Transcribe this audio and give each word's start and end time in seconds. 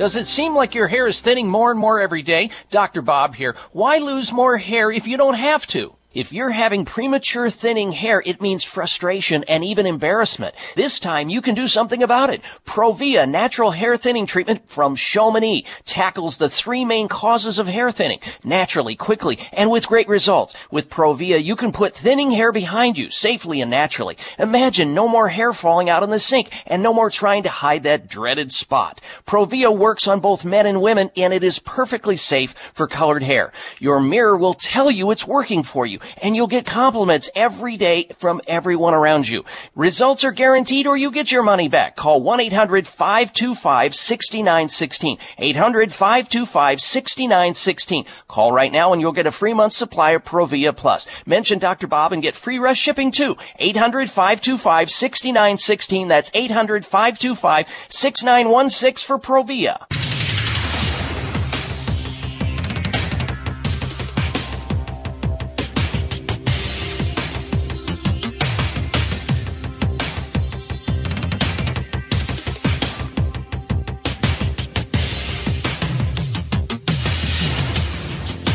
Does 0.00 0.16
it 0.16 0.26
seem 0.26 0.54
like 0.54 0.74
your 0.74 0.88
hair 0.88 1.06
is 1.06 1.20
thinning 1.20 1.46
more 1.46 1.70
and 1.70 1.78
more 1.78 2.00
every 2.00 2.22
day? 2.22 2.48
Dr. 2.70 3.02
Bob 3.02 3.34
here. 3.34 3.54
Why 3.72 3.98
lose 3.98 4.32
more 4.32 4.56
hair 4.56 4.90
if 4.90 5.06
you 5.06 5.18
don't 5.18 5.34
have 5.34 5.66
to? 5.66 5.94
If 6.12 6.32
you're 6.32 6.50
having 6.50 6.86
premature 6.86 7.48
thinning 7.50 7.92
hair, 7.92 8.20
it 8.26 8.42
means 8.42 8.64
frustration 8.64 9.44
and 9.44 9.62
even 9.62 9.86
embarrassment. 9.86 10.56
This 10.74 10.98
time 10.98 11.28
you 11.28 11.40
can 11.40 11.54
do 11.54 11.68
something 11.68 12.02
about 12.02 12.30
it. 12.30 12.42
Provia 12.66 13.30
natural 13.30 13.70
hair 13.70 13.96
thinning 13.96 14.26
treatment 14.26 14.68
from 14.68 14.96
Chamonix 14.96 15.64
tackles 15.84 16.36
the 16.36 16.48
three 16.48 16.84
main 16.84 17.06
causes 17.06 17.60
of 17.60 17.68
hair 17.68 17.92
thinning 17.92 18.18
naturally, 18.42 18.96
quickly, 18.96 19.38
and 19.52 19.70
with 19.70 19.86
great 19.86 20.08
results. 20.08 20.56
With 20.72 20.90
Provia, 20.90 21.40
you 21.40 21.54
can 21.54 21.70
put 21.70 21.94
thinning 21.94 22.32
hair 22.32 22.50
behind 22.50 22.98
you 22.98 23.08
safely 23.08 23.60
and 23.60 23.70
naturally. 23.70 24.16
Imagine 24.36 24.92
no 24.92 25.06
more 25.06 25.28
hair 25.28 25.52
falling 25.52 25.88
out 25.88 26.02
in 26.02 26.10
the 26.10 26.18
sink 26.18 26.50
and 26.66 26.82
no 26.82 26.92
more 26.92 27.10
trying 27.10 27.44
to 27.44 27.50
hide 27.50 27.84
that 27.84 28.08
dreaded 28.08 28.50
spot. 28.50 29.00
Provia 29.26 29.70
works 29.70 30.08
on 30.08 30.18
both 30.18 30.44
men 30.44 30.66
and 30.66 30.82
women 30.82 31.08
and 31.16 31.32
it 31.32 31.44
is 31.44 31.60
perfectly 31.60 32.16
safe 32.16 32.52
for 32.74 32.88
colored 32.88 33.22
hair. 33.22 33.52
Your 33.78 34.00
mirror 34.00 34.36
will 34.36 34.54
tell 34.54 34.90
you 34.90 35.12
it's 35.12 35.24
working 35.24 35.62
for 35.62 35.86
you 35.86 35.99
and 36.22 36.36
you'll 36.36 36.46
get 36.46 36.66
compliments 36.66 37.28
every 37.34 37.76
day 37.76 38.08
from 38.18 38.40
everyone 38.46 38.94
around 38.94 39.28
you. 39.28 39.44
Results 39.74 40.22
are 40.24 40.30
guaranteed 40.32 40.86
or 40.86 40.96
you 40.96 41.10
get 41.10 41.32
your 41.32 41.42
money 41.42 41.68
back. 41.68 41.96
Call 41.96 42.22
1-800-525-6916. 42.22 45.18
800-525-6916. 45.38 48.06
Call 48.28 48.52
right 48.52 48.72
now 48.72 48.92
and 48.92 49.00
you'll 49.00 49.12
get 49.12 49.26
a 49.26 49.30
free 49.30 49.54
month 49.54 49.72
supply 49.72 50.10
of 50.12 50.24
Provia 50.24 50.76
Plus. 50.76 51.06
Mention 51.26 51.58
Dr. 51.58 51.86
Bob 51.86 52.12
and 52.12 52.22
get 52.22 52.34
free 52.34 52.58
rush 52.58 52.78
shipping 52.78 53.10
too. 53.10 53.36
800-525-6916. 53.60 56.08
That's 56.08 56.30
800-525-6916 56.30 59.04
for 59.04 59.18
Provia. 59.18 60.09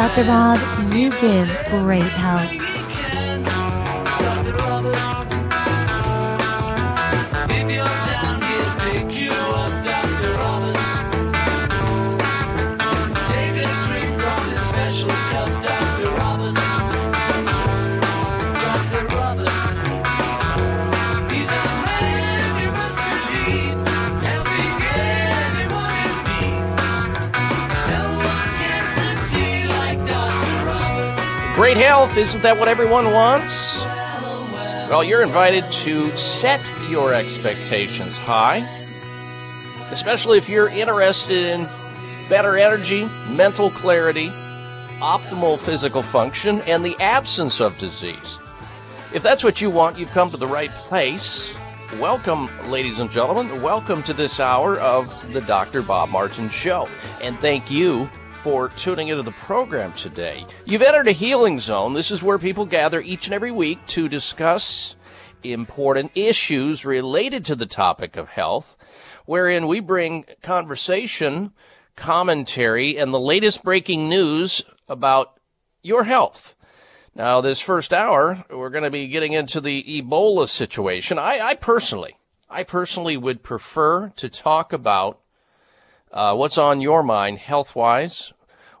Dr. 0.00 0.24
Bob, 0.24 0.58
you 0.94 1.10
give 1.20 1.46
great 1.68 2.00
help. 2.00 2.48
Great 31.70 31.86
health, 31.86 32.16
isn't 32.16 32.42
that 32.42 32.58
what 32.58 32.66
everyone 32.66 33.12
wants? 33.12 33.78
Well, 34.90 35.04
you're 35.04 35.22
invited 35.22 35.70
to 35.70 36.10
set 36.16 36.60
your 36.88 37.14
expectations 37.14 38.18
high, 38.18 38.66
especially 39.92 40.36
if 40.36 40.48
you're 40.48 40.68
interested 40.68 41.40
in 41.40 41.68
better 42.28 42.56
energy, 42.56 43.04
mental 43.28 43.70
clarity, 43.70 44.30
optimal 44.98 45.60
physical 45.60 46.02
function, 46.02 46.60
and 46.62 46.84
the 46.84 46.96
absence 46.98 47.60
of 47.60 47.78
disease. 47.78 48.40
If 49.14 49.22
that's 49.22 49.44
what 49.44 49.60
you 49.60 49.70
want, 49.70 49.96
you've 49.96 50.10
come 50.10 50.28
to 50.32 50.36
the 50.36 50.48
right 50.48 50.72
place. 50.72 51.54
Welcome, 52.00 52.50
ladies 52.68 52.98
and 52.98 53.12
gentlemen. 53.12 53.62
Welcome 53.62 54.02
to 54.02 54.12
this 54.12 54.40
hour 54.40 54.76
of 54.80 55.32
the 55.32 55.40
Dr. 55.42 55.82
Bob 55.82 56.08
Martin 56.08 56.48
Show. 56.48 56.88
And 57.22 57.38
thank 57.38 57.70
you 57.70 58.10
for 58.42 58.70
tuning 58.70 59.08
into 59.08 59.22
the 59.22 59.32
program 59.32 59.92
today. 59.92 60.46
You've 60.64 60.80
entered 60.80 61.08
a 61.08 61.12
healing 61.12 61.60
zone. 61.60 61.92
This 61.92 62.10
is 62.10 62.22
where 62.22 62.38
people 62.38 62.64
gather 62.64 63.02
each 63.02 63.26
and 63.26 63.34
every 63.34 63.50
week 63.50 63.84
to 63.88 64.08
discuss 64.08 64.96
important 65.42 66.12
issues 66.14 66.86
related 66.86 67.44
to 67.46 67.54
the 67.54 67.66
topic 67.66 68.16
of 68.16 68.28
health, 68.28 68.76
wherein 69.26 69.66
we 69.66 69.80
bring 69.80 70.24
conversation, 70.42 71.52
commentary, 71.96 72.96
and 72.96 73.12
the 73.12 73.20
latest 73.20 73.62
breaking 73.62 74.08
news 74.08 74.62
about 74.88 75.38
your 75.82 76.04
health. 76.04 76.54
Now, 77.14 77.42
this 77.42 77.60
first 77.60 77.92
hour, 77.92 78.42
we're 78.48 78.70
going 78.70 78.84
to 78.84 78.90
be 78.90 79.08
getting 79.08 79.34
into 79.34 79.60
the 79.60 79.82
Ebola 80.02 80.48
situation. 80.48 81.18
I, 81.18 81.40
I 81.40 81.54
personally, 81.56 82.16
I 82.48 82.62
personally 82.62 83.18
would 83.18 83.42
prefer 83.42 84.08
to 84.16 84.28
talk 84.30 84.72
about 84.72 85.20
uh, 86.12 86.34
what's 86.34 86.58
on 86.58 86.80
your 86.80 87.02
mind 87.02 87.38
health 87.38 87.76
wise, 87.76 88.32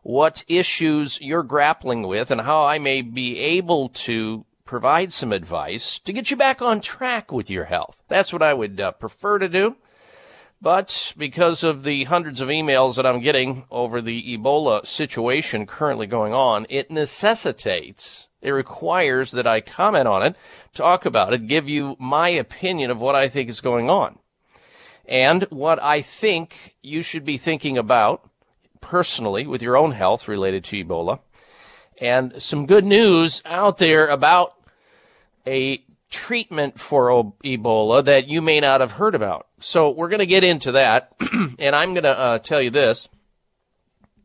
what 0.02 0.44
issues 0.48 1.20
you're 1.20 1.42
grappling 1.42 2.06
with, 2.06 2.30
and 2.30 2.40
how 2.40 2.64
I 2.64 2.78
may 2.78 3.02
be 3.02 3.38
able 3.38 3.88
to 3.90 4.44
provide 4.64 5.12
some 5.12 5.32
advice 5.32 5.98
to 5.98 6.12
get 6.12 6.30
you 6.30 6.36
back 6.36 6.62
on 6.62 6.80
track 6.80 7.32
with 7.32 7.50
your 7.50 7.64
health. 7.64 8.02
That's 8.08 8.32
what 8.32 8.42
I 8.42 8.54
would 8.54 8.80
uh, 8.80 8.92
prefer 8.92 9.38
to 9.38 9.48
do. 9.48 9.76
But 10.62 11.14
because 11.16 11.64
of 11.64 11.84
the 11.84 12.04
hundreds 12.04 12.40
of 12.40 12.48
emails 12.48 12.96
that 12.96 13.06
I'm 13.06 13.20
getting 13.20 13.64
over 13.70 14.02
the 14.02 14.36
Ebola 14.36 14.86
situation 14.86 15.66
currently 15.66 16.06
going 16.06 16.34
on, 16.34 16.66
it 16.68 16.90
necessitates, 16.90 18.28
it 18.42 18.50
requires 18.50 19.32
that 19.32 19.46
I 19.46 19.60
comment 19.60 20.06
on 20.06 20.22
it, 20.22 20.36
talk 20.74 21.06
about 21.06 21.32
it, 21.32 21.48
give 21.48 21.68
you 21.68 21.96
my 21.98 22.28
opinion 22.28 22.90
of 22.90 22.98
what 22.98 23.14
I 23.14 23.28
think 23.28 23.48
is 23.48 23.60
going 23.60 23.88
on 23.88 24.19
and 25.10 25.42
what 25.50 25.82
I 25.82 26.02
think 26.02 26.76
you 26.82 27.02
should 27.02 27.24
be 27.24 27.36
thinking 27.36 27.76
about 27.76 28.30
personally 28.80 29.46
with 29.46 29.60
your 29.60 29.76
own 29.76 29.90
health 29.90 30.28
related 30.28 30.64
to 30.64 30.84
Ebola. 30.84 31.18
And 32.00 32.40
some 32.40 32.64
good 32.64 32.84
news 32.84 33.42
out 33.44 33.76
there 33.78 34.06
about 34.06 34.54
a 35.46 35.84
treatment 36.10 36.78
for 36.78 37.32
Ebola 37.44 38.04
that 38.04 38.28
you 38.28 38.40
may 38.40 38.60
not 38.60 38.80
have 38.80 38.92
heard 38.92 39.14
about. 39.16 39.48
So 39.58 39.90
we're 39.90 40.08
going 40.08 40.20
to 40.20 40.26
get 40.26 40.44
into 40.44 40.72
that, 40.72 41.12
and 41.58 41.74
I'm 41.74 41.92
going 41.92 42.04
to 42.04 42.18
uh, 42.18 42.38
tell 42.38 42.62
you 42.62 42.70
this: 42.70 43.08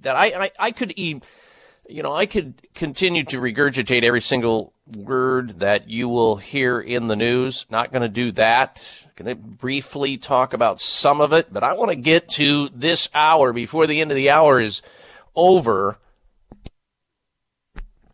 that 0.02 0.16
I, 0.16 0.46
I, 0.46 0.52
I 0.60 0.72
could, 0.72 0.98
e- 0.98 1.22
you 1.90 2.04
know, 2.04 2.14
I 2.14 2.28
could 2.28 2.62
continue 2.74 3.26
to 3.26 3.42
regurgitate 3.42 4.04
every 4.04 4.22
single 4.22 4.74
word 4.96 5.60
that 5.60 5.90
you 5.90 6.08
will 6.08 6.38
hear 6.38 6.80
in 6.80 7.08
the 7.08 7.16
news. 7.16 7.66
Not 7.70 7.92
going 7.92 8.04
to 8.04 8.08
do 8.08 8.32
that. 8.34 8.88
Going 9.18 9.30
to 9.30 9.36
briefly 9.36 10.18
talk 10.18 10.54
about 10.54 10.82
some 10.82 11.22
of 11.22 11.32
it, 11.32 11.52
but 11.52 11.64
I 11.64 11.74
want 11.74 11.90
to 11.90 11.96
get 11.96 12.30
to 12.32 12.70
this 12.76 13.08
hour 13.14 13.54
before 13.54 13.88
the 13.88 14.02
end 14.02 14.12
of 14.12 14.18
the 14.18 14.30
hour 14.30 14.60
is 14.60 14.82
over. 15.36 15.98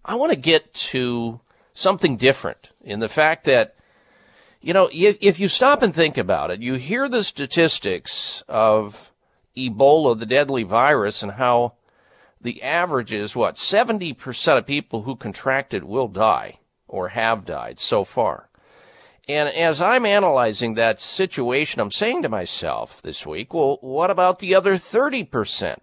I 0.05 0.15
want 0.15 0.31
to 0.31 0.37
get 0.37 0.73
to 0.91 1.39
something 1.73 2.17
different 2.17 2.69
in 2.81 2.99
the 2.99 3.09
fact 3.09 3.45
that 3.45 3.75
You 4.63 4.73
know, 4.73 4.89
if, 4.93 5.17
if 5.21 5.39
you 5.39 5.47
stop 5.47 5.81
and 5.81 5.93
think 5.93 6.19
about 6.19 6.51
it, 6.51 6.61
you 6.61 6.75
hear 6.75 7.09
the 7.09 7.23
statistics 7.23 8.43
of 8.47 9.11
Ebola, 9.57 10.19
the 10.19 10.27
deadly 10.27 10.61
virus, 10.61 11.23
and 11.23 11.31
how 11.31 11.73
the 12.39 12.61
average 12.61 13.11
is 13.11 13.35
what? 13.35 13.55
70% 13.55 14.57
of 14.59 14.65
people 14.67 15.01
who 15.01 15.15
contract 15.15 15.73
it 15.73 15.83
will 15.83 16.07
die 16.07 16.59
or 16.87 17.09
have 17.09 17.43
died 17.43 17.79
so 17.79 18.03
far. 18.03 18.49
And 19.27 19.49
as 19.49 19.81
I'm 19.81 20.05
analyzing 20.05 20.73
that 20.73 20.99
situation, 20.99 21.79
I'm 21.79 21.91
saying 21.91 22.23
to 22.23 22.29
myself 22.29 23.01
this 23.01 23.25
week, 23.25 23.53
well, 23.53 23.77
what 23.81 24.09
about 24.09 24.39
the 24.39 24.55
other 24.55 24.75
30%? 24.75 25.77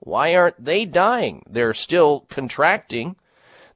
Why 0.00 0.34
aren't 0.34 0.64
they 0.64 0.84
dying? 0.84 1.42
They're 1.48 1.74
still 1.74 2.26
contracting 2.28 3.16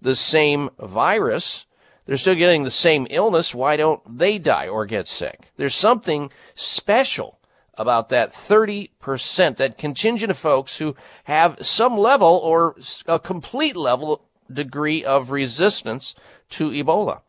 the 0.01 0.15
same 0.15 0.71
virus. 0.79 1.67
They're 2.07 2.17
still 2.17 2.35
getting 2.35 2.65
the 2.65 2.71
same 2.71 3.07
illness. 3.11 3.55
Why 3.55 3.77
don't 3.77 4.19
they 4.19 4.39
die 4.39 4.69
or 4.69 4.85
get 4.87 5.09
sick? 5.09 5.51
There's 5.57 5.75
something 5.75 6.31
special 6.55 7.39
about 7.75 8.11
that 8.11 8.33
30%, 8.33 9.57
that 9.57 9.79
contingent 9.79 10.31
of 10.31 10.39
folks 10.39 10.77
who 10.77 10.95
have 11.25 11.57
some 11.65 11.97
level 11.97 12.41
or 12.45 12.77
a 13.07 13.19
complete 13.19 13.77
level 13.77 14.29
degree 14.53 15.03
of 15.03 15.31
resistance 15.31 16.15
to 16.51 16.71
Ebola. 16.71 17.21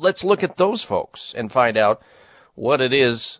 Let's 0.00 0.24
look 0.24 0.42
at 0.42 0.56
those 0.56 0.82
folks 0.82 1.34
and 1.36 1.52
find 1.52 1.76
out 1.76 2.00
what 2.54 2.80
it 2.80 2.94
is 2.94 3.38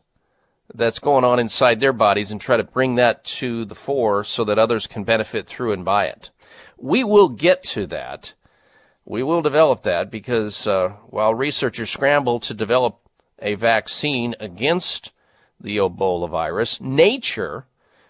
that's 0.75 0.99
going 0.99 1.25
on 1.25 1.39
inside 1.39 1.81
their 1.81 1.95
bodies 1.95 2.31
and 2.31 2.39
try 2.39 2.59
to 2.59 2.62
bring 2.62 2.97
that 2.97 3.25
to 3.25 3.65
the 3.65 3.75
fore 3.75 4.25
so 4.25 4.45
that 4.45 4.59
others 4.59 4.87
can 4.87 5.05
benefit 5.05 5.47
through 5.47 5.73
and 5.73 5.87
by 5.87 6.05
it. 6.05 6.31
We 6.77 7.03
will 7.03 7.31
get 7.31 7.65
to 7.65 7.87
that. 7.87 8.35
We 9.07 9.23
will 9.23 9.41
develop 9.41 9.85
that 9.85 10.11
because 10.11 10.67
uh, 10.67 10.91
while 11.07 11.35
researchers 11.35 11.89
scramble 11.89 12.41
to 12.41 12.53
develop 12.53 12.99
a 13.39 13.55
vaccine 13.55 14.35
against 14.39 15.12
the 15.59 15.79
Ebola 15.79 16.29
virus, 16.29 16.79
nature 16.79 17.65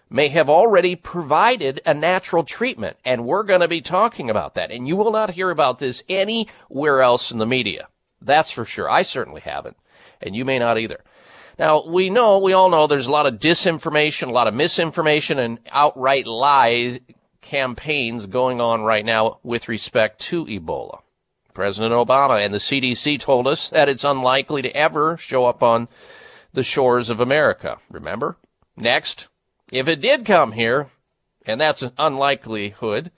may 0.09 0.27
have 0.27 0.49
already 0.49 0.97
provided 0.97 1.81
a 1.85 1.93
natural 1.93 2.43
treatment. 2.43 2.97
And 3.05 3.25
we're 3.25 3.43
going 3.43 3.61
to 3.61 3.69
be 3.69 3.81
talking 3.81 4.29
about 4.29 4.55
that. 4.55 4.71
And 4.71 4.89
you 4.89 4.97
will 4.97 5.13
not 5.13 5.31
hear 5.31 5.51
about 5.51 5.79
this 5.79 6.03
anywhere 6.09 7.01
else 7.01 7.31
in 7.31 7.37
the 7.37 7.45
media. 7.45 7.87
That's 8.21 8.51
for 8.51 8.65
sure. 8.65 8.89
I 8.89 9.01
certainly 9.01 9.41
haven't. 9.41 9.77
And 10.21 10.35
you 10.35 10.45
may 10.45 10.59
not 10.59 10.77
either. 10.77 11.01
Now, 11.57 11.85
we 11.85 12.09
know, 12.09 12.39
we 12.39 12.53
all 12.53 12.69
know 12.69 12.87
there's 12.87 13.07
a 13.07 13.11
lot 13.11 13.25
of 13.25 13.35
disinformation, 13.35 14.27
a 14.27 14.31
lot 14.31 14.47
of 14.47 14.53
misinformation, 14.53 15.39
and 15.39 15.59
outright 15.69 16.25
lies 16.25 16.99
campaigns 17.41 18.27
going 18.27 18.61
on 18.61 18.81
right 18.81 19.03
now 19.03 19.39
with 19.43 19.67
respect 19.67 20.19
to 20.21 20.45
Ebola. 20.45 21.01
President 21.53 21.93
Obama 21.93 22.43
and 22.43 22.53
the 22.53 22.59
CDC 22.59 23.19
told 23.19 23.47
us 23.47 23.69
that 23.69 23.89
it's 23.89 24.03
unlikely 24.03 24.61
to 24.61 24.75
ever 24.75 25.17
show 25.17 25.45
up 25.45 25.61
on 25.61 25.89
the 26.53 26.63
shores 26.63 27.09
of 27.09 27.19
America. 27.19 27.77
Remember? 27.89 28.37
Next, 28.77 29.27
if 29.71 29.87
it 29.87 30.01
did 30.01 30.25
come 30.25 30.53
here, 30.53 30.87
and 31.45 31.59
that's 31.59 31.81
an 31.81 31.91
unlikelihood, 31.97 33.11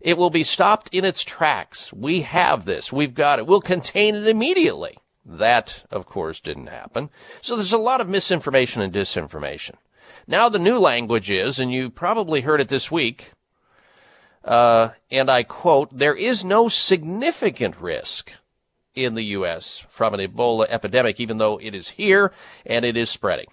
it 0.00 0.16
will 0.16 0.30
be 0.30 0.42
stopped 0.42 0.88
in 0.92 1.04
its 1.04 1.22
tracks. 1.22 1.92
We 1.92 2.22
have 2.22 2.64
this. 2.64 2.92
We've 2.92 3.14
got 3.14 3.38
it. 3.38 3.46
We'll 3.46 3.60
contain 3.60 4.14
it 4.14 4.26
immediately. 4.26 4.98
That, 5.24 5.84
of 5.90 6.06
course, 6.06 6.40
didn't 6.40 6.68
happen. 6.68 7.10
So 7.40 7.54
there's 7.54 7.72
a 7.72 7.78
lot 7.78 8.00
of 8.00 8.08
misinformation 8.08 8.82
and 8.82 8.92
disinformation. 8.92 9.74
Now 10.26 10.48
the 10.48 10.58
new 10.58 10.78
language 10.78 11.30
is, 11.30 11.58
and 11.58 11.72
you 11.72 11.90
probably 11.90 12.40
heard 12.40 12.60
it 12.60 12.68
this 12.68 12.90
week, 12.90 13.32
uh, 14.44 14.90
and 15.10 15.30
I 15.30 15.42
quote, 15.42 15.96
there 15.96 16.14
is 16.14 16.44
no 16.44 16.68
significant 16.68 17.76
risk 17.80 18.32
in 18.94 19.14
the 19.14 19.24
U.S. 19.24 19.84
from 19.88 20.14
an 20.14 20.20
Ebola 20.20 20.66
epidemic, 20.68 21.20
even 21.20 21.38
though 21.38 21.58
it 21.58 21.74
is 21.74 21.90
here 21.90 22.32
and 22.64 22.84
it 22.84 22.96
is 22.96 23.10
spreading. 23.10 23.46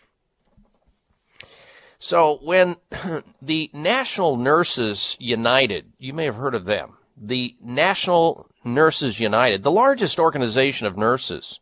So 1.99 2.39
when 2.43 2.77
the 3.41 3.69
National 3.73 4.37
Nurses 4.37 5.15
United, 5.19 5.91
you 5.97 6.13
may 6.13 6.25
have 6.25 6.35
heard 6.35 6.55
of 6.55 6.65
them, 6.65 6.97
the 7.19 7.55
National 7.61 8.47
Nurses 8.63 9.19
United, 9.19 9.63
the 9.63 9.71
largest 9.71 10.19
organization 10.19 10.85
of 10.87 10.97
nurses 10.97 11.59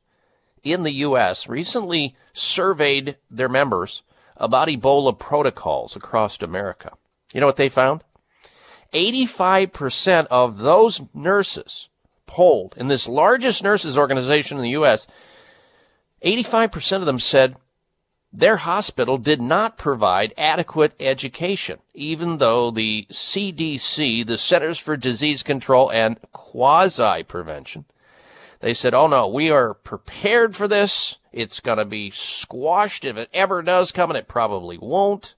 in 0.64 0.84
the 0.84 0.92
U.S., 0.92 1.48
recently 1.48 2.16
surveyed 2.34 3.18
their 3.30 3.48
members 3.48 4.02
about 4.36 4.68
Ebola 4.68 5.18
protocols 5.18 5.96
across 5.96 6.42
America. 6.42 6.92
You 7.34 7.40
know 7.40 7.48
what 7.48 7.56
they 7.56 7.70
found? 7.70 8.04
85% 8.94 10.28
of 10.28 10.58
those 10.58 11.02
nurses 11.14 11.90
polled 12.28 12.74
in 12.78 12.88
this 12.88 13.08
largest 13.08 13.64
nurses 13.64 13.98
organization 13.98 14.58
in 14.58 14.64
the 14.64 14.70
U.S., 14.72 15.08
85% 16.24 16.98
of 16.98 17.06
them 17.06 17.20
said 17.20 17.56
their 18.38 18.58
hospital 18.58 19.18
did 19.18 19.40
not 19.40 19.78
provide 19.78 20.34
adequate 20.38 20.94
education, 21.00 21.80
even 21.94 22.38
though 22.38 22.70
the 22.70 23.08
CDC, 23.10 24.28
the 24.28 24.38
Centers 24.38 24.78
for 24.78 24.98
Disease 24.98 25.42
Control 25.42 25.90
and 25.90 26.20
Quasi 26.34 27.24
Prevention, 27.24 27.86
they 28.60 28.74
said, 28.74 28.94
oh 28.94 29.08
no, 29.08 29.28
we 29.28 29.50
are 29.50 29.74
prepared 29.74 30.56
for 30.56 30.68
this. 30.68 31.18
It's 31.32 31.60
going 31.62 31.78
to 31.78 31.86
be 31.86 32.12
squashed 32.12 33.06
if 33.06 33.16
it 33.16 33.30
ever 33.34 33.62
does 33.62 33.92
come, 33.92 34.10
and 34.10 34.18
it 34.18 34.28
probably 34.28 34.78
won't. 34.78 35.34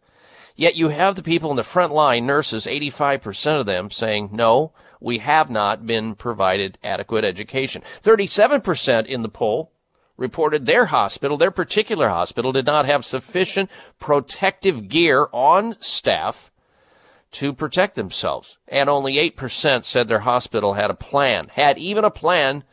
Yet 0.56 0.76
you 0.76 0.90
have 0.90 1.16
the 1.16 1.24
people 1.24 1.52
in 1.52 1.56
the 1.56 1.64
front 1.64 1.94
line, 1.94 2.26
nurses, 2.26 2.66
85% 2.66 3.60
of 3.60 3.66
them 3.68 3.92
saying, 3.92 4.30
no, 4.32 4.72
we 5.00 5.20
have 5.20 5.52
not 5.52 5.86
been 5.86 6.16
provided 6.16 6.80
adequate 6.84 7.24
education. 7.24 7.84
37% 8.04 9.06
in 9.06 9.22
the 9.22 9.30
poll 9.30 9.72
reported 10.18 10.66
their 10.66 10.88
hospital, 10.88 11.38
their 11.38 11.52
particular 11.52 12.10
hospital, 12.10 12.52
did 12.52 12.66
not 12.66 12.86
have 12.86 13.06
sufficient 13.06 13.70
protective 14.00 14.90
gear 14.90 15.28
on 15.32 15.76
staff 15.80 16.52
to 17.32 17.54
protect 17.54 17.96
themselves. 17.96 18.58
And 18.68 18.90
only 18.90 19.14
8% 19.32 19.84
said 19.84 20.08
their 20.08 20.20
hospital 20.20 20.74
had 20.74 20.90
a 20.90 20.96
plan, 20.96 21.50
had 21.54 21.78
even 21.78 22.04
a 22.04 22.10
plan 22.10 22.64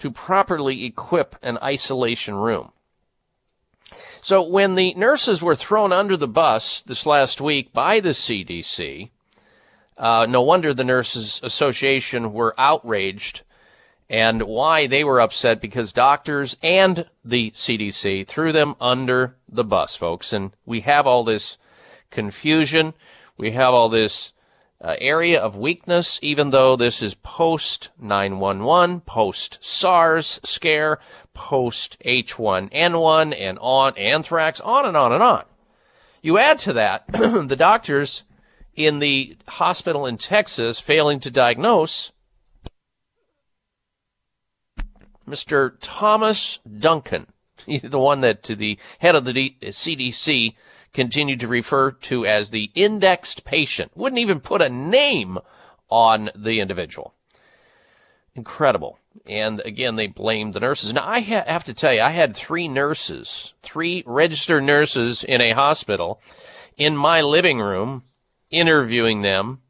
to 0.00 0.10
properly 0.10 0.84
equip 0.84 1.36
an 1.42 1.58
isolation 1.62 2.34
room. 2.34 2.72
So 4.22 4.42
when 4.42 4.74
the 4.74 4.94
nurses 4.94 5.42
were 5.42 5.54
thrown 5.54 5.92
under 5.92 6.16
the 6.16 6.28
bus 6.28 6.82
this 6.82 7.06
last 7.06 7.40
week 7.40 7.72
by 7.72 8.00
the 8.00 8.10
CDC, 8.10 9.10
uh, 9.96 10.26
no 10.26 10.42
wonder 10.42 10.72
the 10.72 10.84
Nurses 10.84 11.40
Association 11.42 12.32
were 12.32 12.54
outraged 12.58 13.42
and 14.10 14.42
why 14.42 14.88
they 14.88 15.04
were 15.04 15.20
upset 15.20 15.60
because 15.60 15.92
doctors 15.92 16.56
and 16.64 17.06
the 17.24 17.52
CDC 17.52 18.26
threw 18.26 18.50
them 18.50 18.74
under 18.80 19.36
the 19.48 19.62
bus, 19.62 19.94
folks. 19.94 20.32
And 20.32 20.50
we 20.66 20.80
have 20.80 21.06
all 21.06 21.22
this 21.22 21.56
confusion. 22.10 22.92
We 23.38 23.52
have 23.52 23.72
all 23.72 23.88
this 23.88 24.32
uh, 24.82 24.96
area 24.98 25.40
of 25.40 25.54
weakness, 25.54 26.18
even 26.22 26.50
though 26.50 26.74
this 26.74 27.02
is 27.02 27.14
post 27.14 27.90
911, 28.00 29.02
post 29.02 29.58
SARS 29.60 30.40
scare, 30.42 30.98
post 31.32 31.96
H1N1 32.04 33.36
and 33.38 33.58
on 33.60 33.96
anthrax, 33.96 34.60
on 34.60 34.86
and 34.86 34.96
on 34.96 35.12
and 35.12 35.22
on. 35.22 35.44
You 36.20 36.36
add 36.36 36.58
to 36.60 36.72
that 36.72 37.04
the 37.12 37.56
doctors 37.56 38.24
in 38.74 38.98
the 38.98 39.36
hospital 39.46 40.04
in 40.04 40.18
Texas 40.18 40.80
failing 40.80 41.20
to 41.20 41.30
diagnose 41.30 42.10
Mr. 45.30 45.74
Thomas 45.80 46.58
Duncan, 46.78 47.26
the 47.82 47.98
one 47.98 48.20
that 48.20 48.42
the 48.42 48.78
head 48.98 49.14
of 49.14 49.24
the 49.24 49.54
CDC 49.62 50.54
continued 50.92 51.40
to 51.40 51.48
refer 51.48 51.92
to 51.92 52.26
as 52.26 52.50
the 52.50 52.70
indexed 52.74 53.44
patient. 53.44 53.92
Wouldn't 53.94 54.18
even 54.18 54.40
put 54.40 54.60
a 54.60 54.68
name 54.68 55.38
on 55.88 56.30
the 56.34 56.60
individual. 56.60 57.14
Incredible. 58.34 58.98
And 59.26 59.60
again, 59.60 59.96
they 59.96 60.06
blamed 60.06 60.54
the 60.54 60.60
nurses. 60.60 60.92
Now, 60.94 61.06
I 61.06 61.20
ha- 61.20 61.44
have 61.46 61.64
to 61.64 61.74
tell 61.74 61.92
you, 61.92 62.00
I 62.00 62.10
had 62.10 62.34
three 62.34 62.68
nurses, 62.68 63.54
three 63.62 64.02
registered 64.06 64.62
nurses 64.62 65.24
in 65.24 65.40
a 65.40 65.52
hospital 65.52 66.20
in 66.76 66.96
my 66.96 67.20
living 67.20 67.58
room 67.58 68.04
interviewing 68.50 69.22
them 69.22 69.60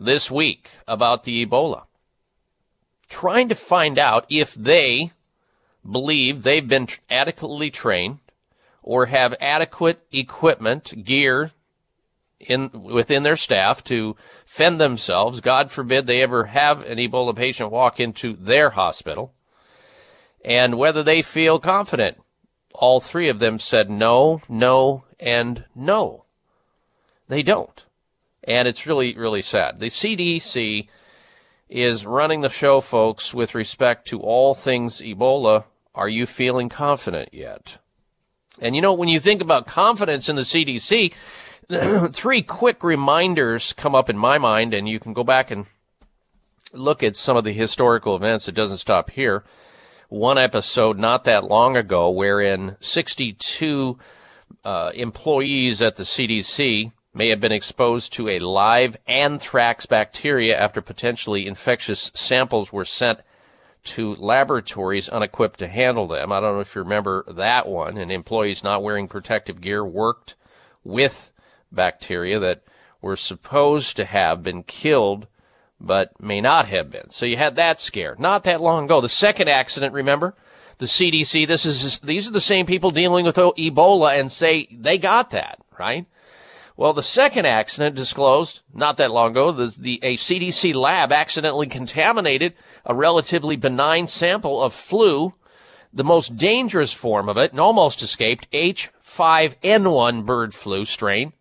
this 0.00 0.30
week 0.30 0.70
about 0.86 1.24
the 1.24 1.44
Ebola. 1.44 1.84
Trying 3.16 3.48
to 3.48 3.54
find 3.54 3.98
out 3.98 4.26
if 4.28 4.52
they 4.52 5.10
believe 5.90 6.42
they've 6.42 6.68
been 6.68 6.86
adequately 7.08 7.70
trained 7.70 8.18
or 8.82 9.06
have 9.06 9.34
adequate 9.40 10.00
equipment, 10.12 11.02
gear 11.02 11.52
in 12.38 12.68
within 12.74 13.22
their 13.22 13.36
staff 13.36 13.82
to 13.84 14.16
fend 14.44 14.78
themselves. 14.78 15.40
God 15.40 15.70
forbid 15.70 16.06
they 16.06 16.20
ever 16.20 16.44
have 16.44 16.82
an 16.82 16.98
Ebola 16.98 17.34
patient 17.34 17.72
walk 17.72 18.00
into 18.00 18.34
their 18.34 18.68
hospital. 18.68 19.32
And 20.44 20.76
whether 20.76 21.02
they 21.02 21.22
feel 21.22 21.58
confident. 21.58 22.18
All 22.74 23.00
three 23.00 23.30
of 23.30 23.38
them 23.38 23.58
said 23.58 23.88
no, 23.88 24.42
no, 24.46 25.04
and 25.18 25.64
no. 25.74 26.26
They 27.28 27.42
don't. 27.42 27.82
And 28.44 28.68
it's 28.68 28.84
really, 28.84 29.16
really 29.16 29.40
sad. 29.40 29.80
The 29.80 29.86
CDC 29.86 30.88
is 31.68 32.06
running 32.06 32.40
the 32.40 32.48
show, 32.48 32.80
folks, 32.80 33.34
with 33.34 33.54
respect 33.54 34.06
to 34.08 34.20
all 34.20 34.54
things 34.54 35.00
Ebola 35.00 35.64
Are 35.94 36.08
you 36.08 36.26
feeling 36.26 36.68
confident 36.68 37.30
yet? 37.32 37.78
And 38.60 38.74
you 38.74 38.82
know, 38.82 38.94
when 38.94 39.08
you 39.08 39.20
think 39.20 39.40
about 39.40 39.66
confidence 39.66 40.28
in 40.28 40.36
the 40.36 40.42
CDC, 40.42 41.12
three 42.12 42.42
quick 42.42 42.82
reminders 42.84 43.72
come 43.72 43.94
up 43.94 44.08
in 44.08 44.16
my 44.16 44.38
mind, 44.38 44.74
and 44.74 44.88
you 44.88 45.00
can 45.00 45.12
go 45.12 45.24
back 45.24 45.50
and 45.50 45.66
look 46.72 47.02
at 47.02 47.16
some 47.16 47.36
of 47.36 47.44
the 47.44 47.52
historical 47.52 48.14
events. 48.16 48.48
It 48.48 48.54
doesn't 48.54 48.78
stop 48.78 49.10
here. 49.10 49.44
One 50.08 50.38
episode 50.38 50.98
not 50.98 51.24
that 51.24 51.44
long 51.44 51.76
ago, 51.76 52.10
wherein 52.10 52.76
62 52.80 53.98
uh, 54.64 54.92
employees 54.94 55.82
at 55.82 55.96
the 55.96 56.04
CDC 56.04 56.92
may 57.16 57.30
have 57.30 57.40
been 57.40 57.50
exposed 57.50 58.12
to 58.12 58.28
a 58.28 58.38
live 58.38 58.94
anthrax 59.06 59.86
bacteria 59.86 60.54
after 60.54 60.82
potentially 60.82 61.46
infectious 61.46 62.12
samples 62.14 62.70
were 62.70 62.84
sent 62.84 63.20
to 63.82 64.14
laboratories 64.16 65.08
unequipped 65.08 65.58
to 65.58 65.66
handle 65.66 66.06
them. 66.06 66.30
I 66.30 66.40
don't 66.40 66.56
know 66.56 66.60
if 66.60 66.74
you 66.74 66.82
remember 66.82 67.24
that 67.28 67.66
one. 67.66 67.96
And 67.96 68.12
employees 68.12 68.62
not 68.62 68.82
wearing 68.82 69.08
protective 69.08 69.62
gear 69.62 69.82
worked 69.82 70.34
with 70.84 71.32
bacteria 71.72 72.38
that 72.38 72.62
were 73.00 73.16
supposed 73.16 73.96
to 73.96 74.04
have 74.04 74.42
been 74.42 74.62
killed 74.62 75.26
but 75.80 76.20
may 76.20 76.42
not 76.42 76.68
have 76.68 76.90
been. 76.90 77.10
So 77.10 77.24
you 77.24 77.38
had 77.38 77.56
that 77.56 77.80
scare 77.80 78.14
not 78.18 78.44
that 78.44 78.60
long 78.60 78.84
ago. 78.84 79.00
The 79.00 79.08
second 79.08 79.48
accident, 79.48 79.94
remember? 79.94 80.34
The 80.78 80.86
CDC, 80.86 81.48
this 81.48 81.64
is, 81.64 81.98
these 82.00 82.28
are 82.28 82.32
the 82.32 82.40
same 82.42 82.66
people 82.66 82.90
dealing 82.90 83.24
with 83.24 83.36
Ebola 83.36 84.20
and 84.20 84.30
say 84.30 84.68
they 84.70 84.98
got 84.98 85.30
that, 85.30 85.58
right? 85.78 86.06
Well, 86.78 86.92
the 86.92 87.02
second 87.02 87.46
accident 87.46 87.96
disclosed 87.96 88.60
not 88.74 88.98
that 88.98 89.10
long 89.10 89.30
ago, 89.30 89.50
the, 89.50 89.74
the, 89.78 89.98
a 90.02 90.16
CDC 90.18 90.74
lab 90.74 91.10
accidentally 91.10 91.68
contaminated 91.68 92.52
a 92.84 92.94
relatively 92.94 93.56
benign 93.56 94.06
sample 94.06 94.62
of 94.62 94.74
flu, 94.74 95.32
the 95.94 96.04
most 96.04 96.36
dangerous 96.36 96.92
form 96.92 97.30
of 97.30 97.38
it, 97.38 97.50
and 97.50 97.60
almost 97.60 98.02
escaped 98.02 98.50
H5N1 98.52 100.26
bird 100.26 100.52
flu 100.52 100.84
strain 100.84 101.32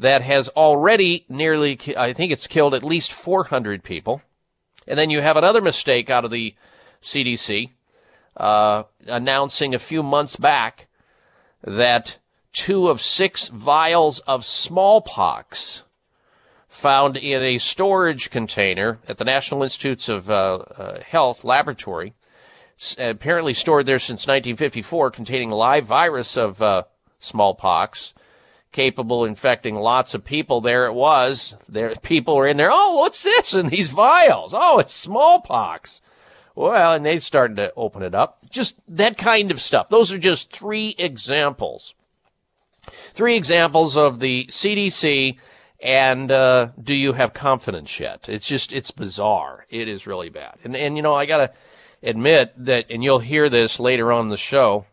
that 0.00 0.22
has 0.22 0.48
already 0.50 1.24
nearly, 1.28 1.78
I 1.96 2.12
think 2.12 2.32
it's 2.32 2.48
killed 2.48 2.74
at 2.74 2.82
least 2.82 3.12
400 3.12 3.84
people. 3.84 4.20
And 4.88 4.98
then 4.98 5.10
you 5.10 5.20
have 5.20 5.36
another 5.36 5.60
mistake 5.60 6.10
out 6.10 6.24
of 6.24 6.32
the 6.32 6.56
CDC, 7.02 7.70
uh, 8.36 8.82
announcing 9.06 9.74
a 9.74 9.78
few 9.78 10.02
months 10.02 10.34
back 10.34 10.86
that 11.62 12.18
two 12.56 12.88
of 12.88 13.02
six 13.02 13.48
vials 13.48 14.18
of 14.20 14.42
smallpox 14.42 15.82
found 16.68 17.14
in 17.14 17.42
a 17.42 17.58
storage 17.58 18.30
container 18.30 18.98
at 19.06 19.18
the 19.18 19.24
National 19.24 19.62
Institutes 19.62 20.08
of 20.08 20.30
uh, 20.30 20.56
uh, 20.76 21.00
Health 21.02 21.44
laboratory, 21.44 22.14
apparently 22.98 23.52
stored 23.52 23.84
there 23.84 23.98
since 23.98 24.26
1954, 24.26 25.10
containing 25.10 25.50
live 25.50 25.84
virus 25.84 26.36
of 26.38 26.60
uh, 26.62 26.84
smallpox, 27.20 28.14
capable 28.72 29.24
of 29.24 29.28
infecting 29.28 29.74
lots 29.74 30.14
of 30.14 30.24
people. 30.24 30.62
There 30.62 30.86
it 30.86 30.94
was. 30.94 31.54
There, 31.68 31.94
people 31.96 32.36
were 32.36 32.48
in 32.48 32.56
there. 32.56 32.70
Oh, 32.72 32.96
what's 33.00 33.22
this 33.22 33.52
in 33.52 33.68
these 33.68 33.90
vials? 33.90 34.54
Oh, 34.56 34.78
it's 34.78 34.94
smallpox. 34.94 36.00
Well, 36.54 36.94
and 36.94 37.04
they 37.04 37.18
started 37.18 37.56
to 37.56 37.72
open 37.76 38.02
it 38.02 38.14
up. 38.14 38.38
Just 38.48 38.80
that 38.88 39.18
kind 39.18 39.50
of 39.50 39.60
stuff. 39.60 39.90
Those 39.90 40.10
are 40.10 40.18
just 40.18 40.50
three 40.50 40.94
examples. 40.98 41.92
Three 43.14 43.36
examples 43.36 43.96
of 43.96 44.20
the 44.20 44.46
CDC 44.46 45.36
and 45.82 46.32
uh, 46.32 46.68
do 46.82 46.94
you 46.94 47.12
have 47.12 47.34
confidence 47.34 48.00
yet? 48.00 48.28
It's 48.28 48.46
just 48.46 48.72
it's 48.72 48.90
bizarre. 48.90 49.66
It 49.70 49.88
is 49.88 50.06
really 50.06 50.30
bad. 50.30 50.58
And 50.64 50.74
and 50.74 50.96
you 50.96 51.02
know 51.02 51.14
I 51.14 51.26
gotta 51.26 51.52
admit 52.02 52.52
that, 52.64 52.86
and 52.90 53.02
you'll 53.02 53.18
hear 53.18 53.48
this 53.48 53.78
later 53.78 54.12
on 54.12 54.28
the 54.28 54.36
show 54.36 54.86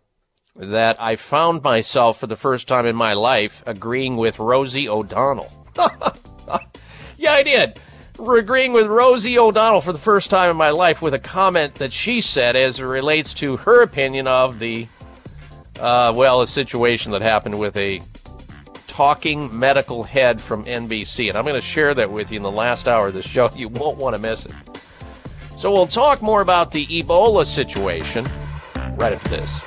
that 0.56 1.02
I 1.02 1.16
found 1.16 1.64
myself 1.64 2.20
for 2.20 2.28
the 2.28 2.36
first 2.36 2.68
time 2.68 2.86
in 2.86 2.96
my 2.96 3.14
life 3.14 3.64
agreeing 3.66 4.18
with 4.18 4.40
Rosie 4.40 4.88
O'Donnell. 4.88 5.52
yeah, 7.18 7.32
I 7.32 7.44
did. 7.44 7.80
Agreeing 8.20 8.74
with 8.74 8.88
Rosie 8.88 9.40
O'Donnell 9.40 9.82
for 9.82 9.94
the 9.94 10.00
first 10.00 10.30
time 10.30 10.52
in 10.52 10.58
my 10.58 10.70
life 10.70 11.02
with 11.02 11.16
a 11.16 11.20
comment 11.20 11.76
that 11.76 11.92
she 11.92 12.22
said 12.22 12.56
as 12.56 12.80
it 12.80 12.84
relates 12.84 13.34
to 13.36 13.58
her 13.58 13.82
opinion 13.82 14.28
of 14.28 14.60
the, 14.60 14.88
uh, 15.80 16.14
well, 16.16 16.42
a 16.42 16.48
situation 16.48 17.12
that 17.12 17.22
happened 17.22 17.58
with 17.60 17.76
a 17.78 18.02
talking 18.88 19.58
medical 19.58 20.04
head 20.04 20.40
from 20.40 20.64
NBC. 20.66 21.30
And 21.30 21.38
I'm 21.38 21.46
going 21.46 21.56
to 21.56 21.62
share 21.62 21.96
that 21.96 22.12
with 22.12 22.32
you 22.32 22.38
in 22.38 22.44
the 22.44 22.52
last 22.52 22.88
hour 22.88 23.08
of 23.08 23.14
the 23.14 23.24
show. 23.24 23.50
You 23.56 23.70
won't 23.70 23.98
want 23.98 24.16
to 24.16 24.22
miss 24.22 24.46
it. 24.46 24.54
So 25.58 25.72
we'll 25.72 25.88
talk 25.88 26.22
more 26.22 26.42
about 26.42 26.72
the 26.72 26.86
Ebola 26.88 27.46
situation 27.46 28.26
right 28.96 29.14
after 29.14 29.30
this. 29.30 29.62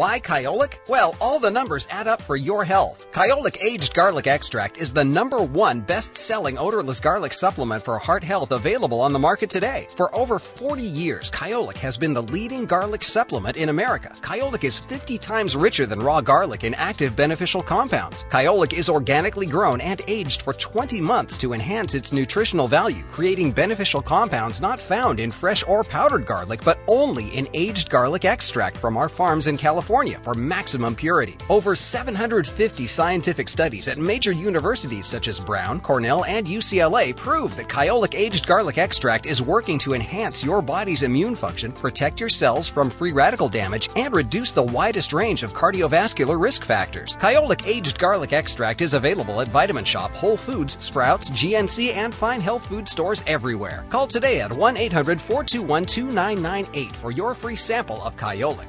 Why 0.00 0.18
Kyolic? 0.18 0.78
Well, 0.88 1.14
all 1.20 1.38
the 1.38 1.50
numbers 1.50 1.86
add 1.90 2.08
up 2.08 2.22
for 2.22 2.34
your 2.34 2.64
health. 2.64 3.12
Kyolic 3.12 3.62
Aged 3.62 3.92
Garlic 3.92 4.26
Extract 4.26 4.78
is 4.78 4.94
the 4.94 5.04
number 5.04 5.42
one 5.42 5.82
best-selling 5.82 6.56
odorless 6.56 7.00
garlic 7.00 7.34
supplement 7.34 7.84
for 7.84 7.98
heart 7.98 8.24
health 8.24 8.50
available 8.50 9.02
on 9.02 9.12
the 9.12 9.18
market 9.18 9.50
today. 9.50 9.86
For 9.96 10.08
over 10.16 10.38
40 10.38 10.80
years, 10.80 11.30
Kyolic 11.30 11.76
has 11.76 11.98
been 11.98 12.14
the 12.14 12.22
leading 12.22 12.64
garlic 12.64 13.04
supplement 13.04 13.58
in 13.58 13.68
America. 13.68 14.10
Kyolic 14.22 14.64
is 14.64 14.78
50 14.78 15.18
times 15.18 15.54
richer 15.54 15.84
than 15.84 16.00
raw 16.00 16.22
garlic 16.22 16.64
in 16.64 16.72
active 16.76 17.14
beneficial 17.14 17.60
compounds. 17.60 18.24
Kyolic 18.30 18.72
is 18.72 18.88
organically 18.88 19.44
grown 19.44 19.82
and 19.82 20.00
aged 20.08 20.40
for 20.40 20.54
20 20.54 20.98
months 21.02 21.36
to 21.36 21.52
enhance 21.52 21.94
its 21.94 22.10
nutritional 22.10 22.68
value, 22.68 23.02
creating 23.12 23.52
beneficial 23.52 24.00
compounds 24.00 24.62
not 24.62 24.80
found 24.80 25.20
in 25.20 25.30
fresh 25.30 25.62
or 25.68 25.84
powdered 25.84 26.24
garlic, 26.24 26.62
but 26.64 26.78
only 26.88 27.26
in 27.36 27.46
aged 27.52 27.90
garlic 27.90 28.24
extract 28.24 28.78
from 28.78 28.96
our 28.96 29.10
farms 29.10 29.46
in 29.46 29.58
California 29.58 29.89
California 29.90 30.20
for 30.22 30.34
maximum 30.34 30.94
purity. 30.94 31.36
Over 31.48 31.74
750 31.74 32.86
scientific 32.86 33.48
studies 33.48 33.88
at 33.88 33.98
major 33.98 34.30
universities 34.30 35.04
such 35.04 35.26
as 35.26 35.40
Brown, 35.40 35.80
Cornell, 35.80 36.24
and 36.26 36.46
UCLA 36.46 37.16
prove 37.16 37.56
that 37.56 37.66
Kyolic 37.66 38.14
aged 38.14 38.46
garlic 38.46 38.78
extract 38.78 39.26
is 39.26 39.42
working 39.42 39.80
to 39.80 39.92
enhance 39.94 40.44
your 40.44 40.62
body's 40.62 41.02
immune 41.02 41.34
function, 41.34 41.72
protect 41.72 42.20
your 42.20 42.28
cells 42.28 42.68
from 42.68 42.88
free 42.88 43.10
radical 43.10 43.48
damage, 43.48 43.88
and 43.96 44.14
reduce 44.14 44.52
the 44.52 44.62
widest 44.62 45.12
range 45.12 45.42
of 45.42 45.54
cardiovascular 45.54 46.40
risk 46.40 46.64
factors. 46.64 47.16
Kyolic 47.16 47.66
aged 47.66 47.98
garlic 47.98 48.32
extract 48.32 48.82
is 48.82 48.94
available 48.94 49.40
at 49.40 49.48
Vitamin 49.48 49.84
Shoppe, 49.84 50.14
Whole 50.14 50.36
Foods, 50.36 50.80
Sprouts, 50.80 51.30
GNC, 51.30 51.94
and 51.94 52.14
fine 52.14 52.40
health 52.40 52.64
food 52.64 52.86
stores 52.86 53.24
everywhere. 53.26 53.84
Call 53.90 54.06
today 54.06 54.40
at 54.40 54.52
1 54.52 54.76
800 54.76 55.20
421 55.20 55.84
2998 55.84 56.92
for 56.94 57.10
your 57.10 57.34
free 57.34 57.56
sample 57.56 58.00
of 58.04 58.16
Kyolic. 58.16 58.68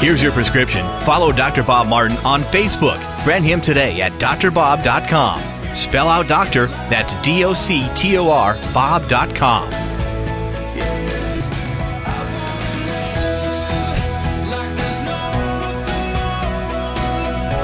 Here's 0.00 0.22
your 0.22 0.32
prescription. 0.32 0.86
Follow 1.02 1.30
Dr. 1.30 1.62
Bob 1.62 1.86
Martin 1.86 2.16
on 2.24 2.40
Facebook. 2.44 2.98
Friend 3.22 3.44
him 3.44 3.60
today 3.60 4.00
at 4.00 4.12
doctorbob.com. 4.12 5.76
Spell 5.76 6.08
out 6.08 6.26
doctor, 6.26 6.68
that's 6.88 7.14
D 7.16 7.44
O 7.44 7.52
C 7.52 7.86
T 7.94 8.16
O 8.16 8.30
R, 8.30 8.54
Bob.com. 8.72 9.70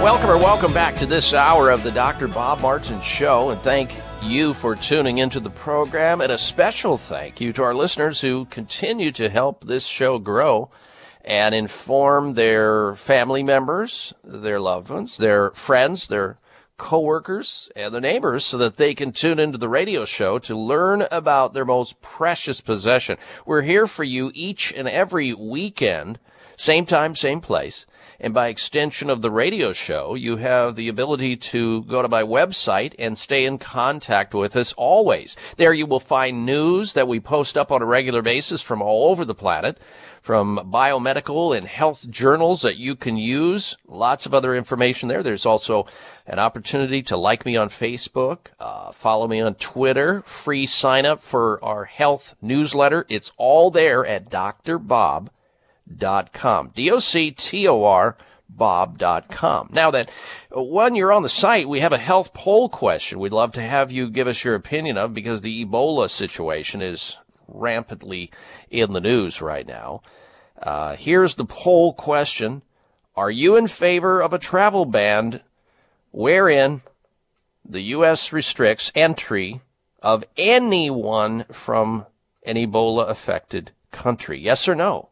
Welcome 0.03 0.29
or 0.29 0.37
welcome 0.37 0.75
back 0.75 0.97
to 0.97 1.07
this 1.07 1.33
hour 1.33 1.71
of 1.71 1.83
the 1.83 1.91
Dr. 1.91 2.29
Bob 2.29 2.61
Martin 2.61 3.01
Show, 3.01 3.49
and 3.49 3.61
thank 3.63 3.99
you 4.23 4.53
for 4.53 4.77
tuning 4.77 5.19
into 5.19 5.41
the 5.41 5.49
program. 5.49 6.21
And 6.21 6.31
a 6.31 6.37
special 6.37 6.99
thank 6.99 7.41
you 7.41 7.55
to 7.55 7.63
our 7.63 7.75
listeners 7.75 8.21
who 8.21 8.45
continue 8.45 9.11
to 9.13 9.31
help 9.31 9.65
this 9.65 9.87
show 9.87 10.19
grow 10.19 10.71
and 11.27 11.55
inform 11.55 12.35
their 12.35 12.95
family 12.95 13.43
members, 13.43 14.15
their 14.23 14.61
loved 14.61 14.89
ones, 14.89 15.17
their 15.17 15.51
friends, 15.51 16.07
their 16.07 16.39
coworkers, 16.79 17.69
and 17.75 17.93
their 17.93 18.01
neighbors 18.01 18.45
so 18.45 18.59
that 18.59 18.77
they 18.77 18.95
can 18.95 19.11
tune 19.11 19.41
into 19.41 19.59
the 19.59 19.69
radio 19.69 20.05
show 20.05 20.39
to 20.39 20.57
learn 20.57 21.05
about 21.11 21.53
their 21.53 21.65
most 21.65 22.01
precious 22.01 22.61
possession. 22.61 23.17
We're 23.45 23.63
here 23.63 23.87
for 23.87 24.05
you 24.05 24.31
each 24.35 24.73
and 24.73 24.89
every 24.89 25.35
weekend, 25.35 26.21
same 26.57 26.87
time, 26.87 27.17
same 27.17 27.41
place. 27.41 27.87
And 28.19 28.33
by 28.33 28.49
extension 28.49 29.11
of 29.11 29.21
the 29.21 29.31
radio 29.31 29.73
show, 29.73 30.15
you 30.15 30.37
have 30.37 30.75
the 30.75 30.89
ability 30.89 31.37
to 31.37 31.83
go 31.85 32.01
to 32.01 32.09
my 32.09 32.23
website 32.23 32.95
and 32.99 33.19
stay 33.19 33.45
in 33.45 33.59
contact 33.59 34.35
with 34.35 34.57
us 34.57 34.73
always. 34.75 35.37
There 35.59 35.75
you 35.75 35.87
will 35.87 36.01
find 36.01 36.47
news 36.47 36.95
that 36.95 37.09
we 37.09 37.21
post 37.21 37.59
up 37.59 37.71
on 37.71 37.83
a 37.83 37.87
regular 37.87 38.23
basis 38.23 38.63
from 38.63 38.81
all 38.81 39.11
over 39.11 39.25
the 39.25 39.35
planet 39.35 39.79
from 40.27 40.59
biomedical 40.75 41.57
and 41.57 41.69
health 41.69 42.11
journals 42.11 42.63
that 42.63 42.77
you 42.77 42.97
can 42.97 43.17
use. 43.17 43.77
Lots 43.87 44.27
of 44.27 44.35
other 44.35 44.57
information 44.57 45.09
there. 45.09 45.23
There's 45.23 45.47
also 45.47 45.87
an 46.27 46.41
opportunity 46.41 47.05
to 47.05 47.17
like 47.17 47.47
me 47.47 47.57
on 47.57 47.69
Facebook, 47.69 48.39
uh, 48.59 48.91
follow 48.91 49.29
me 49.29 49.41
on 49.41 49.55
Twitter, 49.55 50.23
free 50.23 50.67
sign 50.67 51.07
up 51.07 51.23
for 51.23 51.65
our 51.65 51.85
health 51.85 52.35
newsletter. 52.43 53.07
It's 53.09 53.31
all 53.37 53.71
there 53.71 54.05
at 54.05 54.29
doctorbob.com. 54.29 55.31
D-O-C-T-O-R 56.75 58.17
bob.com. 58.49 59.69
Now 59.71 59.93
that 59.93 60.11
when 60.51 60.97
you're 60.97 61.13
on 61.13 61.23
the 61.23 61.29
site, 61.29 61.69
we 61.69 61.79
have 61.79 61.93
a 61.93 61.99
health 61.99 62.35
poll 62.35 62.69
question 62.69 63.21
we'd 63.21 63.33
love 63.33 63.53
to 63.53 63.63
have 63.63 63.93
you 63.93 64.11
give 64.11 64.27
us 64.27 64.43
your 64.43 64.57
opinion 64.57 64.99
of 64.99 65.15
because 65.15 65.43
the 65.43 65.65
Ebola 65.65 66.11
situation 66.11 66.83
is 66.83 67.17
rampantly 67.49 68.31
in 68.71 68.93
the 68.93 69.01
news 69.01 69.41
right 69.41 69.67
now. 69.67 70.03
Uh, 70.61 70.97
here's 70.97 71.35
the 71.35 71.45
poll 71.45 71.93
question. 71.93 72.63
Are 73.15 73.31
you 73.31 73.57
in 73.57 73.67
favor 73.67 74.23
of 74.23 74.33
a 74.33 74.39
travel 74.39 74.85
ban 74.85 75.41
wherein 76.13 76.83
the 77.65 77.81
U.S. 77.81 78.33
restricts 78.33 78.93
entry 78.95 79.61
of 80.03 80.25
anyone 80.37 81.45
from 81.51 82.07
an 82.45 82.57
Ebola 82.57 83.09
affected 83.09 83.73
country? 83.93 84.39
Yes 84.41 84.69
or 84.69 84.75
no? 84.75 85.09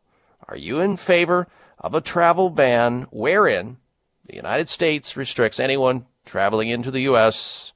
Are 0.48 0.56
you 0.56 0.80
in 0.80 0.96
favor 0.96 1.48
of 1.78 1.94
a 1.94 2.00
travel 2.00 2.50
ban 2.50 3.06
wherein 3.10 3.78
the 4.26 4.36
United 4.36 4.68
States 4.68 5.16
restricts 5.16 5.60
anyone 5.60 6.06
traveling 6.24 6.70
into 6.70 6.90
the 6.90 7.02
U.S. 7.02 7.73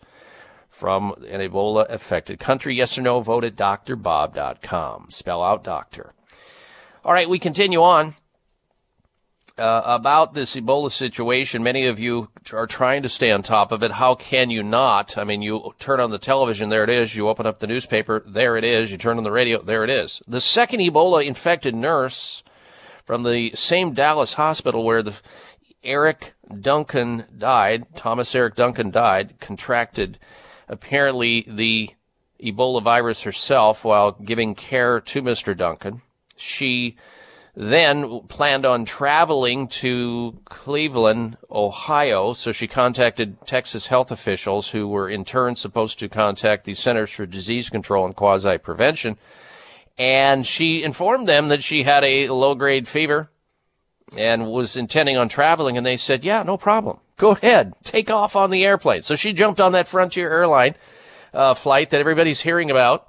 from 0.78 1.12
an 1.28 1.40
Ebola 1.40 1.90
affected 1.90 2.38
country? 2.38 2.76
Yes 2.76 2.96
or 2.96 3.02
no? 3.02 3.20
Vote 3.20 3.44
at 3.44 3.56
doctorbob.com. 3.56 5.08
Spell 5.10 5.42
out 5.42 5.64
doctor. 5.64 6.14
All 7.04 7.12
right, 7.12 7.28
we 7.28 7.38
continue 7.38 7.82
on. 7.82 8.14
Uh, 9.56 9.82
about 9.84 10.34
this 10.34 10.54
Ebola 10.54 10.88
situation, 10.88 11.64
many 11.64 11.86
of 11.86 11.98
you 11.98 12.28
are 12.52 12.68
trying 12.68 13.02
to 13.02 13.08
stay 13.08 13.32
on 13.32 13.42
top 13.42 13.72
of 13.72 13.82
it. 13.82 13.90
How 13.90 14.14
can 14.14 14.50
you 14.50 14.62
not? 14.62 15.18
I 15.18 15.24
mean, 15.24 15.42
you 15.42 15.74
turn 15.80 15.98
on 15.98 16.12
the 16.12 16.18
television, 16.18 16.68
there 16.68 16.84
it 16.84 16.90
is. 16.90 17.16
You 17.16 17.28
open 17.28 17.44
up 17.44 17.58
the 17.58 17.66
newspaper, 17.66 18.22
there 18.24 18.56
it 18.56 18.62
is. 18.62 18.92
You 18.92 18.98
turn 18.98 19.18
on 19.18 19.24
the 19.24 19.32
radio, 19.32 19.60
there 19.60 19.82
it 19.82 19.90
is. 19.90 20.22
The 20.28 20.40
second 20.40 20.78
Ebola 20.78 21.26
infected 21.26 21.74
nurse 21.74 22.44
from 23.04 23.24
the 23.24 23.50
same 23.56 23.94
Dallas 23.94 24.34
hospital 24.34 24.84
where 24.84 25.02
the 25.02 25.14
Eric 25.82 26.34
Duncan 26.60 27.24
died, 27.36 27.86
Thomas 27.96 28.34
Eric 28.36 28.54
Duncan 28.54 28.90
died, 28.92 29.40
contracted 29.40 30.18
apparently 30.68 31.46
the 31.48 31.90
Ebola 32.42 32.82
virus 32.82 33.22
herself 33.22 33.84
while 33.84 34.12
giving 34.12 34.54
care 34.54 35.00
to 35.00 35.22
Mr. 35.22 35.56
Duncan. 35.56 36.02
She 36.36 36.96
then 37.56 38.20
planned 38.28 38.64
on 38.64 38.84
traveling 38.84 39.66
to 39.66 40.38
Cleveland, 40.44 41.36
Ohio, 41.50 42.32
so 42.32 42.52
she 42.52 42.68
contacted 42.68 43.36
Texas 43.46 43.88
health 43.88 44.12
officials 44.12 44.68
who 44.68 44.86
were 44.86 45.08
in 45.08 45.24
turn 45.24 45.56
supposed 45.56 45.98
to 45.98 46.08
contact 46.08 46.64
the 46.64 46.74
Centers 46.74 47.10
for 47.10 47.26
Disease 47.26 47.68
Control 47.68 48.06
and 48.06 48.14
Quasi 48.14 48.58
Prevention. 48.58 49.18
And 49.98 50.46
she 50.46 50.84
informed 50.84 51.26
them 51.26 51.48
that 51.48 51.64
she 51.64 51.82
had 51.82 52.04
a 52.04 52.28
low 52.28 52.54
grade 52.54 52.86
fever 52.86 53.28
and 54.16 54.46
was 54.46 54.76
intending 54.76 55.16
on 55.16 55.28
traveling. 55.28 55.76
And 55.76 55.84
they 55.84 55.96
said, 55.96 56.22
yeah, 56.22 56.44
no 56.44 56.56
problem. 56.56 57.00
Go 57.18 57.32
ahead. 57.32 57.74
Take 57.84 58.10
off 58.10 58.36
on 58.36 58.50
the 58.50 58.64
airplane. 58.64 59.02
So 59.02 59.14
she 59.16 59.32
jumped 59.32 59.60
on 59.60 59.72
that 59.72 59.88
Frontier 59.88 60.30
airline 60.30 60.74
uh, 61.34 61.54
flight 61.54 61.90
that 61.90 62.00
everybody's 62.00 62.40
hearing 62.40 62.70
about. 62.70 63.06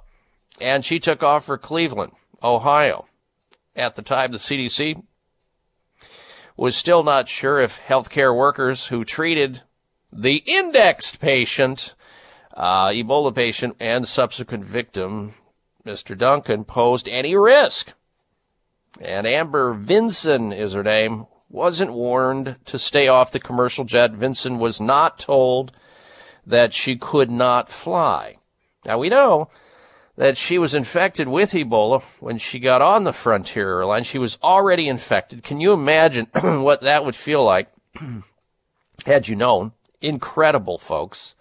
And 0.60 0.84
she 0.84 1.00
took 1.00 1.22
off 1.22 1.46
for 1.46 1.56
Cleveland, 1.56 2.12
Ohio 2.42 3.06
at 3.76 3.94
the 3.94 4.02
time, 4.02 4.32
the 4.32 4.38
CDC 4.38 5.02
was 6.56 6.76
still 6.76 7.02
not 7.02 7.28
sure 7.28 7.60
if 7.60 7.80
healthcare 7.80 8.36
workers 8.36 8.86
who 8.86 9.04
treated 9.04 9.62
the 10.12 10.36
indexed 10.36 11.20
patient, 11.20 11.94
uh, 12.54 12.88
Ebola 12.88 13.34
patient, 13.34 13.76
and 13.80 14.06
subsequent 14.06 14.64
victim, 14.64 15.34
Mr. 15.86 16.16
Duncan, 16.16 16.64
posed 16.64 17.08
any 17.08 17.34
risk. 17.34 17.92
And 19.00 19.26
Amber 19.26 19.72
Vinson 19.72 20.52
is 20.52 20.74
her 20.74 20.82
name, 20.82 21.26
wasn't 21.50 21.92
warned 21.92 22.56
to 22.64 22.78
stay 22.78 23.08
off 23.08 23.32
the 23.32 23.40
commercial 23.40 23.84
jet. 23.84 24.12
Vinson 24.12 24.58
was 24.58 24.80
not 24.80 25.18
told 25.18 25.72
that 26.46 26.72
she 26.72 26.96
could 26.96 27.30
not 27.30 27.68
fly. 27.68 28.36
Now 28.84 28.98
we 28.98 29.08
know 29.08 29.50
that 30.16 30.36
she 30.36 30.58
was 30.58 30.74
infected 30.74 31.28
with 31.28 31.52
Ebola 31.52 32.02
when 32.20 32.38
she 32.38 32.60
got 32.60 32.82
on 32.82 33.04
the 33.04 33.12
Frontier 33.12 33.78
airline. 33.78 34.04
She 34.04 34.18
was 34.18 34.38
already 34.42 34.88
infected. 34.88 35.42
Can 35.42 35.60
you 35.60 35.72
imagine 35.72 36.26
what 36.42 36.82
that 36.82 37.04
would 37.04 37.16
feel 37.16 37.44
like 37.44 37.68
had 39.06 39.28
you 39.28 39.36
known? 39.36 39.72
Incredible, 40.00 40.78
folks. 40.78 41.34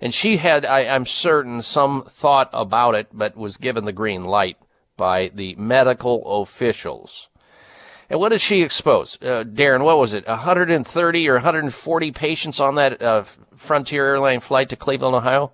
And 0.00 0.12
she 0.12 0.38
had, 0.38 0.64
I, 0.64 0.80
am 0.80 1.06
certain, 1.06 1.62
some 1.62 2.04
thought 2.10 2.50
about 2.52 2.96
it, 2.96 3.08
but 3.12 3.36
was 3.36 3.56
given 3.56 3.84
the 3.84 3.92
green 3.92 4.24
light 4.24 4.56
by 4.96 5.30
the 5.32 5.54
medical 5.54 6.42
officials. 6.42 7.28
And 8.12 8.20
what 8.20 8.28
did 8.28 8.40
she 8.40 8.62
expose? 8.62 9.18
Uh, 9.20 9.42
Darren, 9.42 9.82
what 9.82 9.98
was 9.98 10.12
it? 10.12 10.28
130 10.28 11.28
or 11.28 11.34
140 11.34 12.12
patients 12.12 12.60
on 12.60 12.76
that 12.76 13.02
uh, 13.02 13.24
Frontier 13.56 14.06
airline 14.06 14.38
flight 14.40 14.68
to 14.68 14.76
Cleveland, 14.76 15.16
Ohio? 15.16 15.50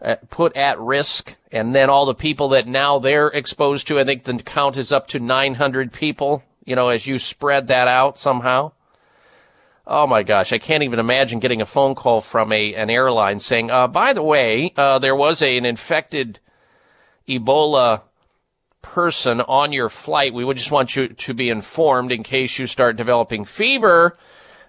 uh, 0.00 0.16
put 0.30 0.56
at 0.56 0.78
risk, 0.78 1.34
and 1.50 1.74
then 1.74 1.90
all 1.90 2.06
the 2.06 2.14
people 2.14 2.50
that 2.50 2.66
now 2.66 2.98
they're 2.98 3.28
exposed 3.28 3.86
to. 3.88 3.98
I 3.98 4.04
think 4.04 4.24
the 4.24 4.38
count 4.38 4.76
is 4.76 4.92
up 4.92 5.08
to 5.08 5.18
900 5.18 5.92
people. 5.92 6.42
You 6.64 6.76
know, 6.76 6.88
as 6.88 7.06
you 7.06 7.18
spread 7.18 7.68
that 7.68 7.88
out 7.88 8.18
somehow. 8.18 8.72
Oh 9.86 10.06
my 10.06 10.22
gosh, 10.22 10.52
I 10.52 10.58
can't 10.58 10.82
even 10.82 10.98
imagine 10.98 11.40
getting 11.40 11.62
a 11.62 11.66
phone 11.66 11.94
call 11.94 12.20
from 12.20 12.52
a 12.52 12.74
an 12.74 12.90
airline 12.90 13.40
saying, 13.40 13.70
uh, 13.70 13.86
"By 13.88 14.12
the 14.12 14.22
way, 14.22 14.72
uh, 14.76 14.98
there 14.98 15.16
was 15.16 15.40
a, 15.40 15.56
an 15.56 15.64
infected 15.64 16.38
Ebola 17.26 18.02
person 18.82 19.40
on 19.40 19.72
your 19.72 19.88
flight. 19.88 20.34
We 20.34 20.44
would 20.44 20.56
just 20.56 20.72
want 20.72 20.96
you 20.96 21.08
to 21.08 21.34
be 21.34 21.50
informed 21.50 22.12
in 22.12 22.22
case 22.22 22.58
you 22.58 22.66
start 22.66 22.96
developing 22.96 23.44
fever 23.44 24.16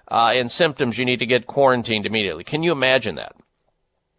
uh, 0.10 0.32
and 0.34 0.52
symptoms. 0.52 0.98
You 0.98 1.06
need 1.06 1.20
to 1.20 1.26
get 1.26 1.48
quarantined 1.48 2.06
immediately." 2.06 2.44
Can 2.44 2.64
you 2.64 2.72
imagine 2.72 3.16
that? 3.16 3.36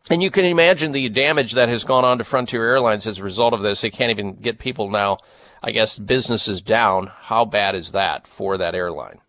And 0.08 0.22
you 0.22 0.30
can 0.30 0.44
imagine 0.44 0.92
the 0.92 1.08
damage 1.08 1.52
that 1.52 1.68
has 1.68 1.84
gone 1.84 2.04
on 2.04 2.18
to 2.18 2.24
Frontier 2.24 2.64
Airlines 2.64 3.06
as 3.06 3.18
a 3.18 3.24
result 3.24 3.52
of 3.52 3.62
this. 3.62 3.80
They 3.80 3.90
can't 3.90 4.10
even 4.10 4.34
get 4.34 4.58
people 4.58 4.90
now. 4.90 5.18
I 5.62 5.72
guess 5.72 5.98
business 5.98 6.48
is 6.48 6.62
down. 6.62 7.10
How 7.20 7.44
bad 7.44 7.74
is 7.74 7.92
that 7.92 8.26
for 8.26 8.56
that 8.56 8.74
airline? 8.74 9.20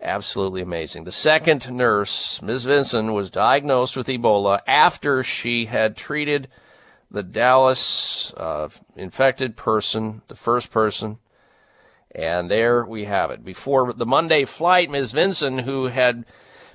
Absolutely 0.00 0.62
amazing. 0.62 1.04
The 1.04 1.12
second 1.12 1.70
nurse, 1.70 2.40
Ms. 2.40 2.64
Vinson, 2.64 3.12
was 3.12 3.30
diagnosed 3.30 3.96
with 3.96 4.06
Ebola 4.06 4.60
after 4.66 5.22
she 5.22 5.66
had 5.66 5.96
treated 5.96 6.48
the 7.10 7.22
Dallas 7.22 8.32
uh, 8.36 8.68
infected 8.96 9.56
person, 9.56 10.22
the 10.28 10.34
first 10.34 10.70
person. 10.70 11.18
And 12.14 12.50
there 12.50 12.84
we 12.84 13.04
have 13.04 13.30
it. 13.30 13.44
Before 13.44 13.92
the 13.92 14.06
Monday 14.06 14.44
flight, 14.44 14.90
Ms. 14.90 15.12
Vinson, 15.12 15.58
who 15.58 15.86
had 15.86 16.24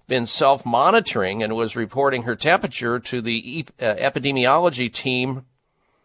been 0.07 0.25
self 0.25 0.65
monitoring 0.65 1.43
and 1.43 1.55
was 1.55 1.75
reporting 1.75 2.23
her 2.23 2.35
temperature 2.35 2.99
to 2.99 3.21
the 3.21 3.65
uh, 3.79 3.83
epidemiology 3.83 4.91
team 4.91 5.45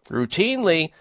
routinely, 0.09 0.93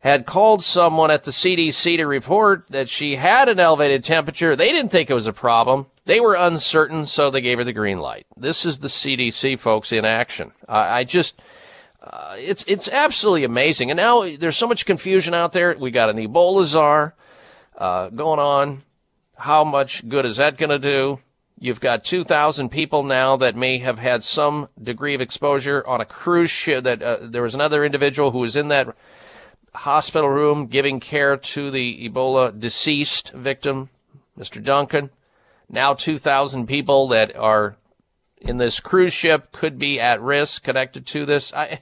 had 0.00 0.26
called 0.26 0.64
someone 0.64 1.12
at 1.12 1.22
the 1.22 1.30
CDC 1.30 1.96
to 1.96 2.06
report 2.06 2.66
that 2.70 2.88
she 2.88 3.14
had 3.14 3.48
an 3.48 3.60
elevated 3.60 4.02
temperature. 4.02 4.56
They 4.56 4.72
didn't 4.72 4.90
think 4.90 5.08
it 5.08 5.14
was 5.14 5.28
a 5.28 5.32
problem. 5.32 5.86
They 6.04 6.18
were 6.18 6.34
uncertain, 6.34 7.06
so 7.06 7.30
they 7.30 7.40
gave 7.40 7.58
her 7.58 7.64
the 7.64 7.72
green 7.72 7.98
light. 7.98 8.26
This 8.36 8.66
is 8.66 8.80
the 8.80 8.88
CDC 8.88 9.60
folks 9.60 9.92
in 9.92 10.04
action. 10.04 10.50
I, 10.68 10.98
I 10.98 11.04
just, 11.04 11.40
uh, 12.02 12.34
it's 12.36 12.64
it's 12.66 12.88
absolutely 12.88 13.44
amazing. 13.44 13.90
And 13.90 13.96
now 13.96 14.28
there's 14.36 14.56
so 14.56 14.66
much 14.66 14.86
confusion 14.86 15.34
out 15.34 15.52
there. 15.52 15.76
We 15.78 15.90
got 15.90 16.10
an 16.10 16.16
Ebola 16.16 16.64
czar 16.64 17.14
uh, 17.78 18.08
going 18.08 18.40
on. 18.40 18.82
How 19.36 19.62
much 19.64 20.08
good 20.08 20.26
is 20.26 20.36
that 20.38 20.58
going 20.58 20.70
to 20.70 20.78
do? 20.78 21.18
You've 21.58 21.80
got 21.80 22.04
2,000 22.04 22.70
people 22.70 23.04
now 23.04 23.36
that 23.36 23.54
may 23.54 23.78
have 23.78 23.98
had 23.98 24.24
some 24.24 24.68
degree 24.82 25.14
of 25.14 25.20
exposure 25.20 25.86
on 25.86 26.00
a 26.00 26.04
cruise 26.04 26.50
ship. 26.50 26.84
That 26.84 27.02
uh, 27.02 27.18
there 27.22 27.42
was 27.42 27.54
another 27.54 27.84
individual 27.84 28.32
who 28.32 28.38
was 28.38 28.56
in 28.56 28.68
that 28.68 28.96
hospital 29.72 30.28
room 30.28 30.66
giving 30.66 30.98
care 30.98 31.36
to 31.36 31.70
the 31.70 32.08
Ebola 32.08 32.58
deceased 32.58 33.30
victim, 33.30 33.90
Mr. 34.36 34.62
Duncan. 34.62 35.10
Now 35.68 35.94
2,000 35.94 36.66
people 36.66 37.08
that 37.08 37.36
are 37.36 37.76
in 38.42 38.58
this 38.58 38.80
cruise 38.80 39.12
ship 39.12 39.52
could 39.52 39.78
be 39.78 40.00
at 40.00 40.20
risk 40.20 40.62
connected 40.64 41.06
to 41.08 41.26
this. 41.26 41.52
I, 41.52 41.80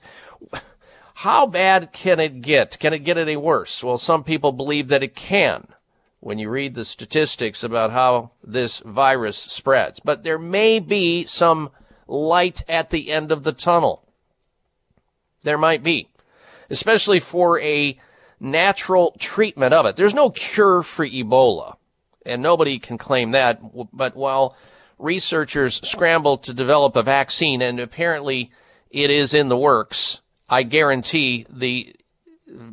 how 1.15 1.47
bad 1.47 1.93
can 1.93 2.21
it 2.21 2.43
get? 2.43 2.79
Can 2.79 2.93
it 2.93 3.01
get 3.01 3.19
any 3.19 3.37
worse? 3.37 3.83
Well, 3.83 3.99
some 3.99 4.25
people 4.25 4.53
believe 4.53 4.89
that 4.89 5.03
it 5.03 5.15
can 5.15 5.67
when 6.21 6.39
you 6.39 6.51
read 6.51 6.75
the 6.75 6.85
statistics 6.85 7.65
about 7.65 7.91
how 7.91 8.31
this 8.45 8.79
virus 8.79 9.37
spreads. 9.37 10.01
But 10.01 10.23
there 10.23 10.39
may 10.39 10.79
be 10.79 11.25
some 11.25 11.71
light 12.07 12.63
at 12.69 12.91
the 12.91 13.11
end 13.11 13.33
of 13.33 13.43
the 13.43 13.53
tunnel. 13.53 14.05
There 15.43 15.59
might 15.59 15.83
be 15.83 16.11
especially 16.71 17.21
for 17.21 17.61
a 17.61 17.99
natural 18.39 19.15
treatment 19.19 19.75
of 19.75 19.85
it. 19.87 19.97
There's 19.97 20.15
no 20.15 20.31
cure 20.31 20.83
for 20.83 21.07
Ebola, 21.07 21.77
and 22.25 22.43
nobody 22.43 22.79
can 22.79 22.97
claim 22.97 23.33
that. 23.33 23.61
But 23.93 24.17
while 24.17 24.57
researchers 25.01 25.81
scramble 25.89 26.39
to 26.39 26.55
develop 26.55 26.97
a 26.97 27.03
vaccine, 27.03 27.63
and 27.63 27.81
apparently 27.81 28.53
it 28.91 29.11
is 29.11 29.35
in 29.35 29.49
the 29.49 29.57
works, 29.57 30.21
I 30.49 30.65
guarantee 30.65 31.47
the 31.49 31.95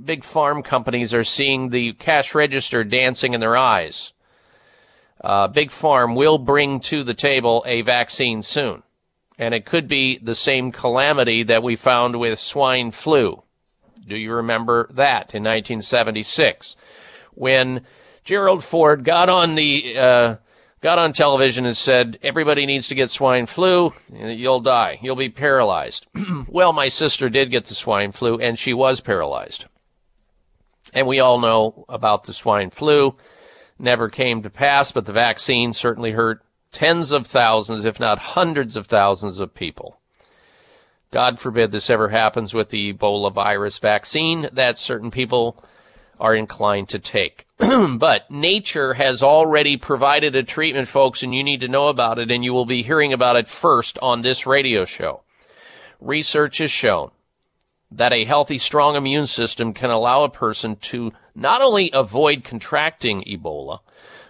big 0.04 0.24
farm 0.24 0.63
companies 0.63 1.13
are 1.13 1.24
seeing 1.24 1.70
the 1.70 1.94
cash 1.94 2.34
register 2.34 2.84
dancing 2.84 3.34
in 3.34 3.40
their 3.40 3.56
eyes. 3.56 4.13
Uh, 5.24 5.48
big 5.48 5.72
farm 5.72 6.16
will 6.16 6.38
bring 6.38 6.80
to 6.80 7.04
the 7.04 7.13
table 7.13 7.63
a 7.68 7.82
vaccine 7.82 8.42
soon. 8.42 8.84
And 9.40 9.54
it 9.54 9.66
could 9.66 9.88
be 9.88 10.18
the 10.18 10.36
same 10.36 10.72
calamity 10.72 11.44
that 11.44 11.62
we 11.62 11.76
found 11.76 12.20
with 12.20 12.40
swine 12.40 12.92
flu. 12.92 13.44
Do 14.08 14.16
you 14.16 14.34
remember 14.34 14.88
that 14.94 15.36
in 15.36 15.44
1976 15.44 16.76
when 17.36 17.86
Gerald 18.24 18.63
Ford 18.63 19.04
got 19.04 19.30
on 19.30 19.56
the 19.56 19.98
uh, 19.98 20.36
got 20.82 21.00
on 21.00 21.13
television 21.13 21.66
and 21.66 21.76
said 21.76 22.20
everybody 22.22 22.66
needs 22.66 22.88
to 22.88 22.96
get 22.96 23.10
swine 23.10 23.46
flu, 23.46 23.94
you'll 24.12 24.62
die, 24.62 25.00
you'll 25.02 25.16
be 25.16 25.30
paralyzed. 25.30 26.06
well, 26.48 26.74
my 26.74 26.90
sister 26.90 27.30
did 27.30 27.52
get 27.52 27.66
the 27.66 27.76
swine 27.76 28.12
flu 28.12 28.38
and 28.38 28.58
she 28.58 28.74
was 28.74 29.00
paralyzed. 29.00 29.66
And 30.94 31.08
we 31.08 31.20
all 31.20 31.40
know 31.40 31.86
about 31.90 32.24
the 32.24 32.34
swine 32.34 32.70
flu. 32.70 33.16
Never 33.80 34.10
came 34.10 34.42
to 34.44 34.50
pass, 34.50 34.92
but 34.92 35.06
the 35.06 35.13
vaccine 35.13 35.74
certainly 35.74 36.12
hurt 36.12 36.42
tens 36.72 37.12
of 37.12 37.28
thousands, 37.28 37.86
if 37.86 38.00
not 38.00 38.20
hundreds 38.20 38.76
of 38.76 38.88
thousands 38.88 39.40
of 39.40 39.54
people. 39.54 40.00
God 41.12 41.40
forbid 41.40 41.72
this 41.72 41.90
ever 41.90 42.10
happens 42.10 42.54
with 42.54 42.70
the 42.70 42.94
Ebola 42.94 43.34
virus 43.34 43.78
vaccine 43.78 44.50
that 44.54 44.78
certain 44.78 45.12
people 45.12 45.63
are 46.20 46.36
inclined 46.36 46.90
to 46.90 47.00
take. 47.00 47.47
but 47.98 48.30
nature 48.30 48.93
has 48.93 49.24
already 49.24 49.78
provided 49.78 50.36
a 50.36 50.43
treatment, 50.43 50.88
folks, 50.88 51.24
and 51.24 51.34
you 51.34 51.43
need 51.43 51.62
to 51.62 51.67
know 51.67 51.88
about 51.88 52.20
it, 52.20 52.30
and 52.30 52.43
you 52.43 52.54
will 52.54 52.65
be 52.65 52.84
hearing 52.84 53.13
about 53.13 53.36
it 53.36 53.48
first 53.48 53.98
on 54.00 54.22
this 54.22 54.46
radio 54.46 54.86
show. 54.86 55.22
Research 56.00 56.60
has 56.60 56.72
shown 56.72 57.10
that 57.91 58.13
a 58.13 58.26
healthy, 58.26 58.60
strong 58.60 58.96
immune 58.96 59.26
system 59.26 59.74
can 59.74 59.89
allow 59.89 60.24
a 60.24 60.30
person 60.30 60.76
to 60.76 61.12
not 61.34 61.62
only 61.62 61.89
avoid 61.93 62.43
contracting 62.43 63.24
Ebola, 63.24 63.80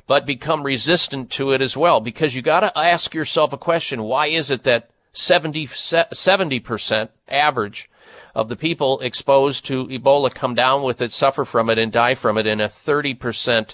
but 0.06 0.26
become 0.26 0.63
resistant 0.63 1.30
to 1.32 1.52
it 1.52 1.62
as 1.62 1.76
well. 1.76 2.00
Because 2.00 2.34
you 2.34 2.42
gotta 2.42 2.72
ask 2.78 3.13
yourself 3.13 3.52
a 3.52 3.58
question. 3.58 4.04
Why 4.04 4.28
is 4.28 4.52
it 4.52 4.63
that 4.63 4.90
70, 5.12 5.68
70% 5.68 7.10
average 7.28 7.90
of 8.38 8.50
the 8.50 8.56
people 8.56 9.00
exposed 9.00 9.65
to 9.65 9.88
Ebola 9.88 10.32
come 10.32 10.54
down 10.54 10.84
with 10.84 11.02
it, 11.02 11.12
suffer 11.12 11.43
from 11.43 11.71
it, 11.71 11.80
and 11.80 11.91
die 11.91 12.13
from 12.13 12.38
it, 12.38 12.45
and 12.45 12.62
a 12.62 12.67
30% 12.67 13.73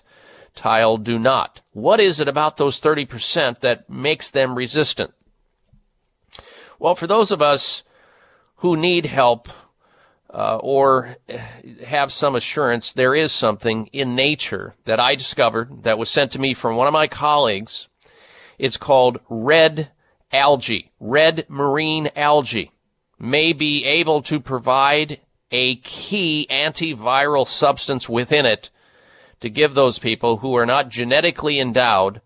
tile 0.56 0.96
do 0.96 1.20
not. 1.20 1.60
What 1.74 2.00
is 2.00 2.22
it 2.22 2.30
about 2.30 2.56
those 2.56 2.80
30% 2.80 3.60
that 3.60 3.90
makes 3.90 4.32
them 4.32 4.56
resistant? 4.56 5.14
Well, 6.80 6.96
for 6.96 7.08
those 7.08 7.34
of 7.34 7.42
us 7.42 7.84
who 8.56 8.78
need 8.78 9.06
help 9.06 9.50
uh, 10.34 10.60
or 10.62 11.18
have 11.86 12.14
some 12.14 12.34
assurance, 12.34 12.94
there 12.94 13.14
is 13.14 13.34
something 13.34 13.88
in 13.92 14.16
nature 14.16 14.76
that 14.86 14.98
I 14.98 15.16
discovered 15.16 15.84
that 15.84 15.98
was 15.98 16.10
sent 16.10 16.32
to 16.32 16.40
me 16.40 16.54
from 16.54 16.78
one 16.78 16.88
of 16.88 16.94
my 16.94 17.10
colleagues. 17.10 17.90
It's 18.58 18.78
called 18.78 19.20
red 19.28 19.92
algae, 20.32 20.90
red 21.02 21.48
marine 21.50 22.12
algae, 22.16 22.72
may 23.24 23.54
be 23.54 23.86
able 23.86 24.22
to 24.22 24.38
provide 24.38 25.18
a 25.50 25.78
key 25.78 26.46
antiviral 26.52 27.48
substance 27.48 28.10
within 28.10 28.46
it 28.46 28.70
to 29.40 29.50
give 29.50 29.74
those 29.74 29.98
people 29.98 30.38
who 30.38 30.58
are 30.58 30.66
not 30.66 30.90
genetically 30.90 31.58
endowed 31.58 32.20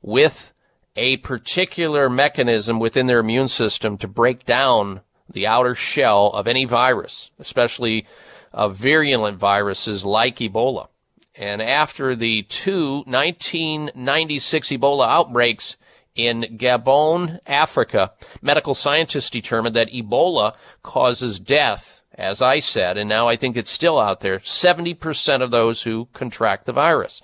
with 0.00 0.52
a 0.94 1.16
particular 1.18 2.08
mechanism 2.08 2.78
within 2.78 3.08
their 3.08 3.18
immune 3.18 3.48
system 3.48 3.98
to 3.98 4.06
break 4.06 4.46
down 4.46 5.00
the 5.28 5.44
outer 5.44 5.74
shell 5.74 6.28
of 6.28 6.46
any 6.46 6.64
virus, 6.64 7.32
especially 7.40 8.06
uh, 8.52 8.68
virulent 8.68 9.36
viruses 9.36 10.04
like 10.04 10.36
Ebola. 10.36 10.86
And 11.34 11.60
after 11.60 12.14
the 12.14 12.42
two 12.44 13.02
1996 13.06 14.68
Ebola 14.68 15.08
outbreaks, 15.08 15.76
in 16.14 16.42
Gabon, 16.56 17.40
Africa, 17.44 18.12
medical 18.40 18.74
scientists 18.74 19.30
determined 19.30 19.74
that 19.74 19.90
Ebola 19.90 20.54
causes 20.84 21.40
death, 21.40 22.02
as 22.14 22.40
I 22.40 22.60
said, 22.60 22.96
and 22.96 23.08
now 23.08 23.26
I 23.26 23.36
think 23.36 23.56
it's 23.56 23.70
still 23.70 23.98
out 23.98 24.20
there, 24.20 24.38
70% 24.38 25.42
of 25.42 25.50
those 25.50 25.82
who 25.82 26.08
contract 26.12 26.66
the 26.66 26.72
virus. 26.72 27.20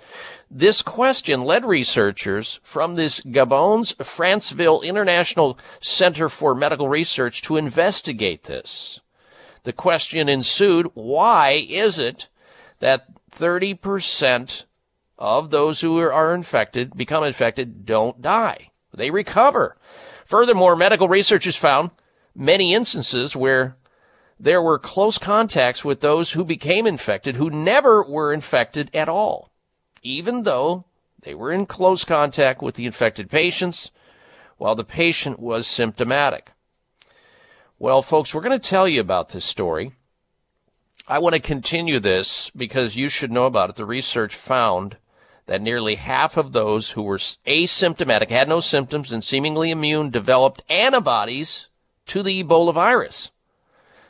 This 0.49 0.81
question 0.81 1.41
led 1.41 1.63
researchers 1.63 2.59
from 2.63 2.95
this 2.95 3.21
Gabon's 3.21 3.93
Franceville 4.03 4.81
International 4.81 5.57
Center 5.79 6.27
for 6.27 6.53
Medical 6.53 6.89
Research 6.89 7.41
to 7.43 7.55
investigate 7.55 8.43
this. 8.43 8.99
The 9.63 9.71
question 9.71 10.27
ensued, 10.27 10.87
why 10.95 11.65
is 11.69 11.97
it 11.97 12.27
that 12.79 13.05
30% 13.31 14.65
of 15.17 15.49
those 15.49 15.79
who 15.79 15.97
are 15.97 16.35
infected, 16.35 16.97
become 16.97 17.23
infected, 17.23 17.85
don't 17.85 18.21
die? 18.21 18.70
They 18.93 19.11
recover. 19.11 19.77
Furthermore, 20.25 20.75
medical 20.75 21.07
research 21.07 21.45
has 21.45 21.55
found 21.55 21.91
many 22.35 22.73
instances 22.73 23.35
where 23.35 23.75
there 24.39 24.61
were 24.61 24.79
close 24.79 25.17
contacts 25.17 25.85
with 25.85 26.01
those 26.01 26.31
who 26.31 26.43
became 26.43 26.87
infected 26.87 27.35
who 27.35 27.49
never 27.49 28.03
were 28.03 28.33
infected 28.33 28.89
at 28.93 29.07
all, 29.07 29.51
even 30.01 30.43
though 30.43 30.85
they 31.21 31.35
were 31.35 31.51
in 31.51 31.65
close 31.65 32.03
contact 32.03 32.61
with 32.61 32.75
the 32.75 32.85
infected 32.85 33.29
patients 33.29 33.91
while 34.57 34.75
the 34.75 34.83
patient 34.83 35.39
was 35.39 35.67
symptomatic. 35.67 36.51
Well, 37.77 38.01
folks, 38.01 38.33
we're 38.33 38.41
going 38.41 38.59
to 38.59 38.69
tell 38.69 38.87
you 38.87 39.01
about 39.01 39.29
this 39.29 39.45
story. 39.45 39.91
I 41.07 41.19
want 41.19 41.33
to 41.33 41.41
continue 41.41 41.99
this 41.99 42.49
because 42.55 42.95
you 42.95 43.09
should 43.09 43.31
know 43.31 43.45
about 43.45 43.69
it. 43.71 43.75
The 43.75 43.85
research 43.85 44.35
found 44.35 44.97
that 45.51 45.61
nearly 45.61 45.95
half 45.95 46.37
of 46.37 46.53
those 46.53 46.91
who 46.91 47.01
were 47.01 47.17
asymptomatic, 47.17 48.29
had 48.29 48.47
no 48.47 48.61
symptoms, 48.61 49.11
and 49.11 49.21
seemingly 49.21 49.69
immune 49.69 50.09
developed 50.09 50.63
antibodies 50.69 51.67
to 52.05 52.23
the 52.23 52.41
Ebola 52.41 52.73
virus. 52.73 53.31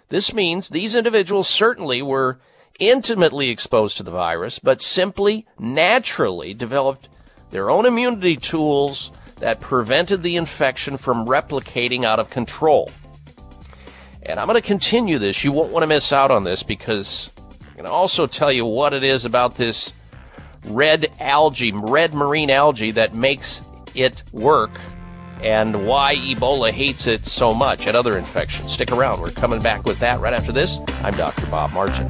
This 0.09 0.35
means 0.35 0.69
these 0.69 0.93
individuals 0.93 1.47
certainly 1.47 2.03
were 2.03 2.39
intimately 2.79 3.49
exposed 3.49 3.97
to 3.97 4.03
the 4.03 4.11
virus, 4.11 4.59
but 4.59 4.83
simply 4.83 5.47
naturally 5.57 6.53
developed 6.53 7.09
their 7.49 7.71
own 7.71 7.87
immunity 7.87 8.35
tools 8.35 9.09
that 9.39 9.59
prevented 9.61 10.21
the 10.21 10.35
infection 10.35 10.95
from 10.95 11.25
replicating 11.25 12.03
out 12.03 12.19
of 12.19 12.29
control. 12.29 12.91
And 14.27 14.39
I'm 14.39 14.45
going 14.45 14.61
to 14.61 14.67
continue 14.67 15.17
this. 15.17 15.43
You 15.43 15.53
won't 15.53 15.71
want 15.71 15.81
to 15.81 15.87
miss 15.87 16.13
out 16.13 16.29
on 16.29 16.43
this 16.43 16.61
because 16.61 17.31
I'm 17.61 17.73
going 17.73 17.85
to 17.85 17.91
also 17.91 18.27
tell 18.27 18.51
you 18.51 18.63
what 18.63 18.93
it 18.93 19.03
is 19.03 19.25
about 19.25 19.55
this 19.55 19.91
red 20.65 21.11
algae, 21.19 21.71
red 21.71 22.13
marine 22.13 22.49
algae 22.49 22.91
that 22.91 23.13
makes 23.13 23.61
it 23.95 24.23
work 24.33 24.71
and 25.41 25.87
why 25.87 26.15
Ebola 26.15 26.71
hates 26.71 27.07
it 27.07 27.25
so 27.25 27.53
much 27.53 27.87
and 27.87 27.97
other 27.97 28.17
infections. 28.17 28.71
Stick 28.71 28.91
around. 28.91 29.21
We're 29.21 29.31
coming 29.31 29.61
back 29.61 29.85
with 29.85 29.99
that 29.99 30.19
right 30.19 30.33
after 30.33 30.51
this. 30.51 30.83
I'm 31.03 31.13
Dr. 31.15 31.47
Bob 31.47 31.71
Martin. 31.71 32.09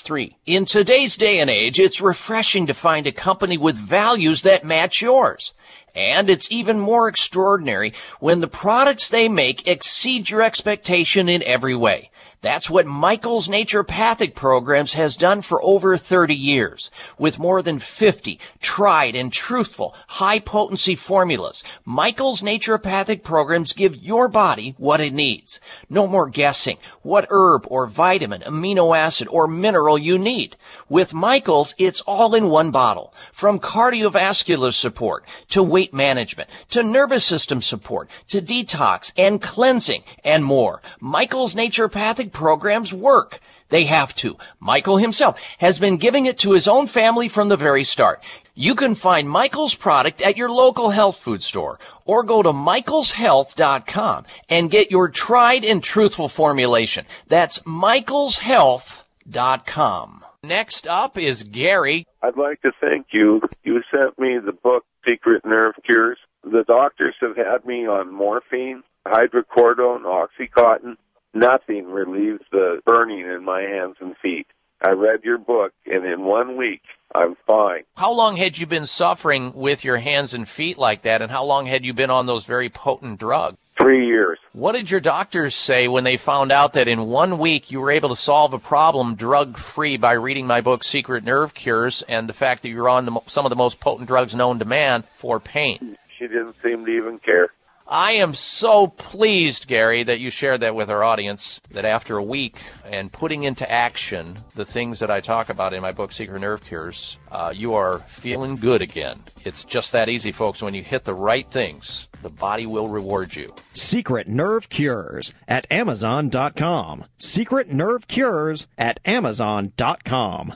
In 0.45 0.65
today's 0.65 1.15
day 1.15 1.39
and 1.39 1.49
age, 1.49 1.79
it's 1.79 2.01
refreshing 2.01 2.67
to 2.67 2.73
find 2.73 3.07
a 3.07 3.11
company 3.11 3.57
with 3.57 3.75
values 3.75 4.43
that 4.43 4.63
match 4.63 5.01
yours. 5.01 5.53
And 5.95 6.29
it's 6.29 6.51
even 6.51 6.79
more 6.79 7.07
extraordinary 7.07 7.93
when 8.19 8.39
the 8.39 8.47
products 8.47 9.09
they 9.09 9.27
make 9.27 9.67
exceed 9.67 10.29
your 10.29 10.41
expectation 10.41 11.27
in 11.27 11.43
every 11.43 11.75
way. 11.75 12.10
That's 12.41 12.71
what 12.71 12.87
Michael's 12.87 13.47
Naturopathic 13.47 14.33
Programs 14.33 14.95
has 14.95 15.15
done 15.15 15.43
for 15.43 15.63
over 15.63 15.95
30 15.95 16.33
years. 16.33 16.89
With 17.19 17.37
more 17.37 17.61
than 17.61 17.77
50 17.77 18.39
tried 18.59 19.15
and 19.15 19.31
truthful 19.31 19.93
high 20.07 20.39
potency 20.39 20.95
formulas, 20.95 21.63
Michael's 21.85 22.41
Naturopathic 22.41 23.21
Programs 23.21 23.73
give 23.73 23.95
your 23.95 24.27
body 24.27 24.73
what 24.79 24.99
it 24.99 25.13
needs. 25.13 25.59
No 25.87 26.07
more 26.07 26.27
guessing 26.29 26.79
what 27.03 27.27
herb 27.29 27.65
or 27.67 27.85
vitamin, 27.85 28.41
amino 28.41 28.97
acid, 28.97 29.27
or 29.27 29.47
mineral 29.47 29.99
you 29.99 30.17
need. 30.17 30.57
With 30.89 31.13
Michael's, 31.13 31.75
it's 31.77 32.01
all 32.01 32.33
in 32.33 32.49
one 32.49 32.71
bottle. 32.71 33.13
From 33.31 33.59
cardiovascular 33.59 34.73
support 34.73 35.25
to 35.49 35.61
weight 35.61 35.93
management 35.93 36.49
to 36.69 36.81
nervous 36.81 37.23
system 37.23 37.61
support 37.61 38.09
to 38.29 38.41
detox 38.41 39.13
and 39.15 39.39
cleansing 39.39 40.03
and 40.23 40.43
more. 40.43 40.81
Michael's 40.99 41.53
Naturopathic 41.53 42.30
programs 42.31 42.93
work. 42.93 43.39
They 43.69 43.85
have 43.85 44.13
to. 44.15 44.37
Michael 44.59 44.97
himself 44.97 45.39
has 45.59 45.79
been 45.79 45.97
giving 45.97 46.25
it 46.25 46.39
to 46.39 46.51
his 46.51 46.67
own 46.67 46.87
family 46.87 47.29
from 47.29 47.47
the 47.47 47.55
very 47.55 47.83
start. 47.83 48.21
You 48.53 48.75
can 48.75 48.95
find 48.95 49.29
Michael's 49.29 49.75
product 49.75 50.21
at 50.21 50.35
your 50.35 50.49
local 50.49 50.89
health 50.89 51.17
food 51.17 51.41
store 51.41 51.79
or 52.05 52.23
go 52.23 52.43
to 52.43 52.51
michaelshealth.com 52.51 54.25
and 54.49 54.69
get 54.69 54.91
your 54.91 55.07
tried 55.07 55.63
and 55.63 55.81
truthful 55.81 56.27
formulation. 56.27 57.05
That's 57.27 57.59
michaelshealth.com. 57.59 60.25
Next 60.43 60.87
up 60.87 61.17
is 61.17 61.43
Gary. 61.43 62.05
I'd 62.21 62.35
like 62.35 62.61
to 62.63 62.73
thank 62.81 63.07
you. 63.13 63.39
You 63.63 63.81
sent 63.89 64.19
me 64.19 64.37
the 64.43 64.51
book 64.51 64.83
Secret 65.07 65.45
Nerve 65.45 65.75
Cures. 65.85 66.17
The 66.43 66.65
doctors 66.67 67.15
have 67.21 67.37
had 67.37 67.63
me 67.65 67.87
on 67.87 68.11
morphine, 68.11 68.83
hydrocodone, 69.07 70.03
oxycontin, 70.03 70.97
nothing 71.33 71.85
relieves 71.85 72.43
the 72.51 72.81
burning 72.85 73.21
in 73.21 73.43
my 73.43 73.61
hands 73.61 73.97
and 73.99 74.15
feet. 74.17 74.47
I 74.85 74.91
read 74.91 75.23
your 75.23 75.37
book, 75.37 75.73
and 75.85 76.05
in 76.05 76.23
one 76.25 76.57
week, 76.57 76.81
I'm 77.13 77.35
fine. 77.45 77.83
How 77.95 78.11
long 78.11 78.35
had 78.35 78.57
you 78.57 78.65
been 78.65 78.87
suffering 78.87 79.53
with 79.53 79.83
your 79.83 79.97
hands 79.97 80.33
and 80.33 80.47
feet 80.47 80.77
like 80.77 81.03
that, 81.03 81.21
and 81.21 81.29
how 81.29 81.43
long 81.43 81.67
had 81.67 81.85
you 81.85 81.93
been 81.93 82.09
on 82.09 82.25
those 82.25 82.45
very 82.45 82.69
potent 82.69 83.19
drugs? 83.19 83.57
Three 83.79 84.07
years. 84.07 84.39
What 84.53 84.73
did 84.73 84.89
your 84.89 84.99
doctors 84.99 85.55
say 85.55 85.87
when 85.87 86.03
they 86.03 86.17
found 86.17 86.51
out 86.51 86.73
that 86.73 86.87
in 86.87 87.07
one 87.07 87.37
week 87.37 87.71
you 87.71 87.79
were 87.79 87.91
able 87.91 88.09
to 88.09 88.15
solve 88.15 88.53
a 88.53 88.59
problem 88.59 89.15
drug 89.15 89.57
free 89.57 89.97
by 89.97 90.13
reading 90.13 90.45
my 90.45 90.61
book, 90.61 90.83
Secret 90.83 91.23
Nerve 91.23 91.53
Cures, 91.53 92.01
and 92.03 92.27
the 92.27 92.33
fact 92.33 92.63
that 92.63 92.69
you're 92.69 92.89
on 92.89 93.05
the, 93.05 93.19
some 93.27 93.45
of 93.45 93.49
the 93.49 93.55
most 93.55 93.79
potent 93.79 94.07
drugs 94.07 94.35
known 94.35 94.59
to 94.59 94.65
man 94.65 95.03
for 95.13 95.39
pain? 95.39 95.97
She 96.17 96.27
didn't 96.27 96.55
seem 96.61 96.85
to 96.85 96.91
even 96.91 97.19
care. 97.19 97.49
I 97.91 98.13
am 98.13 98.33
so 98.33 98.87
pleased, 98.87 99.67
Gary, 99.67 100.05
that 100.05 100.21
you 100.21 100.29
shared 100.29 100.61
that 100.61 100.75
with 100.75 100.89
our 100.89 101.03
audience. 101.03 101.59
That 101.71 101.83
after 101.83 102.15
a 102.15 102.23
week 102.23 102.55
and 102.89 103.11
putting 103.11 103.43
into 103.43 103.69
action 103.69 104.37
the 104.55 104.63
things 104.63 104.99
that 104.99 105.11
I 105.11 105.19
talk 105.19 105.49
about 105.49 105.73
in 105.73 105.81
my 105.81 105.91
book, 105.91 106.13
Secret 106.13 106.39
Nerve 106.39 106.63
Cures, 106.63 107.17
uh, 107.33 107.51
you 107.53 107.73
are 107.73 107.99
feeling 107.99 108.55
good 108.55 108.81
again. 108.81 109.17
It's 109.43 109.65
just 109.65 109.91
that 109.91 110.07
easy, 110.07 110.31
folks. 110.31 110.61
When 110.61 110.73
you 110.73 110.83
hit 110.83 111.03
the 111.03 111.13
right 111.13 111.45
things, 111.45 112.09
the 112.21 112.29
body 112.29 112.65
will 112.65 112.87
reward 112.87 113.35
you. 113.35 113.53
Secret 113.73 114.29
Nerve 114.29 114.69
Cures 114.69 115.33
at 115.49 115.69
Amazon.com. 115.69 117.03
Secret 117.17 117.73
Nerve 117.73 118.07
Cures 118.07 118.67
at 118.77 119.01
Amazon.com. 119.03 120.55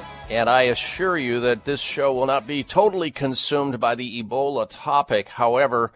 And 0.31 0.49
I 0.49 0.61
assure 0.61 1.17
you 1.17 1.41
that 1.41 1.65
this 1.65 1.81
show 1.81 2.13
will 2.13 2.25
not 2.25 2.47
be 2.47 2.63
totally 2.63 3.11
consumed 3.11 3.81
by 3.81 3.95
the 3.95 4.23
Ebola 4.23 4.65
topic. 4.69 5.27
However, 5.27 5.91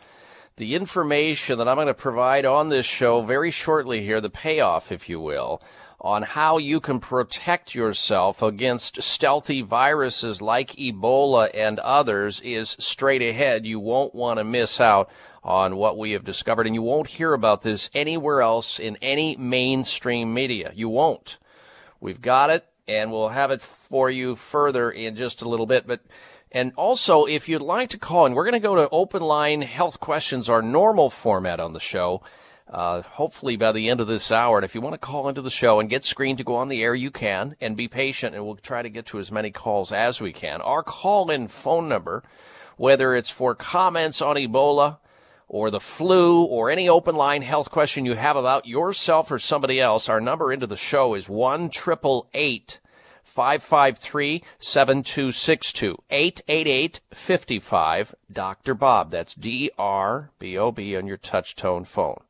the 0.58 0.76
information 0.76 1.58
that 1.58 1.70
I'm 1.70 1.78
going 1.78 1.88
to 1.88 1.94
provide 1.94 2.44
on 2.44 2.68
this 2.68 2.86
show 2.86 3.26
very 3.26 3.50
shortly 3.50 4.04
here, 4.04 4.20
the 4.20 4.30
payoff, 4.30 4.92
if 4.92 5.08
you 5.08 5.22
will, 5.22 5.62
on 6.02 6.22
how 6.22 6.58
you 6.58 6.82
can 6.82 7.00
protect 7.00 7.74
yourself 7.74 8.42
against 8.42 9.02
stealthy 9.02 9.62
viruses 9.62 10.42
like 10.42 10.72
Ebola 10.72 11.50
and 11.54 11.80
others 11.80 12.42
is 12.42 12.76
straight 12.78 13.22
ahead. 13.22 13.66
You 13.66 13.80
won't 13.80 14.14
want 14.14 14.40
to 14.40 14.44
miss 14.44 14.82
out 14.82 15.10
on 15.46 15.78
what 15.78 15.98
we 15.98 16.12
have 16.12 16.26
discovered, 16.26 16.66
and 16.66 16.76
you 16.76 16.82
won't 16.82 17.08
hear 17.08 17.34
about 17.34 17.62
this 17.62 17.90
anywhere 17.94 18.42
else 18.42 18.80
in 18.80 18.98
any 19.02 19.38
mainstream 19.38 20.34
media. 20.34 20.74
You 20.76 20.90
won't. 20.90 21.38
We've 22.02 22.22
got 22.22 22.50
it, 22.50 22.66
and 22.88 23.12
we'll 23.12 23.30
have 23.30 23.52
it 23.52 23.62
for 23.62 24.10
you 24.10 24.36
further 24.36 24.92
in 24.92 25.16
just 25.16 25.42
a 25.42 25.50
little 25.50 25.66
bit. 25.66 25.88
But 25.88 26.02
and 26.52 26.72
also, 26.76 27.26
if 27.26 27.50
you'd 27.50 27.62
like 27.62 27.90
to 27.90 27.98
call 27.98 28.26
in, 28.26 28.34
we're 28.34 28.46
going 28.46 28.54
to 28.54 28.60
go 28.60 28.76
to 28.76 28.90
open 28.90 29.22
line 29.22 29.62
health 29.62 30.00
questions, 30.00 30.50
our 30.50 30.62
normal 30.62 31.10
format 31.10 31.60
on 31.60 31.74
the 31.74 31.80
show. 31.80 32.22
Uh, 32.68 33.04
hopefully 33.04 33.58
by 33.58 33.72
the 33.72 33.90
end 33.90 34.00
of 34.02 34.08
this 34.08 34.32
hour. 34.32 34.58
And 34.58 34.66
if 34.66 34.74
you 34.74 34.82
want 34.82 34.96
to 34.96 34.98
call 34.98 35.30
into 35.30 35.44
the 35.44 35.52
show 35.52 35.80
and 35.80 35.88
get 35.88 36.04
screened 36.04 36.40
to 36.40 36.44
go 36.44 36.56
on 36.56 36.68
the 36.68 36.82
air, 36.82 36.96
you 36.96 37.12
can. 37.12 37.56
And 37.62 37.78
be 37.78 37.88
patient, 37.88 38.34
and 38.34 38.44
we'll 38.44 38.56
try 38.56 38.82
to 38.82 38.90
get 38.90 39.06
to 39.08 39.20
as 39.20 39.32
many 39.32 39.52
calls 39.52 39.92
as 39.92 40.20
we 40.20 40.34
can. 40.34 40.62
Our 40.62 40.82
call-in 40.82 41.48
phone 41.48 41.88
number, 41.88 42.24
whether 42.76 43.14
it's 43.14 43.30
for 43.30 43.54
comments 43.54 44.20
on 44.20 44.36
Ebola 44.36 44.98
or 45.48 45.70
the 45.70 45.80
flu 45.80 46.44
or 46.44 46.70
any 46.70 46.90
open 46.90 47.16
line 47.16 47.42
health 47.42 47.70
question 47.70 48.06
you 48.06 48.16
have 48.16 48.36
about 48.36 48.66
yourself 48.66 49.32
or 49.32 49.40
somebody 49.40 49.80
else, 49.80 50.10
our 50.10 50.22
number 50.22 50.52
into 50.52 50.68
the 50.68 50.76
show 50.76 51.14
is 51.14 51.30
one 51.30 51.70
triple 51.70 52.30
eight. 52.34 52.80
553 53.24 54.44
7262 54.60 55.98
888 56.10 57.02
55 57.12 58.16
Dr. 58.32 58.74
Bob. 58.76 59.12
That's 59.12 59.34
D 59.34 59.72
R 59.78 60.32
B 60.40 60.58
O 60.58 60.72
B 60.72 60.96
on 60.96 61.08
your 61.08 61.18
touch 61.18 61.56
tone 61.56 61.84
phone. 61.84 62.22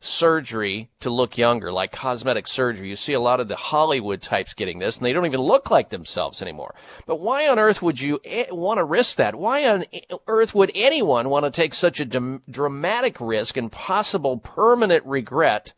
surgery 0.00 0.90
to 1.00 1.10
look 1.10 1.38
younger, 1.38 1.72
like 1.72 1.92
cosmetic 1.92 2.46
surgery. 2.46 2.88
You 2.88 2.96
see 2.96 3.14
a 3.14 3.20
lot 3.20 3.40
of 3.40 3.48
the 3.48 3.56
Hollywood 3.56 4.22
types 4.22 4.54
getting 4.54 4.78
this, 4.78 4.98
and 4.98 5.06
they 5.06 5.12
don't 5.12 5.26
even 5.26 5.40
look 5.40 5.70
like 5.70 5.90
themselves 5.90 6.42
anymore. 6.42 6.74
But 7.06 7.20
why 7.20 7.48
on 7.48 7.58
earth 7.58 7.82
would 7.82 8.00
you 8.00 8.20
eh, 8.24 8.46
want 8.50 8.78
to 8.78 8.84
risk 8.84 9.16
that? 9.16 9.34
Why 9.34 9.66
on 9.68 9.86
earth 10.26 10.54
would 10.54 10.72
anyone 10.74 11.28
want 11.28 11.44
to 11.44 11.50
take 11.50 11.74
such 11.74 12.00
a 12.00 12.04
d- 12.04 12.38
dramatic 12.50 13.20
risk 13.20 13.56
and 13.56 13.72
possible 13.72 14.38
permanent 14.38 15.04
regret 15.04 15.72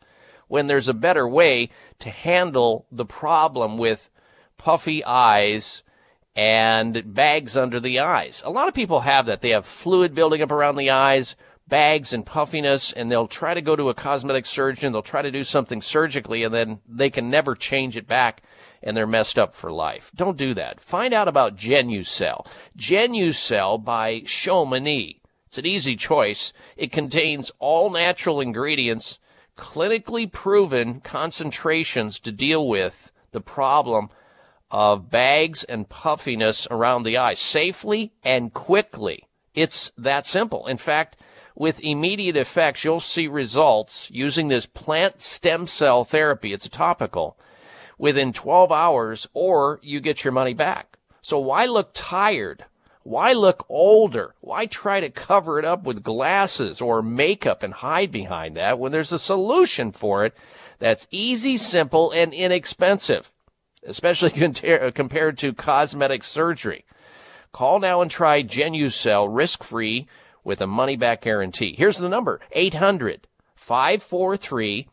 when 0.47 0.67
there's 0.67 0.87
a 0.87 0.93
better 0.93 1.27
way 1.27 1.69
to 1.99 2.09
handle 2.09 2.85
the 2.91 3.05
problem 3.05 3.77
with 3.77 4.09
puffy 4.57 5.03
eyes? 5.03 5.83
and 6.35 7.13
bags 7.13 7.57
under 7.57 7.81
the 7.81 7.99
eyes. 7.99 8.41
A 8.45 8.49
lot 8.49 8.69
of 8.69 8.73
people 8.73 9.01
have 9.01 9.25
that. 9.25 9.41
They 9.41 9.49
have 9.49 9.65
fluid 9.65 10.15
building 10.15 10.41
up 10.41 10.51
around 10.51 10.77
the 10.77 10.91
eyes, 10.91 11.35
bags 11.69 12.11
and 12.13 12.25
puffiness 12.25 12.91
and 12.91 13.11
they'll 13.11 13.27
try 13.27 13.53
to 13.53 13.61
go 13.61 13.75
to 13.75 13.89
a 13.89 13.93
cosmetic 13.93 14.45
surgeon. 14.45 14.91
They'll 14.91 15.01
try 15.01 15.21
to 15.21 15.31
do 15.31 15.43
something 15.43 15.81
surgically 15.81 16.43
and 16.43 16.53
then 16.53 16.79
they 16.87 17.09
can 17.09 17.29
never 17.29 17.55
change 17.55 17.95
it 17.95 18.07
back 18.07 18.41
and 18.81 18.95
they're 18.95 19.07
messed 19.07 19.37
up 19.37 19.53
for 19.53 19.71
life. 19.71 20.11
Don't 20.15 20.37
do 20.37 20.53
that. 20.55 20.81
Find 20.81 21.13
out 21.13 21.27
about 21.27 21.55
Genucel. 21.55 22.45
Genucel 22.77 23.83
by 23.83 24.21
Chamonix. 24.25 25.21
It's 25.47 25.57
an 25.57 25.65
easy 25.65 25.95
choice. 25.95 26.53
It 26.77 26.91
contains 26.91 27.51
all 27.59 27.89
natural 27.89 28.39
ingredients, 28.39 29.19
clinically 29.57 30.31
proven 30.31 31.01
concentrations 31.01 32.19
to 32.21 32.31
deal 32.31 32.67
with 32.67 33.11
the 33.31 33.41
problem 33.41 34.09
of 34.71 35.09
bags 35.09 35.63
and 35.63 35.89
puffiness 35.89 36.67
around 36.69 37.03
the 37.03 37.17
eye 37.17 37.33
safely 37.33 38.13
and 38.23 38.53
quickly. 38.53 39.23
It's 39.55 39.91
that 39.97 40.25
simple. 40.25 40.67
In 40.67 40.77
fact, 40.77 41.17
with 41.59 41.83
immediate 41.83 42.37
effects, 42.37 42.85
you'll 42.85 43.01
see 43.01 43.27
results 43.27 44.09
using 44.09 44.47
this 44.47 44.65
plant 44.65 45.21
stem 45.21 45.67
cell 45.67 46.05
therapy. 46.05 46.53
It's 46.53 46.65
a 46.65 46.69
topical 46.69 47.37
within 47.97 48.31
12 48.31 48.71
hours 48.71 49.27
or 49.33 49.79
you 49.83 49.99
get 49.99 50.23
your 50.23 50.31
money 50.31 50.53
back. 50.53 50.97
So 51.21 51.37
why 51.37 51.65
look 51.65 51.91
tired? 51.93 52.63
Why 53.03 53.33
look 53.33 53.65
older? 53.67 54.33
Why 54.39 54.67
try 54.67 55.01
to 55.01 55.09
cover 55.09 55.59
it 55.59 55.65
up 55.65 55.83
with 55.83 56.01
glasses 56.01 56.79
or 56.79 57.01
makeup 57.01 57.61
and 57.61 57.73
hide 57.73 58.11
behind 58.11 58.55
that 58.55 58.79
when 58.79 58.93
there's 58.93 59.11
a 59.11 59.19
solution 59.19 59.91
for 59.91 60.23
it 60.23 60.33
that's 60.79 61.07
easy, 61.11 61.57
simple, 61.57 62.11
and 62.11 62.33
inexpensive, 62.33 63.29
especially 63.85 64.29
compared 64.95 65.37
to 65.39 65.53
cosmetic 65.53 66.23
surgery? 66.23 66.85
Call 67.51 67.79
now 67.79 68.01
and 68.01 68.09
try 68.09 68.43
Genucel 68.43 69.27
risk-free 69.29 70.07
with 70.43 70.61
a 70.61 70.67
money 70.67 70.95
back 70.95 71.21
guarantee. 71.21 71.75
Here's 71.77 71.97
the 71.97 72.09
number 72.09 72.39
800 72.51 73.27
543 73.55 74.87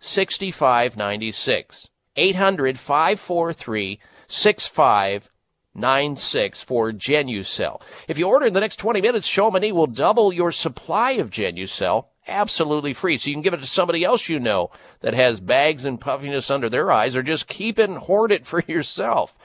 6596. 0.00 1.88
800 2.16 2.78
543 2.78 4.00
6596 4.28 6.62
for 6.62 6.92
Genucel. 6.92 7.80
If 8.08 8.18
you 8.18 8.26
order 8.26 8.46
in 8.46 8.54
the 8.54 8.60
next 8.60 8.76
20 8.76 9.00
minutes, 9.00 9.26
Chamonix 9.26 9.72
will 9.72 9.86
double 9.86 10.32
your 10.32 10.52
supply 10.52 11.12
of 11.12 11.30
Genucel 11.30 12.06
absolutely 12.26 12.92
free. 12.92 13.18
So 13.18 13.28
you 13.28 13.34
can 13.34 13.42
give 13.42 13.54
it 13.54 13.60
to 13.60 13.66
somebody 13.66 14.04
else 14.04 14.28
you 14.28 14.40
know 14.40 14.70
that 15.00 15.14
has 15.14 15.40
bags 15.40 15.84
and 15.84 16.00
puffiness 16.00 16.50
under 16.50 16.68
their 16.68 16.90
eyes 16.90 17.16
or 17.16 17.22
just 17.22 17.48
keep 17.48 17.78
it 17.78 17.90
and 17.90 17.98
hoard 17.98 18.32
it 18.32 18.46
for 18.46 18.60
yourself. 18.66 19.36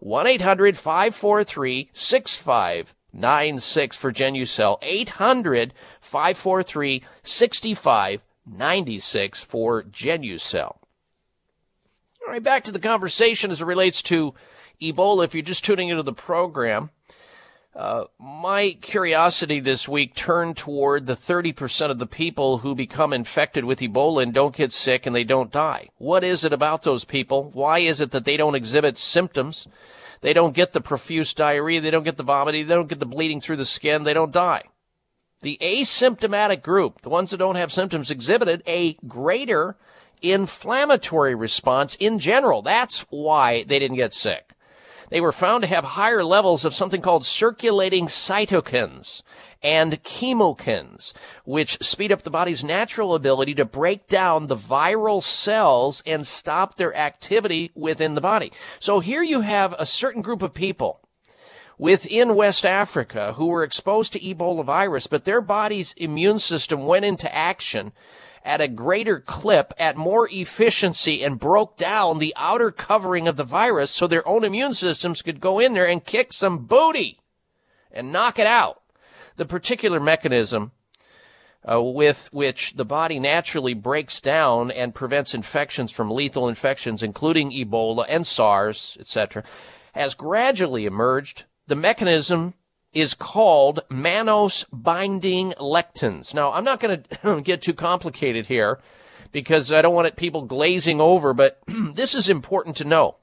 1 0.00 0.26
800 0.26 0.76
543 0.76 1.90
6596 1.92 2.96
for 3.12 4.12
Genucel. 4.12 4.78
800 4.82 5.74
543 6.00 7.02
6596 7.22 9.40
for 9.40 9.82
Genucel. 9.82 10.76
All 12.26 12.32
right, 12.32 12.42
back 12.42 12.64
to 12.64 12.72
the 12.72 12.80
conversation 12.80 13.50
as 13.50 13.60
it 13.60 13.66
relates 13.66 14.02
to 14.02 14.34
Ebola. 14.82 15.24
If 15.24 15.34
you're 15.34 15.42
just 15.42 15.64
tuning 15.64 15.90
into 15.90 16.02
the 16.02 16.12
program, 16.12 16.90
uh, 17.76 18.04
my 18.18 18.76
curiosity 18.80 19.60
this 19.60 19.86
week 19.86 20.14
turned 20.14 20.56
toward 20.56 21.06
the 21.06 21.14
30% 21.14 21.90
of 21.90 21.98
the 21.98 22.06
people 22.06 22.58
who 22.58 22.74
become 22.74 23.12
infected 23.12 23.64
with 23.64 23.80
Ebola 23.80 24.22
and 24.22 24.32
don't 24.32 24.56
get 24.56 24.72
sick 24.72 25.04
and 25.04 25.14
they 25.14 25.24
don't 25.24 25.52
die. 25.52 25.90
What 25.98 26.24
is 26.24 26.42
it 26.42 26.54
about 26.54 26.82
those 26.82 27.04
people? 27.04 27.50
Why 27.52 27.80
is 27.80 28.00
it 28.00 28.12
that 28.12 28.24
they 28.24 28.38
don't 28.38 28.54
exhibit 28.54 28.96
symptoms? 28.96 29.68
They 30.26 30.32
don't 30.32 30.56
get 30.56 30.72
the 30.72 30.80
profuse 30.80 31.34
diarrhea. 31.34 31.80
They 31.80 31.92
don't 31.92 32.02
get 32.02 32.16
the 32.16 32.24
vomiting. 32.24 32.66
They 32.66 32.74
don't 32.74 32.88
get 32.88 32.98
the 32.98 33.06
bleeding 33.06 33.40
through 33.40 33.58
the 33.58 33.64
skin. 33.64 34.02
They 34.02 34.12
don't 34.12 34.32
die. 34.32 34.64
The 35.42 35.56
asymptomatic 35.62 36.62
group, 36.62 37.02
the 37.02 37.10
ones 37.10 37.30
that 37.30 37.36
don't 37.36 37.54
have 37.54 37.72
symptoms, 37.72 38.10
exhibited 38.10 38.64
a 38.66 38.94
greater 39.06 39.76
inflammatory 40.20 41.36
response 41.36 41.94
in 41.94 42.18
general. 42.18 42.62
That's 42.62 43.06
why 43.08 43.62
they 43.68 43.78
didn't 43.78 43.98
get 43.98 44.14
sick 44.14 44.46
they 45.10 45.20
were 45.20 45.32
found 45.32 45.62
to 45.62 45.68
have 45.68 45.84
higher 45.84 46.24
levels 46.24 46.64
of 46.64 46.74
something 46.74 47.00
called 47.00 47.24
circulating 47.24 48.06
cytokines 48.06 49.22
and 49.62 50.02
chemokines, 50.02 51.12
which 51.44 51.78
speed 51.82 52.12
up 52.12 52.22
the 52.22 52.30
body's 52.30 52.62
natural 52.62 53.14
ability 53.14 53.54
to 53.54 53.64
break 53.64 54.06
down 54.06 54.46
the 54.46 54.56
viral 54.56 55.22
cells 55.22 56.02
and 56.06 56.26
stop 56.26 56.76
their 56.76 56.94
activity 56.94 57.70
within 57.74 58.14
the 58.14 58.20
body. 58.20 58.52
So 58.78 59.00
here 59.00 59.22
you 59.22 59.40
have 59.40 59.74
a 59.78 59.86
certain 59.86 60.22
group 60.22 60.42
of 60.42 60.54
people 60.54 61.00
within 61.78 62.34
West 62.34 62.64
Africa 62.64 63.34
who 63.34 63.46
were 63.46 63.64
exposed 63.64 64.12
to 64.12 64.20
Ebola 64.20 64.64
virus, 64.64 65.06
but 65.06 65.24
their 65.24 65.40
body's 65.40 65.94
immune 65.96 66.38
system 66.38 66.86
went 66.86 67.04
into 67.04 67.32
action 67.34 67.92
at 68.44 68.60
a 68.60 68.68
greater 68.68 69.18
clip, 69.18 69.74
at 69.76 69.96
more 69.96 70.28
efficiency, 70.30 71.24
and 71.24 71.40
broke 71.40 71.76
down 71.76 72.18
the 72.18 72.32
outer 72.36 72.70
covering 72.70 73.26
of 73.26 73.36
the 73.36 73.44
virus 73.44 73.90
so 73.90 74.06
their 74.06 74.26
own 74.26 74.44
immune 74.44 74.72
systems 74.72 75.20
could 75.20 75.40
go 75.40 75.58
in 75.58 75.74
there 75.74 75.88
and 75.88 76.04
kick 76.04 76.32
some 76.32 76.64
booty 76.64 77.18
and 77.90 78.12
knock 78.12 78.38
it 78.38 78.46
out. 78.46 78.82
The 79.36 79.46
particular 79.46 80.00
mechanism 80.00 80.72
uh, 81.66 81.82
with 81.82 82.28
which 82.32 82.74
the 82.74 82.84
body 82.84 83.18
naturally 83.18 83.74
breaks 83.74 84.20
down 84.20 84.70
and 84.70 84.94
prevents 84.94 85.34
infections 85.34 85.90
from 85.90 86.10
lethal 86.10 86.48
infections, 86.48 87.02
including 87.02 87.50
Ebola 87.50 88.06
and 88.08 88.26
SARS, 88.26 88.96
etc., 89.00 89.42
has 89.94 90.14
gradually 90.14 90.86
emerged. 90.86 91.44
The 91.66 91.74
mechanism 91.74 92.54
is 92.92 93.14
called 93.14 93.80
mannose 93.90 94.64
binding 94.72 95.52
lectins. 95.60 96.32
Now, 96.32 96.52
I'm 96.52 96.64
not 96.64 96.80
going 96.80 97.04
to 97.22 97.40
get 97.40 97.62
too 97.62 97.74
complicated 97.74 98.46
here 98.46 98.78
because 99.32 99.72
I 99.72 99.82
don't 99.82 99.94
want 99.94 100.06
it, 100.06 100.16
people 100.16 100.42
glazing 100.42 101.00
over, 101.00 101.34
but 101.34 101.58
this 101.66 102.14
is 102.14 102.28
important 102.28 102.76
to 102.76 102.84
know. 102.84 103.16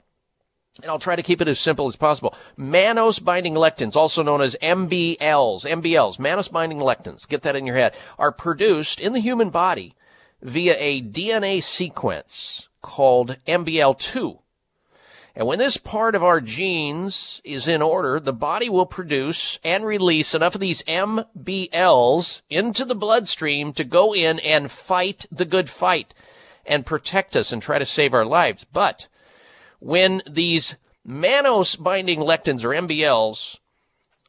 And 0.82 0.90
I'll 0.90 1.00
try 1.00 1.16
to 1.16 1.24
keep 1.24 1.40
it 1.40 1.48
as 1.48 1.60
simple 1.60 1.88
as 1.88 1.96
possible. 1.96 2.34
Mannose 2.58 3.24
binding 3.24 3.54
lectins, 3.54 3.96
also 3.96 4.24
known 4.24 4.42
as 4.42 4.58
MBLs, 4.62 5.66
MBLs, 5.66 6.18
mannose 6.18 6.52
binding 6.52 6.80
lectins, 6.80 7.28
get 7.28 7.44
that 7.44 7.56
in 7.56 7.68
your 7.68 7.78
head, 7.78 7.94
are 8.18 8.32
produced 8.32 9.00
in 9.00 9.14
the 9.14 9.20
human 9.20 9.52
body 9.52 9.94
via 10.42 10.76
a 10.80 11.02
DNA 11.02 11.62
sequence 11.62 12.70
called 12.82 13.38
MBL2. 13.48 14.40
And 15.36 15.48
when 15.48 15.60
this 15.60 15.78
part 15.78 16.16
of 16.16 16.24
our 16.24 16.42
genes 16.42 17.42
is 17.44 17.68
in 17.68 17.82
order, 17.82 18.20
the 18.20 18.34
body 18.34 18.70
will 18.70 18.86
produce 18.86 19.60
and 19.64 19.86
release 19.86 20.34
enough 20.34 20.56
of 20.56 20.62
these 20.62 20.84
MBLs 20.84 22.42
into 22.50 22.86
the 22.86 22.96
bloodstream 22.96 23.74
to 23.74 23.84
go 23.84 24.14
in 24.14 24.40
and 24.40 24.72
fight 24.72 25.26
the 25.32 25.46
good 25.46 25.70
fight 25.70 26.14
and 26.66 26.86
protect 26.86 27.36
us 27.36 27.52
and 27.52 27.62
try 27.62 27.80
to 27.80 27.86
save 27.86 28.14
our 28.14 28.26
lives. 28.26 28.66
But 28.72 29.08
when 29.84 30.24
these 30.30 30.78
mannose 31.06 31.76
binding 31.76 32.20
lectins 32.20 32.64
or 32.64 32.70
MBLs 32.70 33.58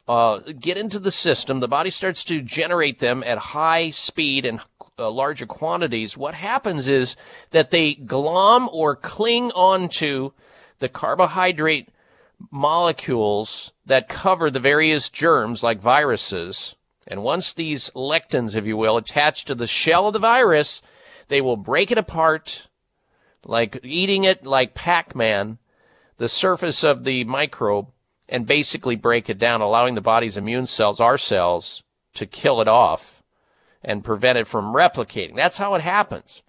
uh, 0.09 0.41
get 0.59 0.77
into 0.77 0.99
the 0.99 1.13
system, 1.13 1.61
the 1.61 1.69
body 1.69 1.91
starts 1.91 2.25
to 2.25 2.43
generate 2.43 2.99
them 2.99 3.23
at 3.25 3.39
high 3.39 3.91
speed 3.91 4.45
and 4.45 4.61
uh, 4.99 5.09
larger 5.09 5.47
quantities. 5.47 6.17
What 6.17 6.35
happens 6.35 6.89
is 6.89 7.15
that 7.53 7.71
they 7.71 7.95
glom 7.95 8.69
or 8.73 8.97
cling 8.97 9.53
onto 9.53 10.33
the 10.81 10.89
carbohydrate 10.89 11.89
molecules 12.51 13.71
that 13.87 14.09
cover 14.09 14.51
the 14.51 14.59
various 14.59 15.09
germs 15.09 15.63
like 15.63 15.81
viruses. 15.81 16.75
And 17.07 17.23
once 17.23 17.53
these 17.53 17.91
lectins, 17.95 18.57
if 18.57 18.67
you 18.67 18.77
will, 18.77 18.97
attach 18.97 19.45
to 19.45 19.55
the 19.55 19.69
shell 19.69 20.09
of 20.09 20.15
the 20.15 20.19
virus, 20.19 20.83
they 21.29 21.41
will 21.41 21.57
break 21.57 21.93
it 21.93 21.99
apart 21.99 22.67
like 23.47 23.80
eating 23.82 24.24
it 24.24 24.47
like 24.47 24.74
Pac-Man, 24.74 25.59
the 26.18 26.28
surface 26.28 26.84
of 26.84 27.05
the 27.05 27.24
microbe, 27.24 27.88
and 28.28 28.47
basically 28.47 28.97
break 28.97 29.28
it 29.28 29.38
down, 29.38 29.61
allowing 29.61 29.95
the 29.95 30.01
body's 30.01 30.36
immune 30.36 30.66
cells, 30.66 31.01
our 31.01 31.18
cells, 31.18 31.82
to 32.14 32.26
kill 32.26 32.61
it 32.61 32.68
off 32.68 33.22
and 33.82 34.05
prevent 34.05 34.38
it 34.38 34.47
from 34.47 34.74
replicating. 34.74 35.36
That's 35.36 35.59
how 35.59 35.74
it 35.74 35.82
happens. 35.82 36.42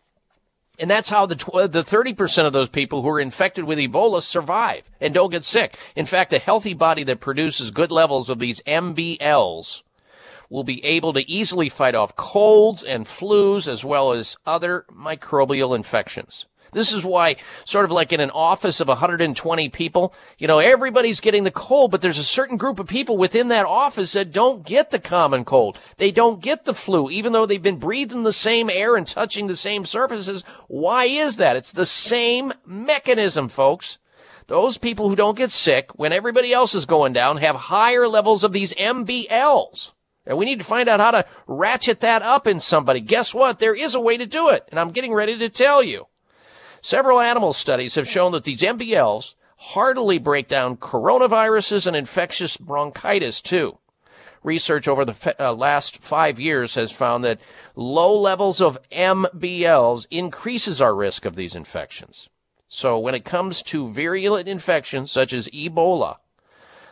And 0.77 0.89
that's 0.89 1.09
how 1.09 1.25
the, 1.25 1.35
tw- 1.35 1.71
the 1.71 1.83
30% 1.83 2.45
of 2.45 2.53
those 2.53 2.69
people 2.69 3.01
who 3.01 3.09
are 3.09 3.19
infected 3.19 3.63
with 3.63 3.77
Ebola 3.77 4.21
survive 4.21 4.83
and 4.99 5.13
don't 5.13 5.31
get 5.31 5.45
sick. 5.45 5.77
In 5.95 6.05
fact, 6.05 6.33
a 6.33 6.39
healthy 6.39 6.73
body 6.73 7.03
that 7.05 7.21
produces 7.21 7.71
good 7.71 7.91
levels 7.91 8.29
of 8.29 8.39
these 8.39 8.61
MBLs 8.61 9.81
will 10.49 10.63
be 10.63 10.83
able 10.85 11.13
to 11.13 11.29
easily 11.29 11.69
fight 11.69 11.95
off 11.95 12.15
colds 12.15 12.83
and 12.83 13.05
flus 13.05 13.67
as 13.67 13.83
well 13.83 14.11
as 14.11 14.37
other 14.45 14.85
microbial 14.91 15.75
infections. 15.75 16.45
This 16.75 16.91
is 16.91 17.05
why, 17.05 17.37
sort 17.63 17.85
of 17.85 17.91
like 17.91 18.11
in 18.11 18.19
an 18.19 18.31
office 18.31 18.81
of 18.81 18.89
120 18.89 19.69
people, 19.69 20.13
you 20.37 20.45
know, 20.45 20.59
everybody's 20.59 21.21
getting 21.21 21.45
the 21.45 21.49
cold, 21.49 21.89
but 21.89 22.01
there's 22.01 22.17
a 22.17 22.23
certain 22.23 22.57
group 22.57 22.79
of 22.79 22.87
people 22.87 23.17
within 23.17 23.47
that 23.47 23.65
office 23.65 24.11
that 24.11 24.33
don't 24.33 24.65
get 24.65 24.89
the 24.89 24.99
common 24.99 25.45
cold. 25.45 25.79
They 25.95 26.11
don't 26.11 26.41
get 26.41 26.65
the 26.65 26.73
flu, 26.73 27.09
even 27.09 27.31
though 27.31 27.45
they've 27.45 27.63
been 27.63 27.79
breathing 27.79 28.23
the 28.23 28.33
same 28.33 28.69
air 28.69 28.97
and 28.97 29.07
touching 29.07 29.47
the 29.47 29.55
same 29.55 29.85
surfaces. 29.85 30.43
Why 30.67 31.05
is 31.05 31.37
that? 31.37 31.55
It's 31.55 31.71
the 31.71 31.85
same 31.85 32.51
mechanism, 32.65 33.47
folks. 33.47 33.97
Those 34.47 34.77
people 34.77 35.07
who 35.07 35.15
don't 35.15 35.37
get 35.37 35.51
sick 35.51 35.91
when 35.95 36.11
everybody 36.11 36.51
else 36.51 36.75
is 36.75 36.85
going 36.85 37.13
down 37.13 37.37
have 37.37 37.55
higher 37.55 38.05
levels 38.05 38.43
of 38.43 38.51
these 38.51 38.73
MBLs. 38.73 39.93
And 40.25 40.37
we 40.37 40.43
need 40.43 40.59
to 40.59 40.65
find 40.65 40.89
out 40.89 40.99
how 40.99 41.11
to 41.11 41.25
ratchet 41.47 42.01
that 42.01 42.21
up 42.21 42.47
in 42.47 42.59
somebody. 42.59 42.99
Guess 42.99 43.33
what? 43.33 43.59
There 43.59 43.75
is 43.75 43.95
a 43.95 44.01
way 44.01 44.17
to 44.17 44.25
do 44.25 44.49
it. 44.49 44.67
And 44.71 44.77
I'm 44.77 44.91
getting 44.91 45.13
ready 45.13 45.37
to 45.37 45.47
tell 45.47 45.81
you. 45.81 46.07
Several 46.85 47.19
animal 47.19 47.51
studies 47.51 47.95
have 47.95 48.07
shown 48.07 48.31
that 48.33 48.43
these 48.43 48.61
MBLs 48.61 49.33
heartily 49.57 50.19
break 50.19 50.47
down 50.47 50.77
coronaviruses 50.77 51.87
and 51.87 51.95
infectious 51.95 52.57
bronchitis 52.57 53.41
too. 53.41 53.79
Research 54.43 54.87
over 54.87 55.03
the 55.03 55.35
uh, 55.39 55.51
last 55.55 55.97
five 55.97 56.39
years 56.39 56.75
has 56.75 56.91
found 56.91 57.23
that 57.23 57.39
low 57.75 58.15
levels 58.15 58.61
of 58.61 58.77
MBLs 58.91 60.05
increases 60.11 60.79
our 60.79 60.93
risk 60.93 61.25
of 61.25 61.35
these 61.35 61.55
infections. 61.55 62.29
So 62.67 62.99
when 62.99 63.15
it 63.15 63.25
comes 63.25 63.63
to 63.63 63.89
virulent 63.89 64.47
infections 64.47 65.11
such 65.11 65.33
as 65.33 65.47
Ebola, 65.47 66.17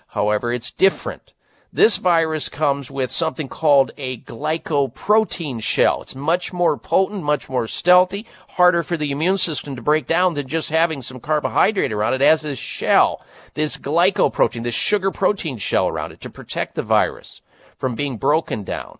however, 0.08 0.52
it's 0.52 0.72
different. 0.72 1.33
This 1.76 1.98
virus 1.98 2.50
comes 2.50 2.92
with 2.92 3.10
something 3.10 3.50
called 3.50 3.94
a 3.98 4.20
glycoprotein 4.20 5.60
shell. 5.60 6.04
It's 6.04 6.14
much 6.14 6.54
more 6.54 6.78
potent, 6.78 7.24
much 7.24 7.50
more 7.50 7.66
stealthy, 7.66 8.28
harder 8.50 8.84
for 8.84 8.96
the 8.96 9.10
immune 9.10 9.40
system 9.40 9.76
to 9.76 9.82
break 9.82 10.06
down 10.06 10.36
than 10.36 10.48
just 10.48 10.70
having 10.70 11.02
some 11.02 11.20
carbohydrate 11.20 11.92
around 11.92 12.14
it. 12.14 12.22
It 12.22 12.28
has 12.28 12.44
this 12.44 12.60
shell, 12.60 13.26
this 13.56 13.76
glycoprotein, 13.78 14.62
this 14.62 14.76
sugar 14.76 15.10
protein 15.10 15.58
shell 15.58 15.88
around 15.88 16.12
it 16.12 16.22
to 16.22 16.30
protect 16.30 16.76
the 16.76 16.84
virus 16.84 17.42
from 17.80 17.96
being 17.96 18.18
broken 18.18 18.64
down. 18.64 19.00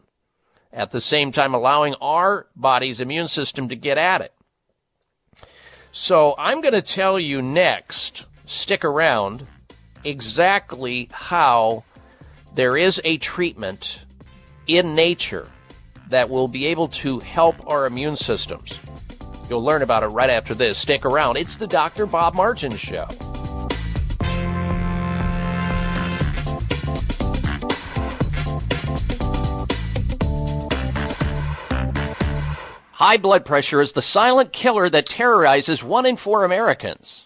At 0.74 0.90
the 0.90 1.02
same 1.02 1.32
time 1.32 1.54
allowing 1.54 1.94
our 2.02 2.48
body's 2.56 3.00
immune 3.00 3.28
system 3.28 3.70
to 3.70 3.76
get 3.76 4.00
at 4.00 4.22
it. 4.22 4.34
So 5.92 6.34
I'm 6.40 6.62
going 6.62 6.74
to 6.74 6.82
tell 6.82 7.20
you 7.20 7.40
next, 7.44 8.26
stick 8.48 8.84
around, 8.84 9.46
exactly 10.04 11.08
how 11.14 11.84
there 12.56 12.78
is 12.78 13.02
a 13.04 13.18
treatment 13.18 14.04
in 14.68 14.96
nature 14.96 15.48
that 16.10 16.30
will 16.30 16.48
be 16.48 16.68
able 16.68 16.88
to 16.88 17.20
help 17.20 17.56
our 17.68 17.86
immune 17.86 18.18
systems. 18.18 18.80
You'll 19.50 19.64
learn 19.64 19.82
about 19.82 20.04
it 20.04 20.08
right 20.08 20.30
after 20.30 20.54
this. 20.54 20.78
Stick 20.78 21.06
around. 21.06 21.38
It's 21.38 21.58
the 21.58 21.68
Dr. 21.68 22.06
Bob 22.06 22.36
Martin 22.36 22.78
Show. 22.78 23.08
High 32.92 33.18
blood 33.18 33.44
pressure 33.44 33.82
is 33.82 33.92
the 33.92 34.02
silent 34.02 34.54
killer 34.54 34.88
that 34.90 35.08
terrorizes 35.08 35.84
one 35.84 36.06
in 36.06 36.16
four 36.16 36.46
Americans. 36.46 37.26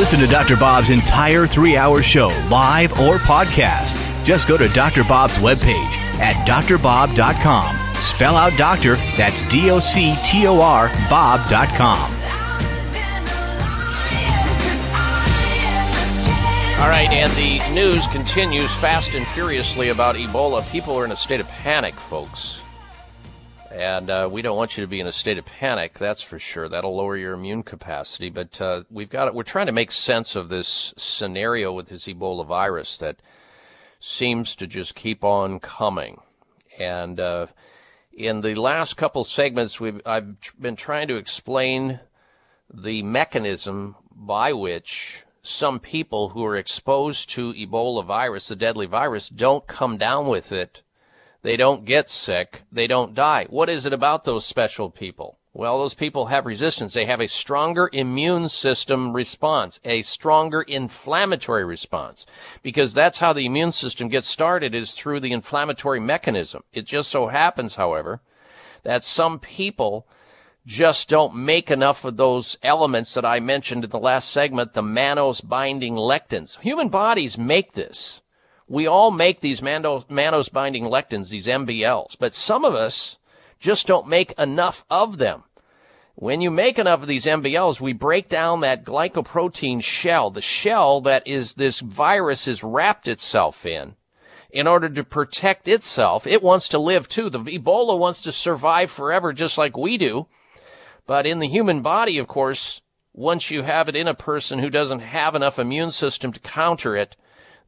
Listen 0.00 0.18
to 0.20 0.26
Dr. 0.26 0.56
Bob's 0.56 0.88
entire 0.88 1.46
three 1.46 1.76
hour 1.76 2.02
show, 2.02 2.28
live 2.50 2.90
or 2.92 3.18
podcast. 3.18 4.00
Just 4.24 4.48
go 4.48 4.56
to 4.56 4.66
Dr. 4.70 5.04
Bob's 5.04 5.34
webpage 5.34 5.92
at 6.18 6.48
drbob.com. 6.48 8.00
Spell 8.00 8.34
out 8.34 8.56
doctor, 8.56 8.96
that's 9.18 9.46
D 9.50 9.70
O 9.70 9.78
C 9.78 10.16
T 10.24 10.46
O 10.46 10.58
R, 10.58 10.88
Bob.com. 11.10 12.10
All 16.80 16.88
right, 16.88 17.10
and 17.10 17.30
the 17.32 17.58
news 17.74 18.06
continues 18.06 18.72
fast 18.76 19.12
and 19.12 19.26
furiously 19.28 19.90
about 19.90 20.14
Ebola. 20.14 20.66
People 20.70 20.98
are 20.98 21.04
in 21.04 21.12
a 21.12 21.16
state 21.16 21.40
of 21.40 21.48
panic, 21.48 21.94
folks. 22.00 22.62
And 23.70 24.10
uh, 24.10 24.28
we 24.30 24.42
don't 24.42 24.56
want 24.56 24.76
you 24.76 24.82
to 24.82 24.88
be 24.88 24.98
in 24.98 25.06
a 25.06 25.12
state 25.12 25.38
of 25.38 25.44
panic, 25.44 25.96
that's 25.96 26.22
for 26.22 26.40
sure. 26.40 26.68
That'll 26.68 26.96
lower 26.96 27.16
your 27.16 27.34
immune 27.34 27.62
capacity. 27.62 28.28
But 28.28 28.60
uh, 28.60 28.82
we've 28.90 29.08
got 29.08 29.28
it. 29.28 29.34
We're 29.34 29.44
trying 29.44 29.66
to 29.66 29.72
make 29.72 29.92
sense 29.92 30.34
of 30.34 30.48
this 30.48 30.92
scenario 30.96 31.72
with 31.72 31.88
this 31.88 32.06
Ebola 32.06 32.44
virus 32.44 32.96
that 32.96 33.16
seems 34.00 34.56
to 34.56 34.66
just 34.66 34.96
keep 34.96 35.22
on 35.22 35.60
coming. 35.60 36.20
And 36.80 37.20
uh, 37.20 37.46
in 38.12 38.40
the 38.40 38.56
last 38.56 38.96
couple 38.96 39.22
segments, 39.22 39.78
we've 39.78 40.00
I've 40.04 40.34
been 40.58 40.76
trying 40.76 41.06
to 41.08 41.16
explain 41.16 42.00
the 42.72 43.02
mechanism 43.02 43.94
by 44.10 44.52
which 44.52 45.22
some 45.44 45.78
people 45.78 46.30
who 46.30 46.44
are 46.44 46.56
exposed 46.56 47.30
to 47.30 47.52
Ebola 47.52 48.04
virus, 48.04 48.48
the 48.48 48.56
deadly 48.56 48.86
virus, 48.86 49.28
don't 49.28 49.66
come 49.68 49.96
down 49.96 50.26
with 50.28 50.50
it 50.50 50.82
they 51.42 51.56
don't 51.56 51.84
get 51.84 52.10
sick. 52.10 52.62
They 52.70 52.86
don't 52.86 53.14
die. 53.14 53.46
What 53.48 53.68
is 53.68 53.86
it 53.86 53.92
about 53.92 54.24
those 54.24 54.44
special 54.44 54.90
people? 54.90 55.38
Well, 55.52 55.80
those 55.80 55.94
people 55.94 56.26
have 56.26 56.46
resistance. 56.46 56.94
They 56.94 57.06
have 57.06 57.20
a 57.20 57.26
stronger 57.26 57.90
immune 57.92 58.48
system 58.48 59.12
response, 59.12 59.80
a 59.84 60.02
stronger 60.02 60.62
inflammatory 60.62 61.64
response, 61.64 62.24
because 62.62 62.94
that's 62.94 63.18
how 63.18 63.32
the 63.32 63.46
immune 63.46 63.72
system 63.72 64.08
gets 64.08 64.28
started 64.28 64.76
is 64.76 64.92
through 64.92 65.20
the 65.20 65.32
inflammatory 65.32 65.98
mechanism. 65.98 66.62
It 66.72 66.86
just 66.86 67.10
so 67.10 67.26
happens, 67.26 67.74
however, 67.74 68.20
that 68.84 69.02
some 69.02 69.40
people 69.40 70.06
just 70.66 71.08
don't 71.08 71.34
make 71.34 71.68
enough 71.70 72.04
of 72.04 72.16
those 72.16 72.56
elements 72.62 73.14
that 73.14 73.24
I 73.24 73.40
mentioned 73.40 73.82
in 73.82 73.90
the 73.90 73.98
last 73.98 74.30
segment, 74.30 74.74
the 74.74 74.82
mannose 74.82 75.40
binding 75.40 75.96
lectins. 75.96 76.60
Human 76.60 76.90
bodies 76.90 77.36
make 77.36 77.72
this. 77.72 78.20
We 78.70 78.86
all 78.86 79.10
make 79.10 79.40
these 79.40 79.60
mannose 79.60 80.52
binding 80.52 80.84
lectins, 80.84 81.30
these 81.30 81.48
MBLs, 81.48 82.16
but 82.16 82.36
some 82.36 82.64
of 82.64 82.72
us 82.72 83.18
just 83.58 83.88
don't 83.88 84.06
make 84.06 84.30
enough 84.38 84.84
of 84.88 85.18
them. 85.18 85.42
When 86.14 86.40
you 86.40 86.52
make 86.52 86.78
enough 86.78 87.02
of 87.02 87.08
these 87.08 87.26
MBLs, 87.26 87.80
we 87.80 87.92
break 87.92 88.28
down 88.28 88.60
that 88.60 88.84
glycoprotein 88.84 89.82
shell, 89.82 90.30
the 90.30 90.40
shell 90.40 91.00
that 91.00 91.26
is 91.26 91.54
this 91.54 91.80
virus 91.80 92.44
has 92.44 92.62
wrapped 92.62 93.08
itself 93.08 93.66
in. 93.66 93.96
In 94.52 94.68
order 94.68 94.88
to 94.88 95.02
protect 95.02 95.66
itself, 95.66 96.24
it 96.24 96.40
wants 96.40 96.68
to 96.68 96.78
live 96.78 97.08
too. 97.08 97.28
The 97.28 97.40
Ebola 97.40 97.98
wants 97.98 98.20
to 98.20 98.30
survive 98.30 98.88
forever 98.88 99.32
just 99.32 99.58
like 99.58 99.76
we 99.76 99.98
do. 99.98 100.28
But 101.08 101.26
in 101.26 101.40
the 101.40 101.48
human 101.48 101.82
body, 101.82 102.18
of 102.18 102.28
course, 102.28 102.82
once 103.12 103.50
you 103.50 103.62
have 103.64 103.88
it 103.88 103.96
in 103.96 104.06
a 104.06 104.14
person 104.14 104.60
who 104.60 104.70
doesn't 104.70 105.00
have 105.00 105.34
enough 105.34 105.58
immune 105.58 105.90
system 105.90 106.32
to 106.32 106.38
counter 106.38 106.96
it, 106.96 107.16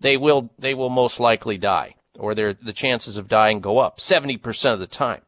they 0.02 0.16
will 0.16 0.50
they 0.58 0.74
will 0.74 0.90
most 0.90 1.18
likely 1.18 1.56
die, 1.56 1.94
or 2.18 2.34
the 2.34 2.72
chances 2.74 3.16
of 3.16 3.28
dying 3.28 3.60
go 3.60 3.78
up 3.78 3.98
70% 3.98 4.72
of 4.72 4.80
the 4.80 4.86
time. 4.86 5.22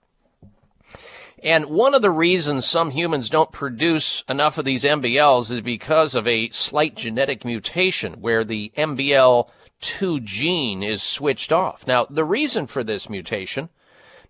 And 1.43 1.67
one 1.67 1.95
of 1.95 2.01
the 2.01 2.11
reasons 2.11 2.65
some 2.65 2.91
humans 2.91 3.29
don't 3.29 3.53
produce 3.53 4.25
enough 4.31 4.57
of 4.57 4.65
these 4.65 4.83
MBLs 4.83 5.51
is 5.51 5.61
because 5.61 6.15
of 6.15 6.27
a 6.27 6.49
slight 6.49 6.95
genetic 6.95 7.45
mutation 7.45 8.15
where 8.15 8.45
the 8.45 8.73
MBL2 8.79 10.25
gene 10.25 10.83
is 10.83 11.03
switched 11.03 11.53
off. 11.53 11.87
Now, 11.87 12.07
the 12.09 12.25
reason 12.25 12.67
for 12.67 12.83
this 12.83 13.11
mutation 13.11 13.69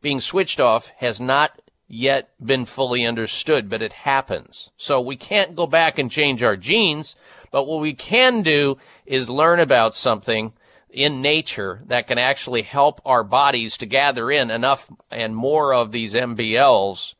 being 0.02 0.18
switched 0.18 0.58
off 0.58 0.88
has 0.96 1.20
not 1.20 1.60
yet 1.86 2.30
been 2.44 2.64
fully 2.64 3.06
understood, 3.06 3.70
but 3.70 3.80
it 3.80 3.92
happens. 3.92 4.70
So 4.76 5.00
we 5.00 5.14
can't 5.14 5.54
go 5.54 5.68
back 5.68 6.00
and 6.00 6.10
change 6.10 6.42
our 6.42 6.56
genes, 6.56 7.14
but 7.54 7.68
what 7.68 7.80
we 7.80 7.94
can 7.94 8.42
do 8.42 8.76
is 9.06 9.30
learn 9.30 9.60
about 9.60 9.94
something 9.94 10.52
in 10.90 11.22
nature 11.22 11.82
that 11.86 12.08
can 12.08 12.18
actually 12.18 12.62
help 12.62 13.00
our 13.04 13.22
bodies 13.22 13.78
to 13.78 13.86
gather 13.86 14.28
in 14.28 14.50
enough 14.50 14.90
and 15.08 15.36
more 15.36 15.72
of 15.72 15.92
these 15.92 16.14
MBLs 16.14 17.14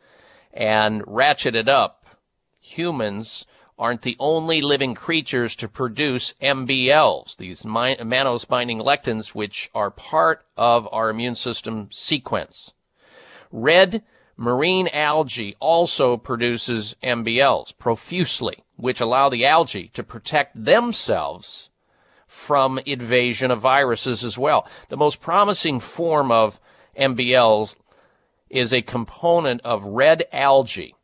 and 0.52 1.04
ratchet 1.06 1.54
it 1.54 1.68
up. 1.68 2.04
Humans 2.58 3.46
aren't 3.78 4.02
the 4.02 4.16
only 4.18 4.60
living 4.60 4.96
creatures 4.96 5.54
to 5.54 5.68
produce 5.68 6.34
MBLs, 6.42 7.36
these 7.36 7.62
mannose 7.62 8.48
binding 8.48 8.80
lectins, 8.80 9.36
which 9.36 9.70
are 9.72 9.92
part 9.92 10.44
of 10.56 10.88
our 10.90 11.10
immune 11.10 11.36
system 11.36 11.88
sequence. 11.92 12.72
Red 13.52 14.02
marine 14.36 14.88
algae 14.88 15.54
also 15.60 16.16
produces 16.16 16.96
MBLs 17.04 17.72
profusely 17.78 18.63
which 18.76 19.00
allow 19.00 19.28
the 19.28 19.46
algae 19.46 19.88
to 19.94 20.02
protect 20.02 20.64
themselves 20.64 21.70
from 22.26 22.78
invasion 22.84 23.50
of 23.50 23.60
viruses 23.60 24.24
as 24.24 24.36
well. 24.36 24.66
The 24.88 24.96
most 24.96 25.20
promising 25.20 25.78
form 25.80 26.32
of 26.32 26.58
MBLs 26.98 27.76
is 28.50 28.72
a 28.72 28.82
component 28.82 29.60
of 29.62 29.84
red 29.84 30.24
algae, 30.32 30.94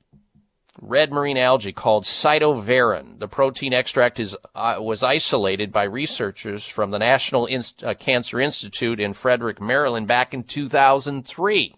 red 0.81 1.13
marine 1.13 1.37
algae 1.37 1.73
called 1.73 2.05
cytoverin. 2.05 3.19
The 3.19 3.29
protein 3.29 3.73
extract 3.73 4.19
is, 4.19 4.37
uh, 4.55 4.77
was 4.81 5.03
isolated 5.03 5.73
by 5.73 5.85
researchers 5.85 6.65
from 6.65 6.91
the 6.91 6.99
National 6.99 7.47
Inst- 7.47 7.85
uh, 7.85 7.95
Cancer 7.95 8.41
Institute 8.41 8.99
in 8.99 9.13
Frederick, 9.13 9.61
Maryland 9.61 10.09
back 10.09 10.35
in 10.35 10.43
2003. 10.43 11.75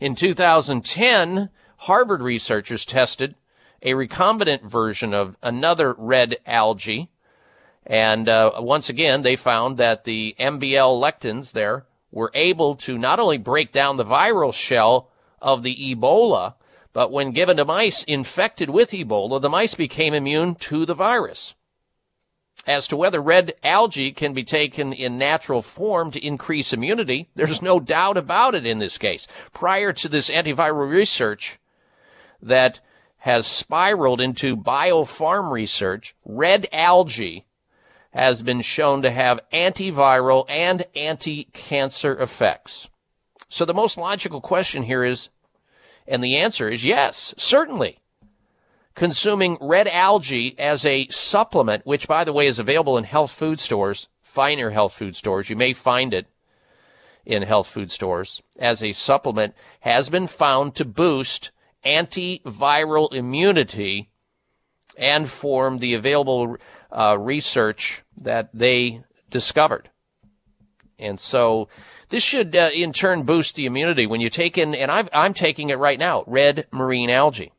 In 0.00 0.14
2010, 0.14 1.50
Harvard 1.76 2.22
researchers 2.22 2.84
tested 2.84 3.34
a 3.82 3.92
recombinant 3.92 4.62
version 4.62 5.14
of 5.14 5.36
another 5.42 5.94
red 5.96 6.38
algae. 6.46 7.10
And 7.86 8.28
uh, 8.28 8.52
once 8.58 8.88
again, 8.88 9.22
they 9.22 9.36
found 9.36 9.78
that 9.78 10.04
the 10.04 10.34
MBL 10.38 11.00
lectins 11.00 11.52
there 11.52 11.86
were 12.12 12.30
able 12.34 12.76
to 12.76 12.98
not 12.98 13.18
only 13.18 13.38
break 13.38 13.72
down 13.72 13.96
the 13.96 14.04
viral 14.04 14.52
shell 14.52 15.08
of 15.40 15.62
the 15.62 15.94
Ebola, 15.94 16.54
But 16.92 17.12
when 17.12 17.30
given 17.30 17.56
to 17.58 17.64
mice 17.64 18.02
infected 18.04 18.68
with 18.68 18.90
Ebola, 18.90 19.40
the 19.40 19.48
mice 19.48 19.74
became 19.74 20.12
immune 20.12 20.56
to 20.56 20.84
the 20.84 20.94
virus. 20.94 21.54
As 22.66 22.86
to 22.88 22.96
whether 22.96 23.22
red 23.22 23.54
algae 23.62 24.12
can 24.12 24.34
be 24.34 24.44
taken 24.44 24.92
in 24.92 25.16
natural 25.16 25.62
form 25.62 26.10
to 26.10 26.24
increase 26.24 26.72
immunity, 26.72 27.28
there's 27.34 27.62
no 27.62 27.80
doubt 27.80 28.16
about 28.16 28.54
it 28.54 28.66
in 28.66 28.80
this 28.80 28.98
case. 28.98 29.26
Prior 29.52 29.92
to 29.94 30.08
this 30.08 30.28
antiviral 30.28 30.90
research 30.90 31.58
that 32.42 32.80
has 33.20 33.46
spiraled 33.46 34.20
into 34.20 34.56
biofarm 34.56 35.50
research, 35.50 36.14
red 36.24 36.66
algae 36.72 37.44
has 38.12 38.42
been 38.42 38.62
shown 38.62 39.02
to 39.02 39.10
have 39.10 39.40
antiviral 39.52 40.44
and 40.48 40.86
anti-cancer 40.96 42.18
effects. 42.18 42.88
So 43.48 43.64
the 43.64 43.74
most 43.74 43.98
logical 43.98 44.40
question 44.40 44.82
here 44.82 45.04
is, 45.04 45.28
and 46.08 46.24
the 46.24 46.38
answer 46.38 46.68
is 46.68 46.84
yes, 46.84 47.34
certainly. 47.36 47.98
Consuming 48.94 49.58
red 49.60 49.86
algae 49.86 50.58
as 50.58 50.86
a 50.86 51.06
supplement, 51.08 51.84
which 51.84 52.08
by 52.08 52.24
the 52.24 52.32
way 52.32 52.46
is 52.46 52.58
available 52.58 52.96
in 52.96 53.04
health 53.04 53.32
food 53.32 53.60
stores, 53.60 54.08
finer 54.22 54.70
health 54.70 54.94
food 54.94 55.14
stores, 55.14 55.50
you 55.50 55.56
may 55.56 55.74
find 55.74 56.14
it 56.14 56.26
in 57.26 57.42
health 57.42 57.68
food 57.68 57.92
stores 57.92 58.40
as 58.58 58.82
a 58.82 58.92
supplement, 58.92 59.54
has 59.80 60.08
been 60.08 60.26
found 60.26 60.74
to 60.74 60.84
boost 60.86 61.50
antiviral 61.84 63.12
immunity 63.14 64.10
and 64.96 65.28
form 65.28 65.78
the 65.78 65.94
available 65.94 66.56
uh, 66.90 67.16
research 67.18 68.02
that 68.18 68.50
they 68.52 69.02
discovered. 69.30 69.88
And 70.98 71.18
so 71.18 71.68
this 72.10 72.22
should 72.22 72.54
uh, 72.54 72.70
in 72.74 72.92
turn 72.92 73.22
boost 73.22 73.54
the 73.54 73.66
immunity 73.66 74.06
when 74.06 74.20
you 74.20 74.28
take 74.28 74.58
in, 74.58 74.74
and 74.74 74.90
i 74.90 75.08
am 75.12 75.32
taking 75.32 75.70
it 75.70 75.78
right 75.78 75.98
now, 75.98 76.24
red 76.26 76.66
marine 76.72 77.08
algae. 77.08 77.52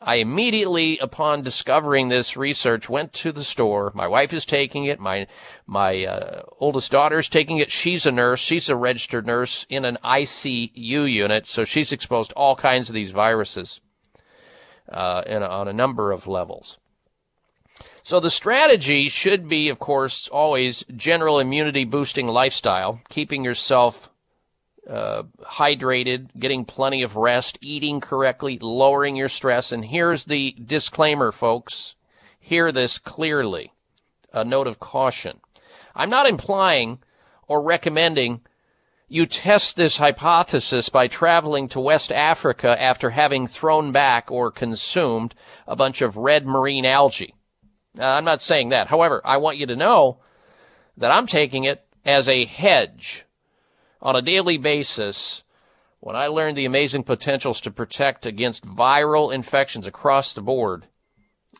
I 0.00 0.16
immediately, 0.16 0.98
upon 0.98 1.42
discovering 1.42 2.08
this 2.08 2.36
research, 2.36 2.88
went 2.88 3.14
to 3.14 3.32
the 3.32 3.44
store. 3.44 3.92
My 3.94 4.06
wife 4.06 4.34
is 4.34 4.44
taking 4.44 4.84
it. 4.84 5.00
My 5.00 5.26
my 5.66 6.04
uh, 6.04 6.42
oldest 6.58 6.92
daughter 6.92 7.18
is 7.18 7.30
taking 7.30 7.58
it. 7.58 7.70
She's 7.70 8.04
a 8.04 8.12
nurse. 8.12 8.40
She's 8.40 8.68
a 8.68 8.76
registered 8.76 9.26
nurse 9.26 9.66
in 9.70 9.84
an 9.84 9.96
ICU 10.04 11.10
unit, 11.10 11.46
so 11.46 11.64
she's 11.64 11.92
exposed 11.92 12.30
to 12.30 12.36
all 12.36 12.56
kinds 12.56 12.90
of 12.90 12.94
these 12.94 13.10
viruses 13.10 13.80
uh, 14.92 15.22
a, 15.26 15.48
on 15.48 15.68
a 15.68 15.72
number 15.72 16.12
of 16.12 16.26
levels. 16.26 16.78
So 18.02 18.20
the 18.20 18.30
strategy 18.30 19.08
should 19.08 19.48
be, 19.48 19.68
of 19.68 19.78
course, 19.78 20.28
always 20.28 20.84
general 20.94 21.40
immunity 21.40 21.84
boosting 21.84 22.28
lifestyle, 22.28 23.00
keeping 23.08 23.44
yourself 23.44 24.10
uh, 24.88 25.24
hydrated, 25.42 26.28
getting 26.38 26.64
plenty 26.64 27.02
of 27.02 27.16
rest, 27.16 27.58
eating 27.60 28.00
correctly, 28.00 28.58
lowering 28.60 29.16
your 29.16 29.28
stress. 29.28 29.72
And 29.72 29.84
here's 29.84 30.24
the 30.24 30.56
disclaimer, 30.64 31.32
folks. 31.32 31.94
Hear 32.38 32.70
this 32.72 32.98
clearly. 32.98 33.72
A 34.32 34.44
note 34.44 34.66
of 34.66 34.78
caution. 34.78 35.40
I'm 35.94 36.10
not 36.10 36.28
implying 36.28 36.98
or 37.48 37.62
recommending 37.62 38.42
you 39.08 39.24
test 39.24 39.76
this 39.76 39.98
hypothesis 39.98 40.88
by 40.88 41.06
traveling 41.06 41.68
to 41.68 41.80
West 41.80 42.10
Africa 42.10 42.80
after 42.80 43.10
having 43.10 43.46
thrown 43.46 43.92
back 43.92 44.30
or 44.30 44.50
consumed 44.50 45.34
a 45.66 45.76
bunch 45.76 46.02
of 46.02 46.16
red 46.16 46.44
marine 46.44 46.84
algae. 46.84 47.34
Uh, 47.98 48.04
I'm 48.04 48.24
not 48.24 48.42
saying 48.42 48.70
that. 48.70 48.88
However, 48.88 49.22
I 49.24 49.36
want 49.36 49.58
you 49.58 49.66
to 49.66 49.76
know 49.76 50.18
that 50.96 51.12
I'm 51.12 51.26
taking 51.26 51.64
it 51.64 51.84
as 52.04 52.28
a 52.28 52.44
hedge 52.44 53.25
on 54.00 54.16
a 54.16 54.22
daily 54.22 54.58
basis 54.58 55.42
when 56.00 56.14
I 56.14 56.26
learned 56.28 56.56
the 56.56 56.66
amazing 56.66 57.04
potentials 57.04 57.60
to 57.62 57.70
protect 57.70 58.26
against 58.26 58.64
viral 58.64 59.34
infections 59.34 59.86
across 59.86 60.32
the 60.32 60.42
board 60.42 60.86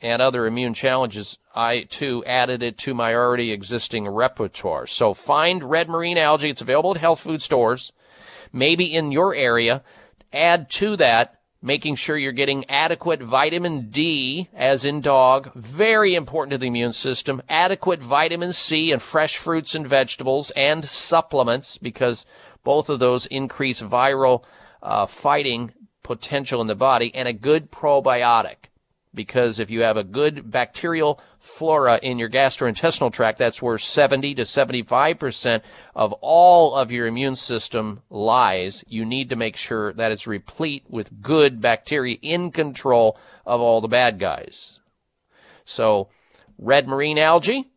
and 0.02 0.20
other 0.20 0.46
immune 0.46 0.74
challenges, 0.74 1.38
I 1.54 1.82
too 1.82 2.22
added 2.26 2.62
it 2.62 2.78
to 2.78 2.94
my 2.94 3.14
already 3.14 3.50
existing 3.50 4.06
repertoire. 4.06 4.86
So 4.86 5.14
find 5.14 5.64
red 5.64 5.88
marine 5.88 6.18
algae. 6.18 6.50
It's 6.50 6.60
available 6.60 6.92
at 6.92 7.00
health 7.00 7.20
food 7.20 7.40
stores, 7.40 7.92
maybe 8.52 8.94
in 8.94 9.10
your 9.10 9.34
area. 9.34 9.82
Add 10.32 10.68
to 10.70 10.96
that 10.98 11.35
making 11.62 11.96
sure 11.96 12.16
you're 12.16 12.32
getting 12.32 12.68
adequate 12.68 13.20
vitamin 13.20 13.90
D, 13.90 14.48
as 14.54 14.84
in 14.84 15.00
dog, 15.00 15.52
very 15.54 16.14
important 16.14 16.52
to 16.52 16.58
the 16.58 16.66
immune 16.66 16.92
system, 16.92 17.42
adequate 17.48 18.00
vitamin 18.00 18.52
C 18.52 18.92
and 18.92 19.00
fresh 19.00 19.36
fruits 19.36 19.74
and 19.74 19.86
vegetables 19.86 20.50
and 20.52 20.84
supplements 20.84 21.78
because 21.78 22.26
both 22.64 22.88
of 22.88 22.98
those 22.98 23.26
increase 23.26 23.80
viral 23.80 24.44
uh, 24.82 25.06
fighting 25.06 25.72
potential 26.02 26.60
in 26.60 26.66
the 26.66 26.74
body 26.74 27.12
and 27.14 27.26
a 27.26 27.32
good 27.32 27.70
probiotic 27.70 28.68
because 29.16 29.58
if 29.58 29.70
you 29.70 29.80
have 29.80 29.96
a 29.96 30.04
good 30.04 30.48
bacterial 30.48 31.18
flora 31.40 31.98
in 32.02 32.18
your 32.18 32.30
gastrointestinal 32.30 33.12
tract, 33.12 33.38
that's 33.38 33.60
where 33.60 33.78
70 33.78 34.36
to 34.36 34.42
75% 34.42 35.62
of 35.96 36.12
all 36.20 36.76
of 36.76 36.92
your 36.92 37.08
immune 37.08 37.34
system 37.34 38.02
lies. 38.10 38.84
You 38.86 39.04
need 39.04 39.30
to 39.30 39.36
make 39.36 39.56
sure 39.56 39.92
that 39.94 40.12
it's 40.12 40.26
replete 40.28 40.84
with 40.88 41.22
good 41.22 41.60
bacteria 41.60 42.18
in 42.22 42.52
control 42.52 43.18
of 43.44 43.60
all 43.60 43.80
the 43.80 43.88
bad 43.88 44.20
guys. 44.20 44.78
So, 45.64 46.08
red 46.58 46.86
marine 46.86 47.18
algae, 47.18 47.70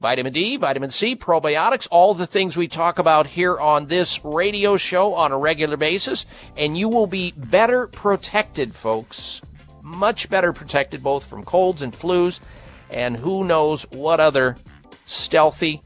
vitamin 0.00 0.32
D, 0.32 0.56
vitamin 0.58 0.90
C, 0.90 1.16
probiotics, 1.16 1.88
all 1.90 2.14
the 2.14 2.26
things 2.26 2.56
we 2.56 2.68
talk 2.68 2.98
about 2.98 3.26
here 3.26 3.58
on 3.58 3.88
this 3.88 4.24
radio 4.24 4.76
show 4.76 5.14
on 5.14 5.32
a 5.32 5.38
regular 5.38 5.76
basis, 5.76 6.26
and 6.56 6.76
you 6.76 6.88
will 6.88 7.06
be 7.06 7.32
better 7.36 7.88
protected, 7.88 8.74
folks 8.74 9.40
much 9.82 10.28
better 10.28 10.52
protected 10.52 11.02
both 11.02 11.24
from 11.24 11.44
colds 11.44 11.82
and 11.82 11.92
flus 11.92 12.40
and 12.90 13.16
who 13.16 13.44
knows 13.44 13.82
what 13.90 14.20
other 14.20 14.56
stealthy 15.06 15.80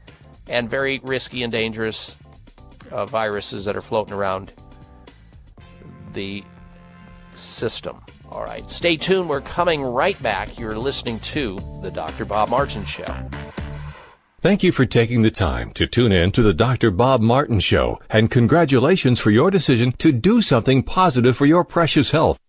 and 0.49 0.69
very 0.69 0.99
risky 1.03 1.43
and 1.43 1.51
dangerous 1.51 2.15
uh, 2.91 3.05
viruses 3.05 3.65
that 3.65 3.75
are 3.75 3.81
floating 3.81 4.13
around 4.13 4.53
the 6.13 6.43
system. 7.35 7.97
All 8.31 8.43
right, 8.43 8.63
stay 8.69 8.95
tuned. 8.95 9.29
We're 9.29 9.41
coming 9.41 9.81
right 9.81 10.21
back. 10.21 10.59
You're 10.59 10.77
listening 10.77 11.19
to 11.19 11.55
The 11.81 11.91
Dr. 11.93 12.25
Bob 12.25 12.49
Martin 12.49 12.83
Show. 12.85 13.05
Thank 14.39 14.63
you 14.63 14.71
for 14.71 14.85
taking 14.85 15.23
the 15.23 15.31
time 15.31 15.71
to 15.71 15.87
tune 15.87 16.11
in 16.11 16.31
to 16.33 16.43
the 16.43 16.53
Dr. 16.53 16.91
Bob 16.91 17.21
Martin 17.21 17.59
Show, 17.59 17.99
and 18.09 18.29
congratulations 18.29 19.19
for 19.19 19.31
your 19.31 19.49
decision 19.49 19.93
to 19.93 20.11
do 20.11 20.41
something 20.41 20.83
positive 20.83 21.35
for 21.35 21.45
your 21.45 21.63
precious 21.63 22.11
health. 22.11 22.37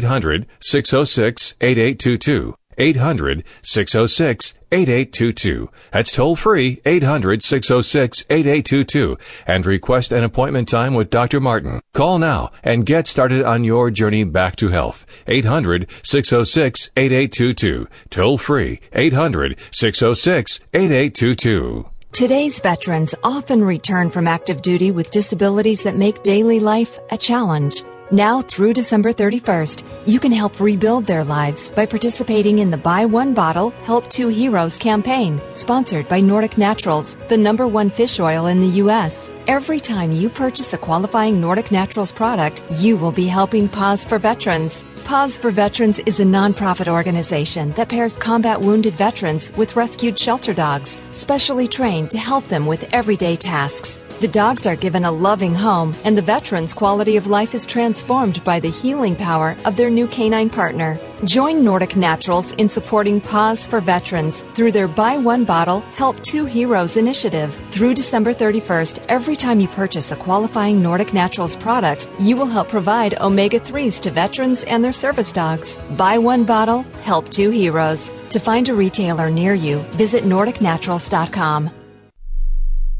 800 0.00 0.46
606 0.60 1.54
8822. 1.60 2.54
800 2.78 3.44
606 3.60 4.54
8822. 4.72 5.68
That's 5.92 6.12
toll 6.12 6.34
free 6.34 6.80
800 6.86 7.42
606 7.42 8.24
8822 8.30 9.18
and 9.46 9.66
request 9.66 10.12
an 10.12 10.24
appointment 10.24 10.68
time 10.68 10.94
with 10.94 11.10
Dr. 11.10 11.40
Martin. 11.40 11.82
Call 11.92 12.18
now 12.18 12.50
and 12.64 12.86
get 12.86 13.06
started 13.06 13.42
on 13.44 13.64
your 13.64 13.90
journey 13.90 14.24
back 14.24 14.56
to 14.56 14.68
health. 14.68 15.04
800 15.26 15.90
606 16.02 16.90
8822. 16.96 17.86
Toll 18.08 18.38
free 18.38 18.80
800 18.94 19.58
606 19.70 20.60
8822. 20.72 21.86
Today's 22.12 22.58
veterans 22.60 23.14
often 23.22 23.62
return 23.62 24.08
from 24.10 24.26
active 24.26 24.62
duty 24.62 24.90
with 24.90 25.10
disabilities 25.10 25.82
that 25.82 25.96
make 25.96 26.22
daily 26.22 26.58
life 26.58 26.98
a 27.10 27.18
challenge. 27.18 27.84
Now 28.12 28.42
through 28.42 28.72
December 28.72 29.12
31st, 29.12 29.88
you 30.04 30.18
can 30.18 30.32
help 30.32 30.58
rebuild 30.58 31.06
their 31.06 31.22
lives 31.22 31.70
by 31.70 31.86
participating 31.86 32.58
in 32.58 32.72
the 32.72 32.76
Buy 32.76 33.06
One 33.06 33.34
Bottle, 33.34 33.70
Help 33.84 34.08
Two 34.08 34.26
Heroes 34.26 34.76
campaign, 34.78 35.40
sponsored 35.52 36.08
by 36.08 36.20
Nordic 36.20 36.58
Naturals, 36.58 37.14
the 37.28 37.36
number 37.36 37.68
one 37.68 37.88
fish 37.88 38.18
oil 38.18 38.48
in 38.48 38.58
the 38.58 38.80
U.S. 38.82 39.30
Every 39.46 39.78
time 39.78 40.10
you 40.10 40.28
purchase 40.28 40.72
a 40.74 40.78
qualifying 40.78 41.40
Nordic 41.40 41.70
Naturals 41.70 42.10
product, 42.10 42.64
you 42.72 42.96
will 42.96 43.12
be 43.12 43.28
helping 43.28 43.68
Paws 43.68 44.04
for 44.04 44.18
Veterans. 44.18 44.82
Paws 45.04 45.38
for 45.38 45.52
Veterans 45.52 46.00
is 46.00 46.18
a 46.18 46.24
nonprofit 46.24 46.88
organization 46.88 47.70
that 47.74 47.88
pairs 47.88 48.18
combat 48.18 48.60
wounded 48.60 48.94
veterans 48.94 49.52
with 49.56 49.76
rescued 49.76 50.18
shelter 50.18 50.52
dogs, 50.52 50.98
specially 51.12 51.68
trained 51.68 52.10
to 52.10 52.18
help 52.18 52.44
them 52.46 52.66
with 52.66 52.92
everyday 52.92 53.36
tasks 53.36 54.00
The 54.20 54.28
dogs 54.28 54.66
are 54.66 54.76
given 54.76 55.06
a 55.06 55.10
loving 55.10 55.54
home, 55.54 55.96
and 56.04 56.14
the 56.14 56.20
veterans' 56.20 56.74
quality 56.74 57.16
of 57.16 57.26
life 57.26 57.54
is 57.54 57.64
transformed 57.64 58.44
by 58.44 58.60
the 58.60 58.68
healing 58.68 59.16
power 59.16 59.56
of 59.64 59.76
their 59.76 59.88
new 59.88 60.06
canine 60.06 60.50
partner. 60.50 60.98
Join 61.24 61.64
Nordic 61.64 61.96
Naturals 61.96 62.52
in 62.52 62.68
supporting 62.68 63.22
Paws 63.22 63.66
for 63.66 63.80
Veterans 63.80 64.42
through 64.52 64.72
their 64.72 64.88
Buy 64.88 65.16
One 65.16 65.46
Bottle, 65.46 65.80
Help 65.96 66.22
Two 66.22 66.44
Heroes 66.44 66.98
initiative. 66.98 67.58
Through 67.70 67.94
December 67.94 68.34
31st, 68.34 69.02
every 69.08 69.36
time 69.36 69.58
you 69.58 69.68
purchase 69.68 70.12
a 70.12 70.16
qualifying 70.16 70.82
Nordic 70.82 71.14
Naturals 71.14 71.56
product, 71.56 72.06
you 72.18 72.36
will 72.36 72.44
help 72.44 72.68
provide 72.68 73.18
omega 73.22 73.58
3s 73.58 74.02
to 74.02 74.10
veterans 74.10 74.64
and 74.64 74.84
their 74.84 74.92
service 74.92 75.32
dogs. 75.32 75.78
Buy 75.96 76.18
one 76.18 76.44
bottle, 76.44 76.82
help 77.04 77.30
two 77.30 77.48
heroes. 77.48 78.12
To 78.28 78.38
find 78.38 78.68
a 78.68 78.74
retailer 78.74 79.30
near 79.30 79.54
you, 79.54 79.78
visit 79.96 80.24
NordicNaturals.com. 80.24 81.79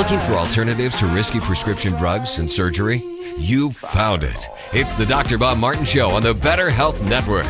Looking 0.00 0.18
for 0.18 0.32
alternatives 0.32 0.98
to 1.00 1.06
risky 1.08 1.40
prescription 1.40 1.92
drugs 1.92 2.38
and 2.38 2.50
surgery? 2.50 3.04
You 3.36 3.70
found 3.70 4.24
it. 4.24 4.48
It's 4.72 4.94
the 4.94 5.04
Dr. 5.04 5.36
Bob 5.36 5.58
Martin 5.58 5.84
Show 5.84 6.08
on 6.08 6.22
the 6.22 6.32
Better 6.32 6.70
Health 6.70 7.02
Network. 7.02 7.44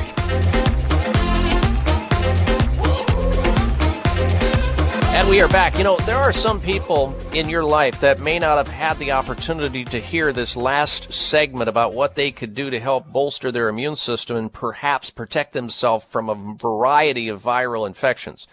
And 5.15 5.31
we 5.31 5.41
are 5.41 5.47
back. 5.47 5.79
You 5.79 5.85
know, 5.85 5.97
there 5.99 6.17
are 6.17 6.33
some 6.33 6.61
people 6.61 7.15
in 7.33 7.49
your 7.49 7.63
life 7.63 8.01
that 8.01 8.19
may 8.21 8.41
not 8.41 8.57
have 8.57 8.67
had 8.67 8.99
the 8.99 9.13
opportunity 9.13 9.85
to 9.85 10.01
hear 10.01 10.33
this 10.33 10.57
last 10.57 11.13
segment 11.15 11.69
about 11.69 11.95
what 11.95 12.17
they 12.17 12.33
could 12.33 12.57
do 12.57 12.69
to 12.69 12.81
help 12.81 13.07
bolster 13.07 13.53
their 13.53 13.69
immune 13.69 13.95
system 13.95 14.37
and 14.37 14.53
perhaps 14.53 15.09
protect 15.09 15.53
themselves 15.53 16.05
from 16.07 16.29
a 16.29 16.57
variety 16.61 17.29
of 17.29 17.41
viral 17.41 17.87
infections 17.87 18.49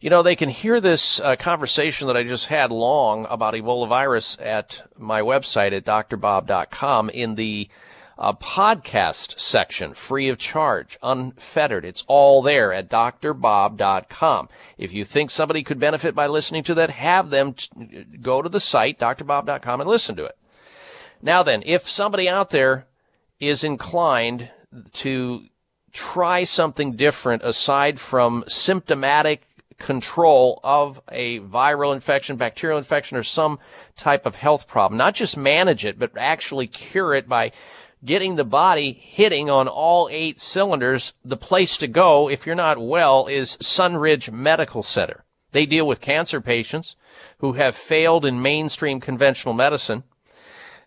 you 0.00 0.10
know, 0.10 0.22
they 0.22 0.36
can 0.36 0.48
hear 0.48 0.80
this 0.80 1.20
uh, 1.20 1.36
conversation 1.36 2.06
that 2.06 2.16
I 2.16 2.22
just 2.22 2.46
had 2.46 2.70
long 2.70 3.26
about 3.28 3.54
Ebola 3.54 3.88
virus 3.88 4.36
at 4.40 4.82
my 4.96 5.20
website 5.20 5.72
at 5.72 5.84
drbob.com 5.84 7.10
in 7.10 7.34
the 7.34 7.68
uh, 8.18 8.32
podcast 8.32 9.38
section, 9.38 9.94
free 9.94 10.28
of 10.28 10.38
charge, 10.38 10.98
unfettered. 11.02 11.84
It's 11.84 12.04
all 12.06 12.42
there 12.42 12.72
at 12.72 12.90
drbob.com. 12.90 14.48
If 14.76 14.92
you 14.92 15.04
think 15.04 15.30
somebody 15.30 15.62
could 15.62 15.78
benefit 15.78 16.14
by 16.14 16.26
listening 16.26 16.64
to 16.64 16.74
that, 16.74 16.90
have 16.90 17.30
them 17.30 17.54
t- 17.54 18.04
go 18.20 18.42
to 18.42 18.48
the 18.48 18.60
site, 18.60 18.98
drbob.com, 18.98 19.80
and 19.80 19.88
listen 19.88 20.16
to 20.16 20.24
it. 20.24 20.36
Now 21.22 21.42
then, 21.42 21.62
if 21.66 21.88
somebody 21.88 22.28
out 22.28 22.50
there 22.50 22.86
is 23.40 23.64
inclined 23.64 24.50
to 24.92 25.44
try 25.92 26.44
something 26.44 26.96
different 26.96 27.42
aside 27.44 27.98
from 27.98 28.44
symptomatic 28.46 29.47
control 29.78 30.60
of 30.64 31.00
a 31.10 31.40
viral 31.40 31.94
infection, 31.94 32.36
bacterial 32.36 32.78
infection, 32.78 33.16
or 33.16 33.22
some 33.22 33.58
type 33.96 34.26
of 34.26 34.34
health 34.34 34.66
problem. 34.68 34.98
Not 34.98 35.14
just 35.14 35.36
manage 35.36 35.84
it, 35.84 35.98
but 35.98 36.12
actually 36.16 36.66
cure 36.66 37.14
it 37.14 37.28
by 37.28 37.52
getting 38.04 38.36
the 38.36 38.44
body 38.44 38.92
hitting 38.92 39.50
on 39.50 39.68
all 39.68 40.08
eight 40.10 40.40
cylinders. 40.40 41.12
The 41.24 41.36
place 41.36 41.76
to 41.78 41.88
go 41.88 42.28
if 42.28 42.46
you're 42.46 42.54
not 42.54 42.78
well 42.80 43.26
is 43.26 43.56
Sunridge 43.56 44.30
Medical 44.30 44.82
Center. 44.82 45.24
They 45.52 45.66
deal 45.66 45.86
with 45.86 46.00
cancer 46.00 46.40
patients 46.40 46.96
who 47.38 47.54
have 47.54 47.74
failed 47.74 48.24
in 48.24 48.42
mainstream 48.42 49.00
conventional 49.00 49.54
medicine. 49.54 50.04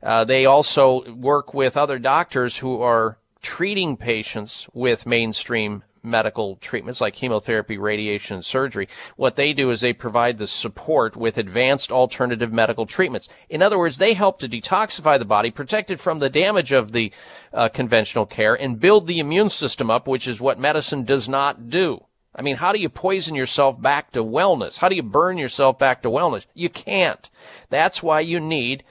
Uh, 0.03 0.23
they 0.25 0.45
also 0.45 1.13
work 1.13 1.53
with 1.53 1.77
other 1.77 1.99
doctors 1.99 2.57
who 2.57 2.81
are 2.81 3.17
treating 3.41 3.97
patients 3.97 4.67
with 4.73 5.05
mainstream 5.05 5.83
medical 6.03 6.55
treatments 6.57 7.01
like 7.01 7.13
chemotherapy, 7.13 7.77
radiation, 7.77 8.35
and 8.35 8.45
surgery. 8.45 8.87
What 9.15 9.35
they 9.35 9.53
do 9.53 9.69
is 9.69 9.81
they 9.81 9.93
provide 9.93 10.37
the 10.37 10.47
support 10.47 11.15
with 11.15 11.37
advanced 11.37 11.91
alternative 11.91 12.51
medical 12.51 12.85
treatments. 12.85 13.29
In 13.49 13.61
other 13.61 13.77
words, 13.77 13.97
they 13.97 14.13
help 14.13 14.39
to 14.39 14.49
detoxify 14.49 15.19
the 15.19 15.25
body, 15.25 15.51
protect 15.51 15.91
it 15.91 15.99
from 15.99 16.19
the 16.19 16.29
damage 16.29 16.71
of 16.71 16.91
the 16.91 17.11
uh, 17.53 17.69
conventional 17.69 18.25
care, 18.25 18.55
and 18.55 18.79
build 18.79 19.07
the 19.07 19.19
immune 19.19 19.49
system 19.49 19.89
up, 19.89 20.07
which 20.07 20.27
is 20.27 20.41
what 20.41 20.59
medicine 20.59 21.03
does 21.03 21.29
not 21.29 21.69
do. 21.69 22.03
I 22.33 22.41
mean, 22.41 22.55
how 22.55 22.71
do 22.71 22.79
you 22.79 22.87
poison 22.87 23.35
yourself 23.35 23.81
back 23.81 24.11
to 24.11 24.23
wellness? 24.23 24.77
How 24.77 24.87
do 24.87 24.95
you 24.95 25.03
burn 25.03 25.37
yourself 25.37 25.77
back 25.77 26.01
to 26.03 26.09
wellness? 26.09 26.45
You 26.53 26.69
can't. 26.69 27.29
That's 27.69 28.01
why 28.01 28.21
you 28.21 28.39
need 28.39 28.83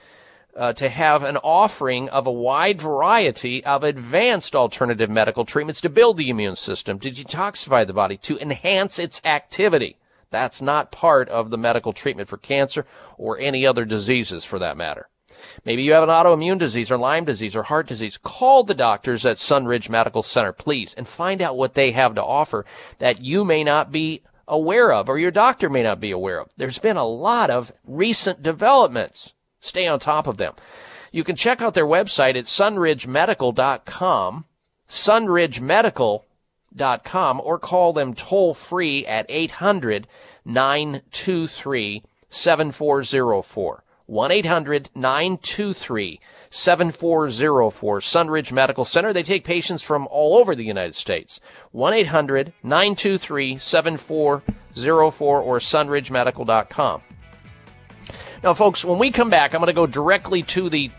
uh, 0.55 0.73
to 0.73 0.89
have 0.89 1.23
an 1.23 1.37
offering 1.37 2.09
of 2.09 2.27
a 2.27 2.31
wide 2.31 2.79
variety 2.79 3.63
of 3.63 3.83
advanced 3.83 4.55
alternative 4.55 5.09
medical 5.09 5.45
treatments 5.45 5.81
to 5.81 5.89
build 5.89 6.17
the 6.17 6.29
immune 6.29 6.55
system, 6.55 6.99
to 6.99 7.11
detoxify 7.11 7.85
the 7.85 7.93
body, 7.93 8.17
to 8.17 8.37
enhance 8.39 8.99
its 8.99 9.21
activity. 9.23 9.97
That's 10.29 10.61
not 10.61 10.91
part 10.91 11.29
of 11.29 11.49
the 11.49 11.57
medical 11.57 11.93
treatment 11.93 12.29
for 12.29 12.37
cancer 12.37 12.85
or 13.17 13.37
any 13.39 13.65
other 13.65 13.85
diseases 13.85 14.43
for 14.43 14.59
that 14.59 14.77
matter. 14.77 15.07
Maybe 15.65 15.83
you 15.83 15.93
have 15.93 16.03
an 16.03 16.09
autoimmune 16.09 16.59
disease 16.59 16.91
or 16.91 16.97
Lyme 16.97 17.25
disease 17.25 17.55
or 17.55 17.63
heart 17.63 17.87
disease. 17.87 18.17
Call 18.17 18.63
the 18.63 18.75
doctors 18.75 19.25
at 19.25 19.37
Sunridge 19.37 19.89
Medical 19.89 20.23
Center, 20.23 20.53
please, 20.53 20.93
and 20.93 21.07
find 21.07 21.41
out 21.41 21.57
what 21.57 21.73
they 21.73 21.91
have 21.91 22.15
to 22.15 22.23
offer 22.23 22.65
that 22.99 23.21
you 23.21 23.43
may 23.43 23.63
not 23.63 23.91
be 23.91 24.21
aware 24.47 24.91
of 24.91 25.09
or 25.09 25.17
your 25.17 25.31
doctor 25.31 25.69
may 25.69 25.81
not 25.81 25.99
be 25.99 26.11
aware 26.11 26.39
of. 26.39 26.49
There's 26.57 26.79
been 26.79 26.97
a 26.97 27.05
lot 27.05 27.49
of 27.49 27.71
recent 27.85 28.43
developments 28.43 29.33
Stay 29.61 29.87
on 29.87 29.99
top 29.99 30.27
of 30.27 30.35
them. 30.37 30.53
You 31.11 31.23
can 31.23 31.35
check 31.35 31.61
out 31.61 31.75
their 31.75 31.85
website 31.85 32.35
at 32.35 32.45
sunridgemedical.com, 32.45 34.45
sunridgemedical.com, 34.89 37.41
or 37.43 37.59
call 37.59 37.93
them 37.93 38.15
toll 38.15 38.55
free 38.55 39.05
at 39.05 39.27
800 39.29 40.07
923 40.43 42.03
7404. 42.29 43.83
1 44.07 44.31
800 44.31 44.89
923 44.95 46.19
7404. 46.49 47.99
Sunridge 47.99 48.51
Medical 48.51 48.83
Center. 48.83 49.13
They 49.13 49.21
take 49.23 49.43
patients 49.43 49.83
from 49.83 50.07
all 50.07 50.37
over 50.37 50.55
the 50.55 50.65
United 50.65 50.95
States. 50.95 51.39
1 51.71 51.93
800 51.93 52.51
923 52.63 53.57
7404 53.57 55.41
or 55.41 55.59
sunridgemedical.com. 55.59 57.03
Now, 58.43 58.55
folks, 58.55 58.83
when 58.83 58.97
we 58.97 59.11
come 59.11 59.29
back, 59.29 59.53
I'm 59.53 59.59
going 59.59 59.67
to 59.67 59.73
go 59.73 59.85
directly 59.85 60.41
to 60.43 60.69
the 60.69 60.89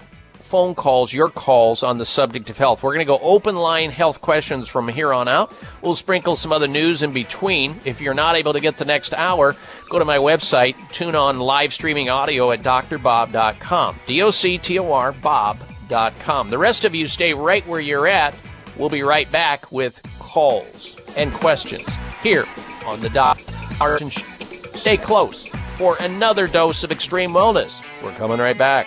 phone 0.42 0.74
calls, 0.74 1.12
your 1.12 1.30
calls 1.30 1.82
on 1.82 1.98
the 1.98 2.04
subject 2.04 2.50
of 2.50 2.58
health. 2.58 2.82
We're 2.82 2.94
going 2.94 3.06
to 3.06 3.10
go 3.10 3.18
open 3.18 3.56
line 3.56 3.90
health 3.90 4.20
questions 4.20 4.68
from 4.68 4.86
here 4.86 5.12
on 5.12 5.26
out. 5.26 5.52
We'll 5.80 5.96
sprinkle 5.96 6.36
some 6.36 6.52
other 6.52 6.68
news 6.68 7.02
in 7.02 7.12
between. 7.12 7.80
If 7.84 8.00
you're 8.00 8.14
not 8.14 8.36
able 8.36 8.52
to 8.52 8.60
get 8.60 8.76
the 8.76 8.84
next 8.84 9.14
hour, 9.14 9.56
go 9.88 9.98
to 9.98 10.04
my 10.04 10.18
website, 10.18 10.76
tune 10.92 11.14
on 11.14 11.40
live 11.40 11.72
streaming 11.72 12.10
audio 12.10 12.50
at 12.52 12.60
drbob.com. 12.60 13.98
D-O-C-T-O-R, 14.06 15.12
bob.com. 15.12 16.50
The 16.50 16.58
rest 16.58 16.84
of 16.84 16.94
you 16.94 17.06
stay 17.06 17.34
right 17.34 17.66
where 17.66 17.80
you're 17.80 18.06
at. 18.06 18.34
We'll 18.76 18.90
be 18.90 19.02
right 19.02 19.30
back 19.32 19.72
with 19.72 20.00
calls 20.18 20.96
and 21.16 21.32
questions 21.32 21.88
here 22.22 22.46
on 22.86 23.00
the 23.00 23.08
Doc. 23.08 23.40
Stay 24.74 24.96
close 24.96 25.51
for 25.76 25.96
another 26.00 26.46
dose 26.46 26.84
of 26.84 26.92
extreme 26.92 27.32
wellness. 27.32 27.82
We're 28.02 28.12
coming 28.12 28.38
right 28.38 28.56
back. 28.56 28.86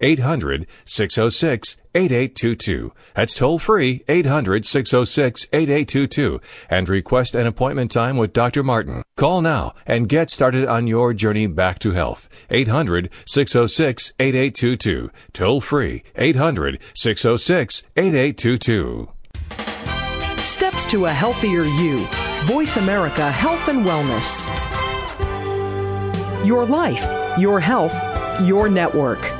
800 0.00 0.66
606 0.84 1.76
8822. 1.94 2.92
That's 3.14 3.34
toll 3.34 3.58
free 3.58 4.04
800 4.08 4.64
606 4.64 5.46
8822 5.52 6.40
and 6.68 6.88
request 6.88 7.34
an 7.34 7.46
appointment 7.46 7.90
time 7.90 8.16
with 8.16 8.32
Dr. 8.32 8.62
Martin. 8.62 9.02
Call 9.16 9.42
now 9.42 9.74
and 9.86 10.08
get 10.08 10.30
started 10.30 10.66
on 10.66 10.86
your 10.86 11.12
journey 11.12 11.46
back 11.46 11.78
to 11.80 11.92
health. 11.92 12.28
800 12.50 13.10
606 13.26 14.12
8822. 14.18 15.10
Toll 15.32 15.60
free 15.60 16.02
800 16.16 16.78
606 16.94 17.82
8822. 17.96 19.08
Steps 20.42 20.84
to 20.86 21.06
a 21.06 21.10
healthier 21.10 21.64
you. 21.64 22.06
Voice 22.44 22.76
America 22.76 23.30
Health 23.30 23.68
and 23.68 23.84
Wellness. 23.84 24.46
Your 26.46 26.64
life, 26.64 27.04
your 27.38 27.60
health, 27.60 27.94
your 28.40 28.68
network. 28.68 29.39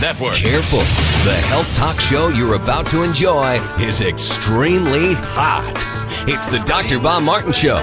Network. 0.00 0.34
Careful. 0.34 0.78
The 0.78 1.34
health 1.48 1.74
talk 1.74 2.00
show 2.00 2.28
you're 2.28 2.54
about 2.54 2.86
to 2.90 3.02
enjoy 3.02 3.54
is 3.80 4.00
extremely 4.00 5.14
hot. 5.14 5.64
It's 6.28 6.46
the 6.46 6.60
Dr. 6.60 7.00
Bob 7.00 7.24
Martin 7.24 7.52
Show. 7.52 7.78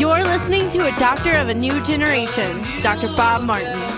You're 0.00 0.24
listening 0.24 0.68
to 0.70 0.86
a 0.86 0.98
doctor 0.98 1.32
of 1.32 1.48
a 1.48 1.54
new 1.54 1.82
generation, 1.84 2.62
Dr. 2.82 3.06
Bob 3.16 3.42
Martin. 3.42 3.95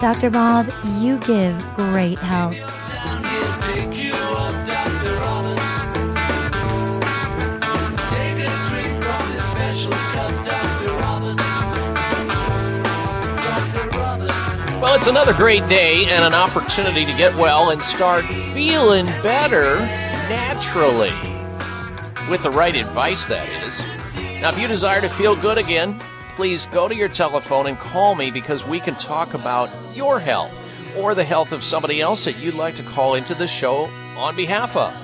Dr. 0.00 0.30
Bob, 0.30 0.72
you 0.98 1.18
give 1.18 1.58
great 1.74 2.18
help. 2.18 2.54
Well, 14.80 14.94
it's 14.94 15.08
another 15.08 15.34
great 15.34 15.66
day 15.68 16.04
and 16.06 16.24
an 16.24 16.32
opportunity 16.32 17.04
to 17.04 17.12
get 17.16 17.34
well 17.34 17.70
and 17.70 17.80
start 17.82 18.24
feeling 18.54 19.06
better 19.24 19.80
naturally. 20.28 21.10
With 22.30 22.44
the 22.44 22.50
right 22.50 22.76
advice, 22.76 23.26
that 23.26 23.48
is. 23.64 23.80
Now, 24.40 24.50
if 24.50 24.60
you 24.60 24.68
desire 24.68 25.00
to 25.00 25.08
feel 25.08 25.34
good 25.34 25.58
again, 25.58 26.00
please 26.38 26.66
go 26.66 26.86
to 26.86 26.94
your 26.94 27.08
telephone 27.08 27.66
and 27.66 27.76
call 27.80 28.14
me 28.14 28.30
because 28.30 28.64
we 28.64 28.78
can 28.78 28.94
talk 28.94 29.34
about 29.34 29.68
your 29.92 30.20
health 30.20 30.56
or 30.96 31.12
the 31.12 31.24
health 31.24 31.50
of 31.50 31.64
somebody 31.64 32.00
else 32.00 32.24
that 32.26 32.38
you'd 32.38 32.54
like 32.54 32.76
to 32.76 32.82
call 32.84 33.16
into 33.16 33.34
the 33.34 33.48
show 33.48 33.86
on 34.16 34.36
behalf 34.36 34.76
of. 34.76 34.94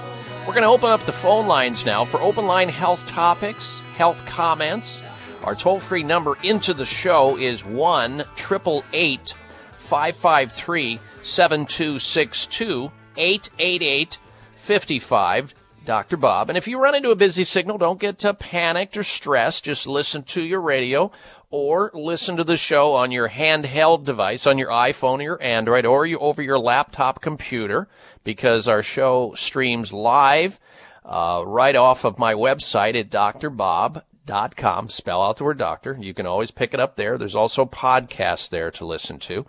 We're 0.47 0.55
going 0.55 0.63
to 0.63 0.69
open 0.69 0.91
up 0.91 1.05
the 1.07 1.11
phone 1.11 1.49
lines 1.49 1.85
now 1.85 2.05
for 2.05 2.21
open 2.21 2.47
line 2.47 2.69
health 2.69 3.05
topics, 3.09 3.81
health 3.97 4.25
comments. 4.27 5.01
Our 5.43 5.57
toll 5.57 5.81
free 5.81 6.05
number 6.05 6.39
into 6.45 6.73
the 6.73 6.87
show 6.87 7.37
is 7.37 7.65
1 7.65 8.21
888 8.21 9.35
553 9.79 11.01
7262 11.23 12.93
888 13.17 14.19
55 14.57 15.55
Dr. 15.85 16.17
Bob. 16.17 16.49
And 16.49 16.59
if 16.59 16.69
you 16.69 16.79
run 16.79 16.95
into 16.95 17.11
a 17.11 17.17
busy 17.17 17.45
signal, 17.45 17.79
don't 17.79 18.01
get 18.01 18.25
uh, 18.25 18.33
panicked 18.33 18.97
or 18.97 19.03
stressed. 19.03 19.65
Just 19.65 19.87
listen 19.87 20.23
to 20.25 20.43
your 20.43 20.61
radio 20.61 21.13
or 21.51 21.91
listen 21.95 22.37
to 22.37 22.45
the 22.45 22.57
show 22.57 22.93
on 22.93 23.13
your 23.13 23.29
handheld 23.29 24.05
device, 24.05 24.47
on 24.47 24.59
your 24.59 24.71
iPhone 24.71 25.21
or 25.21 25.23
your 25.23 25.43
Android, 25.43 25.87
or 25.87 26.05
you, 26.05 26.19
over 26.19 26.43
your 26.43 26.59
laptop 26.59 27.23
computer, 27.23 27.87
because 28.25 28.67
our 28.67 28.83
show 28.83 29.33
streams 29.37 29.93
live 29.93 30.59
uh, 31.05 31.45
right 31.47 31.77
off 31.77 32.05
of 32.05 32.19
my 32.19 32.35
website 32.35 32.99
at 32.99 33.11
drbob.com. 33.11 34.89
Spell 34.89 35.23
out 35.23 35.37
the 35.37 35.45
word 35.45 35.59
doctor. 35.59 35.97
You 36.01 36.15
can 36.15 36.27
always 36.27 36.51
pick 36.51 36.75
it 36.75 36.81
up 36.81 36.97
there. 36.97 37.19
There's 37.19 37.37
also 37.37 37.67
podcasts 37.67 38.49
there 38.49 38.71
to 38.73 38.87
listen 38.87 39.19
to. 39.21 39.47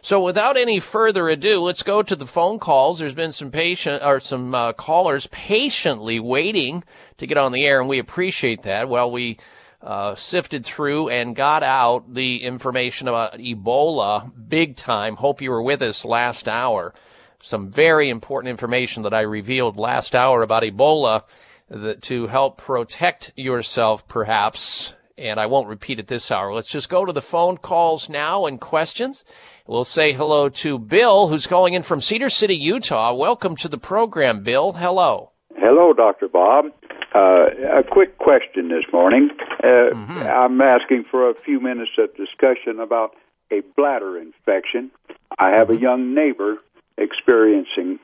So 0.00 0.22
without 0.22 0.56
any 0.56 0.80
further 0.80 1.28
ado, 1.28 1.60
let's 1.60 1.82
go 1.82 2.02
to 2.02 2.16
the 2.16 2.26
phone 2.26 2.58
calls. 2.58 2.98
There's 2.98 3.14
been 3.14 3.32
some 3.32 3.50
patient 3.50 4.02
or 4.04 4.20
some 4.20 4.54
uh, 4.54 4.72
callers 4.72 5.26
patiently 5.28 6.20
waiting 6.20 6.84
to 7.18 7.26
get 7.26 7.36
on 7.36 7.52
the 7.52 7.64
air, 7.64 7.80
and 7.80 7.88
we 7.88 7.98
appreciate 7.98 8.62
that. 8.62 8.88
Well, 8.88 9.10
we 9.10 9.38
uh, 9.82 10.14
sifted 10.14 10.64
through 10.64 11.08
and 11.08 11.36
got 11.36 11.62
out 11.62 12.12
the 12.12 12.42
information 12.42 13.08
about 13.08 13.38
Ebola 13.38 14.30
big 14.48 14.76
time. 14.76 15.16
Hope 15.16 15.42
you 15.42 15.50
were 15.50 15.62
with 15.62 15.82
us 15.82 16.04
last 16.04 16.48
hour. 16.48 16.94
Some 17.40 17.70
very 17.70 18.08
important 18.08 18.50
information 18.50 19.04
that 19.04 19.14
I 19.14 19.20
revealed 19.20 19.78
last 19.78 20.14
hour 20.14 20.42
about 20.42 20.64
Ebola 20.64 21.22
that 21.70 22.02
to 22.02 22.26
help 22.26 22.58
protect 22.58 23.32
yourself, 23.36 24.08
perhaps 24.08 24.94
and 25.18 25.40
I 25.40 25.46
won't 25.46 25.68
repeat 25.68 25.98
it 25.98 26.06
this 26.06 26.30
hour. 26.30 26.54
Let's 26.54 26.70
just 26.70 26.88
go 26.88 27.04
to 27.04 27.12
the 27.12 27.20
phone 27.20 27.58
calls 27.58 28.08
now 28.08 28.46
and 28.46 28.60
questions. 28.60 29.24
We'll 29.68 29.84
say 29.84 30.14
hello 30.14 30.48
to 30.48 30.78
Bill, 30.78 31.28
who's 31.28 31.46
calling 31.46 31.74
in 31.74 31.82
from 31.82 32.00
Cedar 32.00 32.30
City, 32.30 32.56
Utah. 32.56 33.12
Welcome 33.12 33.54
to 33.56 33.68
the 33.68 33.76
program, 33.76 34.42
Bill. 34.42 34.72
Hello. 34.72 35.30
Hello, 35.56 35.92
Dr. 35.92 36.26
Bob. 36.26 36.72
Uh, 37.14 37.48
a 37.76 37.82
quick 37.82 38.16
question 38.16 38.70
this 38.70 38.84
morning. 38.94 39.28
Uh, 39.62 39.92
mm-hmm. 39.92 40.22
I'm 40.22 40.58
asking 40.62 41.04
for 41.10 41.28
a 41.28 41.34
few 41.34 41.60
minutes 41.60 41.90
of 41.98 42.16
discussion 42.16 42.80
about 42.80 43.14
a 43.52 43.60
bladder 43.76 44.16
infection. 44.16 44.90
I 45.38 45.50
have 45.50 45.68
a 45.68 45.74
mm-hmm. 45.74 45.82
young 45.82 46.14
neighbor 46.14 46.56
experiencing 46.96 47.98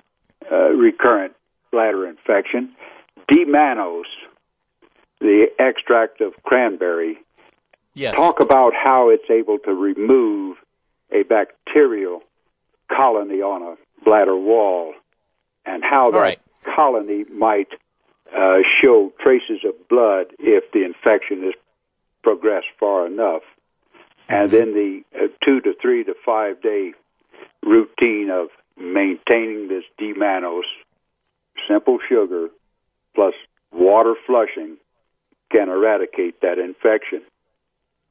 uh, 0.52 0.68
recurrent 0.68 1.32
bladder 1.72 2.06
infection. 2.06 2.74
D-mannose, 3.26 4.02
the 5.22 5.46
extract 5.58 6.20
of 6.20 6.34
cranberry. 6.42 7.16
Yes. 7.94 8.16
Talk 8.16 8.40
about 8.40 8.74
how 8.74 9.08
it's 9.08 9.30
able 9.30 9.56
to 9.60 9.72
remove 9.72 10.58
a 11.12 11.22
bacterial 11.22 12.22
colony 12.88 13.40
on 13.40 13.62
a 13.62 14.04
bladder 14.04 14.36
wall 14.36 14.94
and 15.64 15.82
how 15.82 16.10
that 16.10 16.18
right. 16.18 16.40
colony 16.74 17.24
might 17.32 17.68
uh, 18.36 18.58
show 18.82 19.12
traces 19.20 19.64
of 19.64 19.88
blood 19.88 20.26
if 20.38 20.70
the 20.72 20.84
infection 20.84 21.42
has 21.42 21.54
progressed 22.22 22.66
far 22.78 23.06
enough. 23.06 23.42
And 24.28 24.50
then 24.50 24.72
the 24.72 25.02
uh, 25.14 25.26
two 25.44 25.60
to 25.60 25.74
three 25.80 26.02
to 26.04 26.14
five 26.24 26.62
day 26.62 26.94
routine 27.62 28.30
of 28.30 28.48
maintaining 28.76 29.68
this 29.68 29.84
D-mannose, 29.98 30.62
simple 31.68 31.98
sugar, 32.08 32.48
plus 33.14 33.34
water 33.72 34.14
flushing 34.26 34.76
can 35.52 35.68
eradicate 35.68 36.40
that 36.40 36.58
infection. 36.58 37.22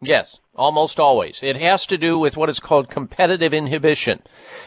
Yes, 0.06 0.39
almost 0.56 0.99
always. 0.99 1.41
It 1.41 1.56
has 1.58 1.88
to 1.88 1.97
do 1.97 2.20
with 2.20 2.38
what 2.38 2.49
is 2.49 2.60
called 2.60 2.89
competitive 2.89 3.54
inhibition. 3.54 4.22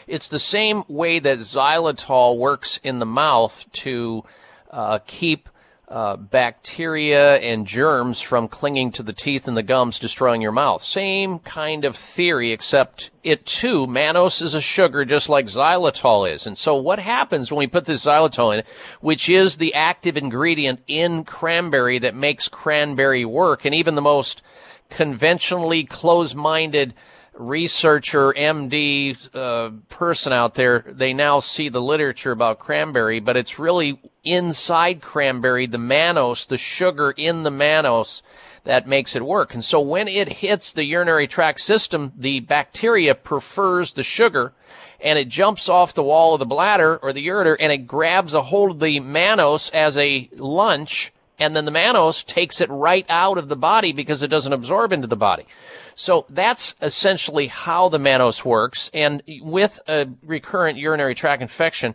It's 0.06 0.28
the 0.28 0.38
same 0.38 0.84
way 0.88 1.18
that 1.18 1.38
xylitol 1.38 2.38
works 2.38 2.78
in 2.82 2.98
the 2.98 3.06
mouth 3.06 3.64
to 3.72 4.24
uh, 4.70 4.98
keep 5.06 5.48
uh, 5.88 6.16
bacteria 6.16 7.36
and 7.36 7.64
germs 7.64 8.20
from 8.20 8.48
clinging 8.48 8.90
to 8.90 9.04
the 9.04 9.12
teeth 9.12 9.46
and 9.46 9.56
the 9.56 9.62
gums, 9.62 10.00
destroying 10.00 10.42
your 10.42 10.50
mouth. 10.50 10.82
Same 10.82 11.38
kind 11.38 11.84
of 11.84 11.94
theory, 11.96 12.50
except 12.50 13.10
it 13.22 13.46
too, 13.46 13.86
mannose 13.86 14.42
is 14.42 14.54
a 14.54 14.60
sugar 14.60 15.04
just 15.04 15.28
like 15.28 15.46
xylitol 15.46 16.32
is. 16.32 16.46
And 16.46 16.58
so 16.58 16.74
what 16.74 16.98
happens 16.98 17.52
when 17.52 17.60
we 17.60 17.68
put 17.68 17.84
this 17.84 18.04
xylitol 18.04 18.58
in, 18.58 18.64
which 19.00 19.28
is 19.28 19.58
the 19.58 19.74
active 19.74 20.16
ingredient 20.16 20.80
in 20.88 21.22
cranberry 21.22 22.00
that 22.00 22.16
makes 22.16 22.48
cranberry 22.48 23.24
work, 23.24 23.64
and 23.64 23.74
even 23.74 23.94
the 23.94 24.02
most 24.02 24.42
conventionally 24.90 25.84
close-minded 25.84 26.94
researcher, 27.34 28.32
MD 28.32 29.16
uh, 29.34 29.70
person 29.88 30.32
out 30.32 30.54
there, 30.54 30.84
they 30.88 31.12
now 31.12 31.40
see 31.40 31.68
the 31.68 31.80
literature 31.82 32.32
about 32.32 32.58
cranberry, 32.58 33.20
but 33.20 33.36
it's 33.36 33.58
really 33.58 34.00
inside 34.24 35.02
cranberry, 35.02 35.66
the 35.66 35.78
mannose, 35.78 36.46
the 36.46 36.58
sugar 36.58 37.10
in 37.10 37.42
the 37.42 37.50
mannose 37.50 38.22
that 38.64 38.86
makes 38.86 39.14
it 39.14 39.24
work. 39.24 39.54
And 39.54 39.64
so 39.64 39.80
when 39.80 40.08
it 40.08 40.28
hits 40.28 40.72
the 40.72 40.84
urinary 40.84 41.28
tract 41.28 41.60
system, 41.60 42.12
the 42.16 42.40
bacteria 42.40 43.14
prefers 43.14 43.92
the 43.92 44.02
sugar 44.02 44.52
and 45.00 45.18
it 45.18 45.28
jumps 45.28 45.68
off 45.68 45.94
the 45.94 46.02
wall 46.02 46.34
of 46.34 46.40
the 46.40 46.46
bladder 46.46 46.96
or 46.96 47.12
the 47.12 47.26
ureter 47.26 47.56
and 47.58 47.70
it 47.70 47.86
grabs 47.86 48.34
a 48.34 48.42
hold 48.42 48.72
of 48.72 48.80
the 48.80 48.98
mannose 49.00 49.70
as 49.72 49.96
a 49.98 50.28
lunch 50.36 51.12
and 51.38 51.54
then 51.54 51.64
the 51.64 51.70
mannose 51.70 52.24
takes 52.24 52.60
it 52.60 52.70
right 52.70 53.06
out 53.08 53.38
of 53.38 53.48
the 53.48 53.56
body 53.56 53.92
because 53.92 54.22
it 54.22 54.28
doesn't 54.28 54.52
absorb 54.52 54.92
into 54.92 55.06
the 55.06 55.16
body. 55.16 55.46
So 55.94 56.26
that's 56.28 56.74
essentially 56.82 57.46
how 57.46 57.88
the 57.88 57.98
mannose 57.98 58.44
works. 58.44 58.90
And 58.92 59.22
with 59.40 59.80
a 59.88 60.06
recurrent 60.22 60.78
urinary 60.78 61.14
tract 61.14 61.40
infection, 61.40 61.94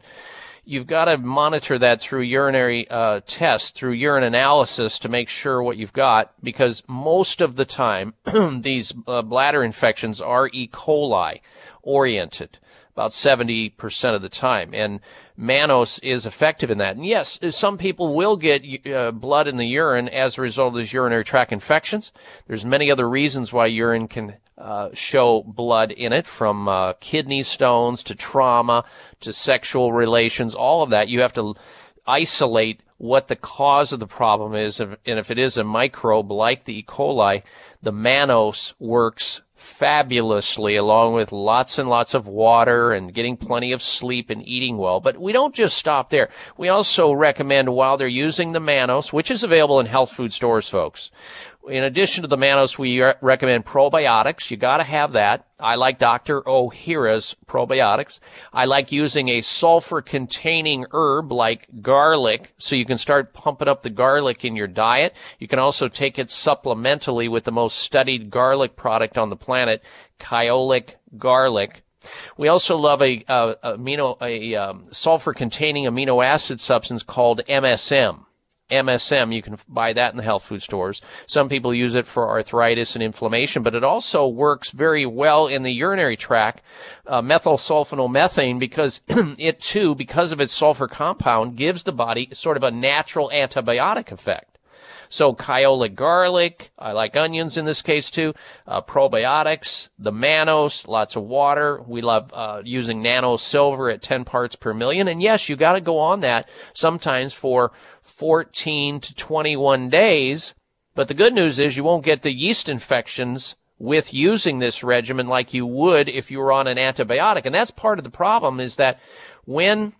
you've 0.65 0.87
got 0.87 1.05
to 1.05 1.17
monitor 1.17 1.77
that 1.79 2.01
through 2.01 2.21
urinary 2.21 2.89
uh, 2.89 3.21
tests, 3.25 3.71
through 3.71 3.93
urine 3.93 4.23
analysis 4.23 4.99
to 4.99 5.09
make 5.09 5.29
sure 5.29 5.61
what 5.61 5.77
you've 5.77 5.93
got, 5.93 6.33
because 6.41 6.83
most 6.87 7.41
of 7.41 7.55
the 7.55 7.65
time 7.65 8.13
these 8.61 8.93
uh, 9.07 9.21
bladder 9.21 9.63
infections 9.63 10.21
are 10.21 10.49
E. 10.51 10.67
coli 10.67 11.41
oriented, 11.83 12.57
about 12.93 13.11
70% 13.11 14.15
of 14.15 14.21
the 14.21 14.29
time. 14.29 14.73
And 14.73 14.99
mannose 15.39 15.99
is 16.03 16.25
effective 16.25 16.69
in 16.69 16.77
that. 16.79 16.95
And 16.95 17.05
yes, 17.05 17.39
some 17.49 17.77
people 17.77 18.15
will 18.15 18.37
get 18.37 18.87
uh, 18.87 19.11
blood 19.11 19.47
in 19.47 19.57
the 19.57 19.67
urine 19.67 20.09
as 20.09 20.37
a 20.37 20.41
result 20.41 20.73
of 20.73 20.77
these 20.77 20.93
urinary 20.93 21.23
tract 21.23 21.51
infections. 21.51 22.11
There's 22.47 22.65
many 22.65 22.91
other 22.91 23.09
reasons 23.09 23.51
why 23.53 23.67
urine 23.67 24.07
can 24.07 24.35
uh, 24.57 24.89
show 24.93 25.41
blood 25.41 25.91
in 25.91 26.13
it, 26.13 26.27
from 26.27 26.67
uh, 26.67 26.93
kidney 26.99 27.41
stones 27.41 28.03
to 28.03 28.13
trauma 28.13 28.85
to 29.21 29.33
sexual 29.33 29.91
relations. 29.91 30.53
All 30.53 30.83
of 30.83 30.91
that 30.91 31.07
you 31.07 31.21
have 31.21 31.33
to 31.33 31.55
isolate 32.05 32.81
what 32.97 33.27
the 33.27 33.35
cause 33.35 33.91
of 33.91 33.99
the 33.99 34.05
problem 34.05 34.53
is, 34.53 34.79
and 34.79 34.97
if 35.05 35.31
it 35.31 35.39
is 35.39 35.57
a 35.57 35.63
microbe 35.63 36.31
like 36.31 36.65
the 36.65 36.77
E. 36.77 36.83
coli, 36.83 37.41
the 37.81 37.91
mannose 37.91 38.73
works 38.77 39.41
fabulously 39.61 40.75
along 40.75 41.13
with 41.13 41.31
lots 41.31 41.77
and 41.77 41.87
lots 41.87 42.13
of 42.13 42.27
water 42.27 42.91
and 42.91 43.13
getting 43.13 43.37
plenty 43.37 43.71
of 43.71 43.81
sleep 43.81 44.29
and 44.29 44.45
eating 44.47 44.77
well. 44.77 44.99
But 44.99 45.21
we 45.21 45.31
don't 45.31 45.53
just 45.53 45.77
stop 45.77 46.09
there. 46.09 46.29
We 46.57 46.67
also 46.69 47.13
recommend 47.13 47.69
while 47.69 47.95
they're 47.95 48.07
using 48.07 48.51
the 48.51 48.59
mannose, 48.59 49.13
which 49.13 49.29
is 49.29 49.43
available 49.43 49.79
in 49.79 49.85
health 49.85 50.11
food 50.11 50.33
stores, 50.33 50.67
folks, 50.67 51.11
in 51.69 51.83
addition 51.83 52.23
to 52.23 52.27
the 52.27 52.37
mannose, 52.37 52.77
we 52.77 53.01
recommend 53.21 53.65
probiotics. 53.65 54.49
You 54.49 54.57
got 54.57 54.77
to 54.77 54.83
have 54.83 55.13
that. 55.13 55.47
I 55.59 55.75
like 55.75 55.99
Dr. 55.99 56.41
Ohhira's 56.41 57.35
probiotics. 57.45 58.19
I 58.51 58.65
like 58.65 58.91
using 58.91 59.29
a 59.29 59.41
sulfur 59.41 60.01
containing 60.01 60.85
herb 60.91 61.31
like 61.31 61.67
garlic 61.81 62.53
so 62.57 62.75
you 62.75 62.85
can 62.85 62.97
start 62.97 63.33
pumping 63.33 63.67
up 63.67 63.83
the 63.83 63.89
garlic 63.91 64.43
in 64.43 64.55
your 64.55 64.67
diet. 64.67 65.13
You 65.39 65.47
can 65.47 65.59
also 65.59 65.87
take 65.87 66.17
it 66.17 66.27
supplementally 66.27 67.29
with 67.29 67.43
the 67.43 67.51
most 67.51 67.77
studied 67.77 68.31
garlic 68.31 68.75
product 68.75 69.17
on 69.17 69.29
the 69.29 69.35
planet, 69.35 69.83
Kyolic 70.19 70.95
garlic. 71.17 71.83
We 72.37 72.47
also 72.47 72.75
love 72.77 73.01
a, 73.03 73.23
a 73.27 73.77
amino 73.77 74.19
a 74.19 74.55
um, 74.55 74.87
sulfur 74.91 75.33
containing 75.33 75.85
amino 75.85 76.25
acid 76.25 76.59
substance 76.59 77.03
called 77.03 77.41
MSM. 77.47 78.25
MSM. 78.71 79.33
You 79.33 79.41
can 79.41 79.57
buy 79.67 79.93
that 79.93 80.11
in 80.11 80.17
the 80.17 80.23
health 80.23 80.43
food 80.43 80.63
stores. 80.63 81.01
Some 81.27 81.49
people 81.49 81.73
use 81.73 81.95
it 81.95 82.07
for 82.07 82.29
arthritis 82.29 82.95
and 82.95 83.03
inflammation, 83.03 83.63
but 83.63 83.75
it 83.75 83.83
also 83.83 84.27
works 84.27 84.71
very 84.71 85.05
well 85.05 85.47
in 85.47 85.63
the 85.63 85.71
urinary 85.71 86.17
tract, 86.17 86.63
uh, 87.07 87.21
methylsulfonylmethane, 87.21 88.59
because 88.59 89.01
it 89.07 89.59
too, 89.59 89.95
because 89.95 90.31
of 90.31 90.39
its 90.39 90.53
sulfur 90.53 90.87
compound, 90.87 91.57
gives 91.57 91.83
the 91.83 91.91
body 91.91 92.29
sort 92.33 92.57
of 92.57 92.63
a 92.63 92.71
natural 92.71 93.29
antibiotic 93.33 94.11
effect. 94.11 94.51
So 95.11 95.33
Kyolic 95.33 95.93
garlic, 95.93 96.71
I 96.79 96.93
like 96.93 97.17
onions 97.17 97.57
in 97.57 97.65
this 97.65 97.81
case 97.81 98.09
too, 98.09 98.33
uh, 98.65 98.81
probiotics, 98.81 99.89
the 99.99 100.13
mannose, 100.13 100.87
lots 100.87 101.17
of 101.17 101.23
water. 101.23 101.81
We 101.85 102.01
love 102.01 102.31
uh, 102.33 102.61
using 102.63 103.01
nano 103.01 103.35
silver 103.35 103.89
at 103.89 104.01
10 104.01 104.23
parts 104.23 104.55
per 104.55 104.73
million. 104.73 105.09
And 105.09 105.21
yes, 105.21 105.49
you 105.49 105.57
got 105.57 105.73
to 105.73 105.81
go 105.81 105.97
on 105.97 106.21
that 106.21 106.47
sometimes 106.73 107.33
for 107.33 107.73
14 108.01 108.99
to 108.99 109.15
21 109.15 109.89
days. 109.89 110.53
But 110.95 111.07
the 111.07 111.13
good 111.13 111.33
news 111.33 111.59
is 111.59 111.77
you 111.77 111.83
won't 111.83 112.05
get 112.05 112.21
the 112.21 112.33
yeast 112.33 112.67
infections 112.67 113.55
with 113.79 114.13
using 114.13 114.59
this 114.59 114.83
regimen 114.83 115.27
like 115.27 115.53
you 115.53 115.65
would 115.65 116.07
if 116.07 116.29
you 116.29 116.39
were 116.39 116.51
on 116.51 116.67
an 116.67 116.77
antibiotic. 116.77 117.45
And 117.45 117.55
that's 117.55 117.71
part 117.71 117.97
of 117.97 118.03
the 118.03 118.11
problem 118.11 118.59
is 118.59 118.75
that 118.75 118.99
when 119.45 119.93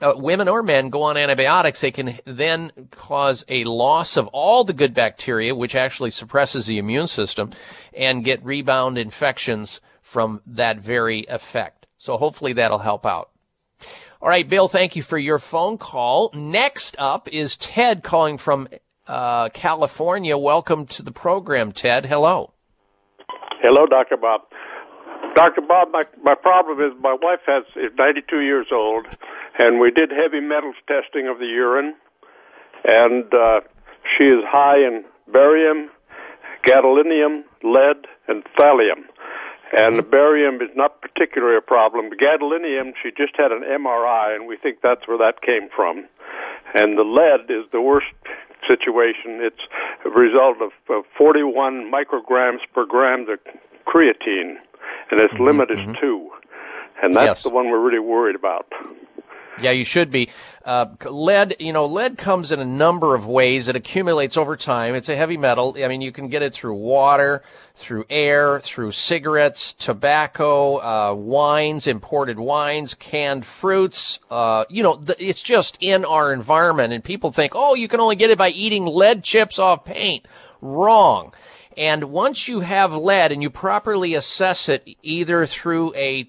uh, 0.00 0.14
women 0.16 0.48
or 0.48 0.62
men 0.62 0.90
go 0.90 1.02
on 1.02 1.16
antibiotics, 1.16 1.80
they 1.80 1.90
can 1.90 2.18
then 2.24 2.72
cause 2.90 3.44
a 3.48 3.64
loss 3.64 4.16
of 4.16 4.26
all 4.28 4.64
the 4.64 4.72
good 4.72 4.94
bacteria, 4.94 5.54
which 5.54 5.74
actually 5.74 6.10
suppresses 6.10 6.66
the 6.66 6.78
immune 6.78 7.08
system, 7.08 7.52
and 7.92 8.24
get 8.24 8.44
rebound 8.44 8.96
infections 8.96 9.80
from 10.00 10.40
that 10.46 10.78
very 10.78 11.26
effect. 11.28 11.86
So 11.98 12.16
hopefully 12.16 12.52
that'll 12.54 12.78
help 12.78 13.04
out. 13.04 13.30
All 14.20 14.28
right, 14.28 14.48
Bill, 14.48 14.66
thank 14.66 14.96
you 14.96 15.02
for 15.02 15.16
your 15.16 15.38
phone 15.38 15.78
call. 15.78 16.32
Next 16.34 16.96
up 16.98 17.28
is 17.28 17.56
Ted 17.56 18.02
calling 18.02 18.36
from 18.36 18.66
uh, 19.06 19.48
California. 19.50 20.36
Welcome 20.36 20.86
to 20.86 21.02
the 21.04 21.12
program, 21.12 21.70
Ted. 21.70 22.04
Hello. 22.04 22.52
Hello, 23.62 23.86
Dr. 23.86 24.16
Bob. 24.16 24.40
Dr. 25.36 25.60
Bob, 25.60 25.88
my, 25.92 26.02
my 26.20 26.34
problem 26.34 26.80
is 26.80 26.98
my 27.00 27.16
wife 27.22 27.38
has 27.46 27.62
is 27.76 27.96
92 27.96 28.40
years 28.40 28.66
old, 28.72 29.06
and 29.56 29.78
we 29.78 29.92
did 29.92 30.10
heavy 30.10 30.40
metals 30.40 30.74
testing 30.88 31.28
of 31.28 31.38
the 31.38 31.46
urine, 31.46 31.94
and 32.84 33.32
uh, 33.32 33.60
she 34.16 34.24
is 34.24 34.42
high 34.48 34.78
in 34.78 35.04
barium, 35.32 35.90
gadolinium, 36.66 37.42
lead, 37.62 38.06
and 38.26 38.42
thallium. 38.58 39.06
And 39.76 39.98
the 39.98 40.02
barium 40.02 40.56
is 40.56 40.70
not 40.74 41.00
particularly 41.02 41.56
a 41.56 41.60
problem. 41.60 42.10
The 42.10 42.16
gadolinium, 42.16 42.94
she 43.02 43.10
just 43.10 43.36
had 43.36 43.52
an 43.52 43.62
MRI, 43.62 44.34
and 44.34 44.46
we 44.46 44.56
think 44.56 44.78
that's 44.82 45.06
where 45.06 45.18
that 45.18 45.42
came 45.42 45.68
from. 45.74 46.06
And 46.74 46.96
the 46.96 47.02
lead 47.02 47.50
is 47.50 47.70
the 47.70 47.80
worst 47.80 48.06
situation. 48.66 49.40
It's 49.40 49.60
a 50.04 50.10
result 50.10 50.62
of, 50.62 50.70
of 50.88 51.04
41 51.16 51.90
micrograms 51.92 52.60
per 52.74 52.86
gram 52.86 53.26
of 53.28 53.38
creatine, 53.86 54.56
and 55.10 55.20
its 55.20 55.34
mm-hmm, 55.34 55.44
limit 55.44 55.70
is 55.70 55.78
mm-hmm. 55.78 56.00
two. 56.00 56.30
And 57.02 57.14
that's 57.14 57.40
Yes. 57.40 57.42
the 57.42 57.50
one 57.50 57.70
we're 57.70 57.78
really 57.78 58.00
worried 58.00 58.36
about. 58.36 58.66
Yeah, 59.60 59.72
you 59.72 59.84
should 59.84 60.10
be. 60.10 60.30
Uh, 60.64 60.86
lead, 61.06 61.56
you 61.58 61.72
know, 61.72 61.86
lead 61.86 62.18
comes 62.18 62.52
in 62.52 62.60
a 62.60 62.64
number 62.64 63.14
of 63.14 63.26
ways. 63.26 63.68
It 63.68 63.76
accumulates 63.76 64.36
over 64.36 64.56
time. 64.56 64.94
It's 64.94 65.08
a 65.08 65.16
heavy 65.16 65.36
metal. 65.36 65.76
I 65.82 65.88
mean, 65.88 66.00
you 66.00 66.12
can 66.12 66.28
get 66.28 66.42
it 66.42 66.52
through 66.52 66.74
water, 66.74 67.42
through 67.74 68.04
air, 68.10 68.60
through 68.60 68.92
cigarettes, 68.92 69.72
tobacco, 69.72 70.76
uh, 70.76 71.14
wines, 71.14 71.86
imported 71.86 72.38
wines, 72.38 72.94
canned 72.94 73.46
fruits. 73.46 74.20
Uh, 74.30 74.64
you 74.68 74.82
know, 74.82 75.02
it's 75.18 75.42
just 75.42 75.78
in 75.80 76.04
our 76.04 76.32
environment, 76.32 76.92
and 76.92 77.02
people 77.02 77.32
think, 77.32 77.52
oh, 77.54 77.74
you 77.74 77.88
can 77.88 78.00
only 78.00 78.16
get 78.16 78.30
it 78.30 78.38
by 78.38 78.50
eating 78.50 78.84
lead 78.84 79.24
chips 79.24 79.58
off 79.58 79.84
paint. 79.84 80.26
Wrong. 80.60 81.32
And 81.78 82.10
once 82.10 82.48
you 82.48 82.60
have 82.60 82.92
lead 82.92 83.30
and 83.30 83.40
you 83.40 83.50
properly 83.50 84.14
assess 84.14 84.68
it 84.68 84.86
either 85.02 85.46
through 85.46 85.94
a 85.94 86.28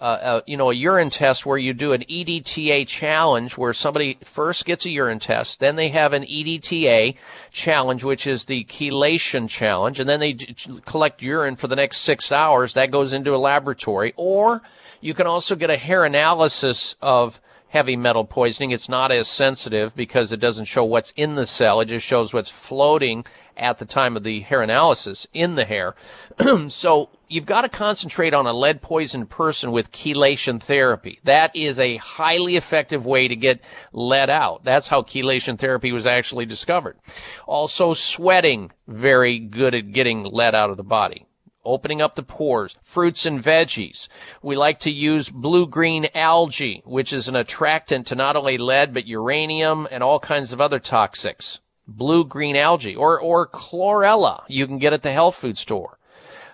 uh, 0.00 0.04
uh, 0.04 0.40
you 0.46 0.56
know, 0.56 0.70
a 0.70 0.74
urine 0.74 1.10
test 1.10 1.46
where 1.46 1.56
you 1.56 1.72
do 1.72 1.92
an 1.92 2.02
EDTA 2.02 2.86
challenge 2.86 3.56
where 3.56 3.72
somebody 3.72 4.18
first 4.22 4.64
gets 4.66 4.84
a 4.84 4.90
urine 4.90 5.18
test, 5.18 5.60
then 5.60 5.76
they 5.76 5.88
have 5.88 6.12
an 6.12 6.22
EDTA 6.22 7.16
challenge, 7.50 8.04
which 8.04 8.26
is 8.26 8.44
the 8.44 8.64
chelation 8.64 9.48
challenge, 9.48 9.98
and 9.98 10.08
then 10.08 10.20
they 10.20 10.34
d- 10.34 10.54
collect 10.84 11.22
urine 11.22 11.56
for 11.56 11.66
the 11.66 11.76
next 11.76 11.98
six 11.98 12.30
hours. 12.30 12.74
That 12.74 12.90
goes 12.90 13.12
into 13.12 13.34
a 13.34 13.38
laboratory. 13.38 14.12
Or 14.16 14.62
you 15.00 15.14
can 15.14 15.26
also 15.26 15.56
get 15.56 15.70
a 15.70 15.76
hair 15.76 16.04
analysis 16.04 16.96
of 17.00 17.40
heavy 17.68 17.96
metal 17.96 18.24
poisoning. 18.24 18.70
It's 18.70 18.88
not 18.88 19.12
as 19.12 19.28
sensitive 19.28 19.94
because 19.96 20.32
it 20.32 20.40
doesn't 20.40 20.66
show 20.66 20.84
what's 20.84 21.12
in 21.16 21.34
the 21.34 21.46
cell. 21.46 21.80
It 21.80 21.86
just 21.86 22.06
shows 22.06 22.32
what's 22.32 22.50
floating 22.50 23.24
at 23.56 23.78
the 23.78 23.84
time 23.84 24.16
of 24.16 24.22
the 24.22 24.40
hair 24.40 24.62
analysis 24.62 25.26
in 25.32 25.54
the 25.54 25.64
hair. 25.64 25.94
so 26.68 27.10
you've 27.28 27.46
got 27.46 27.62
to 27.62 27.68
concentrate 27.68 28.34
on 28.34 28.46
a 28.46 28.52
lead 28.52 28.82
poisoned 28.82 29.30
person 29.30 29.72
with 29.72 29.92
chelation 29.92 30.62
therapy. 30.62 31.20
That 31.24 31.54
is 31.54 31.78
a 31.78 31.96
highly 31.96 32.56
effective 32.56 33.06
way 33.06 33.28
to 33.28 33.36
get 33.36 33.60
lead 33.92 34.30
out. 34.30 34.64
That's 34.64 34.88
how 34.88 35.02
chelation 35.02 35.58
therapy 35.58 35.92
was 35.92 36.06
actually 36.06 36.46
discovered. 36.46 36.98
Also 37.46 37.94
sweating, 37.94 38.70
very 38.86 39.38
good 39.38 39.74
at 39.74 39.92
getting 39.92 40.24
lead 40.24 40.54
out 40.54 40.70
of 40.70 40.76
the 40.76 40.82
body 40.82 41.26
opening 41.66 42.00
up 42.00 42.14
the 42.14 42.22
pores, 42.22 42.76
fruits 42.80 43.26
and 43.26 43.42
veggies. 43.42 44.08
We 44.40 44.56
like 44.56 44.78
to 44.80 44.90
use 44.90 45.28
blue-green 45.28 46.06
algae, 46.14 46.82
which 46.86 47.12
is 47.12 47.28
an 47.28 47.36
attractant 47.36 48.06
to 48.06 48.14
not 48.14 48.36
only 48.36 48.56
lead, 48.56 48.94
but 48.94 49.06
uranium 49.06 49.86
and 49.90 50.02
all 50.02 50.20
kinds 50.20 50.52
of 50.52 50.60
other 50.60 50.78
toxics. 50.78 51.58
Blue-green 51.88 52.56
algae 52.56 52.96
or, 52.96 53.20
or 53.20 53.46
chlorella 53.46 54.44
you 54.48 54.66
can 54.66 54.78
get 54.78 54.92
at 54.92 55.02
the 55.02 55.12
health 55.12 55.36
food 55.36 55.56
store. 55.56 55.98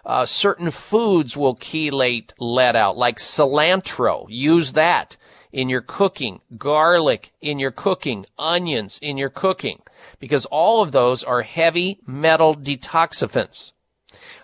Uh, 0.04 0.26
certain 0.26 0.70
foods 0.70 1.36
will 1.36 1.54
chelate 1.56 2.32
lead 2.38 2.74
out, 2.74 2.96
like 2.96 3.18
cilantro. 3.18 4.26
Use 4.28 4.72
that 4.72 5.16
in 5.52 5.68
your 5.68 5.82
cooking, 5.82 6.40
garlic 6.58 7.32
in 7.40 7.58
your 7.58 7.70
cooking, 7.70 8.26
onions 8.38 8.98
in 9.00 9.16
your 9.16 9.30
cooking, 9.30 9.80
because 10.18 10.44
all 10.46 10.82
of 10.82 10.92
those 10.92 11.22
are 11.22 11.42
heavy 11.42 12.00
metal 12.06 12.54
detoxifiants. 12.54 13.72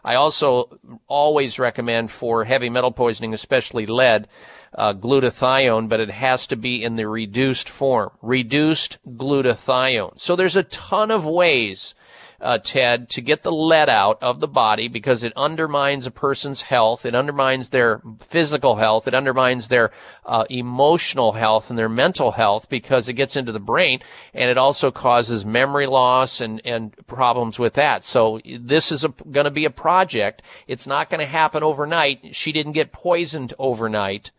I 0.04 0.14
also 0.14 0.78
always 1.06 1.58
recommend 1.58 2.10
for 2.10 2.44
heavy 2.44 2.70
metal 2.70 2.92
poisoning, 2.92 3.34
especially 3.34 3.86
lead, 3.86 4.28
uh, 4.74 4.92
glutathione, 4.92 5.88
but 5.88 6.00
it 6.00 6.10
has 6.10 6.46
to 6.48 6.56
be 6.56 6.82
in 6.82 6.96
the 6.96 7.08
reduced 7.08 7.68
form. 7.68 8.10
Reduced 8.22 8.98
glutathione. 9.08 10.18
So 10.18 10.36
there's 10.36 10.56
a 10.56 10.62
ton 10.62 11.10
of 11.10 11.24
ways, 11.24 11.94
uh, 12.40 12.58
Ted, 12.58 13.08
to 13.10 13.20
get 13.20 13.42
the 13.42 13.50
lead 13.50 13.88
out 13.88 14.18
of 14.22 14.40
the 14.40 14.46
body 14.46 14.86
because 14.88 15.24
it 15.24 15.32
undermines 15.34 16.06
a 16.06 16.10
person's 16.10 16.62
health. 16.62 17.06
It 17.06 17.14
undermines 17.14 17.70
their 17.70 18.00
physical 18.20 18.76
health. 18.76 19.08
It 19.08 19.14
undermines 19.14 19.68
their 19.68 19.90
uh, 20.24 20.44
emotional 20.50 21.32
health 21.32 21.70
and 21.70 21.78
their 21.78 21.88
mental 21.88 22.30
health 22.30 22.68
because 22.68 23.08
it 23.08 23.14
gets 23.14 23.34
into 23.34 23.52
the 23.52 23.58
brain 23.58 24.00
and 24.34 24.50
it 24.50 24.58
also 24.58 24.90
causes 24.90 25.44
memory 25.44 25.86
loss 25.86 26.40
and, 26.40 26.60
and 26.64 26.94
problems 27.06 27.58
with 27.58 27.74
that. 27.74 28.04
So 28.04 28.40
this 28.44 28.92
is 28.92 29.04
going 29.32 29.44
to 29.44 29.50
be 29.50 29.64
a 29.64 29.70
project. 29.70 30.42
It's 30.68 30.86
not 30.86 31.10
going 31.10 31.20
to 31.20 31.26
happen 31.26 31.62
overnight. 31.62 32.36
She 32.36 32.52
didn't 32.52 32.72
get 32.72 32.92
poisoned 32.92 33.54
overnight 33.58 34.30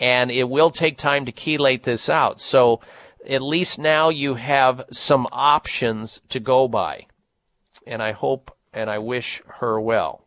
and 0.00 0.30
it 0.30 0.48
will 0.48 0.70
take 0.70 0.96
time 0.96 1.26
to 1.26 1.32
chelate 1.32 1.82
this 1.82 2.08
out. 2.08 2.40
So 2.40 2.80
at 3.28 3.42
least 3.42 3.78
now 3.78 4.08
you 4.08 4.34
have 4.34 4.86
some 4.90 5.28
options 5.30 6.22
to 6.30 6.40
go 6.40 6.66
by. 6.66 7.06
And 7.86 8.02
I 8.02 8.12
hope 8.12 8.56
and 8.72 8.88
I 8.88 8.98
wish 8.98 9.42
her 9.58 9.80
well. 9.80 10.24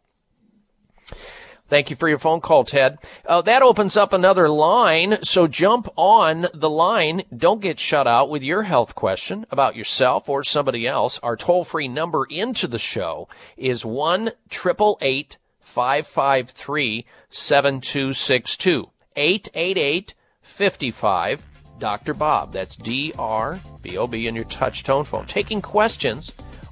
Thank 1.70 1.90
you 1.90 1.96
for 1.96 2.08
your 2.08 2.20
phone 2.20 2.42
call, 2.42 2.66
Ted. 2.66 3.00
Uh, 3.26 3.42
that 3.42 3.64
opens 3.64 3.98
up 3.98 4.14
another 4.14 4.48
line, 4.48 5.18
so 5.24 5.48
jump 5.48 5.90
on 5.96 6.46
the 6.54 6.70
line. 6.70 7.24
Don't 7.36 7.62
get 7.62 7.80
shut 7.80 8.06
out 8.06 8.30
with 8.30 8.44
your 8.44 8.62
health 8.64 8.94
question 8.94 9.48
about 9.50 9.76
yourself 9.76 10.30
or 10.30 10.44
somebody 10.44 10.86
else. 10.86 11.20
Our 11.24 11.36
toll 11.36 11.64
free 11.64 11.88
number 11.88 12.26
into 12.26 12.68
the 12.68 12.78
show 12.78 13.28
is 13.58 13.84
1 13.84 14.34
553 14.50 17.06
7262. 17.32 18.90
888 19.16 20.14
55 20.42 21.46
Dr. 21.80 22.14
Bob. 22.14 22.54
That's 22.54 22.76
D 22.76 23.14
R 23.18 23.60
B 23.84 23.98
O 23.98 24.08
B 24.08 24.28
in 24.28 24.36
your 24.36 24.46
touch 24.46 24.84
tone 24.84 25.04
phone. 25.04 25.26
Taking 25.26 25.62
questions 25.62 26.32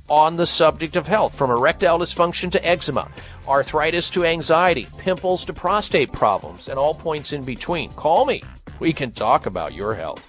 on 0.10 0.36
the 0.36 0.48
subject 0.48 0.96
of 0.96 1.08
health 1.08 1.34
from 1.36 1.52
erectile 1.52 2.00
dysfunction 2.00 2.52
to 2.52 2.66
eczema, 2.66 3.08
arthritis 3.48 4.10
to 4.12 4.26
anxiety, 4.26 4.88
pimples 4.98 5.46
to 5.46 5.54
prostate 5.54 6.12
problems, 6.12 6.68
and 6.68 6.78
all 6.78 6.94
points 6.94 7.34
in 7.34 7.44
between. 7.44 7.90
Call 7.94 8.26
me. 8.26 8.42
We 8.80 8.94
can 8.94 9.12
talk 9.12 9.46
about 9.46 9.74
your 9.74 9.96
health. 9.96 10.28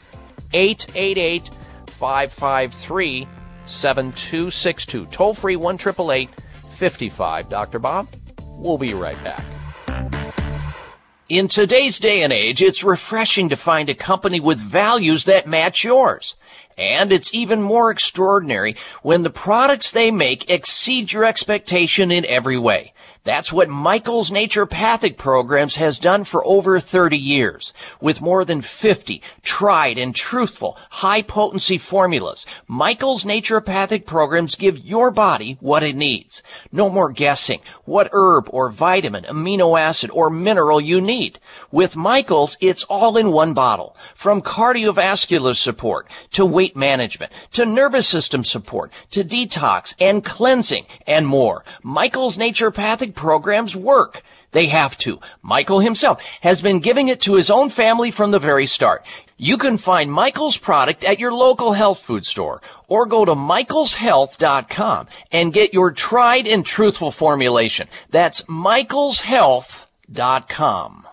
888 0.52 1.50
553 1.98 3.28
7262. 3.66 5.06
Toll 5.06 5.34
free 5.34 5.56
1 5.56 5.78
55 5.78 7.48
Dr. 7.48 7.78
Bob. 7.78 8.06
We'll 8.58 8.78
be 8.78 8.94
right 8.94 9.22
back. 9.24 9.44
In 11.32 11.48
today's 11.48 11.98
day 11.98 12.22
and 12.24 12.30
age, 12.30 12.60
it's 12.60 12.84
refreshing 12.84 13.48
to 13.48 13.56
find 13.56 13.88
a 13.88 13.94
company 13.94 14.38
with 14.38 14.58
values 14.58 15.24
that 15.24 15.46
match 15.46 15.82
yours. 15.82 16.36
And 16.76 17.10
it's 17.10 17.32
even 17.32 17.62
more 17.62 17.90
extraordinary 17.90 18.76
when 19.00 19.22
the 19.22 19.30
products 19.30 19.92
they 19.92 20.10
make 20.10 20.50
exceed 20.50 21.10
your 21.10 21.24
expectation 21.24 22.10
in 22.10 22.26
every 22.26 22.58
way. 22.58 22.91
That's 23.24 23.52
what 23.52 23.68
Michael's 23.68 24.30
Naturopathic 24.32 25.16
Programs 25.16 25.76
has 25.76 26.00
done 26.00 26.24
for 26.24 26.44
over 26.44 26.80
30 26.80 27.16
years. 27.16 27.72
With 28.00 28.20
more 28.20 28.44
than 28.44 28.60
50 28.60 29.22
tried 29.42 29.96
and 29.96 30.12
truthful 30.12 30.76
high 30.90 31.22
potency 31.22 31.78
formulas, 31.78 32.46
Michael's 32.66 33.22
Naturopathic 33.22 34.06
Programs 34.06 34.56
give 34.56 34.80
your 34.80 35.12
body 35.12 35.56
what 35.60 35.84
it 35.84 35.94
needs. 35.94 36.42
No 36.72 36.90
more 36.90 37.12
guessing 37.12 37.60
what 37.84 38.10
herb 38.12 38.48
or 38.50 38.70
vitamin, 38.70 39.22
amino 39.24 39.78
acid, 39.78 40.10
or 40.10 40.28
mineral 40.28 40.80
you 40.80 41.00
need. 41.00 41.38
With 41.70 41.94
Michael's, 41.94 42.56
it's 42.60 42.82
all 42.84 43.16
in 43.16 43.30
one 43.30 43.54
bottle. 43.54 43.96
From 44.16 44.42
cardiovascular 44.42 45.54
support 45.54 46.08
to 46.32 46.44
weight 46.44 46.74
management 46.74 47.30
to 47.52 47.64
nervous 47.64 48.08
system 48.08 48.42
support 48.42 48.90
to 49.10 49.22
detox 49.22 49.94
and 50.00 50.24
cleansing 50.24 50.86
and 51.06 51.24
more. 51.24 51.64
Michael's 51.84 52.36
Naturopathic 52.36 53.11
programs 53.14 53.76
work. 53.76 54.22
They 54.52 54.66
have 54.66 54.96
to. 54.98 55.18
Michael 55.42 55.80
himself 55.80 56.22
has 56.40 56.60
been 56.60 56.80
giving 56.80 57.08
it 57.08 57.20
to 57.22 57.34
his 57.34 57.50
own 57.50 57.68
family 57.68 58.10
from 58.10 58.30
the 58.30 58.38
very 58.38 58.66
start. 58.66 59.04
You 59.38 59.58
can 59.58 59.76
find 59.76 60.12
Michael's 60.12 60.56
product 60.56 61.04
at 61.04 61.18
your 61.18 61.32
local 61.32 61.72
health 61.72 62.00
food 62.00 62.24
store 62.24 62.62
or 62.86 63.06
go 63.06 63.24
to 63.24 63.34
michaelshealth.com 63.34 65.08
and 65.32 65.52
get 65.52 65.74
your 65.74 65.90
tried 65.90 66.46
and 66.46 66.64
truthful 66.64 67.10
formulation. 67.10 67.88
That's 68.10 68.42
michaelshealth.com. 68.42 71.06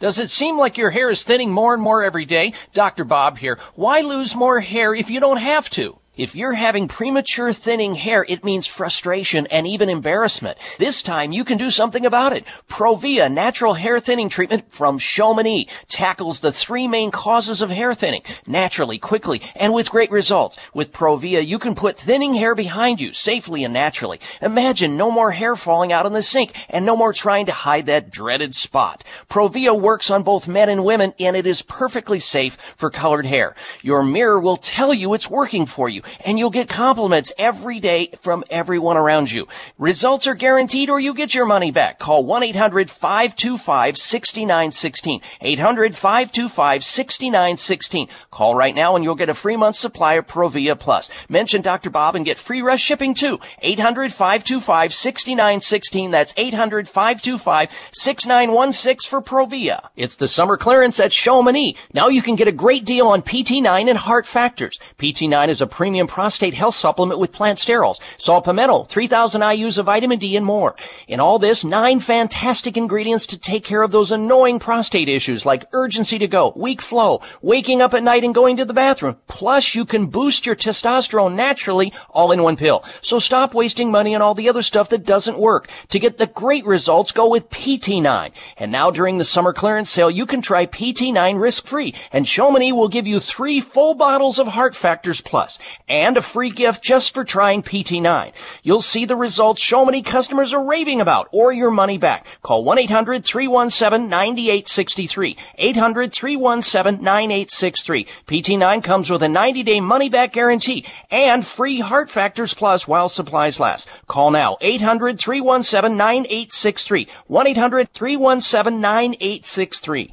Does 0.00 0.18
it 0.18 0.30
seem 0.30 0.56
like 0.56 0.78
your 0.78 0.90
hair 0.90 1.10
is 1.10 1.24
thinning 1.24 1.52
more 1.52 1.74
and 1.74 1.82
more 1.82 2.02
every 2.02 2.24
day? 2.24 2.54
Dr. 2.72 3.04
Bob 3.04 3.36
here. 3.36 3.58
Why 3.74 4.00
lose 4.00 4.34
more 4.34 4.58
hair 4.58 4.94
if 4.94 5.10
you 5.10 5.20
don't 5.20 5.36
have 5.36 5.68
to? 5.70 5.99
If 6.20 6.34
you're 6.34 6.52
having 6.52 6.86
premature 6.86 7.50
thinning 7.50 7.94
hair, 7.94 8.26
it 8.28 8.44
means 8.44 8.66
frustration 8.66 9.46
and 9.46 9.66
even 9.66 9.88
embarrassment. 9.88 10.58
This 10.78 11.00
time 11.00 11.32
you 11.32 11.46
can 11.46 11.56
do 11.56 11.70
something 11.70 12.04
about 12.04 12.34
it. 12.34 12.44
Provillus 12.68 13.32
natural 13.32 13.72
hair 13.72 13.98
thinning 13.98 14.28
treatment 14.28 14.64
from 14.68 14.98
Chamonix 14.98 15.66
tackles 15.88 16.40
the 16.40 16.52
three 16.52 16.86
main 16.86 17.10
causes 17.10 17.62
of 17.62 17.70
hair 17.70 17.94
thinning 17.94 18.20
naturally, 18.46 18.98
quickly, 18.98 19.40
and 19.56 19.72
with 19.72 19.90
great 19.90 20.10
results. 20.10 20.58
With 20.74 20.92
Provillus, 20.92 21.46
you 21.46 21.58
can 21.58 21.74
put 21.74 21.96
thinning 21.96 22.34
hair 22.34 22.54
behind 22.54 23.00
you 23.00 23.14
safely 23.14 23.64
and 23.64 23.72
naturally. 23.72 24.20
Imagine 24.42 24.98
no 24.98 25.10
more 25.10 25.30
hair 25.30 25.56
falling 25.56 25.90
out 25.90 26.04
in 26.04 26.12
the 26.12 26.20
sink 26.20 26.52
and 26.68 26.84
no 26.84 26.98
more 26.98 27.14
trying 27.14 27.46
to 27.46 27.52
hide 27.52 27.86
that 27.86 28.10
dreaded 28.10 28.54
spot. 28.54 29.04
Provillus 29.30 29.80
works 29.80 30.10
on 30.10 30.22
both 30.22 30.46
men 30.46 30.68
and 30.68 30.84
women 30.84 31.14
and 31.18 31.34
it 31.34 31.46
is 31.46 31.62
perfectly 31.62 32.18
safe 32.18 32.58
for 32.76 32.90
colored 32.90 33.24
hair. 33.24 33.54
Your 33.80 34.02
mirror 34.02 34.38
will 34.38 34.58
tell 34.58 34.92
you 34.92 35.14
it's 35.14 35.30
working 35.30 35.64
for 35.64 35.88
you. 35.88 36.02
And 36.24 36.38
you'll 36.38 36.50
get 36.50 36.68
compliments 36.68 37.32
every 37.38 37.80
day 37.80 38.12
from 38.20 38.44
everyone 38.50 38.96
around 38.96 39.32
you. 39.32 39.48
Results 39.78 40.26
are 40.26 40.34
guaranteed 40.34 40.90
or 40.90 40.98
you 41.00 41.14
get 41.14 41.34
your 41.34 41.46
money 41.46 41.70
back. 41.70 41.98
Call 41.98 42.24
1-800-525-6916. 42.24 45.20
800-525-6916. 45.42 48.08
Call 48.30 48.54
right 48.54 48.74
now 48.74 48.96
and 48.96 49.04
you'll 49.04 49.14
get 49.14 49.28
a 49.28 49.34
free 49.34 49.56
month 49.56 49.76
supply 49.76 50.14
of 50.14 50.26
Provillus 50.26 50.78
Plus. 50.78 51.10
Mention 51.28 51.60
Dr. 51.62 51.90
Bob 51.90 52.16
and 52.16 52.24
get 52.24 52.38
free 52.38 52.62
rush 52.62 52.82
shipping 52.82 53.14
too. 53.14 53.38
800-525-6916. 53.62 56.10
That's 56.10 56.32
800-525-6916 56.34 59.06
for 59.06 59.20
Provillus. 59.20 59.88
It's 59.96 60.16
the 60.16 60.28
summer 60.28 60.56
clearance 60.56 61.00
at 61.00 61.12
Chamonix. 61.12 61.76
Now 61.92 62.08
you 62.08 62.22
can 62.22 62.36
get 62.36 62.48
a 62.48 62.52
great 62.52 62.84
deal 62.84 63.08
on 63.08 63.22
PT9 63.22 63.88
and 63.88 63.98
Heart 63.98 64.26
Factors. 64.26 64.78
PT9 64.98 65.48
is 65.48 65.60
a 65.60 65.66
premium 65.66 65.99
prostate 66.08 66.54
health 66.54 66.74
supplement 66.74 67.20
with 67.20 67.32
plant 67.32 67.58
sterols, 67.58 68.00
saw 68.18 68.40
palmetto, 68.40 68.84
3000 68.84 69.40
IUs 69.40 69.78
of 69.78 69.86
vitamin 69.86 70.18
D 70.18 70.36
and 70.36 70.46
more. 70.46 70.76
In 71.08 71.20
all 71.20 71.38
this, 71.38 71.64
nine 71.64 72.00
fantastic 72.00 72.76
ingredients 72.76 73.26
to 73.26 73.38
take 73.38 73.64
care 73.64 73.82
of 73.82 73.90
those 73.90 74.12
annoying 74.12 74.58
prostate 74.58 75.08
issues 75.08 75.46
like 75.46 75.66
urgency 75.72 76.18
to 76.18 76.28
go, 76.28 76.52
weak 76.56 76.80
flow, 76.82 77.20
waking 77.42 77.82
up 77.82 77.94
at 77.94 78.02
night 78.02 78.24
and 78.24 78.34
going 78.34 78.56
to 78.56 78.64
the 78.64 78.74
bathroom. 78.74 79.16
Plus 79.26 79.74
you 79.74 79.84
can 79.84 80.06
boost 80.06 80.46
your 80.46 80.56
testosterone 80.56 81.34
naturally 81.34 81.92
all 82.10 82.32
in 82.32 82.42
one 82.42 82.56
pill. 82.56 82.84
So 83.00 83.18
stop 83.18 83.54
wasting 83.54 83.90
money 83.90 84.14
on 84.14 84.22
all 84.22 84.34
the 84.34 84.48
other 84.48 84.62
stuff 84.62 84.88
that 84.90 85.04
doesn't 85.04 85.38
work. 85.38 85.68
To 85.88 85.98
get 85.98 86.18
the 86.18 86.26
great 86.26 86.64
results, 86.64 87.12
go 87.12 87.28
with 87.28 87.50
PT9. 87.50 88.32
And 88.56 88.72
now 88.72 88.90
during 88.90 89.18
the 89.18 89.24
summer 89.24 89.52
clearance 89.52 89.90
sale, 89.90 90.10
you 90.10 90.26
can 90.26 90.42
try 90.42 90.66
PT9 90.66 91.40
risk-free 91.40 91.94
and 92.12 92.26
Chamonix 92.26 92.72
will 92.72 92.88
give 92.88 93.06
you 93.06 93.20
three 93.20 93.60
full 93.60 93.94
bottles 93.94 94.38
of 94.38 94.48
Heart 94.48 94.74
Factors 94.74 95.20
Plus 95.20 95.58
and 95.90 96.16
a 96.16 96.22
free 96.22 96.50
gift 96.50 96.82
just 96.82 97.12
for 97.12 97.24
trying 97.24 97.62
PT9. 97.62 98.32
You'll 98.62 98.80
see 98.80 99.04
the 99.04 99.16
results 99.16 99.60
Chamonix 99.60 100.02
customers 100.02 100.54
are 100.54 100.64
raving 100.64 101.00
about 101.00 101.28
or 101.32 101.50
your 101.52 101.72
money 101.72 101.98
back. 101.98 102.26
Call 102.42 102.64
1-800-317-9863. 102.64 105.36
800-317-9863. 105.58 108.06
PT9 108.26 108.84
comes 108.84 109.10
with 109.10 109.24
a 109.24 109.26
90-day 109.26 109.80
money 109.80 110.08
back 110.08 110.32
guarantee 110.32 110.86
and 111.10 111.44
free 111.44 111.80
Heart 111.80 112.08
Factors 112.08 112.54
Plus 112.54 112.86
while 112.86 113.08
supplies 113.08 113.58
last. 113.58 113.88
Call 114.06 114.30
now 114.30 114.56
800-317-9863. 114.62 117.08
1-800-317-9863. 117.28 120.12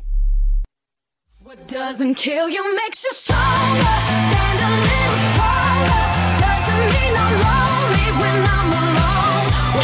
What 1.44 1.68
doesn't 1.68 2.16
kill 2.16 2.50
you 2.50 2.76
makes 2.76 3.04
you 3.06 3.14
stronger. 3.14 5.07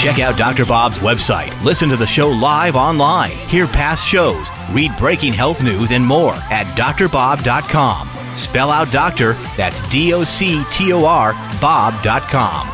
Check 0.04 0.20
out 0.20 0.38
Dr. 0.38 0.66
Bob's 0.66 0.98
website. 0.98 1.64
Listen 1.64 1.88
to 1.88 1.96
the 1.96 2.06
show 2.06 2.28
live 2.28 2.76
online. 2.76 3.32
Hear 3.48 3.68
past 3.68 4.06
shows. 4.06 4.50
Read 4.74 4.92
breaking 4.98 5.32
health 5.32 5.64
news 5.64 5.94
and 5.94 6.06
more 6.06 6.34
at 6.52 6.66
doctorbob.com. 6.76 8.10
Spell 8.36 8.70
out 8.70 8.92
doctor, 8.92 9.32
that's 9.56 9.80
D 9.90 10.14
O 10.14 10.26
C 10.26 10.62
T 10.74 10.92
O 10.92 11.06
R, 11.06 11.32
Bob.com. 11.62 12.68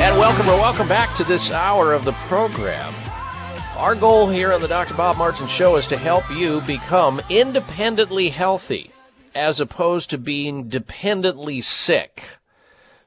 And 0.00 0.18
welcome 0.18 0.48
or 0.48 0.56
welcome 0.56 0.88
back 0.88 1.14
to 1.18 1.24
this 1.24 1.50
hour 1.50 1.92
of 1.92 2.06
the 2.06 2.12
program. 2.12 2.94
Our 3.76 3.94
goal 3.94 4.30
here 4.30 4.54
on 4.54 4.62
the 4.62 4.68
Dr. 4.68 4.94
Bob 4.94 5.18
Martin 5.18 5.48
Show 5.48 5.76
is 5.76 5.86
to 5.88 5.98
help 5.98 6.24
you 6.30 6.62
become 6.62 7.20
independently 7.28 8.30
healthy 8.30 8.90
as 9.34 9.60
opposed 9.60 10.08
to 10.08 10.16
being 10.16 10.68
dependently 10.68 11.60
sick. 11.60 12.22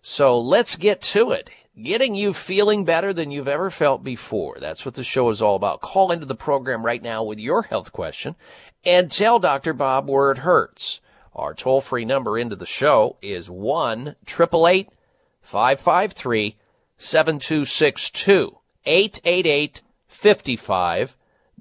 So 0.05 0.37
let's 0.37 0.75
get 0.75 1.01
to 1.13 1.31
it. 1.31 1.49
Getting 1.81 2.13
you 2.13 2.33
feeling 2.33 2.83
better 2.83 3.13
than 3.13 3.31
you've 3.31 3.47
ever 3.47 3.69
felt 3.69 4.03
before. 4.03 4.57
That's 4.59 4.83
what 4.85 4.95
the 4.95 5.03
show 5.03 5.29
is 5.29 5.41
all 5.41 5.55
about. 5.55 5.79
Call 5.79 6.11
into 6.11 6.25
the 6.25 6.35
program 6.35 6.85
right 6.85 7.01
now 7.01 7.23
with 7.23 7.39
your 7.39 7.61
health 7.63 7.93
question 7.93 8.35
and 8.83 9.09
tell 9.09 9.39
Dr. 9.39 9.71
Bob 9.71 10.09
where 10.09 10.31
it 10.31 10.39
hurts. 10.39 10.99
Our 11.33 11.53
toll 11.53 11.79
free 11.79 12.03
number 12.03 12.37
into 12.37 12.57
the 12.57 12.65
show 12.65 13.15
is 13.21 13.49
1 13.49 14.17
553 14.25 16.57
7262 16.97 18.57
888 18.85 19.81
55 20.09 21.15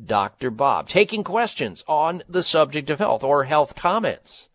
Dr. 0.04 0.50
Bob. 0.50 0.88
Taking 0.88 1.22
questions 1.22 1.84
on 1.86 2.24
the 2.28 2.42
subject 2.42 2.90
of 2.90 2.98
health 2.98 3.22
or 3.22 3.44
health 3.44 3.76
comments. 3.76 4.48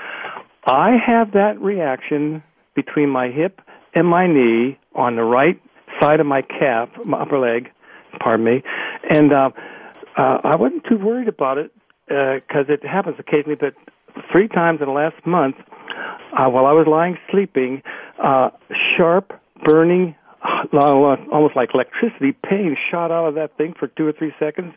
I 0.65 0.95
have 1.05 1.31
that 1.33 1.59
reaction 1.61 2.43
between 2.75 3.09
my 3.09 3.29
hip 3.29 3.61
and 3.93 4.07
my 4.07 4.27
knee 4.27 4.77
on 4.95 5.15
the 5.15 5.23
right 5.23 5.61
side 5.99 6.19
of 6.19 6.25
my 6.25 6.41
calf, 6.41 6.89
my 7.05 7.21
upper 7.21 7.39
leg, 7.39 7.69
pardon 8.19 8.45
me, 8.45 8.63
and 9.09 9.31
uh, 9.31 9.49
uh, 10.17 10.37
I 10.43 10.55
wasn't 10.55 10.83
too 10.89 10.97
worried 10.97 11.27
about 11.27 11.57
it 11.57 11.71
because 12.07 12.65
uh, 12.69 12.73
it 12.73 12.85
happens 12.85 13.17
occasionally. 13.19 13.55
But 13.55 13.73
three 14.31 14.47
times 14.47 14.79
in 14.81 14.87
the 14.87 14.93
last 14.93 15.25
month, 15.25 15.55
uh, 16.37 16.49
while 16.49 16.65
I 16.65 16.71
was 16.71 16.87
lying 16.87 17.17
sleeping, 17.31 17.81
uh, 18.23 18.49
sharp, 18.97 19.33
burning, 19.63 20.15
almost 20.73 21.55
like 21.55 21.69
electricity 21.73 22.33
pain 22.47 22.75
shot 22.91 23.11
out 23.11 23.27
of 23.27 23.35
that 23.35 23.55
thing 23.57 23.73
for 23.77 23.87
two 23.87 24.07
or 24.07 24.13
three 24.13 24.33
seconds, 24.39 24.73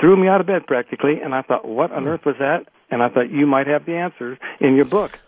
threw 0.00 0.16
me 0.16 0.28
out 0.28 0.40
of 0.40 0.46
bed 0.46 0.66
practically, 0.66 1.20
and 1.22 1.34
I 1.34 1.42
thought, 1.42 1.66
what 1.66 1.92
on 1.92 2.06
earth 2.06 2.24
was 2.24 2.36
that? 2.38 2.66
And 2.92 3.02
I 3.02 3.08
thought 3.08 3.30
you 3.30 3.46
might 3.46 3.66
have 3.66 3.86
the 3.86 3.96
answers 3.96 4.38
in 4.60 4.76
your 4.76 4.84
book. 4.84 5.18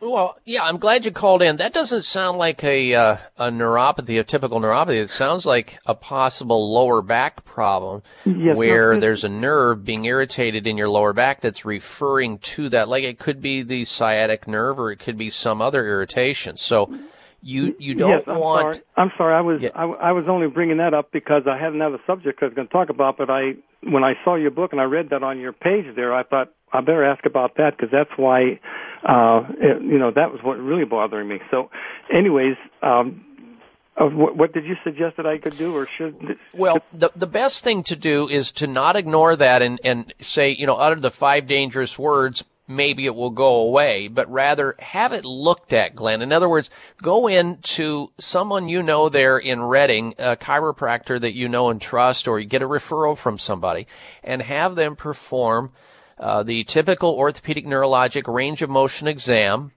Well, 0.00 0.36
yeah, 0.44 0.62
I'm 0.62 0.76
glad 0.76 1.06
you 1.06 1.10
called 1.10 1.40
in. 1.40 1.56
That 1.56 1.72
doesn't 1.72 2.02
sound 2.02 2.36
like 2.36 2.62
a 2.62 2.92
uh, 2.92 3.16
a 3.38 3.50
neuropathy, 3.50 4.20
a 4.20 4.24
typical 4.24 4.60
neuropathy. 4.60 5.00
It 5.00 5.08
sounds 5.08 5.46
like 5.46 5.78
a 5.86 5.94
possible 5.94 6.74
lower 6.74 7.00
back 7.00 7.46
problem 7.46 8.02
yes, 8.26 8.54
where 8.54 8.92
no, 8.92 9.00
there's 9.00 9.24
a 9.24 9.30
nerve 9.30 9.86
being 9.86 10.04
irritated 10.04 10.66
in 10.66 10.76
your 10.76 10.90
lower 10.90 11.14
back 11.14 11.40
that's 11.40 11.64
referring 11.64 12.38
to 12.40 12.68
that. 12.68 12.90
Like 12.90 13.04
it 13.04 13.18
could 13.18 13.40
be 13.40 13.62
the 13.62 13.86
sciatic 13.86 14.46
nerve 14.46 14.78
or 14.78 14.92
it 14.92 14.98
could 14.98 15.16
be 15.16 15.30
some 15.30 15.62
other 15.62 15.86
irritation. 15.86 16.58
So 16.58 16.94
you 17.46 17.74
you 17.78 17.94
don't 17.94 18.10
yes, 18.10 18.24
I'm 18.26 18.38
want. 18.38 18.62
Sorry. 18.62 18.84
I'm 18.96 19.12
sorry. 19.16 19.34
I 19.34 19.40
was 19.40 19.60
Yeah. 19.62 19.70
I, 19.74 19.84
I 19.84 20.12
was 20.12 20.24
only 20.28 20.48
bringing 20.48 20.78
that 20.78 20.94
up 20.94 21.12
because 21.12 21.42
I 21.46 21.56
had 21.56 21.72
another 21.72 21.98
subject 22.06 22.42
I 22.42 22.46
was 22.46 22.54
going 22.54 22.66
to 22.66 22.72
talk 22.72 22.88
about. 22.90 23.16
But 23.16 23.30
I 23.30 23.52
when 23.82 24.02
I 24.02 24.14
saw 24.24 24.34
your 24.34 24.50
book 24.50 24.72
and 24.72 24.80
I 24.80 24.84
read 24.84 25.10
that 25.10 25.22
on 25.22 25.38
your 25.38 25.52
page 25.52 25.86
there, 25.94 26.12
I 26.12 26.24
thought 26.24 26.52
I 26.72 26.80
better 26.80 27.04
ask 27.04 27.24
about 27.24 27.56
that 27.56 27.76
because 27.76 27.90
that's 27.92 28.10
why 28.16 28.58
uh, 29.08 29.44
it, 29.60 29.82
you 29.82 29.98
know 29.98 30.10
that 30.10 30.32
was 30.32 30.40
what 30.42 30.58
really 30.58 30.84
bothering 30.84 31.28
me. 31.28 31.38
So, 31.50 31.70
anyways, 32.12 32.56
um, 32.82 33.24
of 33.96 34.12
what, 34.12 34.36
what 34.36 34.52
did 34.52 34.64
you 34.64 34.74
suggest 34.82 35.16
that 35.16 35.26
I 35.26 35.38
could 35.38 35.56
do 35.56 35.74
or 35.74 35.88
should? 35.96 36.36
Well, 36.52 36.82
the 36.92 37.10
the 37.14 37.28
best 37.28 37.62
thing 37.62 37.84
to 37.84 37.96
do 37.96 38.28
is 38.28 38.50
to 38.52 38.66
not 38.66 38.96
ignore 38.96 39.36
that 39.36 39.62
and 39.62 39.80
and 39.84 40.12
say, 40.20 40.50
you 40.50 40.66
know, 40.66 40.74
utter 40.74 40.96
the 40.96 41.12
five 41.12 41.46
dangerous 41.46 41.96
words. 41.98 42.44
Maybe 42.68 43.06
it 43.06 43.14
will 43.14 43.30
go 43.30 43.60
away, 43.60 44.08
but 44.08 44.30
rather 44.30 44.74
have 44.78 45.12
it 45.12 45.24
looked 45.24 45.72
at, 45.72 45.94
Glenn. 45.94 46.22
In 46.22 46.32
other 46.32 46.48
words, 46.48 46.70
go 47.00 47.28
in 47.28 47.58
to 47.58 48.12
someone 48.18 48.68
you 48.68 48.82
know 48.82 49.08
there 49.08 49.38
in 49.38 49.62
Redding, 49.62 50.14
a 50.18 50.36
chiropractor 50.36 51.20
that 51.20 51.34
you 51.34 51.48
know 51.48 51.70
and 51.70 51.80
trust, 51.80 52.26
or 52.26 52.40
you 52.40 52.46
get 52.46 52.62
a 52.62 52.68
referral 52.68 53.16
from 53.16 53.38
somebody, 53.38 53.86
and 54.24 54.42
have 54.42 54.74
them 54.74 54.96
perform 54.96 55.72
uh, 56.18 56.42
the 56.42 56.64
typical 56.64 57.14
orthopedic 57.14 57.66
neurologic 57.66 58.32
range 58.32 58.62
of 58.62 58.70
motion 58.70 59.06
exam 59.06 59.72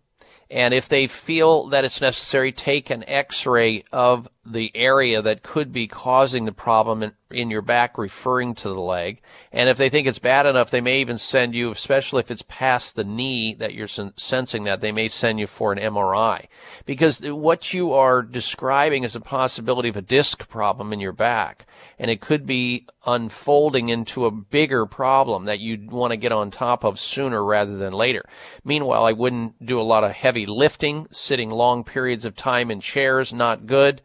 and 0.51 0.73
if 0.73 0.89
they 0.89 1.05
feel 1.05 1.67
that 1.69 1.85
it's 1.85 2.01
necessary, 2.01 2.51
take 2.51 2.89
an 2.89 3.03
x-ray 3.07 3.83
of 3.91 4.27
the 4.45 4.71
area 4.73 5.21
that 5.21 5.43
could 5.43 5.71
be 5.71 5.87
causing 5.87 6.45
the 6.45 6.51
problem 6.51 7.03
in, 7.03 7.13
in, 7.31 7.49
your 7.49 7.61
back, 7.61 7.97
referring 7.97 8.55
to 8.55 8.69
the 8.69 8.79
leg. 8.79 9.21
And 9.51 9.69
if 9.69 9.77
they 9.77 9.89
think 9.89 10.07
it's 10.07 10.19
bad 10.19 10.45
enough, 10.45 10.71
they 10.71 10.81
may 10.81 10.99
even 11.01 11.17
send 11.17 11.53
you, 11.53 11.71
especially 11.71 12.21
if 12.21 12.31
it's 12.31 12.43
past 12.47 12.95
the 12.95 13.03
knee 13.03 13.55
that 13.59 13.73
you're 13.73 13.87
sen- 13.87 14.13
sensing 14.17 14.63
that, 14.63 14.81
they 14.81 14.91
may 14.91 15.07
send 15.07 15.39
you 15.39 15.47
for 15.47 15.71
an 15.71 15.79
MRI. 15.79 16.47
Because 16.85 17.21
what 17.21 17.73
you 17.73 17.93
are 17.93 18.21
describing 18.21 19.03
is 19.03 19.15
a 19.15 19.21
possibility 19.21 19.89
of 19.89 19.97
a 19.97 20.01
disc 20.01 20.47
problem 20.49 20.91
in 20.91 20.99
your 20.99 21.13
back. 21.13 21.65
And 21.99 22.09
it 22.09 22.21
could 22.21 22.45
be 22.45 22.87
unfolding 23.05 23.89
into 23.89 24.25
a 24.25 24.31
bigger 24.31 24.85
problem 24.85 25.45
that 25.45 25.59
you'd 25.59 25.91
want 25.91 26.11
to 26.11 26.17
get 26.17 26.31
on 26.31 26.49
top 26.49 26.83
of 26.83 26.99
sooner 26.99 27.43
rather 27.43 27.77
than 27.77 27.93
later. 27.93 28.23
Meanwhile, 28.63 29.05
I 29.05 29.11
wouldn't 29.11 29.65
do 29.65 29.79
a 29.79 29.83
lot 29.83 30.03
of 30.03 30.11
heavy 30.11 30.45
lifting, 30.45 31.07
sitting 31.11 31.49
long 31.49 31.83
periods 31.83 32.25
of 32.25 32.35
time 32.35 32.71
in 32.71 32.81
chairs, 32.81 33.33
not 33.33 33.67
good. 33.67 34.01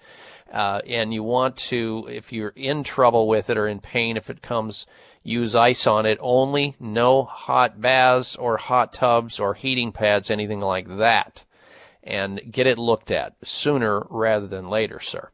Uh, 0.54 0.80
and 0.86 1.12
you 1.12 1.24
want 1.24 1.56
to, 1.56 2.06
if 2.08 2.32
you're 2.32 2.52
in 2.54 2.84
trouble 2.84 3.26
with 3.26 3.50
it 3.50 3.56
or 3.56 3.66
in 3.66 3.80
pain, 3.80 4.16
if 4.16 4.30
it 4.30 4.40
comes, 4.40 4.86
use 5.24 5.56
ice 5.56 5.84
on 5.84 6.06
it 6.06 6.16
only. 6.20 6.76
No 6.78 7.24
hot 7.24 7.80
baths 7.80 8.36
or 8.36 8.56
hot 8.56 8.92
tubs 8.92 9.40
or 9.40 9.54
heating 9.54 9.90
pads, 9.90 10.30
anything 10.30 10.60
like 10.60 10.86
that. 10.98 11.42
And 12.04 12.40
get 12.52 12.68
it 12.68 12.78
looked 12.78 13.10
at 13.10 13.34
sooner 13.42 14.06
rather 14.08 14.46
than 14.46 14.68
later, 14.68 15.00
sir. 15.00 15.28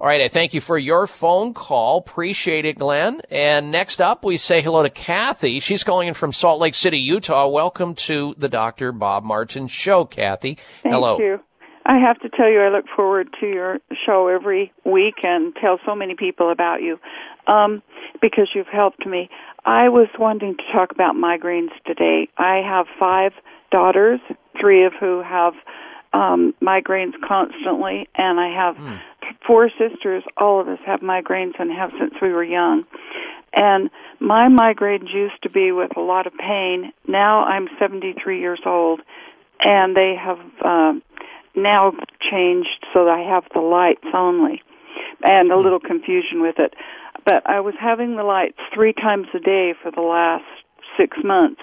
All 0.00 0.08
right, 0.08 0.20
I 0.20 0.26
thank 0.26 0.54
you 0.54 0.60
for 0.60 0.76
your 0.76 1.06
phone 1.06 1.54
call. 1.54 1.98
Appreciate 1.98 2.64
it, 2.64 2.80
Glenn. 2.80 3.22
And 3.30 3.70
next 3.70 4.00
up, 4.00 4.24
we 4.24 4.38
say 4.38 4.60
hello 4.60 4.82
to 4.82 4.90
Kathy. 4.90 5.60
She's 5.60 5.84
calling 5.84 6.08
in 6.08 6.14
from 6.14 6.32
Salt 6.32 6.60
Lake 6.60 6.74
City, 6.74 6.98
Utah. 6.98 7.46
Welcome 7.46 7.94
to 7.94 8.34
the 8.38 8.48
Dr. 8.48 8.90
Bob 8.90 9.22
Martin 9.22 9.68
Show, 9.68 10.04
Kathy. 10.04 10.58
Thank 10.82 10.94
hello. 10.94 11.18
you. 11.18 11.40
I 11.84 11.98
have 11.98 12.18
to 12.20 12.28
tell 12.28 12.48
you, 12.48 12.60
I 12.60 12.68
look 12.68 12.86
forward 12.94 13.28
to 13.40 13.46
your 13.46 13.78
show 14.06 14.28
every 14.28 14.72
week 14.84 15.16
and 15.22 15.54
tell 15.56 15.78
so 15.84 15.94
many 15.94 16.14
people 16.14 16.50
about 16.50 16.80
you 16.80 16.98
um, 17.46 17.82
because 18.20 18.48
you've 18.54 18.68
helped 18.68 19.04
me. 19.06 19.28
I 19.64 19.88
was 19.88 20.08
wanting 20.18 20.56
to 20.56 20.62
talk 20.72 20.92
about 20.92 21.14
migraines 21.14 21.70
today. 21.86 22.28
I 22.38 22.56
have 22.58 22.86
five 22.98 23.32
daughters, 23.70 24.20
three 24.60 24.84
of 24.84 24.92
who 24.98 25.22
have 25.22 25.54
um, 26.12 26.54
migraines 26.62 27.14
constantly, 27.26 28.08
and 28.14 28.38
I 28.38 28.48
have 28.54 28.76
Hmm. 28.76 28.96
four 29.46 29.70
sisters. 29.70 30.22
All 30.36 30.60
of 30.60 30.68
us 30.68 30.78
have 30.84 31.00
migraines 31.00 31.58
and 31.58 31.72
have 31.72 31.90
since 31.98 32.14
we 32.20 32.32
were 32.32 32.44
young. 32.44 32.84
And 33.52 33.90
my 34.20 34.48
migraines 34.48 35.12
used 35.12 35.42
to 35.42 35.50
be 35.50 35.72
with 35.72 35.96
a 35.96 36.00
lot 36.00 36.26
of 36.26 36.34
pain. 36.34 36.92
Now 37.06 37.44
I'm 37.44 37.68
73 37.78 38.40
years 38.40 38.60
old, 38.64 39.00
and 39.60 39.96
they 39.96 40.14
have 40.14 40.38
uh, 40.62 40.94
now 41.54 41.92
changed 42.30 42.86
so 42.92 43.04
that 43.04 43.18
I 43.18 43.34
have 43.34 43.44
the 43.52 43.60
lights 43.60 44.06
only, 44.14 44.62
and 45.22 45.50
a 45.50 45.56
hmm. 45.56 45.62
little 45.62 45.80
confusion 45.80 46.42
with 46.42 46.56
it. 46.58 46.74
But 47.24 47.48
I 47.48 47.60
was 47.60 47.74
having 47.80 48.16
the 48.16 48.24
lights 48.24 48.58
three 48.74 48.92
times 48.92 49.28
a 49.34 49.38
day 49.38 49.74
for 49.80 49.90
the 49.90 50.00
last 50.00 50.44
six 50.98 51.16
months. 51.22 51.60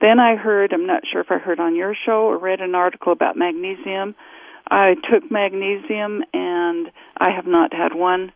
Then 0.00 0.18
I 0.18 0.36
heard, 0.36 0.72
I'm 0.72 0.86
not 0.86 1.02
sure 1.10 1.20
if 1.20 1.30
I 1.30 1.38
heard 1.38 1.60
on 1.60 1.76
your 1.76 1.94
show 1.94 2.26
or 2.26 2.38
read 2.38 2.60
an 2.60 2.74
article 2.74 3.12
about 3.12 3.36
magnesium. 3.36 4.14
I 4.70 4.94
took 5.10 5.30
magnesium 5.30 6.22
and 6.32 6.90
I 7.18 7.30
have 7.30 7.46
not 7.46 7.72
had 7.72 7.94
one 7.94 8.32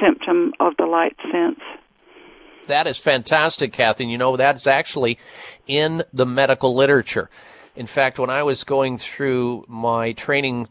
symptom 0.00 0.52
of 0.60 0.74
the 0.78 0.86
light 0.86 1.16
since. 1.32 1.60
That 2.68 2.86
is 2.86 2.98
fantastic, 2.98 3.72
Kathy. 3.72 4.04
And 4.04 4.10
you 4.10 4.18
know, 4.18 4.36
that's 4.36 4.66
actually 4.66 5.18
in 5.66 6.04
the 6.12 6.26
medical 6.26 6.76
literature. 6.76 7.28
In 7.74 7.86
fact, 7.86 8.18
when 8.18 8.28
I 8.28 8.42
was 8.42 8.64
going 8.64 8.98
through 8.98 9.64
my 9.66 10.12
training 10.12 10.68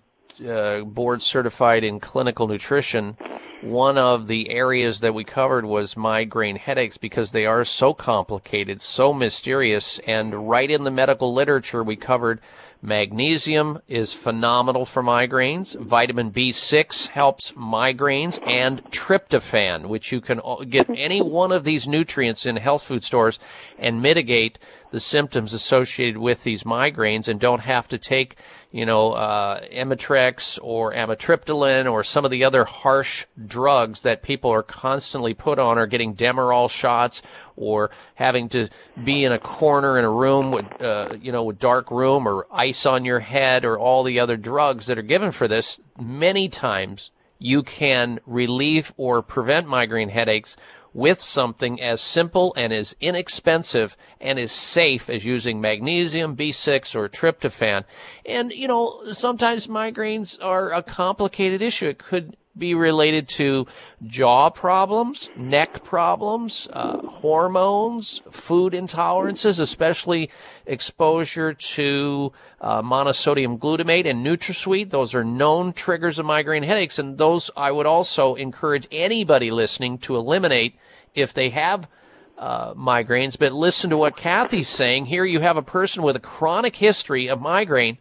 uh, 0.47 0.81
board 0.81 1.23
certified 1.23 1.83
in 1.83 1.99
clinical 1.99 2.47
nutrition, 2.47 3.17
one 3.61 3.97
of 3.97 4.27
the 4.27 4.51
areas 4.51 4.99
that 4.99 5.13
we 5.13 5.23
covered 5.23 5.65
was 5.65 5.97
migraine 5.97 6.57
headaches 6.57 6.97
because 6.97 7.31
they 7.31 7.45
are 7.47 7.63
so 7.63 7.93
complicated, 7.93 8.81
so 8.81 9.13
mysterious, 9.13 9.99
and 10.05 10.47
right 10.49 10.69
in 10.69 10.83
the 10.83 10.91
medical 10.91 11.33
literature 11.33 11.83
we 11.83 11.95
covered 11.95 12.39
magnesium 12.81 13.79
is 13.87 14.13
phenomenal 14.13 14.85
for 14.85 15.03
migraines, 15.03 15.75
vitamin 15.79 16.31
B6 16.31 17.07
helps 17.09 17.51
migraines, 17.51 18.39
and 18.47 18.83
tryptophan, 18.91 19.87
which 19.87 20.11
you 20.11 20.21
can 20.21 20.41
get 20.69 20.89
any 20.89 21.21
one 21.21 21.51
of 21.51 21.63
these 21.63 21.87
nutrients 21.87 22.45
in 22.45 22.55
health 22.55 22.83
food 22.83 23.03
stores 23.03 23.39
and 23.77 24.01
mitigate 24.01 24.57
the 24.91 24.99
symptoms 24.99 25.53
associated 25.53 26.17
with 26.17 26.43
these 26.43 26.63
migraines 26.63 27.27
and 27.27 27.39
don't 27.39 27.61
have 27.61 27.87
to 27.89 27.97
take 27.97 28.37
you 28.71 28.85
know, 28.85 29.11
uh, 29.11 29.61
Imitrex 29.67 30.57
or 30.61 30.93
amitriptyline 30.93 31.91
or 31.91 32.03
some 32.03 32.23
of 32.23 32.31
the 32.31 32.45
other 32.45 32.63
harsh 32.63 33.25
drugs 33.45 34.03
that 34.03 34.23
people 34.23 34.49
are 34.49 34.63
constantly 34.63 35.33
put 35.33 35.59
on 35.59 35.77
or 35.77 35.87
getting 35.87 36.15
Demerol 36.15 36.69
shots 36.69 37.21
or 37.57 37.91
having 38.15 38.47
to 38.49 38.69
be 39.03 39.25
in 39.25 39.33
a 39.33 39.39
corner 39.39 39.99
in 39.99 40.05
a 40.05 40.09
room 40.09 40.51
with, 40.51 40.65
uh, 40.81 41.09
you 41.21 41.33
know, 41.33 41.49
a 41.49 41.53
dark 41.53 41.91
room 41.91 42.25
or 42.25 42.47
ice 42.49 42.85
on 42.85 43.03
your 43.03 43.19
head 43.19 43.65
or 43.65 43.77
all 43.77 44.03
the 44.05 44.19
other 44.19 44.37
drugs 44.37 44.85
that 44.85 44.97
are 44.97 45.03
given 45.03 45.31
for 45.31 45.49
this. 45.49 45.79
Many 45.99 46.47
times 46.47 47.11
you 47.39 47.63
can 47.63 48.19
relieve 48.25 48.93
or 48.95 49.21
prevent 49.21 49.67
migraine 49.67 50.09
headaches 50.09 50.55
with 50.93 51.19
something 51.19 51.81
as 51.81 52.01
simple 52.01 52.53
and 52.57 52.73
as 52.73 52.95
inexpensive 52.99 53.95
and 54.19 54.37
as 54.37 54.51
safe 54.51 55.09
as 55.09 55.23
using 55.23 55.61
magnesium, 55.61 56.35
B6, 56.35 56.95
or 56.95 57.07
tryptophan. 57.07 57.83
And, 58.25 58.51
you 58.51 58.67
know, 58.67 59.01
sometimes 59.13 59.67
migraines 59.67 60.37
are 60.41 60.71
a 60.71 60.83
complicated 60.83 61.61
issue. 61.61 61.87
It 61.87 61.97
could 61.97 62.35
be 62.57 62.73
related 62.73 63.29
to 63.29 63.65
jaw 64.05 64.49
problems, 64.49 65.29
neck 65.37 65.83
problems, 65.83 66.67
uh, 66.73 66.97
hormones, 66.97 68.21
food 68.29 68.73
intolerances, 68.73 69.59
especially 69.59 70.29
exposure 70.65 71.53
to 71.53 72.33
uh, 72.59 72.81
monosodium 72.81 73.57
glutamate 73.57 74.09
and 74.09 74.25
NutraSweet. 74.25 74.89
Those 74.89 75.15
are 75.15 75.23
known 75.23 75.71
triggers 75.73 76.19
of 76.19 76.25
migraine 76.25 76.63
headaches, 76.63 76.99
and 76.99 77.17
those 77.17 77.49
I 77.55 77.71
would 77.71 77.85
also 77.85 78.35
encourage 78.35 78.87
anybody 78.91 79.49
listening 79.51 79.97
to 79.99 80.17
eliminate 80.17 80.75
if 81.15 81.33
they 81.33 81.49
have 81.49 81.87
uh, 82.37 82.73
migraines. 82.73 83.37
But 83.37 83.53
listen 83.53 83.91
to 83.91 83.97
what 83.97 84.17
Kathy's 84.17 84.67
saying. 84.67 85.05
Here 85.05 85.25
you 85.25 85.39
have 85.39 85.57
a 85.57 85.61
person 85.61 86.03
with 86.03 86.15
a 86.17 86.19
chronic 86.21 86.75
history 86.75 87.29
of 87.29 87.39
migraine 87.39 87.97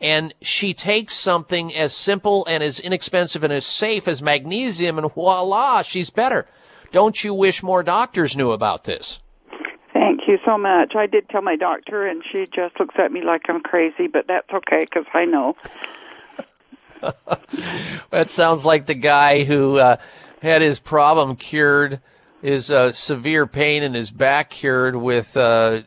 and 0.00 0.34
she 0.42 0.74
takes 0.74 1.14
something 1.14 1.74
as 1.74 1.94
simple 1.94 2.44
and 2.46 2.62
as 2.62 2.80
inexpensive 2.80 3.44
and 3.44 3.52
as 3.52 3.64
safe 3.64 4.08
as 4.08 4.22
magnesium, 4.22 4.98
and 4.98 5.12
voila, 5.12 5.82
she's 5.82 6.10
better. 6.10 6.46
Don't 6.90 7.22
you 7.22 7.32
wish 7.32 7.62
more 7.62 7.82
doctors 7.82 8.36
knew 8.36 8.50
about 8.50 8.84
this? 8.84 9.18
Thank 9.92 10.22
you 10.26 10.38
so 10.44 10.58
much. 10.58 10.94
I 10.96 11.06
did 11.06 11.28
tell 11.28 11.42
my 11.42 11.56
doctor, 11.56 12.06
and 12.06 12.22
she 12.30 12.46
just 12.46 12.78
looks 12.80 12.94
at 12.98 13.12
me 13.12 13.22
like 13.22 13.42
I'm 13.48 13.60
crazy, 13.60 14.08
but 14.08 14.26
that's 14.26 14.50
okay 14.52 14.84
because 14.84 15.06
I 15.14 15.24
know. 15.24 15.56
that 18.10 18.30
sounds 18.30 18.64
like 18.64 18.86
the 18.86 18.94
guy 18.94 19.44
who 19.44 19.76
uh, 19.76 19.96
had 20.40 20.62
his 20.62 20.78
problem 20.78 21.36
cured, 21.36 22.00
his 22.42 22.72
uh, 22.72 22.90
severe 22.90 23.46
pain 23.46 23.84
in 23.84 23.94
his 23.94 24.10
back 24.10 24.50
cured 24.50 24.96
with 24.96 25.36
uh, 25.36 25.82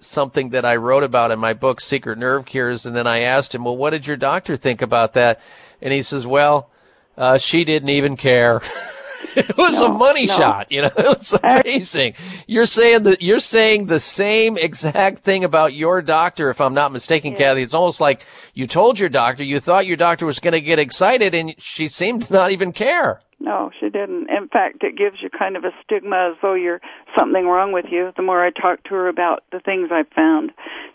something 0.00 0.50
that 0.50 0.64
I 0.64 0.76
wrote 0.76 1.02
about 1.02 1.30
in 1.30 1.38
my 1.38 1.54
book, 1.54 1.80
Secret 1.80 2.18
Nerve 2.18 2.44
Cures. 2.44 2.84
And 2.84 2.94
then 2.94 3.06
I 3.06 3.20
asked 3.20 3.54
him, 3.54 3.64
"Well, 3.64 3.76
what 3.76 3.90
did 3.90 4.06
your 4.06 4.18
doctor 4.18 4.56
think 4.56 4.82
about 4.82 5.14
that?" 5.14 5.40
And 5.80 5.92
he 5.92 6.02
says, 6.02 6.26
"Well, 6.26 6.70
uh, 7.16 7.38
she 7.38 7.64
didn't 7.64 7.88
even 7.88 8.16
care." 8.18 8.60
it 9.36 9.56
was 9.56 9.80
a 9.80 9.88
money 9.88 10.26
no. 10.26 10.36
shot, 10.36 10.70
you 10.70 10.82
know. 10.82 10.90
It's 10.98 11.32
amazing. 11.32 12.14
You're 12.46 12.66
saying 12.66 13.04
that 13.04 13.22
you're 13.22 13.40
saying 13.40 13.86
the 13.86 14.00
same 14.00 14.58
exact 14.58 15.20
thing 15.20 15.44
about 15.44 15.72
your 15.72 16.02
doctor, 16.02 16.50
if 16.50 16.60
I'm 16.60 16.74
not 16.74 16.92
mistaken, 16.92 17.34
Kathy. 17.34 17.62
It's 17.62 17.74
almost 17.74 18.02
like 18.02 18.22
you 18.52 18.66
told 18.66 18.98
your 18.98 19.08
doctor 19.08 19.42
you 19.42 19.60
thought 19.60 19.86
your 19.86 19.96
doctor 19.96 20.26
was 20.26 20.40
going 20.40 20.52
to 20.52 20.60
get 20.60 20.78
excited, 20.78 21.34
and 21.34 21.54
she 21.58 21.88
seemed 21.88 22.24
to 22.24 22.32
not 22.34 22.50
even 22.50 22.72
care. 22.74 23.22
No, 23.38 23.70
she 23.78 23.90
didn't. 23.90 24.30
In 24.30 24.48
fact, 24.48 24.82
it 24.82 24.96
gives 24.96 25.16
you 25.22 25.28
kind 25.28 25.56
of 25.56 25.64
a 25.64 25.70
stigma 25.84 26.30
as 26.32 26.36
though 26.40 26.54
you're 26.54 26.80
something 27.16 27.46
wrong 27.46 27.72
with 27.72 27.86
you. 27.90 28.12
The 28.16 28.22
more 28.22 28.44
I 28.44 28.50
talk 28.50 28.82
to 28.84 28.90
her 28.90 29.08
about 29.08 29.44
the 29.52 29.60
things 29.60 29.90
I've 29.92 30.08
found, 30.08 30.52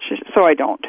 she, 0.07 0.15
so 0.33 0.43
I 0.43 0.55
don't. 0.55 0.83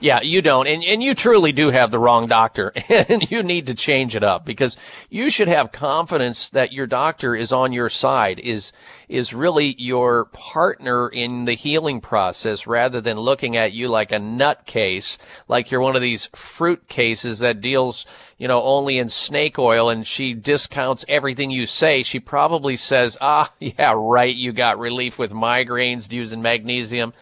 Yeah, 0.00 0.20
you 0.22 0.42
don't. 0.42 0.66
And, 0.66 0.82
and 0.84 1.02
you 1.02 1.14
truly 1.14 1.52
do 1.52 1.70
have 1.70 1.90
the 1.90 1.98
wrong 1.98 2.28
doctor 2.28 2.72
and 2.88 3.30
you 3.30 3.42
need 3.42 3.66
to 3.66 3.74
change 3.74 4.16
it 4.16 4.24
up 4.24 4.44
because 4.44 4.76
you 5.10 5.30
should 5.30 5.48
have 5.48 5.72
confidence 5.72 6.50
that 6.50 6.72
your 6.72 6.86
doctor 6.86 7.34
is 7.34 7.52
on 7.52 7.72
your 7.72 7.88
side, 7.88 8.38
is, 8.38 8.72
is 9.08 9.34
really 9.34 9.74
your 9.78 10.26
partner 10.26 11.08
in 11.08 11.44
the 11.44 11.54
healing 11.54 12.00
process 12.00 12.66
rather 12.66 13.00
than 13.00 13.18
looking 13.18 13.56
at 13.56 13.72
you 13.72 13.88
like 13.88 14.12
a 14.12 14.16
nutcase, 14.16 15.18
like 15.48 15.70
you're 15.70 15.80
one 15.80 15.96
of 15.96 16.02
these 16.02 16.26
fruit 16.34 16.88
cases 16.88 17.40
that 17.40 17.60
deals, 17.60 18.06
you 18.38 18.48
know, 18.48 18.62
only 18.62 18.98
in 18.98 19.08
snake 19.08 19.58
oil 19.58 19.88
and 19.88 20.06
she 20.06 20.34
discounts 20.34 21.04
everything 21.08 21.50
you 21.50 21.66
say. 21.66 22.02
She 22.02 22.20
probably 22.20 22.76
says, 22.76 23.16
ah, 23.20 23.52
yeah, 23.60 23.94
right. 23.96 24.34
You 24.34 24.52
got 24.52 24.78
relief 24.78 25.18
with 25.18 25.32
migraines 25.32 26.10
using 26.10 26.42
magnesium 26.42 27.12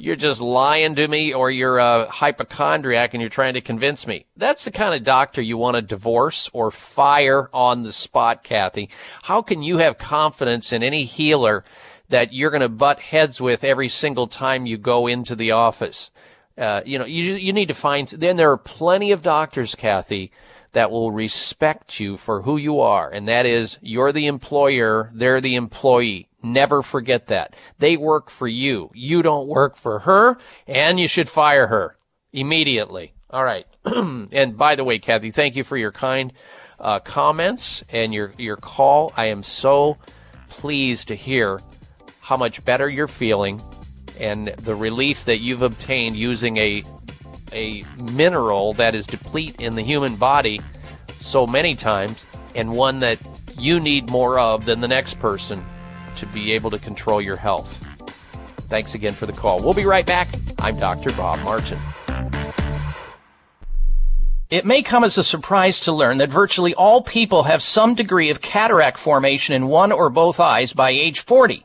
you're 0.00 0.16
just 0.16 0.40
lying 0.40 0.94
to 0.94 1.06
me 1.06 1.34
or 1.34 1.50
you're 1.50 1.78
a 1.78 2.08
hypochondriac 2.10 3.12
and 3.12 3.20
you're 3.20 3.28
trying 3.28 3.54
to 3.54 3.60
convince 3.60 4.06
me. 4.06 4.24
That's 4.36 4.64
the 4.64 4.70
kind 4.70 4.94
of 4.94 5.04
doctor 5.04 5.42
you 5.42 5.58
want 5.58 5.76
to 5.76 5.82
divorce 5.82 6.48
or 6.52 6.70
fire 6.70 7.50
on 7.52 7.82
the 7.82 7.92
spot, 7.92 8.42
Kathy. 8.42 8.88
How 9.22 9.42
can 9.42 9.62
you 9.62 9.78
have 9.78 9.98
confidence 9.98 10.72
in 10.72 10.82
any 10.82 11.04
healer 11.04 11.64
that 12.08 12.32
you're 12.32 12.50
going 12.50 12.62
to 12.62 12.68
butt 12.68 12.98
heads 12.98 13.40
with 13.40 13.62
every 13.62 13.88
single 13.88 14.26
time 14.26 14.66
you 14.66 14.78
go 14.78 15.06
into 15.06 15.36
the 15.36 15.50
office? 15.50 16.10
Uh, 16.56 16.80
you 16.84 16.98
know, 16.98 17.06
you, 17.06 17.34
you 17.34 17.52
need 17.52 17.68
to 17.68 17.74
find, 17.74 18.08
then 18.08 18.36
there 18.36 18.50
are 18.50 18.58
plenty 18.58 19.12
of 19.12 19.22
doctors, 19.22 19.74
Kathy, 19.74 20.32
that 20.72 20.90
will 20.90 21.10
respect 21.10 21.98
you 21.98 22.16
for 22.16 22.42
who 22.42 22.56
you 22.56 22.80
are. 22.80 23.10
And 23.10 23.28
that 23.28 23.46
is, 23.46 23.78
you're 23.80 24.12
the 24.12 24.26
employer, 24.26 25.10
they're 25.14 25.40
the 25.40 25.56
employee. 25.56 26.28
Never 26.42 26.82
forget 26.82 27.26
that. 27.26 27.54
They 27.78 27.96
work 27.96 28.30
for 28.30 28.48
you. 28.48 28.90
You 28.94 29.22
don't 29.22 29.48
work 29.48 29.76
for 29.76 30.00
her, 30.00 30.38
and 30.66 30.98
you 30.98 31.06
should 31.06 31.28
fire 31.28 31.66
her 31.66 31.96
immediately. 32.32 33.12
All 33.28 33.44
right. 33.44 33.66
and 33.84 34.56
by 34.56 34.76
the 34.76 34.84
way, 34.84 34.98
Kathy, 34.98 35.30
thank 35.30 35.56
you 35.56 35.64
for 35.64 35.76
your 35.76 35.92
kind 35.92 36.32
uh, 36.78 36.98
comments 36.98 37.84
and 37.90 38.12
your 38.14 38.32
your 38.38 38.56
call. 38.56 39.12
I 39.16 39.26
am 39.26 39.42
so 39.42 39.96
pleased 40.48 41.08
to 41.08 41.14
hear 41.14 41.60
how 42.20 42.36
much 42.36 42.64
better 42.64 42.88
you're 42.88 43.08
feeling 43.08 43.60
and 44.18 44.48
the 44.48 44.74
relief 44.74 45.24
that 45.24 45.38
you've 45.40 45.62
obtained 45.62 46.16
using 46.16 46.56
a 46.56 46.82
a 47.52 47.84
mineral 48.12 48.72
that 48.74 48.94
is 48.94 49.06
deplete 49.06 49.60
in 49.60 49.74
the 49.74 49.82
human 49.82 50.16
body 50.16 50.60
so 51.20 51.46
many 51.46 51.74
times 51.74 52.26
and 52.54 52.72
one 52.72 52.96
that 52.98 53.18
you 53.58 53.78
need 53.80 54.08
more 54.10 54.38
of 54.38 54.64
than 54.64 54.80
the 54.80 54.88
next 54.88 55.18
person 55.18 55.64
to 56.16 56.26
be 56.26 56.52
able 56.52 56.70
to 56.70 56.78
control 56.78 57.20
your 57.20 57.36
health. 57.36 57.86
Thanks 58.68 58.94
again 58.94 59.14
for 59.14 59.26
the 59.26 59.32
call. 59.32 59.62
We'll 59.62 59.74
be 59.74 59.84
right 59.84 60.06
back. 60.06 60.28
I'm 60.60 60.76
Dr. 60.78 61.12
Bob 61.12 61.42
Martin. 61.44 61.78
It 64.50 64.64
may 64.64 64.82
come 64.82 65.04
as 65.04 65.16
a 65.16 65.22
surprise 65.22 65.78
to 65.80 65.92
learn 65.92 66.18
that 66.18 66.28
virtually 66.28 66.74
all 66.74 67.02
people 67.02 67.44
have 67.44 67.62
some 67.62 67.94
degree 67.94 68.30
of 68.30 68.40
cataract 68.40 68.98
formation 68.98 69.54
in 69.54 69.68
one 69.68 69.92
or 69.92 70.10
both 70.10 70.40
eyes 70.40 70.72
by 70.72 70.90
age 70.90 71.20
40. 71.20 71.64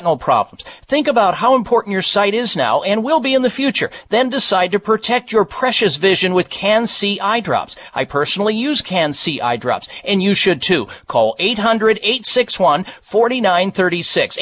problems. 0.17 0.63
Think 0.87 1.07
about 1.07 1.35
how 1.35 1.55
important 1.55 1.93
your 1.93 2.01
sight 2.01 2.33
is 2.33 2.55
now 2.55 2.81
and 2.81 3.03
will 3.03 3.19
be 3.19 3.33
in 3.33 3.41
the 3.41 3.49
future. 3.49 3.91
Then 4.09 4.29
decide 4.29 4.71
to 4.71 4.79
protect 4.79 5.31
your 5.31 5.45
precious 5.45 5.95
vision 5.95 6.33
with 6.33 6.49
Can-C 6.49 7.19
eye 7.19 7.39
drops. 7.39 7.75
I 7.93 8.05
personally 8.05 8.55
use 8.55 8.81
Can-C 8.81 9.41
eye 9.41 9.57
drops, 9.57 9.89
and 10.03 10.21
you 10.21 10.33
should 10.33 10.61
too. 10.61 10.87
Call 11.07 11.35
800-861-4936. 11.39 14.37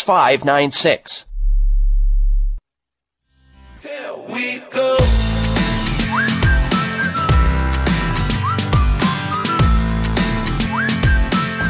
543 0.00 0.68
6596. 0.78 1.24
we 4.28 4.60
go. 4.70 4.96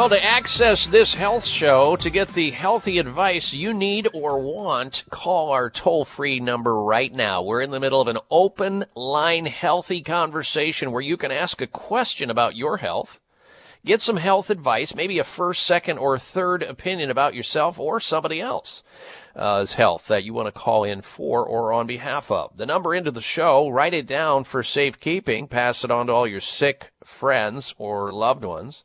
Well, 0.00 0.08
to 0.08 0.24
access 0.24 0.86
this 0.86 1.12
health 1.12 1.44
show, 1.44 1.94
to 1.96 2.08
get 2.08 2.28
the 2.28 2.52
healthy 2.52 2.96
advice 2.96 3.52
you 3.52 3.74
need 3.74 4.08
or 4.14 4.38
want, 4.38 5.04
call 5.10 5.50
our 5.50 5.68
toll 5.68 6.06
free 6.06 6.40
number 6.40 6.74
right 6.82 7.12
now. 7.12 7.42
We're 7.42 7.60
in 7.60 7.70
the 7.70 7.80
middle 7.80 8.00
of 8.00 8.08
an 8.08 8.16
open 8.30 8.86
line 8.94 9.44
healthy 9.44 10.00
conversation 10.00 10.90
where 10.90 11.02
you 11.02 11.18
can 11.18 11.30
ask 11.30 11.60
a 11.60 11.66
question 11.66 12.30
about 12.30 12.56
your 12.56 12.78
health, 12.78 13.20
get 13.84 14.00
some 14.00 14.16
health 14.16 14.48
advice, 14.48 14.94
maybe 14.94 15.18
a 15.18 15.22
first, 15.22 15.64
second, 15.64 15.98
or 15.98 16.18
third 16.18 16.62
opinion 16.62 17.10
about 17.10 17.34
yourself 17.34 17.78
or 17.78 18.00
somebody 18.00 18.40
else's 18.40 18.82
uh, 19.36 19.66
health 19.66 20.06
that 20.06 20.24
you 20.24 20.32
want 20.32 20.46
to 20.46 20.58
call 20.58 20.82
in 20.82 21.02
for 21.02 21.44
or 21.44 21.74
on 21.74 21.86
behalf 21.86 22.30
of. 22.30 22.56
The 22.56 22.64
number 22.64 22.94
into 22.94 23.10
the 23.10 23.20
show, 23.20 23.68
write 23.68 23.92
it 23.92 24.06
down 24.06 24.44
for 24.44 24.62
safekeeping, 24.62 25.48
pass 25.48 25.84
it 25.84 25.90
on 25.90 26.06
to 26.06 26.12
all 26.14 26.26
your 26.26 26.40
sick 26.40 26.90
friends 27.04 27.74
or 27.76 28.10
loved 28.12 28.46
ones. 28.46 28.84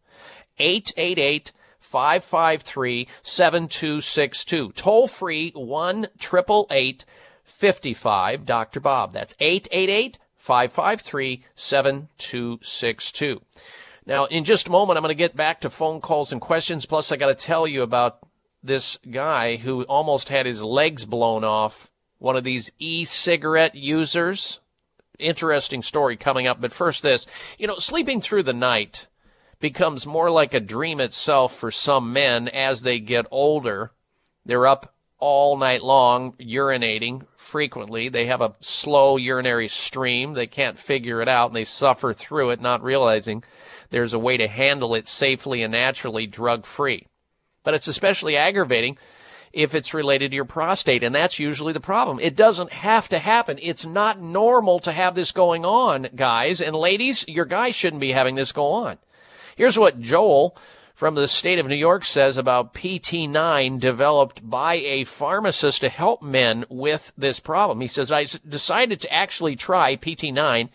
888 0.59 1.51
553 1.79 3.07
7262. 3.23 4.71
Toll 4.73 5.07
free 5.07 5.51
1 5.55 6.07
55 7.43 8.45
Dr. 8.45 8.79
Bob. 8.79 9.13
That's 9.13 9.35
888 9.39 10.17
553 10.35 11.43
7262. 11.55 13.41
Now, 14.05 14.25
in 14.25 14.43
just 14.43 14.67
a 14.67 14.71
moment, 14.71 14.97
I'm 14.97 15.03
going 15.03 15.09
to 15.09 15.15
get 15.15 15.35
back 15.35 15.61
to 15.61 15.69
phone 15.69 16.01
calls 16.01 16.31
and 16.31 16.39
questions. 16.39 16.85
Plus, 16.85 17.11
I 17.11 17.17
got 17.17 17.27
to 17.27 17.35
tell 17.35 17.67
you 17.67 17.81
about 17.81 18.19
this 18.61 18.99
guy 19.09 19.55
who 19.55 19.83
almost 19.83 20.29
had 20.29 20.45
his 20.45 20.61
legs 20.61 21.05
blown 21.05 21.43
off. 21.43 21.89
One 22.19 22.35
of 22.35 22.43
these 22.43 22.71
e-cigarette 22.77 23.75
users. 23.75 24.59
Interesting 25.17 25.81
story 25.81 26.17
coming 26.17 26.45
up. 26.45 26.61
But 26.61 26.71
first, 26.71 27.01
this. 27.01 27.25
You 27.57 27.67
know, 27.67 27.77
sleeping 27.77 28.21
through 28.21 28.43
the 28.43 28.53
night 28.53 29.07
becomes 29.59 30.05
more 30.05 30.29
like 30.29 30.53
a 30.53 30.59
dream 30.59 30.99
itself 30.99 31.55
for 31.55 31.71
some 31.71 32.13
men 32.13 32.47
as 32.47 32.81
they 32.81 32.99
get 32.99 33.25
older. 33.31 33.91
They're 34.45 34.67
up 34.67 34.93
all 35.17 35.57
night 35.57 35.81
long 35.81 36.33
urinating 36.33 37.25
frequently. 37.37 38.09
They 38.09 38.25
have 38.27 38.41
a 38.41 38.55
slow 38.59 39.17
urinary 39.17 39.67
stream. 39.67 40.33
They 40.33 40.47
can't 40.47 40.77
figure 40.77 41.21
it 41.21 41.27
out 41.27 41.47
and 41.47 41.55
they 41.55 41.63
suffer 41.63 42.13
through 42.13 42.51
it, 42.51 42.61
not 42.61 42.83
realizing 42.83 43.43
there's 43.91 44.13
a 44.13 44.19
way 44.19 44.37
to 44.37 44.47
handle 44.47 44.95
it 44.95 45.07
safely 45.07 45.63
and 45.63 45.71
naturally 45.71 46.27
drug 46.27 46.65
free. 46.65 47.07
But 47.63 47.73
it's 47.73 47.87
especially 47.87 48.35
aggravating 48.35 48.97
if 49.53 49.73
it's 49.73 49.93
related 49.93 50.31
to 50.31 50.35
your 50.35 50.45
prostate, 50.45 51.01
and 51.01 51.15
that's 51.15 51.39
usually 51.39 51.71
the 51.71 51.79
problem. 51.79 52.19
It 52.19 52.35
doesn't 52.35 52.73
have 52.73 53.07
to 53.09 53.19
happen. 53.19 53.57
It's 53.61 53.85
not 53.85 54.21
normal 54.21 54.79
to 54.81 54.91
have 54.91 55.15
this 55.15 55.31
going 55.31 55.63
on, 55.63 56.09
guys. 56.13 56.59
And 56.61 56.75
ladies, 56.75 57.23
your 57.27 57.45
guy 57.45 57.71
shouldn't 57.71 58.01
be 58.01 58.11
having 58.11 58.35
this 58.35 58.51
go 58.51 58.65
on. 58.65 58.97
Here's 59.55 59.79
what 59.79 60.01
Joel 60.01 60.57
from 60.95 61.15
the 61.15 61.29
state 61.29 61.59
of 61.59 61.67
New 61.67 61.75
York 61.75 62.03
says 62.03 62.37
about 62.37 62.73
PT9 62.73 63.79
developed 63.79 64.49
by 64.49 64.75
a 64.75 65.05
pharmacist 65.05 65.79
to 65.79 65.89
help 65.89 66.21
men 66.21 66.65
with 66.69 67.13
this 67.17 67.39
problem. 67.39 67.79
He 67.79 67.87
says, 67.87 68.11
I 68.11 68.25
decided 68.47 68.99
to 69.01 69.13
actually 69.13 69.55
try 69.55 69.95
PT9 69.95 70.69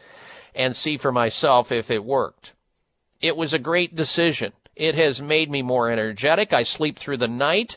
and 0.54 0.74
see 0.74 0.96
for 0.96 1.12
myself 1.12 1.70
if 1.70 1.90
it 1.90 2.04
worked. 2.04 2.54
It 3.20 3.36
was 3.36 3.52
a 3.52 3.58
great 3.58 3.94
decision. 3.94 4.54
It 4.74 4.94
has 4.94 5.20
made 5.20 5.50
me 5.50 5.60
more 5.60 5.90
energetic. 5.90 6.54
I 6.54 6.62
sleep 6.62 6.98
through 6.98 7.18
the 7.18 7.28
night. 7.28 7.76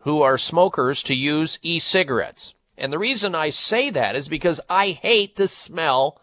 who 0.00 0.22
are 0.22 0.36
smokers 0.36 1.04
to 1.04 1.14
use 1.14 1.60
e-cigarettes. 1.62 2.52
And 2.76 2.92
the 2.92 2.98
reason 2.98 3.34
I 3.34 3.50
say 3.50 3.90
that 3.90 4.16
is 4.16 4.28
because 4.28 4.60
I 4.68 4.90
hate 4.90 5.36
to 5.36 5.46
smell 5.46 6.20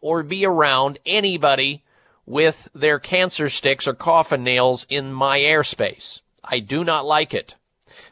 or 0.00 0.22
be 0.22 0.44
around 0.46 0.98
anybody 1.04 1.82
with 2.24 2.68
their 2.74 2.98
cancer 2.98 3.48
sticks 3.48 3.88
or 3.88 3.94
coffin 3.94 4.44
nails 4.44 4.86
in 4.88 5.12
my 5.12 5.38
airspace. 5.38 6.20
I 6.44 6.60
do 6.60 6.84
not 6.84 7.04
like 7.04 7.34
it. 7.34 7.54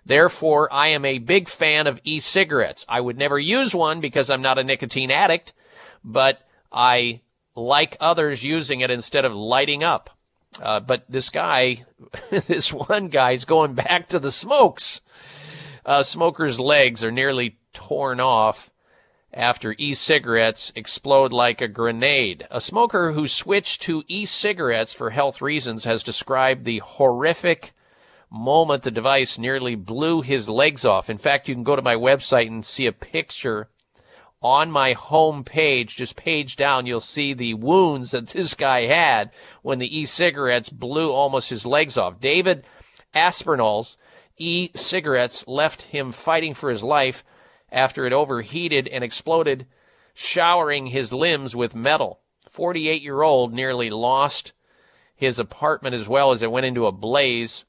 Therefore, 0.05 0.73
I 0.73 0.89
am 0.89 1.05
a 1.05 1.19
big 1.19 1.49
fan 1.49 1.87
of 1.87 2.01
e-cigarettes. 2.03 2.85
I 2.89 3.01
would 3.01 3.19
never 3.19 3.39
use 3.39 3.75
one 3.75 4.01
because 4.01 4.31
I'm 4.31 4.43
not 4.43 4.59
a 4.59 4.65
nicotine 4.65 5.11
addict, 5.11 5.53
but 6.05 6.41
I 6.73 7.21
like 7.55 7.97
others 8.01 8.43
using 8.43 8.81
it 8.81 8.91
instead 8.91 9.25
of 9.25 9.35
lighting 9.35 9.85
up. 9.85 10.11
Uh, 10.61 10.81
but 10.81 11.05
this 11.09 11.29
guy, 11.31 11.85
this 12.31 12.73
one 12.73 13.09
guy 13.09 13.33
is 13.33 13.45
going 13.45 13.75
back 13.75 14.09
to 14.09 14.19
the 14.19 14.33
smokes. 14.33 15.01
Uh, 15.85 16.03
smokers' 16.03 16.59
legs 16.59 17.05
are 17.05 17.13
nearly 17.13 17.57
torn 17.77 18.19
off 18.21 18.71
after 19.35 19.75
e-cigarettes 19.79 20.73
explode 20.75 21.31
like 21.31 21.61
a 21.61 21.69
grenade. 21.69 22.47
A 22.51 22.59
smoker 22.59 23.13
who 23.13 23.29
switched 23.29 23.83
to 23.83 24.03
e-cigarettes 24.09 24.95
for 24.95 25.11
health 25.11 25.43
reasons 25.43 25.85
has 25.85 26.03
described 26.03 26.65
the 26.65 26.79
horrific 26.79 27.75
moment 28.31 28.83
the 28.83 28.91
device 28.91 29.37
nearly 29.37 29.75
blew 29.75 30.23
his 30.23 30.49
legs 30.49 30.87
off. 30.87 31.11
In 31.11 31.19
fact, 31.19 31.49
you 31.49 31.55
can 31.55 31.65
go 31.65 31.77
to 31.77 31.83
my 31.83 31.95
website 31.95 32.47
and 32.47 32.65
see 32.65 32.87
a 32.87 32.93
picture 32.93 33.69
on 34.43 34.71
my 34.71 34.93
home 34.95 35.45
page, 35.45 35.97
just 35.97 36.17
page 36.17 36.57
down, 36.57 36.87
you'll 36.87 37.01
see 37.01 37.35
the 37.35 37.55
wounds 37.55 38.13
that 38.13 38.29
this 38.29 38.55
guy 38.55 38.87
had 38.87 39.31
when 39.63 39.79
the 39.79 39.99
e-cigarettes 39.99 40.71
blew 40.71 41.13
almost 41.13 41.51
his 41.51 41.67
legs 41.67 41.99
off. 41.99 42.21
David 42.21 42.65
Aspinall's 43.15 43.99
e-cigarettes 44.39 45.47
left 45.47 45.83
him 45.83 46.13
fighting 46.13 46.55
for 46.55 46.71
his 46.71 46.83
life 46.83 47.25
after 47.71 48.07
it 48.07 48.13
overheated 48.13 48.89
and 48.89 49.03
exploded, 49.03 49.67
showering 50.15 50.87
his 50.87 51.13
limbs 51.13 51.55
with 51.55 51.75
metal. 51.75 52.21
48 52.49 53.03
year 53.03 53.23
old 53.23 53.53
nearly 53.53 53.91
lost 53.91 54.53
his 55.15 55.39
apartment 55.39 55.95
as 55.95 56.09
well 56.09 56.33
as 56.33 56.43
it 56.43 56.51
went 56.51 56.67
into 56.67 56.87
a 56.87 56.93
blaze, 56.93 57.65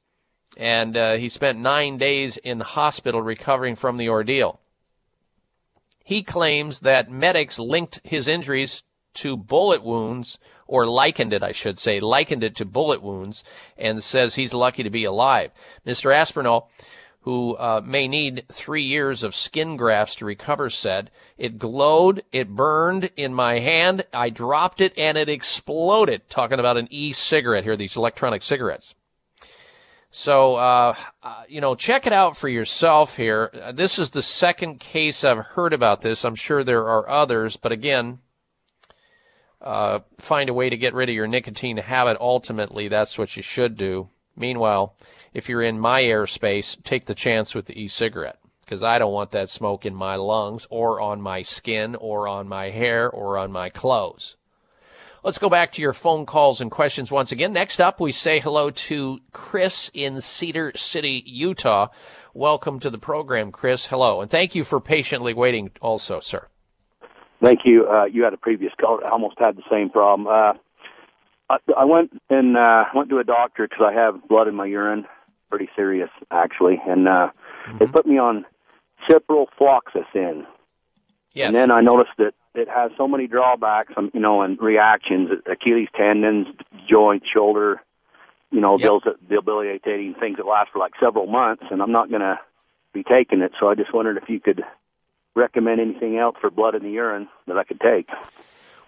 and 0.58 0.96
uh, 0.98 1.16
he 1.16 1.30
spent 1.30 1.58
nine 1.58 1.98
days 1.98 2.38
in 2.38 2.60
hospital 2.60 3.22
recovering 3.22 3.76
from 3.76 3.98
the 3.98 4.10
ordeal. 4.10 4.60
He 6.04 6.24
claims 6.24 6.82
that 6.82 7.12
medics 7.12 7.60
linked 7.60 8.00
his 8.04 8.28
injuries 8.28 8.84
to 9.16 9.36
bullet 9.36 9.84
wounds, 9.84 10.38
or 10.68 10.86
likened 10.86 11.34
it, 11.34 11.44
I 11.44 11.52
should 11.52 11.80
say, 11.80 12.00
likened 12.00 12.44
it 12.44 12.56
to 12.58 12.66
bullet 12.66 13.02
wounds, 13.02 13.44
and 13.78 14.04
says 14.04 14.36
he's 14.36 14.54
lucky 14.54 14.84
to 14.84 14.90
be 14.90 15.06
alive. 15.06 15.52
Mr. 15.86 16.14
Aspinall, 16.14 16.70
who 17.28 17.58
uh, 17.58 17.82
may 17.84 18.08
need 18.08 18.46
three 18.50 18.84
years 18.84 19.22
of 19.22 19.36
skin 19.36 19.76
grafts 19.76 20.16
to 20.16 20.24
recover, 20.24 20.70
said, 20.70 21.12
It 21.38 21.60
glowed, 21.60 22.24
it 22.32 22.48
burned 22.48 23.10
in 23.18 23.34
my 23.34 23.60
hand, 23.60 24.06
I 24.14 24.30
dropped 24.30 24.80
it, 24.80 24.98
and 24.98 25.18
it 25.18 25.28
exploded. 25.28 26.30
Talking 26.30 26.58
about 26.58 26.78
an 26.78 26.88
e 26.90 27.12
cigarette 27.12 27.66
here, 27.66 27.76
these 27.76 27.98
electronic 27.98 28.44
cigarettes. 28.44 28.96
So, 30.10 30.56
uh, 30.56 30.96
uh, 31.22 31.44
you 31.50 31.60
know, 31.60 31.76
check 31.76 32.08
it 32.08 32.14
out 32.14 32.38
for 32.38 32.48
yourself 32.48 33.18
here. 33.18 33.52
Uh, 33.62 33.74
This 33.74 34.00
is 34.00 34.12
the 34.12 34.22
second 34.22 34.80
case 34.80 35.26
I've 35.26 35.48
heard 35.48 35.74
about 35.74 36.02
this. 36.02 36.24
I'm 36.24 36.36
sure 36.36 36.64
there 36.64 36.88
are 36.88 37.10
others, 37.10 37.58
but 37.58 37.74
again, 37.74 38.20
uh, 39.62 40.00
find 40.18 40.48
a 40.48 40.54
way 40.54 40.70
to 40.70 40.78
get 40.78 40.94
rid 40.94 41.10
of 41.10 41.16
your 41.16 41.28
nicotine 41.28 41.76
habit. 41.76 42.16
Ultimately, 42.22 42.88
that's 42.88 43.18
what 43.18 43.36
you 43.36 43.44
should 43.44 43.76
do. 43.76 44.08
Meanwhile, 44.38 44.96
if 45.38 45.48
you're 45.48 45.62
in 45.62 45.80
my 45.80 46.02
airspace, 46.02 46.84
take 46.84 47.06
the 47.06 47.14
chance 47.14 47.54
with 47.54 47.68
the 47.68 47.80
e-cigarette 47.80 48.40
because 48.62 48.84
I 48.84 48.98
don't 48.98 49.14
want 49.14 49.30
that 49.32 49.52
smoke 49.52 49.86
in 49.86 49.94
my 49.94 50.16
lungs 50.16 50.66
or 50.72 51.00
on 51.00 51.22
my 51.22 51.44
skin 51.44 51.96
or 51.96 52.28
on 52.28 52.48
my 52.48 52.72
hair 52.72 53.08
or 53.08 53.38
on 53.38 53.52
my 53.52 53.70
clothes. 53.70 54.36
Let's 55.24 55.38
go 55.38 55.48
back 55.48 55.74
to 55.74 55.82
your 55.84 55.94
phone 55.94 56.26
calls 56.26 56.60
and 56.60 56.72
questions 56.72 57.12
once 57.12 57.32
again. 57.32 57.54
Next 57.54 57.80
up, 57.80 58.00
we 58.00 58.12
say 58.12 58.40
hello 58.40 58.72
to 58.72 59.20
Chris 59.32 59.92
in 59.94 60.22
Cedar 60.22 60.72
City, 60.76 61.22
Utah. 61.28 61.90
Welcome 62.34 62.80
to 62.80 62.90
the 62.90 62.98
program, 62.98 63.52
Chris. 63.52 63.86
Hello, 63.86 64.22
and 64.22 64.32
thank 64.32 64.56
you 64.56 64.64
for 64.64 64.80
patiently 64.80 65.36
waiting 65.36 65.70
also, 65.82 66.20
sir. 66.20 66.48
Thank 67.44 67.60
you. 67.64 67.86
Uh, 67.88 68.06
you 68.06 68.24
had 68.24 68.34
a 68.34 68.38
previous 68.38 68.74
call. 68.82 69.02
I 69.06 69.12
almost 69.12 69.36
had 69.38 69.56
the 69.56 69.64
same 69.70 69.92
problem. 69.92 70.28
Uh, 70.28 70.54
I, 71.48 71.58
I 71.78 71.86
went 71.86 72.12
and 72.28 72.58
uh, 72.58 72.86
went 72.96 73.12
to 73.12 73.20
a 73.20 73.24
doctor 73.24 73.68
because 73.70 73.86
I 73.86 73.94
have 73.94 74.28
blood 74.28 74.48
in 74.48 74.56
my 74.56 74.66
urine, 74.66 75.06
pretty 75.50 75.70
serious 75.76 76.10
actually, 76.32 76.82
and 76.88 77.08
uh, 77.08 77.30
they 77.80 77.88
put 77.88 78.06
me 78.06 78.18
on 78.18 78.46
ciprofloxacin. 79.10 80.46
Yes. 81.34 81.48
And 81.48 81.56
then 81.56 81.72
I 81.72 81.82
noticed 81.82 82.12
that 82.18 82.34
it 82.56 82.68
has 82.68 82.92
so 82.98 83.08
many 83.08 83.28
drawbacks, 83.28 83.94
um, 83.96 84.10
you 84.14 84.20
know, 84.20 84.42
and 84.42 84.60
reactions: 84.60 85.30
Achilles 85.46 85.90
tendons, 85.96 86.48
joint, 86.90 87.24
shoulder, 87.32 87.82
you 88.52 88.60
know, 88.60 88.78
those 88.78 89.02
debilitating 89.30 90.16
things 90.20 90.38
that 90.38 90.46
last 90.46 90.72
for 90.72 90.80
like 90.80 90.94
several 91.00 91.28
months. 91.28 91.64
And 91.70 91.82
I'm 91.82 91.92
not 91.92 92.10
going 92.10 92.22
to 92.22 92.40
be 92.94 93.04
taking 93.04 93.42
it, 93.42 93.52
so 93.60 93.70
I 93.70 93.76
just 93.76 93.94
wondered 93.94 94.18
if 94.18 94.30
you 94.30 94.40
could 94.40 94.64
recommend 95.36 95.80
anything 95.80 96.18
else 96.18 96.36
for 96.42 96.50
blood 96.50 96.74
in 96.74 96.84
the 96.84 96.90
urine 96.90 97.28
that 97.46 97.58
I 97.58 97.64
could 97.64 97.80
take. 97.80 98.10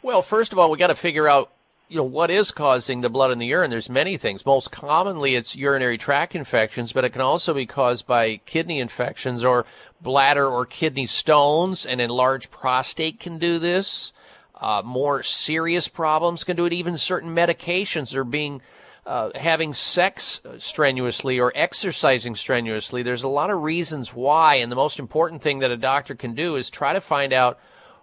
Well, 0.01 0.21
first 0.21 0.53
of 0.53 0.59
all, 0.59 0.71
we 0.71 0.77
got 0.77 0.87
to 0.87 0.95
figure 0.95 1.27
out, 1.27 1.51
you 1.89 1.97
know, 1.97 2.03
what 2.03 2.29
is 2.29 2.51
causing 2.51 3.01
the 3.01 3.09
blood 3.09 3.31
in 3.31 3.39
the 3.39 3.47
urine. 3.47 3.71
There's 3.71 3.89
many 3.89 4.15
things. 4.15 4.45
Most 4.45 4.71
commonly, 4.71 5.33
it's 5.33 5.55
urinary 5.55 5.97
tract 5.97 6.35
infections, 6.35 6.93
but 6.93 7.03
it 7.03 7.09
can 7.09 7.21
also 7.21 7.51
be 7.55 7.65
caused 7.65 8.05
by 8.05 8.37
kidney 8.45 8.79
infections 8.79 9.43
or 9.43 9.65
bladder 9.99 10.45
or 10.47 10.67
kidney 10.67 11.07
stones. 11.07 11.87
An 11.87 11.99
enlarged 11.99 12.51
prostate 12.51 13.19
can 13.19 13.39
do 13.39 13.57
this. 13.57 14.13
Uh, 14.53 14.83
more 14.85 15.23
serious 15.23 15.87
problems 15.87 16.43
can 16.43 16.55
do 16.55 16.65
it. 16.65 16.73
Even 16.73 16.95
certain 16.95 17.33
medications 17.33 18.13
are 18.13 18.23
being 18.23 18.61
uh, 19.07 19.31
having 19.33 19.73
sex 19.73 20.41
strenuously 20.59 21.39
or 21.39 21.51
exercising 21.55 22.35
strenuously. 22.35 23.01
There's 23.01 23.23
a 23.23 23.27
lot 23.27 23.49
of 23.49 23.63
reasons 23.63 24.13
why, 24.13 24.55
and 24.55 24.71
the 24.71 24.75
most 24.75 24.99
important 24.99 25.41
thing 25.41 25.59
that 25.59 25.71
a 25.71 25.77
doctor 25.77 26.13
can 26.13 26.35
do 26.35 26.55
is 26.55 26.69
try 26.69 26.93
to 26.93 27.01
find 27.01 27.33
out 27.33 27.57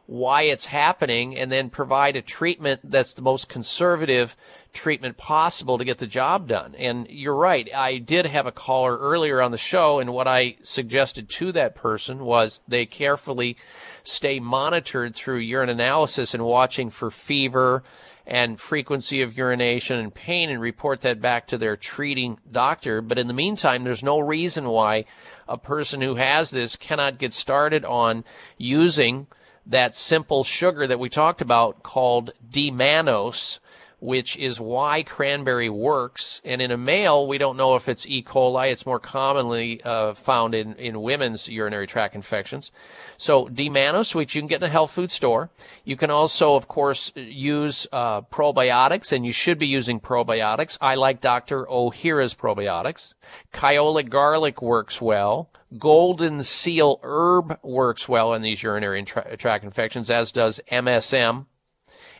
why 0.06 0.42
it's 0.42 0.66
happening 0.66 1.36
and 1.36 1.50
then 1.50 1.68
provide 1.68 2.16
a 2.16 2.22
treatment 2.22 2.80
that's 2.84 3.14
the 3.14 3.22
most 3.22 3.48
conservative 3.48 4.36
treatment 4.72 5.16
possible 5.16 5.78
to 5.78 5.84
get 5.84 5.98
the 5.98 6.06
job 6.06 6.46
done. 6.46 6.74
And 6.76 7.08
you're 7.08 7.34
right. 7.34 7.68
I 7.74 7.98
did 7.98 8.26
have 8.26 8.46
a 8.46 8.52
caller 8.52 8.96
earlier 8.96 9.40
on 9.40 9.50
the 9.50 9.58
show 9.58 9.98
and 9.98 10.12
what 10.12 10.28
I 10.28 10.56
suggested 10.62 11.28
to 11.30 11.52
that 11.52 11.74
person 11.74 12.24
was 12.24 12.60
they 12.68 12.86
carefully 12.86 13.56
stay 14.04 14.38
monitored 14.38 15.14
through 15.14 15.38
urine 15.38 15.70
analysis 15.70 16.34
and 16.34 16.44
watching 16.44 16.90
for 16.90 17.10
fever 17.10 17.82
and 18.26 18.60
frequency 18.60 19.22
of 19.22 19.36
urination 19.36 19.98
and 19.98 20.14
pain 20.14 20.50
and 20.50 20.60
report 20.60 21.00
that 21.00 21.20
back 21.20 21.46
to 21.48 21.58
their 21.58 21.76
treating 21.76 22.38
doctor. 22.50 23.00
But 23.00 23.18
in 23.18 23.28
the 23.28 23.32
meantime, 23.32 23.84
there's 23.84 24.02
no 24.02 24.18
reason 24.18 24.68
why 24.68 25.04
a 25.48 25.56
person 25.56 26.00
who 26.00 26.16
has 26.16 26.50
this 26.50 26.76
cannot 26.76 27.18
get 27.18 27.32
started 27.32 27.84
on 27.84 28.24
using 28.58 29.26
that 29.66 29.94
simple 29.94 30.44
sugar 30.44 30.86
that 30.86 31.01
we 31.01 31.09
talked 31.09 31.40
about 31.40 31.82
called 31.82 32.32
D-mannose, 32.51 33.59
which 33.98 34.36
is 34.36 34.60
why 34.60 35.02
cranberry 35.02 35.68
works. 35.68 36.40
And 36.44 36.62
in 36.62 36.70
a 36.70 36.76
male, 36.76 37.26
we 37.26 37.38
don't 37.38 37.56
know 37.56 37.74
if 37.76 37.88
it's 37.88 38.06
E. 38.06 38.22
coli. 38.22 38.70
It's 38.70 38.86
more 38.86 39.01
commonly 39.01 39.82
uh, 39.82 40.14
found 40.14 40.55
in, 40.55 40.74
in 40.76 41.01
women's 41.01 41.48
urinary 41.48 41.86
tract 41.86 42.14
infections. 42.14 42.70
So 43.18 43.48
D-mannose, 43.48 44.14
which 44.14 44.34
you 44.34 44.40
can 44.40 44.48
get 44.48 44.62
in 44.62 44.68
a 44.68 44.68
health 44.68 44.93
food 44.93 45.10
store. 45.10 45.51
You 45.84 45.97
can 45.97 46.10
also, 46.10 46.55
of 46.55 46.68
course, 46.68 47.12
use 47.14 47.86
uh, 47.93 48.22
probiotics, 48.22 49.12
and 49.12 49.24
you 49.24 49.32
should 49.32 49.59
be 49.59 49.66
using 49.66 50.01
probiotics. 50.01 50.78
I 50.80 50.97
like 50.97 51.20
Dr. 51.20 51.64
Ohhira's 51.66 52.34
probiotics. 52.34 53.14
Kyolic 53.52 54.09
garlic 54.09 54.60
works 54.60 55.01
well. 55.01 55.51
Golden 55.78 56.43
seal 56.43 57.01
herb 57.02 57.59
works 57.62 58.09
well 58.09 58.34
in 58.34 58.43
these 58.43 58.62
urinary 58.62 59.02
tra- 59.05 59.36
tract 59.36 59.64
infections, 59.64 60.10
as 60.10 60.32
does 60.32 60.60
MSM. 60.70 61.47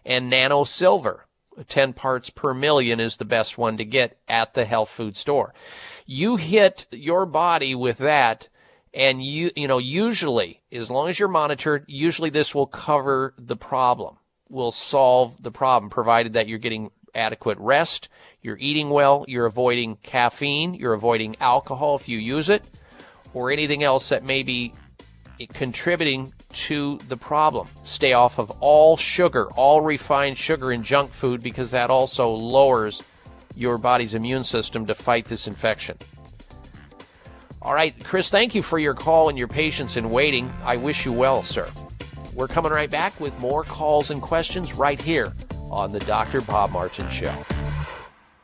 And 0.05 0.31
nano 0.31 0.65
silver, 0.65 1.27
10 1.67 1.93
parts 1.93 2.31
per 2.31 2.55
million 2.55 3.01
is 3.01 3.17
the 3.17 3.25
best 3.25 3.59
one 3.59 3.77
to 3.77 3.85
get 3.85 4.19
at 4.29 4.55
the 4.55 4.65
health 4.65 4.89
food 4.89 5.17
store. 5.17 5.53
You 6.07 6.37
hit 6.37 6.87
your 6.91 7.27
body 7.27 7.75
with 7.75 7.99
that 7.99 8.49
and 8.97 9.23
you 9.23 9.51
you 9.55 9.69
know 9.69 9.79
usually 9.79 10.63
as 10.73 10.91
long 10.91 11.09
as 11.09 11.19
you're 11.19 11.29
monitored 11.29 11.85
usually 11.87 12.31
this 12.31 12.55
will 12.55 12.67
cover 12.67 13.35
the 13.39 13.57
problem 13.57 14.17
will 14.49 14.73
solve 14.73 15.35
the 15.43 15.51
problem 15.51 15.91
provided 15.91 16.33
that 16.33 16.49
you're 16.49 16.59
getting 16.59 16.91
adequate 17.15 17.59
rest 17.59 18.09
you're 18.43 18.59
eating 18.59 18.91
well 18.91 19.25
you're 19.29 19.47
avoiding 19.47 19.97
caffeine 20.03 20.75
you're 20.75 20.95
avoiding 20.95 21.37
alcohol 21.41 21.95
if 21.95 22.09
you 22.09 22.19
use 22.19 22.49
it 22.49 22.69
or 23.35 23.51
anything 23.51 23.83
else 23.83 24.09
that 24.09 24.25
may 24.25 24.43
be 24.43 24.73
contributing 25.53 26.33
to 26.51 26.99
the 27.09 27.17
problem. 27.17 27.69
Stay 27.85 28.15
off 28.15 28.39
of 28.39 28.51
all 28.61 28.97
sugar 28.97 29.51
all 29.53 29.83
refined 29.83 30.39
sugar 30.39 30.71
and 30.71 30.83
junk 30.83 31.11
food 31.13 31.43
because 31.43 31.71
that 31.73 31.91
also 31.91 32.31
lowers 32.31 33.03
your 33.55 33.77
body's 33.77 34.15
immune 34.15 34.45
system 34.45 34.87
to 34.87 34.95
fight 34.95 35.27
this 35.27 35.47
infection 35.47 35.97
all 37.67 37.75
right, 37.75 37.93
Chris, 38.05 38.31
thank 38.31 38.55
you 38.55 38.63
for 38.63 38.79
your 38.79 38.95
call 38.95 39.29
and 39.29 39.37
your 39.37 39.49
patience 39.49 39.97
in 39.97 40.11
waiting. 40.11 40.53
I 40.63 40.77
wish 40.77 41.05
you 41.05 41.13
well, 41.13 41.43
sir. 41.43 41.69
We're 42.33 42.47
coming 42.47 42.71
right 42.71 42.89
back 42.89 43.19
with 43.19 43.41
more 43.41 43.65
calls 43.65 44.13
and 44.13 44.23
questions 44.23 44.73
right 44.75 45.01
here 45.01 45.33
on 45.73 45.91
the 45.91 45.99
Dr. 45.99 46.43
Bob 46.43 46.71
Martin 46.71 47.11
Show. 47.11 47.35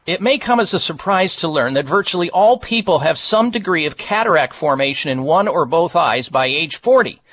It 0.07 0.20
may 0.20 0.39
come 0.39 0.59
as 0.59 0.74
a 0.74 0.81
surprise 0.81 1.36
to 1.36 1.49
learn 1.49 1.74
that 1.74 1.85
virtually 1.85 2.31
all 2.31 2.59
people 2.59 2.99
have 2.99 3.16
some 3.16 3.53
degree 3.53 3.86
of 3.86 3.97
cataract 3.97 4.55
formation 4.55 5.12
in 5.12 5.23
one 5.23 5.47
or 5.47 5.66
both 5.66 5.94
eyes 5.94 6.28
by 6.28 6.47
age 6.47 6.78
40. 6.78 7.22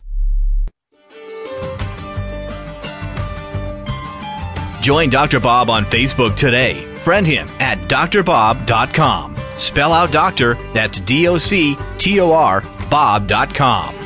Join 4.81 5.09
Dr. 5.09 5.39
Bob 5.39 5.69
on 5.69 5.85
Facebook 5.85 6.35
today. 6.35 6.83
Friend 6.95 7.25
him 7.25 7.47
at 7.59 7.77
doctorbob.com. 7.87 9.35
Spell 9.57 9.93
out 9.93 10.11
doctor, 10.11 10.55
that's 10.73 10.99
D 11.01 11.27
O 11.27 11.37
C 11.37 11.77
T 11.97 12.19
O 12.19 12.31
R, 12.31 12.61
Bob.com. 12.89 14.01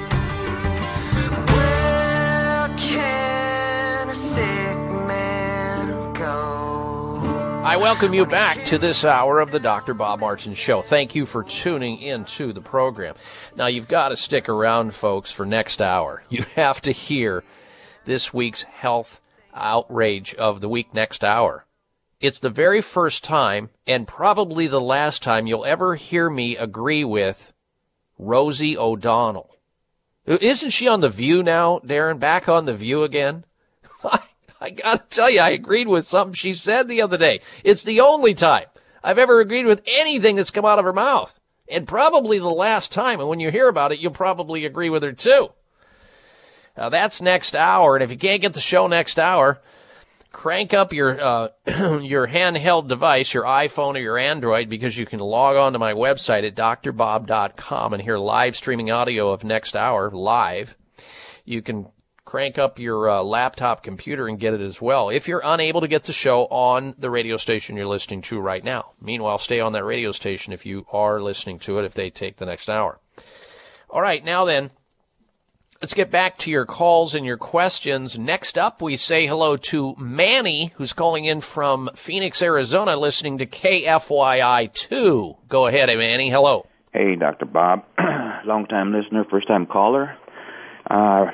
I 7.65 7.77
welcome 7.77 8.13
you 8.13 8.27
back 8.27 8.63
to 8.65 8.77
this 8.77 9.03
hour 9.03 9.39
of 9.39 9.51
the 9.51 9.59
Dr. 9.59 9.95
Bob 9.95 10.19
Martin 10.19 10.53
Show. 10.53 10.83
Thank 10.83 11.15
you 11.15 11.25
for 11.25 11.43
tuning 11.43 11.99
into 11.99 12.53
the 12.53 12.61
program. 12.61 13.15
Now, 13.55 13.65
you've 13.65 13.87
got 13.87 14.09
to 14.09 14.15
stick 14.15 14.47
around, 14.49 14.93
folks, 14.93 15.31
for 15.31 15.47
next 15.47 15.81
hour. 15.81 16.21
You 16.29 16.45
have 16.55 16.79
to 16.81 16.91
hear 16.91 17.43
this 18.05 18.31
week's 18.31 18.61
health 18.63 19.19
outrage 19.55 20.35
of 20.35 20.61
the 20.61 20.69
week 20.69 20.93
next 20.93 21.23
hour. 21.23 21.65
It's 22.21 22.39
the 22.39 22.49
very 22.49 22.81
first 22.81 23.23
time, 23.23 23.69
and 23.85 24.07
probably 24.07 24.67
the 24.67 24.81
last 24.81 25.21
time, 25.21 25.47
you'll 25.47 25.65
ever 25.65 25.95
hear 25.95 26.29
me 26.29 26.57
agree 26.57 27.03
with 27.03 27.53
Rosie 28.17 28.77
O'Donnell. 28.77 29.57
Uh, 30.27 30.37
isn't 30.41 30.71
she 30.71 30.87
on 30.87 31.01
The 31.01 31.09
View 31.09 31.43
now, 31.43 31.79
Darren? 31.79 32.19
Back 32.19 32.49
on 32.49 32.65
The 32.65 32.75
View 32.75 33.03
again? 33.03 33.45
I 34.61 34.69
gotta 34.71 35.03
tell 35.09 35.29
you, 35.29 35.39
I 35.39 35.51
agreed 35.51 35.87
with 35.87 36.07
something 36.07 36.33
she 36.33 36.53
said 36.53 36.87
the 36.87 37.01
other 37.01 37.17
day. 37.17 37.41
It's 37.63 37.83
the 37.83 38.01
only 38.01 38.33
time 38.33 38.65
I've 39.03 39.19
ever 39.19 39.39
agreed 39.39 39.65
with 39.65 39.83
anything 39.85 40.35
that's 40.35 40.51
come 40.51 40.65
out 40.65 40.79
of 40.79 40.85
her 40.85 40.93
mouth. 40.93 41.39
And 41.69 41.87
probably 41.87 42.39
the 42.39 42.49
last 42.49 42.91
time. 42.91 43.19
And 43.19 43.27
when 43.27 43.39
you 43.39 43.51
hear 43.51 43.67
about 43.67 43.91
it, 43.91 43.99
you'll 43.99 44.11
probably 44.11 44.65
agree 44.65 44.89
with 44.89 45.03
her 45.03 45.13
too. 45.13 45.49
Now 46.77 46.89
that's 46.89 47.21
next 47.21 47.55
hour. 47.55 47.95
And 47.95 48.03
if 48.03 48.11
you 48.11 48.17
can't 48.17 48.41
get 48.41 48.53
the 48.53 48.59
show 48.59 48.87
next 48.87 49.19
hour, 49.19 49.61
crank 50.31 50.73
up 50.73 50.91
your, 50.91 51.21
uh, 51.21 51.47
your 52.01 52.27
handheld 52.27 52.89
device, 52.89 53.33
your 53.33 53.43
iPhone 53.43 53.95
or 53.95 53.99
your 53.99 54.17
Android, 54.17 54.69
because 54.69 54.97
you 54.97 55.05
can 55.05 55.19
log 55.19 55.55
on 55.55 55.73
to 55.73 55.79
my 55.79 55.93
website 55.93 56.45
at 56.45 56.55
doctorbob.com 56.55 57.93
and 57.93 58.03
hear 58.03 58.17
live 58.17 58.55
streaming 58.55 58.91
audio 58.91 59.31
of 59.31 59.43
next 59.43 59.75
hour 59.75 60.11
live. 60.11 60.75
You 61.45 61.61
can 61.61 61.87
crank 62.25 62.57
up 62.57 62.79
your 62.79 63.09
uh, 63.09 63.23
laptop 63.23 63.83
computer 63.83 64.27
and 64.27 64.39
get 64.39 64.53
it 64.53 64.59
as 64.59 64.81
well 64.81 65.09
if 65.09 65.27
you're 65.27 65.43
unable 65.45 65.81
to 65.81 65.87
get 65.87 66.03
the 66.03 66.11
show 66.11 66.45
on 66.45 66.95
the 66.97 67.09
radio 67.09 67.37
station 67.37 67.77
you're 67.77 67.85
listening 67.85 68.21
to 68.23 68.39
right 68.39 68.63
now. 68.63 68.91
Meanwhile, 68.99 69.37
stay 69.37 69.59
on 69.59 69.73
that 69.73 69.85
radio 69.85 70.11
station 70.11 70.51
if 70.51 70.65
you 70.65 70.85
are 70.91 71.21
listening 71.21 71.59
to 71.59 71.77
it 71.79 71.85
if 71.85 71.93
they 71.93 72.09
take 72.09 72.37
the 72.37 72.45
next 72.45 72.67
hour. 72.67 72.99
All 73.89 74.01
right, 74.01 74.25
now 74.25 74.43
then, 74.43 74.71
let's 75.85 75.93
get 75.93 76.09
back 76.09 76.35
to 76.39 76.49
your 76.49 76.65
calls 76.65 77.13
and 77.13 77.23
your 77.27 77.37
questions. 77.37 78.17
Next 78.17 78.57
up, 78.57 78.81
we 78.81 78.97
say 78.97 79.27
hello 79.27 79.55
to 79.55 79.93
Manny, 79.99 80.73
who's 80.77 80.93
calling 80.93 81.25
in 81.25 81.41
from 81.41 81.91
Phoenix, 81.93 82.41
Arizona, 82.41 82.95
listening 82.95 83.37
to 83.37 83.45
KFYI 83.45 84.73
2. 84.73 85.35
Go 85.47 85.67
ahead, 85.67 85.89
Manny. 85.95 86.31
Hello. 86.31 86.65
Hey, 86.91 87.15
Dr. 87.15 87.45
Bob. 87.45 87.83
Long 88.45 88.65
time 88.65 88.93
listener, 88.93 89.25
first 89.29 89.47
time 89.47 89.67
caller. 89.67 90.17
Uh, 90.89 91.25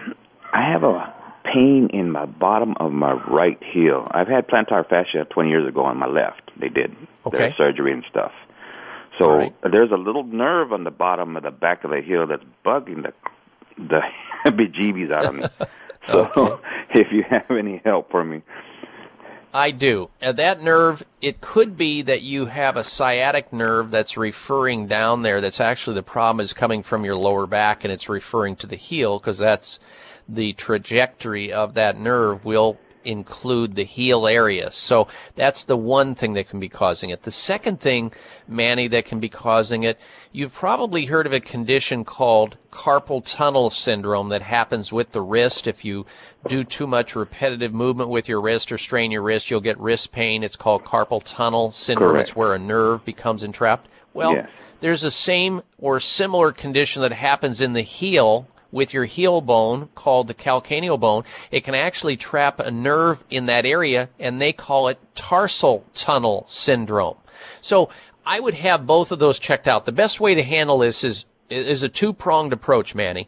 I 0.53 0.69
have 0.69 0.83
a 0.83 1.13
pain 1.45 1.87
in 1.93 2.11
my 2.11 2.25
bottom 2.25 2.73
of 2.81 2.91
my 2.91 3.13
right 3.13 3.57
heel. 3.73 4.05
I've 4.11 4.27
had 4.27 4.49
plantar 4.49 4.83
fascia 4.85 5.23
20 5.29 5.49
years 5.49 5.65
ago 5.65 5.85
on 5.85 5.97
my 5.97 6.07
left. 6.07 6.41
They 6.59 6.67
did 6.67 6.93
Okay. 7.25 7.37
their 7.37 7.53
surgery 7.57 7.93
and 7.93 8.03
stuff. 8.09 8.33
So 9.17 9.49
there's 9.63 9.91
a 9.91 9.97
little 9.97 10.23
nerve 10.25 10.73
on 10.73 10.83
the 10.83 10.91
bottom 10.91 11.37
of 11.37 11.43
the 11.43 11.51
back 11.51 11.85
of 11.85 11.91
the 11.91 12.01
heel 12.05 12.27
that's 12.27 12.43
bugging 12.65 13.03
the 13.03 13.13
the 13.77 14.01
bejeebies 14.45 15.11
out 15.11 15.25
of 15.25 15.35
me. 15.35 15.43
So 16.07 16.59
if 16.95 17.11
you 17.11 17.23
have 17.29 17.51
any 17.51 17.79
help 17.85 18.09
for 18.09 18.25
me, 18.25 18.41
I 19.53 19.71
do. 19.71 20.09
And 20.21 20.37
that 20.37 20.61
nerve, 20.61 21.03
it 21.21 21.41
could 21.41 21.77
be 21.77 22.01
that 22.03 22.21
you 22.21 22.45
have 22.45 22.77
a 22.77 22.83
sciatic 22.83 23.51
nerve 23.51 23.91
that's 23.91 24.17
referring 24.17 24.87
down 24.87 25.21
there. 25.21 25.41
That's 25.41 25.59
actually 25.59 25.95
the 25.95 26.03
problem 26.03 26.43
is 26.43 26.53
coming 26.53 26.83
from 26.83 27.03
your 27.03 27.17
lower 27.17 27.47
back 27.47 27.83
and 27.83 27.91
it's 27.91 28.07
referring 28.07 28.55
to 28.57 28.67
the 28.67 28.77
heel 28.77 29.19
because 29.19 29.37
that's 29.37 29.79
the 30.29 30.53
trajectory 30.53 31.51
of 31.51 31.73
that 31.73 31.99
nerve 31.99 32.45
will 32.45 32.77
include 33.03 33.75
the 33.75 33.83
heel 33.83 34.27
area. 34.27 34.71
So 34.71 35.07
that's 35.35 35.65
the 35.65 35.77
one 35.77 36.15
thing 36.15 36.33
that 36.33 36.49
can 36.49 36.59
be 36.59 36.69
causing 36.69 37.09
it. 37.09 37.23
The 37.23 37.31
second 37.31 37.79
thing, 37.79 38.13
Manny, 38.47 38.87
that 38.89 39.05
can 39.05 39.19
be 39.19 39.29
causing 39.29 39.83
it, 39.83 39.99
you've 40.31 40.53
probably 40.53 41.05
heard 41.05 41.25
of 41.25 41.33
a 41.33 41.39
condition 41.39 42.05
called 42.05 42.57
carpal 42.71 43.21
tunnel 43.25 43.69
syndrome 43.69 44.29
that 44.29 44.41
happens 44.41 44.91
with 44.93 45.11
the 45.11 45.21
wrist. 45.21 45.67
If 45.67 45.83
you 45.83 46.05
do 46.47 46.63
too 46.63 46.87
much 46.87 47.15
repetitive 47.15 47.73
movement 47.73 48.09
with 48.09 48.29
your 48.29 48.41
wrist 48.41 48.71
or 48.71 48.77
strain 48.77 49.11
your 49.11 49.23
wrist, 49.23 49.51
you'll 49.51 49.61
get 49.61 49.79
wrist 49.79 50.11
pain. 50.11 50.43
It's 50.43 50.55
called 50.55 50.83
carpal 50.85 51.21
tunnel 51.23 51.71
syndrome. 51.71 52.11
Correct. 52.13 52.29
It's 52.29 52.35
where 52.35 52.53
a 52.53 52.59
nerve 52.59 53.03
becomes 53.05 53.43
entrapped. 53.43 53.87
Well, 54.13 54.33
Yes. 54.33 54.49
there's 54.79 55.03
a 55.03 55.11
same 55.11 55.61
or 55.79 55.99
similar 55.99 56.51
condition 56.51 57.01
that 57.01 57.11
happens 57.13 57.61
in 57.61 57.73
the 57.73 57.81
heel 57.81 58.47
with 58.71 58.93
your 58.93 59.05
heel 59.05 59.41
bone 59.41 59.89
called 59.95 60.27
the 60.27 60.33
calcaneal 60.33 60.99
bone. 60.99 61.23
It 61.51 61.63
can 61.63 61.75
actually 61.75 62.17
trap 62.17 62.59
a 62.59 62.71
nerve 62.71 63.23
in 63.29 63.47
that 63.47 63.65
area 63.65 64.09
and 64.19 64.41
they 64.41 64.53
call 64.53 64.87
it 64.87 64.99
tarsal 65.15 65.85
tunnel 65.93 66.45
syndrome. 66.47 67.17
So 67.61 67.89
I 68.25 68.39
would 68.39 68.55
have 68.55 68.85
both 68.85 69.11
of 69.11 69.19
those 69.19 69.39
checked 69.39 69.67
out. 69.67 69.85
The 69.85 69.91
best 69.91 70.19
way 70.19 70.35
to 70.35 70.43
handle 70.43 70.79
this 70.79 71.03
is 71.03 71.25
is 71.49 71.83
a 71.83 71.89
two-pronged 71.89 72.53
approach, 72.53 72.95
Manny. 72.95 73.27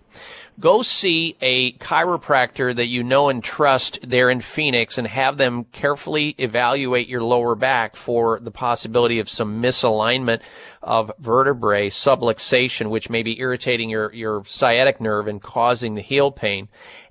Go 0.59 0.81
see 0.81 1.35
a 1.41 1.73
chiropractor 1.73 2.75
that 2.75 2.87
you 2.87 3.03
know 3.03 3.29
and 3.29 3.43
trust 3.43 3.99
there 4.03 4.29
in 4.29 4.41
Phoenix 4.41 4.97
and 4.97 5.07
have 5.07 5.37
them 5.37 5.65
carefully 5.65 6.35
evaluate 6.37 7.07
your 7.07 7.23
lower 7.23 7.55
back 7.55 7.95
for 7.95 8.39
the 8.39 8.51
possibility 8.51 9.19
of 9.19 9.29
some 9.29 9.61
misalignment 9.61 10.41
of 10.81 11.11
vertebrae 11.19 11.89
subluxation, 11.89 12.89
which 12.89 13.09
may 13.09 13.23
be 13.23 13.39
irritating 13.39 13.89
your, 13.89 14.13
your 14.13 14.43
sciatic 14.45 15.01
nerve 15.01 15.27
and 15.27 15.41
causing 15.41 15.95
the 15.95 16.01
heel 16.01 16.31
pain. 16.31 16.67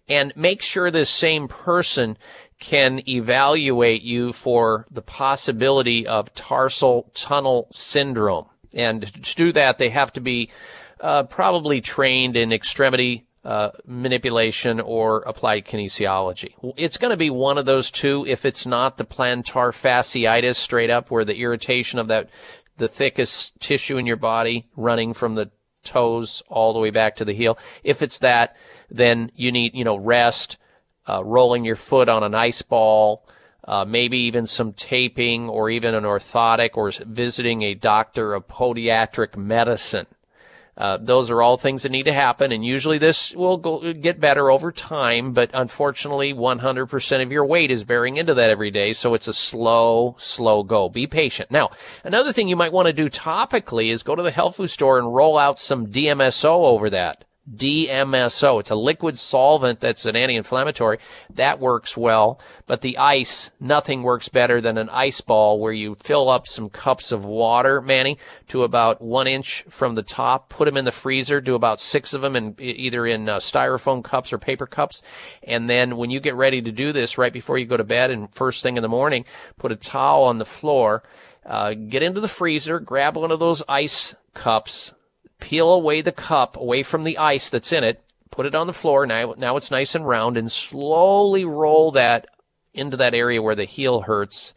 And 0.09 0.33
make 0.37 0.63
sure 0.63 0.91
this 0.91 1.11
same 1.11 1.49
person 1.49 2.19
can 2.59 3.03
evaluate 3.09 4.03
you 4.03 4.33
for 4.33 4.87
the 4.91 5.03
possibility 5.03 6.07
of 6.07 6.33
tarsal 6.35 7.11
tunnel 7.15 7.69
syndrome. 7.73 8.47
And 8.75 9.03
to 9.03 9.35
do 9.37 9.53
that, 9.53 9.79
they 9.79 9.91
have 9.91 10.13
to 10.15 10.21
be 10.21 10.51
uh, 11.01 11.25
probably 11.25 11.81
trained 11.81 12.37
in 12.37 12.53
extremity 12.53 13.27
uh, 13.45 13.71
manipulation 13.87 14.81
or 14.81 15.23
applied 15.23 15.67
kinesiology. 15.67 16.55
It's 16.77 16.97
going 16.97 17.11
to 17.11 17.17
be 17.17 17.31
one 17.31 17.59
of 17.59 17.67
those 17.67 17.91
two. 17.91 18.25
If 18.29 18.45
it's 18.45 18.67
not 18.67 18.97
the 18.97 19.05
plantar 19.05 19.73
fasciitis 19.73 20.57
straight 20.57 20.91
up, 20.91 21.11
where 21.11 21.25
the 21.25 21.37
irritation 21.37 21.99
of 21.99 22.09
that 22.09 22.29
the 22.79 22.89
thickest 22.89 23.59
tissue 23.61 23.97
in 23.97 24.07
your 24.07 24.17
body 24.17 24.67
running 24.77 25.13
from 25.13 25.35
the 25.35 25.51
toes 25.85 26.43
all 26.49 26.73
the 26.73 26.81
way 26.81 26.91
back 26.91 27.17
to 27.17 27.25
the 27.25 27.35
heel. 27.35 27.59
If 27.83 28.03
it's 28.03 28.21
that, 28.21 28.57
then 28.91 29.31
you 29.35 29.53
need, 29.53 29.75
you 29.75 29.85
know, 29.85 29.97
rest, 29.97 30.57
uh, 31.09 31.23
rolling 31.25 31.65
your 31.65 31.77
foot 31.77 32.09
on 32.09 32.23
an 32.23 32.35
ice 32.35 32.63
ball, 32.63 33.27
uh, 33.65 33.85
maybe 33.85 34.19
even 34.19 34.47
some 34.47 34.73
taping 34.73 35.49
or 35.49 35.71
even 35.71 35.95
an 35.95 36.05
orthotic 36.05 36.71
or 36.75 36.91
visiting 37.07 37.63
a 37.63 37.75
doctor 37.75 38.35
of 38.35 38.49
podiatric 38.49 39.37
medicine. 39.37 40.07
Uh, 40.77 40.97
those 40.99 41.31
are 41.31 41.43
all 41.43 41.59
things 41.59 41.83
that 41.83 41.93
need 41.93 42.05
to 42.05 42.13
happen, 42.13 42.51
and 42.51 42.65
usually 42.65 42.97
this 42.97 43.35
will 43.35 43.59
go, 43.59 43.93
get 43.93 44.19
better 44.19 44.51
over 44.51 44.73
time. 44.73 45.33
But 45.33 45.51
unfortunately, 45.53 46.33
100% 46.33 47.23
of 47.23 47.31
your 47.31 47.45
weight 47.45 47.71
is 47.71 47.85
bearing 47.85 48.17
into 48.17 48.35
that 48.35 48.49
every 48.49 48.71
day, 48.71 48.95
so 48.95 49.13
it's 49.13 49.29
a 49.29 49.35
slow, 49.35 50.17
slow 50.19 50.63
go. 50.63 50.89
Be 50.89 51.07
patient. 51.07 51.51
Now, 51.51 51.71
another 52.05 52.33
thing 52.33 52.49
you 52.49 52.57
might 52.57 52.73
want 52.73 52.87
to 52.87 52.93
do 52.95 53.11
topically 53.11 53.91
is 53.91 54.03
go 54.03 54.17
to 54.17 54.23
the 54.23 54.31
health 54.31 54.57
food 54.57 54.71
store 54.71 54.99
and 54.99 55.15
roll 55.15 55.37
out 55.37 55.61
some 55.61 55.89
DMSO 55.89 56.47
over 56.47 56.89
that. 56.91 57.25
DMSO. 57.51 58.61
It's 58.61 58.71
a 58.71 58.77
liquid 58.77 59.19
solvent 59.19 59.81
that's 59.81 60.07
an 60.07 60.15
anti-inflammatory. 60.15 60.99
That 61.35 61.59
works 61.59 61.97
well. 61.97 62.41
But 62.67 62.83
the 62.83 62.99
ice, 62.99 63.51
nothing 63.59 64.05
works 64.05 64.29
better 64.29 64.61
than 64.61 64.79
an 64.79 64.89
ice 64.89 65.21
ball 65.21 65.59
where 65.59 65.73
you 65.73 65.97
fill 65.97 66.29
up 66.29 66.47
some 66.47 66.71
cups 66.71 67.11
of 67.11 67.25
water, 67.25 67.81
Manny, 67.81 68.19
to 68.49 68.63
about 68.63 69.03
one 69.03 69.27
inch 69.27 69.65
from 69.69 69.97
the 69.97 70.05
top, 70.05 70.51
put 70.51 70.67
them 70.67 70.77
in 70.77 70.85
the 70.85 70.93
freezer, 70.93 71.41
do 71.41 71.57
about 71.57 71.81
six 71.81 72.15
of 72.15 72.23
them 72.23 72.37
in 72.37 72.55
either 72.61 73.07
in 73.07 73.29
uh, 73.29 73.39
styrofoam 73.39 74.05
cups 74.05 74.33
or 74.33 74.39
paper 74.39 74.67
cups. 74.67 75.03
And 75.43 75.69
then 75.69 75.97
when 75.97 76.11
you 76.11 76.21
get 76.21 76.37
ready 76.37 76.63
to 76.63 76.71
do 76.71 76.93
this 76.93 77.19
right 77.19 77.33
before 77.33 77.59
you 77.59 77.67
go 77.67 77.77
to 77.77 77.85
bed 77.85 78.13
and 78.13 78.33
first 78.33 78.63
thing 78.63 78.77
in 78.77 78.83
the 78.83 78.89
morning, 78.89 79.25
put 79.59 79.73
a 79.73 79.77
towel 79.77 80.25
on 80.25 80.39
the 80.39 80.45
floor, 80.45 81.03
uh, 81.45 81.75
get 81.75 82.05
into 82.05 82.21
the 82.21 82.29
freezer, 82.29 82.79
grab 82.79 83.17
one 83.17 83.33
of 83.33 83.41
those 83.41 83.65
ice 83.69 84.15
cups, 84.33 84.95
peel 85.43 85.73
away 85.73 86.03
the 86.03 86.13
cup 86.13 86.57
away 86.57 86.85
from 86.85 87.03
the 87.03 87.19
ice 87.19 87.51
that's 87.51 87.73
in 87.73 87.83
it, 87.83 88.01
put 88.31 88.47
it 88.47 88.55
on 88.55 88.69
the 88.69 88.73
floor. 88.73 89.05
Now, 89.07 89.35
now 89.37 89.57
it's 89.57 89.71
nice 89.71 89.95
and 89.97 90.07
round 90.07 90.37
and 90.37 90.51
slowly 90.51 91.45
roll 91.45 91.91
that 91.93 92.29
into 92.73 92.97
that 92.99 93.13
area 93.13 93.43
where 93.43 93.57
the 93.57 93.65
heel 93.65 94.03
hurts 94.03 94.55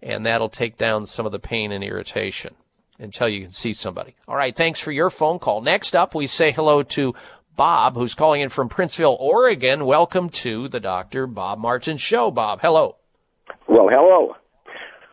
and 0.00 0.24
that'll 0.24 0.48
take 0.48 0.78
down 0.78 1.06
some 1.06 1.26
of 1.26 1.32
the 1.32 1.40
pain 1.40 1.72
and 1.72 1.82
irritation 1.82 2.54
until 3.00 3.28
you 3.28 3.42
can 3.42 3.52
see 3.52 3.72
somebody. 3.72 4.14
All 4.28 4.36
right. 4.36 4.54
Thanks 4.54 4.78
for 4.80 4.92
your 4.92 5.10
phone 5.10 5.40
call. 5.40 5.60
Next 5.60 5.96
up, 5.96 6.14
we 6.14 6.28
say 6.28 6.52
hello 6.52 6.84
to 6.84 7.14
Bob, 7.56 7.96
who's 7.96 8.14
calling 8.14 8.40
in 8.40 8.48
from 8.48 8.68
Prineville, 8.68 9.16
Oregon. 9.18 9.84
Welcome 9.86 10.28
to 10.30 10.68
the 10.68 10.78
Dr. 10.78 11.26
Bob 11.26 11.58
Martin 11.58 11.96
Show. 11.96 12.30
Bob, 12.30 12.60
hello. 12.62 12.96
Well, 13.66 13.88
hello. 13.88 14.36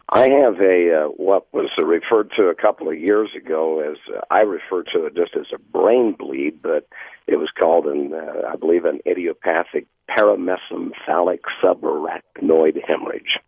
I 0.09 0.27
have 0.27 0.61
a 0.61 1.05
uh, 1.05 1.07
what 1.17 1.51
was 1.51 1.69
referred 1.77 2.31
to 2.37 2.43
a 2.43 2.55
couple 2.55 2.89
of 2.89 2.97
years 2.97 3.29
ago 3.35 3.79
as 3.79 3.97
uh, 4.15 4.21
I 4.29 4.41
refer 4.41 4.83
to 4.93 5.05
it 5.05 5.15
just 5.15 5.35
as 5.35 5.47
a 5.53 5.57
brain 5.57 6.15
bleed, 6.17 6.61
but 6.61 6.87
it 7.25 7.37
was 7.37 7.49
called 7.57 7.87
an 7.87 8.13
uh, 8.13 8.47
I 8.47 8.55
believe 8.55 8.85
an 8.85 8.99
idiopathic 9.07 9.87
perimesencephalic 10.09 11.39
subarachnoid 11.63 12.77
hemorrhage. 12.87 13.39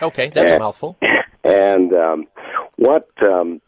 Okay, 0.00 0.32
that's 0.34 0.50
and, 0.50 0.60
a 0.60 0.64
mouthful. 0.64 0.98
And 1.44 1.92
um, 1.92 2.26
what 2.76 3.08
um, 3.22 3.60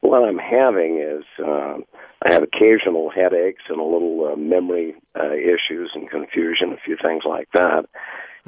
what 0.00 0.28
I'm 0.28 0.38
having 0.38 0.98
is 0.98 1.24
uh, 1.38 1.76
I 2.24 2.32
have 2.32 2.42
occasional 2.42 3.10
headaches 3.10 3.62
and 3.68 3.78
a 3.78 3.84
little 3.84 4.32
uh, 4.32 4.36
memory 4.36 4.94
uh, 5.18 5.34
issues 5.34 5.92
and 5.94 6.10
confusion, 6.10 6.72
a 6.72 6.76
few 6.84 6.96
things 7.00 7.22
like 7.24 7.48
that. 7.52 7.86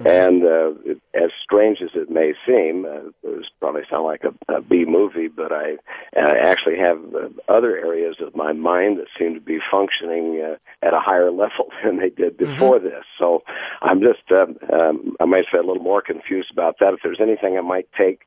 And 0.05 0.43
uh, 0.43 0.73
it, 0.85 1.01
as 1.14 1.31
strange 1.43 1.78
as 1.81 1.90
it 1.94 2.10
may 2.10 2.35
seem, 2.47 2.85
uh, 2.85 3.09
it 3.23 3.47
probably 3.60 3.82
sound 3.89 4.05
like 4.05 4.24
a, 4.24 4.55
a 4.55 4.60
B 4.60 4.85
movie, 4.85 5.28
but 5.28 5.52
I, 5.52 5.77
I 6.14 6.36
actually 6.36 6.77
have 6.78 6.98
uh, 7.14 7.28
other 7.48 7.78
areas 7.78 8.16
of 8.20 8.36
my 8.36 8.52
mind 8.52 8.98
that 8.98 9.06
seem 9.18 9.32
to 9.35 9.40
be 9.40 9.59
functioning 9.70 10.43
uh, 10.44 10.56
at 10.86 10.93
a 10.93 11.01
higher 11.01 11.31
level 11.43 11.70
than 11.82 11.97
they 11.98 12.10
did 12.10 12.36
before 12.36 12.78
mm-hmm. 12.78 12.89
this. 12.89 13.05
So 13.18 13.43
I'm 13.81 14.02
just, 14.02 14.31
uh, 14.31 14.47
um, 14.70 15.16
I 15.18 15.24
might 15.24 15.47
say, 15.51 15.59
a 15.59 15.62
little 15.62 15.82
more 15.82 16.02
confused 16.02 16.51
about 16.52 16.78
that. 16.81 16.93
If 16.93 17.01
there's 17.02 17.20
anything 17.20 17.56
I 17.56 17.62
might 17.62 17.89
take, 17.97 18.23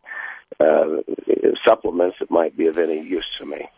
uh, 0.60 1.04
supplements 1.68 2.18
that 2.20 2.32
might 2.32 2.58
be 2.58 2.68
of 2.68 2.80
any 2.80 3.00
use 3.00 3.28
to 3.38 3.46
me. 3.46 3.70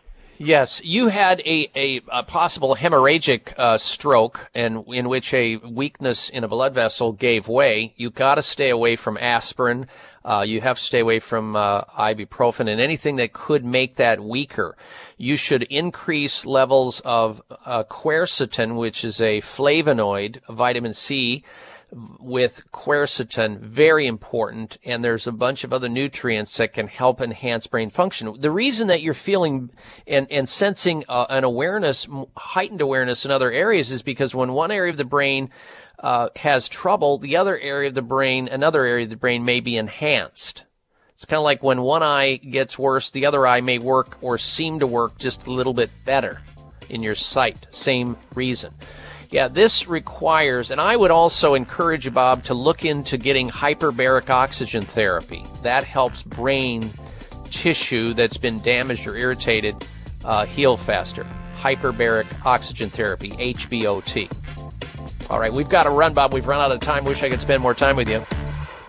Yes, 0.44 0.80
you 0.82 1.06
had 1.06 1.38
a, 1.42 1.70
a, 1.76 2.00
a 2.10 2.24
possible 2.24 2.74
hemorrhagic 2.74 3.56
uh, 3.56 3.78
stroke, 3.78 4.50
and 4.56 4.84
in 4.88 5.08
which 5.08 5.32
a 5.32 5.58
weakness 5.58 6.30
in 6.30 6.42
a 6.42 6.48
blood 6.48 6.74
vessel 6.74 7.12
gave 7.12 7.46
way. 7.46 7.94
You 7.96 8.10
got 8.10 8.34
to 8.34 8.42
stay 8.42 8.70
away 8.70 8.96
from 8.96 9.16
aspirin. 9.18 9.86
Uh, 10.24 10.40
you 10.44 10.60
have 10.60 10.78
to 10.78 10.84
stay 10.84 10.98
away 10.98 11.20
from 11.20 11.54
uh, 11.54 11.84
ibuprofen 11.96 12.68
and 12.68 12.80
anything 12.80 13.14
that 13.16 13.32
could 13.32 13.64
make 13.64 13.94
that 13.96 14.18
weaker. 14.18 14.76
You 15.16 15.36
should 15.36 15.62
increase 15.62 16.44
levels 16.44 17.00
of 17.04 17.40
uh, 17.64 17.84
quercetin, 17.84 18.76
which 18.76 19.04
is 19.04 19.20
a 19.20 19.42
flavonoid, 19.42 20.40
vitamin 20.50 20.92
C 20.92 21.44
with 22.20 22.62
quercetin, 22.72 23.60
very 23.60 24.06
important, 24.06 24.78
and 24.84 25.04
there's 25.04 25.26
a 25.26 25.32
bunch 25.32 25.62
of 25.62 25.72
other 25.72 25.88
nutrients 25.88 26.56
that 26.56 26.72
can 26.72 26.86
help 26.86 27.20
enhance 27.20 27.66
brain 27.66 27.90
function. 27.90 28.34
The 28.40 28.50
reason 28.50 28.88
that 28.88 29.02
you're 29.02 29.12
feeling 29.12 29.70
and, 30.06 30.30
and 30.30 30.48
sensing 30.48 31.04
uh, 31.08 31.26
an 31.28 31.44
awareness, 31.44 32.06
heightened 32.36 32.80
awareness 32.80 33.24
in 33.26 33.30
other 33.30 33.50
areas 33.50 33.92
is 33.92 34.02
because 34.02 34.34
when 34.34 34.52
one 34.52 34.70
area 34.70 34.90
of 34.90 34.96
the 34.96 35.04
brain 35.04 35.50
uh, 35.98 36.30
has 36.36 36.68
trouble, 36.68 37.18
the 37.18 37.36
other 37.36 37.58
area 37.58 37.88
of 37.88 37.94
the 37.94 38.02
brain, 38.02 38.48
another 38.48 38.84
area 38.84 39.04
of 39.04 39.10
the 39.10 39.16
brain 39.16 39.44
may 39.44 39.60
be 39.60 39.76
enhanced. 39.76 40.64
It's 41.12 41.26
kind 41.26 41.38
of 41.38 41.44
like 41.44 41.62
when 41.62 41.82
one 41.82 42.02
eye 42.02 42.36
gets 42.36 42.78
worse, 42.78 43.10
the 43.10 43.26
other 43.26 43.46
eye 43.46 43.60
may 43.60 43.78
work 43.78 44.22
or 44.22 44.38
seem 44.38 44.80
to 44.80 44.86
work 44.86 45.18
just 45.18 45.46
a 45.46 45.52
little 45.52 45.74
bit 45.74 45.90
better 46.06 46.40
in 46.88 47.02
your 47.02 47.14
sight. 47.14 47.66
Same 47.68 48.16
reason. 48.34 48.72
Yeah, 49.32 49.48
this 49.48 49.88
requires, 49.88 50.70
and 50.70 50.78
I 50.78 50.94
would 50.94 51.10
also 51.10 51.54
encourage 51.54 52.04
you, 52.04 52.10
Bob, 52.10 52.44
to 52.44 52.54
look 52.54 52.84
into 52.84 53.16
getting 53.16 53.48
hyperbaric 53.48 54.28
oxygen 54.28 54.82
therapy. 54.82 55.42
That 55.62 55.84
helps 55.84 56.22
brain 56.22 56.90
tissue 57.46 58.12
that's 58.12 58.36
been 58.36 58.60
damaged 58.60 59.06
or 59.06 59.16
irritated 59.16 59.74
uh, 60.26 60.44
heal 60.44 60.76
faster. 60.76 61.26
Hyperbaric 61.58 62.26
oxygen 62.44 62.90
therapy, 62.90 63.30
HBOT. 63.30 65.30
All 65.30 65.40
right, 65.40 65.52
we've 65.52 65.68
got 65.68 65.84
to 65.84 65.90
run, 65.90 66.12
Bob. 66.12 66.34
We've 66.34 66.46
run 66.46 66.60
out 66.60 66.70
of 66.70 66.80
time. 66.80 67.06
Wish 67.06 67.22
I 67.22 67.30
could 67.30 67.40
spend 67.40 67.62
more 67.62 67.74
time 67.74 67.96
with 67.96 68.10
you. 68.10 68.22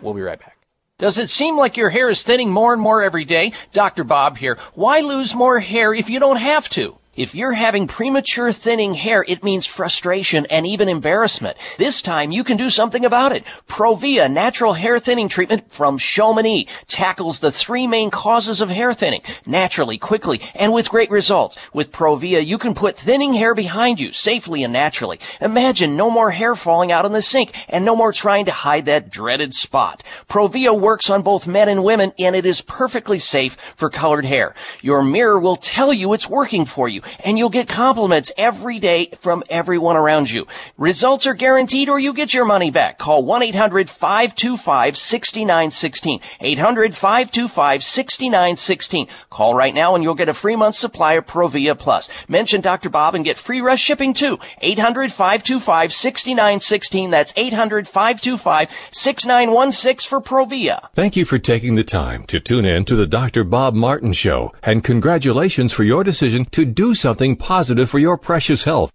We'll 0.02 0.14
be 0.14 0.22
right 0.22 0.40
back. 0.40 0.58
Does 1.00 1.20
it 1.20 1.30
seem 1.30 1.56
like 1.56 1.78
your 1.78 1.90
hair 1.90 2.10
is 2.10 2.22
thinning 2.22 2.52
more 2.52 2.74
and 2.74 2.82
more 2.82 3.02
every 3.02 3.24
day? 3.24 3.54
Dr. 3.72 4.04
Bob 4.04 4.38
here. 4.38 4.58
Why 4.74 5.00
lose 5.00 5.34
more 5.34 5.62
hair 5.62 5.94
if 5.94 6.10
you 6.10 6.20
don't 6.20 6.36
have 6.36 6.68
to? 6.70 6.98
If 7.16 7.36
you're 7.36 7.54
having 7.54 7.86
premature 7.86 8.52
thinning 8.52 8.96
hair, 8.96 9.24
it 9.28 9.44
means 9.44 9.68
frustration 9.68 10.48
and 10.50 10.66
even 10.66 10.90
embarrassment. 10.90 11.58
This 11.78 12.02
time 12.02 12.32
you 12.32 12.44
can 12.44 12.58
do 12.58 12.72
something 12.72 13.06
about 13.06 13.32
it. 13.32 13.44
Provillus 13.68 14.32
natural 14.32 14.74
hair 14.74 14.98
thinning 14.98 15.30
treatment 15.30 15.72
from 15.72 16.00
Chamonix 16.00 16.68
tackles 16.88 17.40
the 17.40 17.52
three 17.52 17.86
main 17.86 18.10
causes 18.10 18.62
of 18.62 18.72
hair 18.72 18.96
thinning 18.96 19.22
naturally, 19.46 20.00
quickly, 20.00 20.42
and 20.56 20.74
with 20.74 20.90
great 20.90 21.12
results. 21.12 21.56
With 21.72 21.92
Provillus, 21.92 22.48
you 22.48 22.58
can 22.58 22.74
put 22.74 22.98
thinning 22.98 23.34
hair 23.34 23.54
behind 23.54 24.00
you 24.00 24.12
safely 24.12 24.64
and 24.64 24.74
naturally. 24.74 25.20
Imagine 25.40 25.96
no 25.96 26.10
more 26.10 26.32
hair 26.32 26.56
falling 26.56 26.92
out 26.92 27.06
in 27.06 27.12
the 27.12 27.22
sink 27.22 27.54
and 27.70 27.86
no 27.86 27.96
more 27.96 28.12
trying 28.12 28.46
to 28.46 28.52
hide 28.52 28.88
that 28.88 29.12
dreaded 29.12 29.54
spot. 29.54 30.02
Provillus 30.28 30.80
works 30.80 31.12
on 31.12 31.22
both 31.22 31.46
men 31.46 31.70
and 31.70 31.84
women 31.84 32.12
and 32.18 32.36
it 32.36 32.48
is 32.48 32.62
perfectly 32.62 33.20
safe 33.20 33.56
for 33.76 33.92
colored 33.92 34.26
hair. 34.26 34.56
Your 34.82 35.04
mirror 35.04 35.40
will 35.40 35.58
tell 35.58 35.94
you 35.94 36.12
it's 36.14 36.28
working 36.28 36.66
for 36.66 36.90
you 36.90 37.03
and 37.24 37.38
you'll 37.38 37.50
get 37.50 37.68
compliments 37.68 38.32
every 38.38 38.80
day 38.80 39.10
from 39.20 39.44
everyone 39.50 39.98
around 39.98 40.32
you. 40.32 40.48
Results 40.78 41.28
are 41.28 41.34
guaranteed 41.34 41.90
or 41.90 42.00
you 42.00 42.14
get 42.14 42.34
your 42.34 42.46
money 42.46 42.72
back. 42.72 42.98
Call 42.98 43.24
1-800-525-6916. 43.24 46.22
800-525-6916. 46.42 49.08
Call 49.30 49.54
right 49.56 49.74
now 49.74 49.96
and 49.96 50.04
you'll 50.04 50.14
get 50.16 50.30
a 50.30 50.34
free 50.34 50.56
month 50.56 50.76
supply 50.76 51.14
of 51.14 51.26
Provillus 51.26 51.80
Plus. 51.80 52.10
Mention 52.28 52.62
Dr. 52.62 52.90
Bob 52.90 53.16
and 53.16 53.26
get 53.26 53.38
free 53.38 53.62
rush 53.62 53.82
shipping 53.82 54.14
too. 54.14 54.38
800-525-6916. 54.64 57.12
That's 57.12 57.32
800-525-6916 57.34 60.08
for 60.08 60.22
Provillus. 60.22 60.90
Thank 60.94 61.16
you 61.16 61.26
for 61.26 61.40
taking 61.40 61.76
the 61.76 61.84
time 61.84 62.24
to 62.26 62.40
tune 62.40 62.66
in 62.66 62.86
to 62.86 62.96
the 62.96 63.08
Dr. 63.08 63.44
Bob 63.44 63.76
Martin 63.76 64.14
Show, 64.14 64.54
and 64.62 64.84
congratulations 64.84 65.74
for 65.74 65.84
your 65.84 66.04
decision 66.04 66.46
to 66.46 66.66
do 66.66 66.93
something 66.96 67.36
positive 67.36 67.90
for 67.90 68.00
your 68.00 68.18
precious 68.18 68.64
health. 68.64 68.92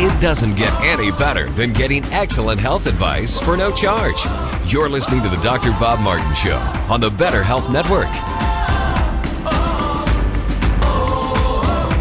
It 0.00 0.20
doesn't 0.20 0.54
get 0.54 0.72
any 0.80 1.10
better 1.10 1.50
than 1.50 1.72
getting 1.72 2.04
excellent 2.12 2.60
health 2.60 2.86
advice 2.86 3.40
for 3.40 3.56
no 3.56 3.72
charge. 3.72 4.24
You're 4.72 4.88
listening 4.88 5.24
to 5.24 5.28
the 5.28 5.38
Dr. 5.38 5.72
Bob 5.72 5.98
Martin 5.98 6.32
Show 6.34 6.56
on 6.88 7.00
the 7.00 7.10
Better 7.10 7.42
Health 7.42 7.68
Network. 7.68 8.06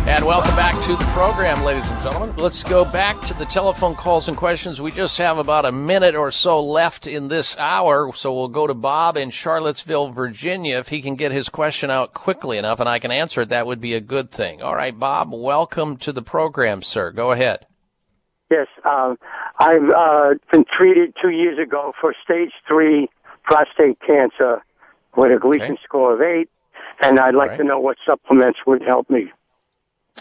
And 0.08 0.24
welcome 0.24 0.56
back 0.56 0.76
to 0.84 0.96
the 0.96 1.04
program, 1.06 1.64
ladies 1.64 1.90
and 1.90 2.04
gentlemen. 2.04 2.36
Let's 2.36 2.64
go 2.64 2.86
back 2.86 3.20
to 3.22 3.34
the 3.34 3.46
telephone 3.46 3.96
calls 3.96 4.28
and 4.28 4.38
questions. 4.38 4.80
We 4.80 4.92
just 4.92 5.18
have 5.18 5.40
about 5.40 5.66
a 5.66 5.72
minute 5.72 6.14
or 6.14 6.30
so 6.30 6.64
left 6.64 7.08
in 7.08 7.30
this 7.30 7.58
hour, 7.58 8.14
so 8.14 8.32
we'll 8.32 8.48
go 8.48 8.68
to 8.68 8.76
Bob 8.76 9.18
in 9.18 9.32
Charlottesville, 9.32 10.12
Virginia. 10.12 10.78
If 10.78 10.90
he 10.90 11.02
can 11.02 11.16
get 11.16 11.32
his 11.32 11.50
question 11.50 11.90
out 11.90 12.14
quickly 12.14 12.60
enough 12.60 12.80
and 12.80 12.88
I 12.88 13.00
can 13.00 13.10
answer 13.10 13.42
it, 13.42 13.50
that 13.50 13.66
would 13.66 13.82
be 13.82 13.96
a 13.96 14.02
good 14.02 14.30
thing. 14.30 14.62
All 14.62 14.76
right, 14.76 14.98
Bob, 14.98 15.30
welcome 15.34 15.98
to 15.98 16.14
the 16.14 16.22
program, 16.22 16.84
sir. 16.84 17.12
Go 17.12 17.32
ahead. 17.32 17.66
Yes, 18.50 18.68
um, 18.86 19.18
I've 19.60 19.90
uh, 19.90 20.36
been 20.52 20.64
treated 20.78 21.14
two 21.22 21.30
years 21.30 21.58
ago 21.60 21.92
for 22.00 22.14
stage 22.24 22.52
three 22.68 23.10
prostate 23.44 24.00
cancer 24.06 24.62
with 25.16 25.32
a 25.32 25.40
Gleason 25.40 25.72
Okay. 25.74 25.82
score 25.84 26.14
of 26.14 26.22
eight, 26.22 26.50
and 27.02 27.20
I'd 27.20 27.36
like 27.36 27.52
Right. 27.52 27.58
to 27.58 27.64
know 27.64 27.80
what 27.80 27.98
supplements 28.06 28.60
would 28.66 28.82
help 28.84 29.10
me. 29.10 29.32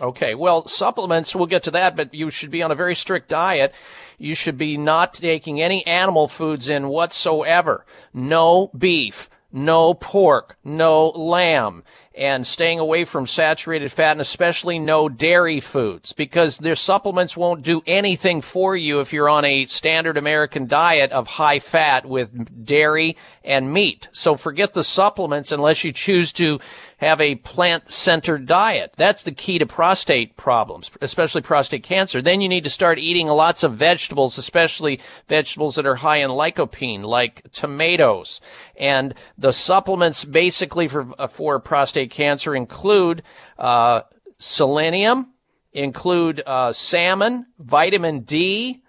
Okay, 0.00 0.34
well, 0.34 0.66
supplements, 0.66 1.34
we'll 1.34 1.46
get 1.46 1.62
to 1.64 1.70
that, 1.70 1.96
but 1.96 2.12
you 2.12 2.30
should 2.30 2.50
be 2.50 2.62
on 2.62 2.70
a 2.70 2.74
very 2.74 2.94
strict 2.94 3.28
diet. 3.30 3.72
You 4.18 4.34
should 4.34 4.58
be 4.58 4.76
not 4.76 5.14
taking 5.14 5.60
any 5.62 5.86
animal 5.86 6.28
foods 6.28 6.68
in 6.68 6.88
whatsoever. 6.88 7.86
No 8.12 8.70
beef, 8.76 9.30
no 9.52 9.94
pork, 9.94 10.56
no 10.64 11.08
lamb, 11.08 11.82
and 12.16 12.46
staying 12.46 12.78
away 12.78 13.04
from 13.04 13.26
saturated 13.26 13.92
fat 13.92 14.12
and 14.12 14.20
especially 14.20 14.78
no 14.78 15.08
dairy 15.08 15.60
foods 15.60 16.12
because 16.12 16.56
their 16.58 16.74
supplements 16.74 17.36
won't 17.36 17.62
do 17.62 17.82
anything 17.86 18.40
for 18.40 18.74
you 18.74 19.00
if 19.00 19.12
you're 19.12 19.28
on 19.28 19.44
a 19.44 19.66
standard 19.66 20.16
American 20.16 20.66
diet 20.66 21.12
of 21.12 21.26
high 21.26 21.58
fat 21.58 22.06
with 22.06 22.64
dairy 22.64 23.16
and 23.44 23.72
meat. 23.72 24.08
So 24.12 24.34
forget 24.34 24.72
the 24.72 24.82
supplements 24.82 25.52
unless 25.52 25.84
you 25.84 25.92
choose 25.92 26.32
to 26.34 26.58
have 26.98 27.20
a 27.20 27.34
plant-centered 27.34 28.46
diet. 28.46 28.94
That's 28.96 29.22
the 29.22 29.32
key 29.32 29.58
to 29.58 29.66
prostate 29.66 30.36
problems, 30.36 30.90
especially 31.02 31.42
prostate 31.42 31.82
cancer. 31.82 32.22
Then 32.22 32.40
you 32.40 32.48
need 32.48 32.64
to 32.64 32.70
start 32.70 32.98
eating 32.98 33.26
lots 33.26 33.62
of 33.62 33.76
vegetables, 33.76 34.38
especially 34.38 35.00
vegetables 35.28 35.74
that 35.74 35.84
are 35.84 35.96
high 35.96 36.18
in 36.18 36.30
lycopene, 36.30 37.02
like 37.02 37.42
tomatoes. 37.52 38.40
And 38.78 39.14
the 39.36 39.52
supplements 39.52 40.24
basically 40.24 40.88
for, 40.88 41.06
for 41.28 41.60
prostate 41.60 42.10
cancer 42.10 42.56
include, 42.56 43.22
uh, 43.58 44.02
selenium, 44.38 45.32
include, 45.74 46.42
uh, 46.46 46.72
salmon, 46.72 47.46
vitamin 47.58 48.20
D, 48.20 48.82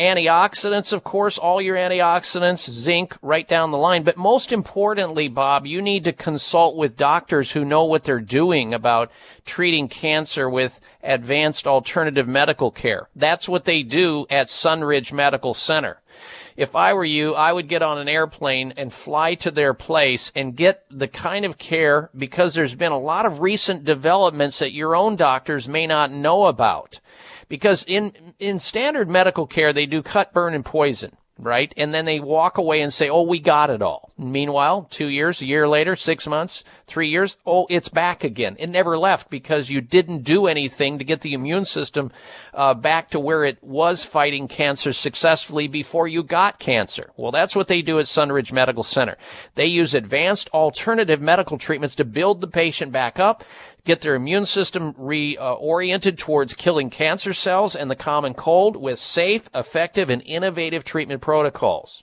antioxidants, 0.00 0.94
of 0.94 1.04
course, 1.04 1.36
all 1.36 1.60
your 1.60 1.76
antioxidants, 1.76 2.68
zinc, 2.70 3.14
right 3.20 3.46
down 3.46 3.70
the 3.70 3.78
line. 3.78 4.02
But 4.02 4.16
most 4.16 4.50
importantly, 4.50 5.28
Bob, 5.28 5.66
you 5.66 5.82
need 5.82 6.04
to 6.04 6.12
consult 6.12 6.76
with 6.76 6.96
doctors 6.96 7.52
who 7.52 7.64
know 7.64 7.84
what 7.84 8.04
they're 8.04 8.18
doing 8.18 8.72
about 8.72 9.12
treating 9.44 9.88
cancer 9.88 10.48
with 10.48 10.80
advanced 11.02 11.66
alternative 11.66 12.26
medical 12.26 12.70
care. 12.70 13.08
That's 13.14 13.48
what 13.48 13.66
they 13.66 13.82
do 13.82 14.26
at 14.30 14.46
Sunridge 14.46 15.12
Medical 15.12 15.52
Center. 15.52 16.00
If 16.56 16.74
I 16.74 16.92
were 16.94 17.04
you, 17.04 17.34
I 17.34 17.52
would 17.52 17.68
get 17.68 17.82
on 17.82 17.98
an 17.98 18.08
airplane 18.08 18.74
and 18.76 18.92
fly 18.92 19.34
to 19.36 19.50
their 19.50 19.74
place 19.74 20.32
and 20.34 20.56
get 20.56 20.84
the 20.90 21.08
kind 21.08 21.44
of 21.44 21.58
care 21.58 22.10
because 22.16 22.54
there's 22.54 22.74
been 22.74 22.92
a 22.92 22.98
lot 22.98 23.26
of 23.26 23.40
recent 23.40 23.84
developments 23.84 24.58
that 24.58 24.72
your 24.72 24.96
own 24.96 25.16
doctors 25.16 25.68
may 25.68 25.86
not 25.86 26.10
know 26.10 26.46
about 26.46 27.00
because 27.50 27.84
in 27.86 28.14
in 28.38 28.58
standard 28.58 29.10
medical 29.10 29.46
care 29.46 29.74
they 29.74 29.84
do 29.84 30.02
cut 30.02 30.32
burn 30.32 30.54
and 30.54 30.64
poison 30.64 31.14
right 31.38 31.74
and 31.76 31.92
then 31.92 32.06
they 32.06 32.20
walk 32.20 32.56
away 32.56 32.80
and 32.80 32.92
say 32.92 33.10
oh 33.10 33.22
we 33.22 33.38
got 33.38 33.68
it 33.68 33.82
all 33.82 34.12
meanwhile 34.16 34.86
2 34.90 35.08
years 35.08 35.42
a 35.42 35.46
year 35.46 35.68
later 35.68 35.94
6 35.94 36.26
months 36.26 36.64
three 36.90 37.08
years, 37.08 37.38
oh, 37.46 37.66
it's 37.70 37.88
back 37.88 38.24
again. 38.24 38.56
It 38.58 38.68
never 38.68 38.98
left 38.98 39.30
because 39.30 39.70
you 39.70 39.80
didn't 39.80 40.24
do 40.24 40.46
anything 40.46 40.98
to 40.98 41.04
get 41.04 41.20
the 41.20 41.34
immune 41.34 41.64
system 41.64 42.10
uh, 42.52 42.74
back 42.74 43.10
to 43.10 43.20
where 43.20 43.44
it 43.44 43.62
was 43.62 44.02
fighting 44.02 44.48
cancer 44.48 44.92
successfully 44.92 45.68
before 45.68 46.08
you 46.08 46.24
got 46.24 46.58
cancer. 46.58 47.10
Well, 47.16 47.30
that's 47.30 47.54
what 47.54 47.68
they 47.68 47.80
do 47.80 48.00
at 48.00 48.06
Sunridge 48.06 48.52
Medical 48.52 48.82
Center. 48.82 49.16
They 49.54 49.66
use 49.66 49.94
advanced 49.94 50.50
alternative 50.50 51.20
medical 51.20 51.58
treatments 51.58 51.94
to 51.96 52.04
build 52.04 52.40
the 52.40 52.48
patient 52.48 52.90
back 52.90 53.20
up, 53.20 53.44
get 53.84 54.00
their 54.00 54.14
immune 54.14 54.44
system 54.44 54.92
reoriented 54.94 56.18
towards 56.18 56.54
killing 56.54 56.90
cancer 56.90 57.32
cells 57.32 57.74
and 57.74 57.90
the 57.90 57.96
common 57.96 58.34
cold 58.34 58.76
with 58.76 58.98
safe, 58.98 59.48
effective, 59.54 60.10
and 60.10 60.22
innovative 60.22 60.84
treatment 60.84 61.22
protocols. 61.22 62.02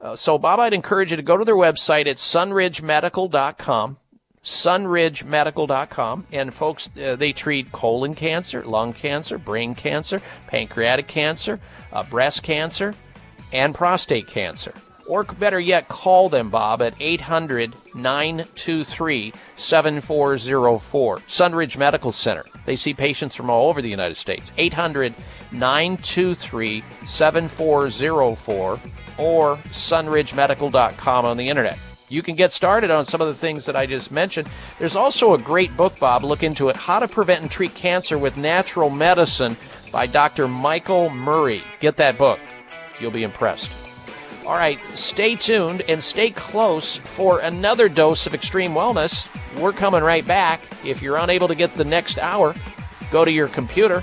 Uh, 0.00 0.16
so, 0.16 0.36
Bob, 0.36 0.58
I'd 0.58 0.72
encourage 0.72 1.12
you 1.12 1.16
to 1.16 1.22
go 1.22 1.36
to 1.36 1.44
their 1.44 1.54
website 1.54 2.08
at 2.08 2.16
sunridgemedical.com, 2.16 3.96
sunridgemedical.com, 4.44 6.26
and 6.32 6.52
folks, 6.52 6.90
uh, 7.00 7.14
they 7.14 7.32
treat 7.32 7.70
colon 7.70 8.16
cancer, 8.16 8.64
lung 8.64 8.92
cancer, 8.92 9.38
brain 9.38 9.76
cancer, 9.76 10.20
pancreatic 10.48 11.06
cancer, 11.06 11.60
uh, 11.92 12.02
breast 12.02 12.42
cancer, 12.42 12.94
and 13.52 13.74
prostate 13.74 14.26
cancer. 14.26 14.74
Or 15.06 15.24
better 15.24 15.60
yet, 15.60 15.88
call 15.88 16.28
them, 16.28 16.50
Bob, 16.50 16.80
at 16.82 16.94
800 17.00 17.74
923 17.94 19.32
7404. 19.56 21.18
Sunridge 21.18 21.76
Medical 21.76 22.12
Center. 22.12 22.44
They 22.66 22.76
see 22.76 22.94
patients 22.94 23.34
from 23.34 23.50
all 23.50 23.68
over 23.68 23.82
the 23.82 23.90
United 23.90 24.16
States. 24.16 24.52
800 24.56 25.14
923 25.52 26.84
7404 27.04 28.80
or 29.18 29.56
sunridgemedical.com 29.56 31.24
on 31.24 31.36
the 31.36 31.48
internet. 31.48 31.78
You 32.08 32.22
can 32.22 32.36
get 32.36 32.52
started 32.52 32.90
on 32.90 33.06
some 33.06 33.22
of 33.22 33.28
the 33.28 33.34
things 33.34 33.64
that 33.64 33.76
I 33.76 33.86
just 33.86 34.12
mentioned. 34.12 34.48
There's 34.78 34.96
also 34.96 35.32
a 35.32 35.38
great 35.38 35.74
book, 35.76 35.98
Bob. 35.98 36.24
Look 36.24 36.42
into 36.42 36.68
it 36.68 36.76
How 36.76 36.98
to 36.98 37.08
Prevent 37.08 37.40
and 37.40 37.50
Treat 37.50 37.74
Cancer 37.74 38.18
with 38.18 38.36
Natural 38.36 38.90
Medicine 38.90 39.56
by 39.90 40.06
Dr. 40.06 40.46
Michael 40.46 41.08
Murray. 41.08 41.62
Get 41.80 41.96
that 41.96 42.18
book. 42.18 42.38
You'll 43.00 43.12
be 43.12 43.22
impressed. 43.22 43.70
All 44.44 44.54
right, 44.54 44.78
stay 44.94 45.36
tuned 45.36 45.82
and 45.82 46.02
stay 46.02 46.30
close 46.30 46.96
for 46.96 47.38
another 47.40 47.88
dose 47.88 48.26
of 48.26 48.34
extreme 48.34 48.72
wellness. 48.72 49.28
We're 49.60 49.72
coming 49.72 50.02
right 50.02 50.26
back. 50.26 50.60
If 50.84 51.00
you're 51.00 51.16
unable 51.16 51.46
to 51.48 51.54
get 51.54 51.74
the 51.74 51.84
next 51.84 52.18
hour, 52.18 52.54
go 53.12 53.24
to 53.24 53.30
your 53.30 53.46
computer, 53.46 54.02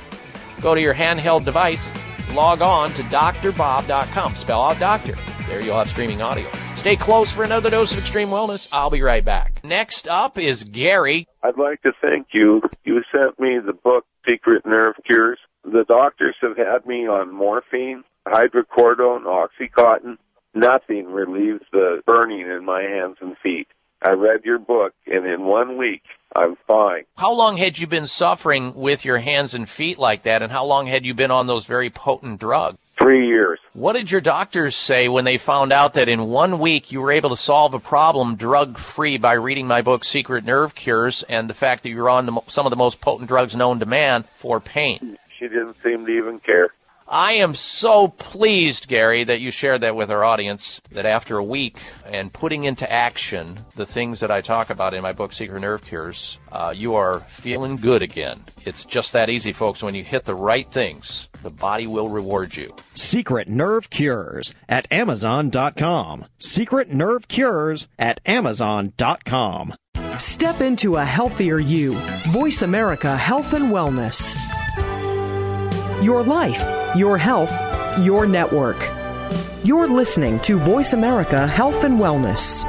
go 0.62 0.74
to 0.76 0.82
your 0.82 0.94
handheld 0.94 1.44
device, 1.44 1.90
log 2.34 2.62
on 2.62 2.94
to 2.94 3.04
doctorbob.com. 3.04 4.36
Spell 4.36 4.62
out 4.62 4.80
doctor. 4.80 5.16
There 5.48 5.62
you'll 5.62 5.78
have 5.78 5.90
streaming 5.90 6.22
audio. 6.22 6.50
Stay 6.76 6.96
close 6.96 7.30
for 7.30 7.44
another 7.44 7.70
dose 7.70 7.92
of 7.92 7.98
extreme 7.98 8.30
wellness. 8.30 8.70
I'll 8.72 8.90
be 8.90 9.02
right 9.02 9.26
back. 9.26 9.60
Next 9.66 10.08
up 10.08 10.38
is 10.38 10.64
Gary. 10.64 11.28
I'd 11.44 11.58
like 11.58 11.82
to 11.82 11.92
thank 12.02 12.28
you. 12.32 12.62
You 12.86 13.02
sent 13.12 13.38
me 13.40 13.60
the 13.60 13.74
book 13.74 14.06
Secret 14.26 14.66
Nerve 14.66 14.96
Cures. 15.06 15.40
The 15.66 15.84
doctors 15.86 16.36
have 16.42 16.56
had 16.56 16.86
me 16.86 17.08
on 17.08 17.34
morphine, 17.34 18.04
hydrocodone, 18.26 19.26
oxycontin. 19.26 20.18
Nothing 20.54 21.06
relieves 21.06 21.64
the 21.72 22.02
burning 22.06 22.42
in 22.42 22.66
my 22.66 22.82
hands 22.82 23.18
and 23.22 23.38
feet. 23.38 23.68
I 24.02 24.12
read 24.12 24.46
your 24.46 24.60
book, 24.60 24.94
and 25.08 25.26
in 25.26 25.46
one 25.46 25.78
week, 25.78 26.04
I'm 26.36 26.56
fine. 26.68 27.04
How 27.18 27.34
long 27.34 27.58
had 27.58 27.78
you 27.78 27.86
been 27.86 28.08
suffering 28.08 28.74
with 28.74 29.04
your 29.04 29.18
hands 29.18 29.54
and 29.54 29.68
feet 29.68 29.98
like 29.98 30.24
that, 30.24 30.42
and 30.42 30.52
how 30.52 30.66
long 30.66 30.88
had 30.88 31.06
you 31.06 31.14
been 31.14 31.32
on 31.32 31.48
those 31.48 31.66
very 31.66 31.90
potent 31.90 32.40
drugs? 32.40 32.78
Three 33.02 33.28
years. 33.28 33.60
What 33.74 33.94
did 33.94 34.12
your 34.12 34.22
doctors 34.22 34.76
say 34.76 35.08
when 35.08 35.26
they 35.26 35.38
found 35.38 35.72
out 35.72 35.94
that 35.94 36.10
in 36.10 36.28
one 36.28 36.60
week 36.60 36.92
you 36.92 37.02
were 37.02 37.12
able 37.12 37.30
to 37.30 37.38
solve 37.38 37.74
a 37.74 37.80
problem 37.80 38.36
drug 38.36 38.78
free 38.78 39.18
by 39.18 39.34
reading 39.34 39.68
my 39.68 39.82
book, 39.82 40.04
Secret 40.04 40.46
Nerve 40.46 40.76
Cures, 40.76 41.24
and 41.24 41.50
the 41.50 41.54
fact 41.54 41.84
that 41.84 41.90
you 41.90 42.02
were 42.02 42.10
on 42.10 42.26
the, 42.26 42.42
some 42.48 42.66
of 42.66 42.72
the 42.72 42.76
most 42.76 43.00
potent 43.02 43.28
drugs 43.28 43.56
known 43.56 43.80
to 43.80 43.86
man 43.86 44.26
for 44.34 44.60
pain? 44.60 45.18
She 45.38 45.48
didn't 45.48 45.78
seem 45.82 46.06
to 46.06 46.12
even 46.12 46.40
care. 46.40 46.70
I 47.12 47.34
am 47.34 47.56
so 47.56 48.10
pleased, 48.10 48.88
Gary, 48.88 49.24
that 49.24 49.40
you 49.40 49.50
shared 49.50 49.82
that 49.82 49.96
with 49.96 50.12
our 50.12 50.24
audience. 50.24 50.80
That 50.92 51.08
after 51.08 51.40
a 51.40 51.44
week 51.44 51.78
and 52.12 52.32
putting 52.32 52.66
into 52.66 52.90
action 52.92 53.58
the 53.76 53.88
things 53.88 54.20
that 54.20 54.30
I 54.30 54.42
talk 54.42 54.70
about 54.70 54.94
in 54.94 55.02
my 55.02 55.12
book, 55.12 55.34
Secret 55.34 55.60
Nerve 55.60 55.84
Cures, 55.84 56.38
uh, 56.52 56.72
you 56.76 56.94
are 56.94 57.22
feeling 57.22 57.78
good 57.78 58.04
again. 58.04 58.38
It's 58.64 58.86
just 58.86 59.14
that 59.14 59.32
easy, 59.32 59.54
folks. 59.54 59.82
When 59.82 59.96
you 59.96 60.04
hit 60.04 60.26
the 60.26 60.36
right 60.36 60.68
things, 60.68 61.32
the 61.42 61.50
body 61.50 61.88
will 61.88 62.10
reward 62.10 62.56
you. 62.56 62.70
Secret 62.94 63.48
Nerve 63.48 63.90
Cures 63.90 64.54
at 64.68 64.88
Amazon.com. 64.92 66.26
Secret 66.38 66.94
Nerve 66.94 67.28
Cures 67.28 67.88
at 67.98 68.20
Amazon.com. 68.28 69.74
Step 70.18 70.62
into 70.62 70.98
a 70.98 71.06
healthier 71.06 71.58
you. 71.58 71.94
Voice 72.28 72.62
America 72.62 73.18
Health 73.18 73.54
and 73.54 73.72
Wellness. 73.72 74.38
Your 76.02 76.24
life, 76.24 76.64
your 76.96 77.18
health, 77.18 77.52
your 78.00 78.26
network. 78.26 78.78
You're 79.66 79.90
listening 79.90 80.40
to 80.42 80.58
Voice 80.58 80.94
America 80.94 81.46
Health 81.46 81.84
and 81.84 82.00
Wellness. 82.00 82.64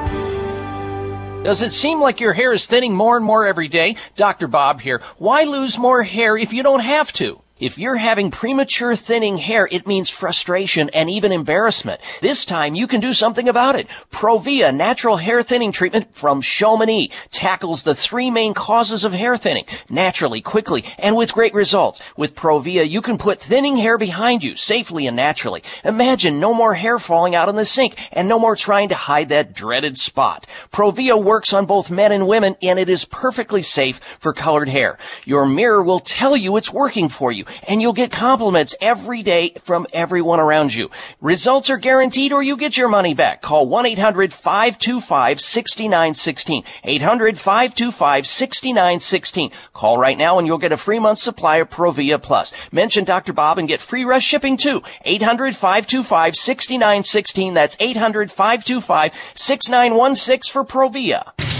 Does 1.44 1.62
it 1.62 1.70
seem 1.70 2.00
like 2.00 2.18
your 2.18 2.32
hair 2.32 2.52
is 2.52 2.66
thinning 2.66 2.94
more 2.94 3.16
and 3.16 3.24
more 3.24 3.46
every 3.46 3.68
day? 3.68 3.94
Dr. 4.16 4.48
Bob 4.48 4.80
here. 4.80 5.00
Why 5.18 5.44
lose 5.44 5.78
more 5.78 6.02
hair 6.02 6.36
if 6.36 6.52
you 6.52 6.64
don't 6.64 6.80
have 6.80 7.12
to? 7.14 7.39
If 7.60 7.76
you're 7.76 7.96
having 7.96 8.30
premature 8.30 8.96
thinning 8.96 9.36
hair, 9.36 9.68
it 9.70 9.86
means 9.86 10.08
frustration 10.08 10.88
and 10.94 11.10
even 11.10 11.30
embarrassment. 11.30 12.00
This 12.22 12.46
time 12.46 12.74
you 12.74 12.86
can 12.86 13.00
do 13.00 13.12
something 13.12 13.50
about 13.50 13.76
it. 13.76 13.86
Provillus 14.10 14.74
natural 14.74 15.18
hair 15.18 15.42
thinning 15.42 15.70
treatment 15.70 16.06
from 16.16 16.40
Chamonix 16.40 17.10
tackles 17.30 17.82
the 17.82 17.94
three 17.94 18.30
main 18.30 18.54
causes 18.54 19.04
of 19.04 19.12
hair 19.12 19.36
thinning 19.36 19.66
naturally, 19.90 20.40
quickly, 20.40 20.86
and 20.98 21.14
with 21.16 21.34
great 21.34 21.52
results. 21.52 22.00
With 22.16 22.34
Provillus, 22.34 22.88
you 22.88 23.02
can 23.02 23.18
put 23.18 23.38
thinning 23.38 23.76
hair 23.76 23.98
behind 23.98 24.42
you 24.42 24.54
safely 24.54 25.06
and 25.06 25.14
naturally. 25.14 25.62
Imagine 25.84 26.40
no 26.40 26.54
more 26.54 26.72
hair 26.72 26.98
falling 26.98 27.34
out 27.34 27.50
in 27.50 27.56
the 27.56 27.66
sink 27.66 27.98
and 28.10 28.26
no 28.26 28.38
more 28.38 28.56
trying 28.56 28.88
to 28.88 28.94
hide 28.94 29.28
that 29.28 29.52
dreaded 29.52 29.98
spot. 29.98 30.46
Provillus 30.72 31.22
works 31.22 31.52
on 31.52 31.66
both 31.66 31.90
men 31.90 32.10
and 32.10 32.26
women 32.26 32.56
and 32.62 32.78
it 32.78 32.88
is 32.88 33.04
perfectly 33.04 33.60
safe 33.60 34.00
for 34.18 34.32
colored 34.32 34.70
hair. 34.70 34.96
Your 35.26 35.44
mirror 35.44 35.82
will 35.82 36.00
tell 36.00 36.34
you 36.34 36.56
it's 36.56 36.72
working 36.72 37.10
for 37.10 37.30
you 37.30 37.44
and 37.64 37.82
you'll 37.82 37.92
get 37.92 38.10
compliments 38.10 38.74
every 38.80 39.22
day 39.22 39.52
from 39.62 39.86
everyone 39.92 40.40
around 40.40 40.74
you. 40.74 40.90
Results 41.20 41.68
are 41.70 41.76
guaranteed 41.76 42.32
or 42.32 42.42
you 42.42 42.56
get 42.56 42.76
your 42.76 42.88
money 42.88 43.14
back. 43.14 43.42
Call 43.42 43.68
1-800-525-6916. 43.68 46.64
800-525-6916. 46.84 49.52
Call 49.72 49.98
right 49.98 50.18
now 50.18 50.38
and 50.38 50.46
you'll 50.46 50.58
get 50.58 50.72
a 50.72 50.76
free 50.76 50.98
month 50.98 51.18
supply 51.18 51.56
of 51.56 51.70
Provillus 51.70 52.22
Plus. 52.22 52.52
Mention 52.72 53.04
Dr. 53.04 53.32
Bob 53.32 53.58
and 53.58 53.68
get 53.68 53.80
free 53.80 54.04
rush 54.04 54.24
shipping 54.24 54.56
too. 54.56 54.80
800-525-6916. 55.06 57.54
That's 57.54 57.76
800-525-6916 57.76 60.50
for 60.50 60.64
Provillus. 60.64 61.59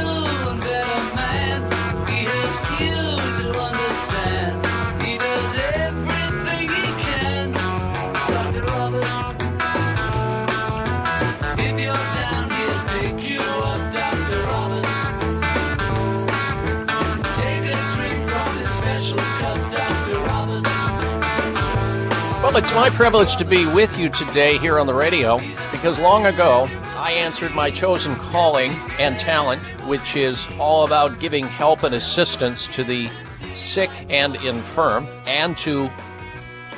It's 22.53 22.73
my 22.73 22.89
privilege 22.89 23.37
to 23.37 23.45
be 23.45 23.65
with 23.65 23.97
you 23.97 24.09
today 24.09 24.57
here 24.57 24.77
on 24.77 24.85
the 24.85 24.93
radio 24.93 25.39
because 25.71 25.97
long 25.97 26.25
ago 26.25 26.67
I 26.97 27.11
answered 27.13 27.55
my 27.55 27.71
chosen 27.71 28.13
calling 28.15 28.71
and 28.99 29.17
talent, 29.17 29.61
which 29.87 30.17
is 30.17 30.45
all 30.59 30.83
about 30.83 31.21
giving 31.21 31.47
help 31.47 31.83
and 31.83 31.95
assistance 31.95 32.67
to 32.75 32.83
the 32.83 33.09
sick 33.55 33.89
and 34.09 34.35
infirm 34.35 35.07
and 35.25 35.57
to 35.59 35.89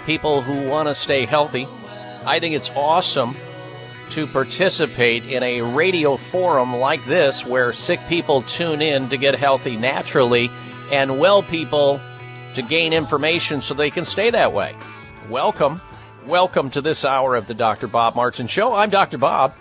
people 0.05 0.43
who 0.43 0.69
want 0.69 0.89
to 0.89 0.95
stay 0.95 1.25
healthy. 1.25 1.67
I 2.23 2.39
think 2.39 2.53
it's 2.53 2.69
awesome 2.75 3.35
to 4.11 4.27
participate 4.27 5.25
in 5.25 5.41
a 5.41 5.61
radio 5.61 6.17
forum 6.17 6.75
like 6.75 7.03
this 7.05 7.47
where 7.47 7.73
sick 7.73 7.99
people 8.07 8.43
tune 8.43 8.83
in 8.83 9.09
to 9.09 9.17
get 9.17 9.33
healthy 9.33 9.75
naturally 9.75 10.51
and 10.91 11.19
well 11.19 11.41
people 11.41 11.99
to 12.53 12.61
gain 12.61 12.93
information 12.93 13.59
so 13.59 13.73
they 13.73 13.89
can 13.89 14.05
stay 14.05 14.29
that 14.29 14.53
way. 14.53 14.75
Welcome. 15.29 15.81
Welcome 16.27 16.69
to 16.71 16.81
this 16.81 17.05
hour 17.05 17.35
of 17.35 17.47
the 17.47 17.53
Dr. 17.53 17.87
Bob 17.87 18.15
Martin 18.15 18.45
Show. 18.47 18.73
I'm 18.73 18.89
Dr. 18.89 19.17
Bob. 19.17 19.53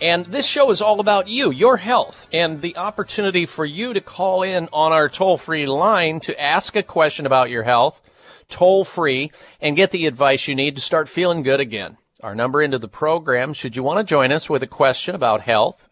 And 0.00 0.26
this 0.26 0.44
show 0.44 0.70
is 0.70 0.82
all 0.82 0.98
about 0.98 1.28
you, 1.28 1.52
your 1.52 1.76
health, 1.76 2.26
and 2.32 2.60
the 2.60 2.76
opportunity 2.76 3.46
for 3.46 3.64
you 3.64 3.92
to 3.94 4.00
call 4.00 4.42
in 4.42 4.68
on 4.72 4.92
our 4.92 5.08
toll 5.08 5.36
free 5.36 5.66
line 5.66 6.18
to 6.20 6.40
ask 6.40 6.74
a 6.74 6.82
question 6.82 7.26
about 7.26 7.48
your 7.48 7.62
health, 7.62 8.00
toll 8.48 8.84
free, 8.84 9.30
and 9.60 9.76
get 9.76 9.92
the 9.92 10.06
advice 10.06 10.48
you 10.48 10.56
need 10.56 10.74
to 10.74 10.82
start 10.82 11.08
feeling 11.08 11.42
good 11.42 11.60
again. 11.60 11.96
Our 12.22 12.34
number 12.34 12.60
into 12.60 12.78
the 12.78 12.88
program, 12.88 13.52
should 13.52 13.76
you 13.76 13.84
want 13.84 13.98
to 13.98 14.04
join 14.04 14.32
us 14.32 14.50
with 14.50 14.64
a 14.64 14.68
question 14.68 15.14
about 15.14 15.42
health, 15.42 15.88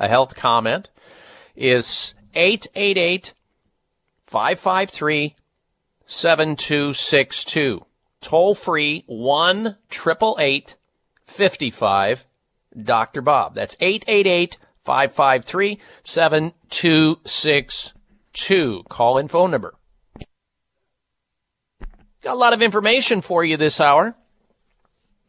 a 0.00 0.08
health 0.08 0.34
comment, 0.34 0.88
is 1.54 2.14
888 2.34 3.34
553 4.26 5.36
7262. 6.06 7.85
Toll 8.26 8.54
free 8.56 9.04
1 9.06 9.76
888 9.88 10.74
55 11.26 12.26
Dr. 12.82 13.22
Bob. 13.22 13.54
That's 13.54 13.76
888 13.78 14.58
553 14.84 15.78
7262. 16.02 18.82
Call 18.88 19.18
in 19.18 19.28
phone 19.28 19.52
number. 19.52 19.76
Got 22.20 22.34
a 22.34 22.36
lot 22.38 22.52
of 22.52 22.62
information 22.62 23.20
for 23.20 23.44
you 23.44 23.56
this 23.56 23.80
hour. 23.80 24.16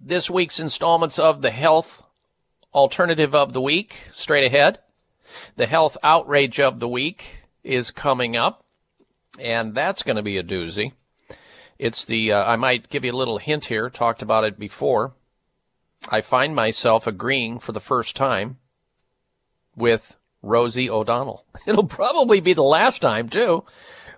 This 0.01 0.27
week's 0.27 0.59
installments 0.59 1.19
of 1.19 1.43
the 1.43 1.51
Health 1.51 2.01
Alternative 2.73 3.35
of 3.35 3.53
the 3.53 3.61
Week, 3.61 3.95
straight 4.15 4.45
ahead. 4.45 4.79
The 5.55 5.67
Health 5.67 5.97
Outrage 6.01 6.59
of 6.59 6.79
the 6.79 6.89
Week 6.89 7.43
is 7.63 7.91
coming 7.91 8.35
up, 8.35 8.65
and 9.39 9.75
that's 9.75 10.01
going 10.01 10.15
to 10.15 10.23
be 10.23 10.39
a 10.39 10.43
doozy. 10.43 10.93
It's 11.79 12.05
the, 12.05 12.33
uh, 12.33 12.43
I 12.43 12.55
might 12.55 12.89
give 12.89 13.03
you 13.03 13.11
a 13.11 13.13
little 13.13 13.37
hint 13.37 13.65
here, 13.65 13.89
talked 13.89 14.21
about 14.21 14.43
it 14.43 14.57
before. 14.57 15.13
I 16.09 16.21
find 16.21 16.55
myself 16.55 17.07
agreeing 17.07 17.59
for 17.59 17.71
the 17.71 17.79
first 17.79 18.15
time 18.15 18.57
with 19.75 20.17
Rosie 20.41 20.89
O'Donnell. 20.89 21.45
It'll 21.65 21.85
probably 21.85 22.39
be 22.39 22.53
the 22.53 22.63
last 22.63 23.01
time 23.01 23.29
too, 23.29 23.63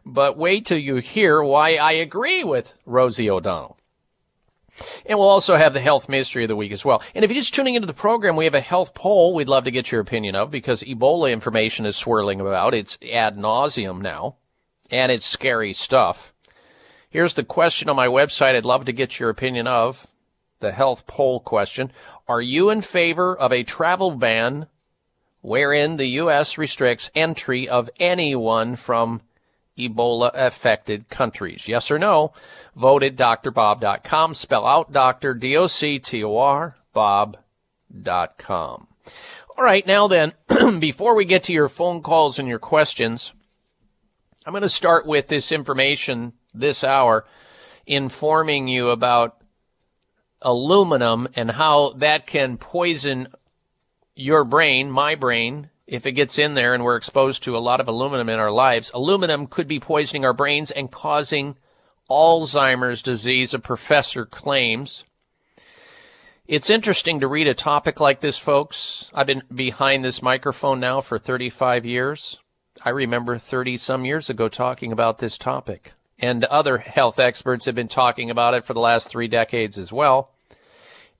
but 0.05 0.37
wait 0.37 0.65
till 0.65 0.77
you 0.77 0.97
hear 0.97 1.41
why 1.43 1.75
I 1.75 1.93
agree 1.93 2.43
with 2.43 2.73
Rosie 2.85 3.29
O'Donnell. 3.29 3.77
And 5.05 5.19
we'll 5.19 5.27
also 5.27 5.57
have 5.57 5.73
the 5.73 5.81
health 5.81 6.07
mystery 6.07 6.43
of 6.45 6.47
the 6.47 6.55
week 6.55 6.71
as 6.71 6.85
well. 6.85 7.03
And 7.13 7.25
if 7.25 7.31
you're 7.31 7.41
just 7.41 7.53
tuning 7.53 7.75
into 7.75 7.87
the 7.87 7.93
program, 7.93 8.37
we 8.37 8.45
have 8.45 8.53
a 8.53 8.61
health 8.61 8.93
poll 8.93 9.35
we'd 9.35 9.49
love 9.49 9.65
to 9.65 9.71
get 9.71 9.91
your 9.91 9.99
opinion 9.99 10.35
of 10.35 10.51
because 10.51 10.83
Ebola 10.83 11.33
information 11.33 11.85
is 11.85 11.97
swirling 11.97 12.39
about. 12.39 12.73
It's 12.73 12.97
ad 13.11 13.37
nauseum 13.37 14.01
now, 14.01 14.37
and 14.89 15.11
it's 15.11 15.25
scary 15.25 15.73
stuff. 15.73 16.33
Here's 17.11 17.33
the 17.33 17.43
question 17.43 17.89
on 17.89 17.95
my 17.95 18.05
website 18.05 18.55
I'd 18.55 18.65
love 18.65 18.85
to 18.85 18.93
get 18.93 19.19
your 19.19 19.31
opinion 19.31 19.65
of. 19.65 20.05
The 20.59 20.71
health 20.71 21.07
poll 21.07 21.39
question. 21.39 21.91
Are 22.27 22.41
you 22.41 22.69
in 22.69 22.81
favor 22.81 23.35
of 23.35 23.51
a 23.51 23.63
travel 23.63 24.11
ban 24.11 24.67
wherein 25.41 25.97
the 25.97 26.05
U.S. 26.05 26.59
restricts 26.59 27.09
entry 27.15 27.67
of 27.67 27.89
anyone 27.99 28.75
from 28.75 29.21
Ebola 29.75 30.29
affected 30.35 31.09
countries? 31.09 31.67
Yes 31.67 31.89
or 31.89 31.97
no? 31.97 32.33
Vote 32.75 33.01
at 33.01 33.15
doctorbob.com. 33.15 34.35
Spell 34.35 34.67
out. 34.67 34.91
D-O-C-T-O-R, 35.39 36.75
bob.com. 36.93 38.87
All 39.57 39.63
right, 39.65 39.87
now 39.87 40.07
then, 40.07 40.33
before 40.79 41.15
we 41.15 41.25
get 41.25 41.45
to 41.45 41.53
your 41.53 41.69
phone 41.69 42.03
calls 42.03 42.37
and 42.37 42.47
your 42.47 42.59
questions, 42.59 43.33
I'm 44.45 44.53
going 44.53 44.61
to 44.61 44.69
start 44.69 45.07
with 45.07 45.27
this 45.27 45.51
information 45.51 46.33
this 46.53 46.83
hour 46.83 47.25
informing 47.85 48.67
you 48.67 48.89
about 48.89 49.41
aluminum 50.41 51.27
and 51.35 51.51
how 51.51 51.93
that 51.97 52.27
can 52.27 52.57
poison 52.57 53.27
your 54.15 54.43
brain, 54.43 54.91
my 54.91 55.15
brain, 55.15 55.69
if 55.87 56.05
it 56.05 56.11
gets 56.11 56.37
in 56.37 56.53
there 56.53 56.73
and 56.73 56.83
we're 56.83 56.95
exposed 56.95 57.43
to 57.43 57.57
a 57.57 57.59
lot 57.59 57.79
of 57.79 57.87
aluminum 57.87 58.29
in 58.29 58.39
our 58.39 58.51
lives. 58.51 58.91
Aluminum 58.93 59.47
could 59.47 59.67
be 59.67 59.79
poisoning 59.79 60.23
our 60.23 60.33
brains 60.33 60.71
and 60.71 60.91
causing 60.91 61.57
Alzheimer's 62.09 63.01
disease, 63.01 63.53
a 63.53 63.59
professor 63.59 64.25
claims. 64.25 65.03
It's 66.47 66.69
interesting 66.69 67.19
to 67.19 67.27
read 67.27 67.47
a 67.47 67.53
topic 67.53 67.99
like 67.99 68.21
this, 68.21 68.37
folks. 68.37 69.09
I've 69.13 69.27
been 69.27 69.43
behind 69.53 70.03
this 70.03 70.21
microphone 70.21 70.79
now 70.79 71.01
for 71.01 71.19
35 71.19 71.85
years. 71.85 72.39
I 72.83 72.89
remember 72.89 73.37
30 73.37 73.77
some 73.77 74.05
years 74.05 74.29
ago 74.29 74.47
talking 74.47 74.91
about 74.91 75.19
this 75.19 75.37
topic. 75.37 75.93
And 76.21 76.43
other 76.43 76.77
health 76.77 77.19
experts 77.19 77.65
have 77.65 77.75
been 77.75 77.87
talking 77.87 78.29
about 78.29 78.53
it 78.53 78.65
for 78.65 78.73
the 78.73 78.79
last 78.79 79.07
three 79.07 79.27
decades 79.27 79.77
as 79.77 79.91
well. 79.91 80.31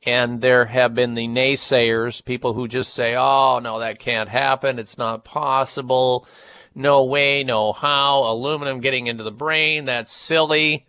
And 0.06 0.42
there 0.42 0.66
have 0.66 0.96
been 0.96 1.16
the 1.16 1.28
naysayers, 1.28 2.24
people 2.24 2.54
who 2.54 2.68
just 2.68 2.94
say, 2.94 3.16
oh, 3.16 3.60
no, 3.62 3.80
that 3.80 4.00
can't 4.00 4.30
happen. 4.30 4.80
It's 4.80 4.98
not 4.98 5.26
possible. 5.26 6.26
No 6.74 7.04
way, 7.04 7.44
no 7.44 7.74
how. 7.74 8.24
Aluminum 8.24 8.80
getting 8.80 9.08
into 9.08 9.24
the 9.24 9.32
brain, 9.32 9.86
that's 9.86 10.12
silly. 10.12 10.86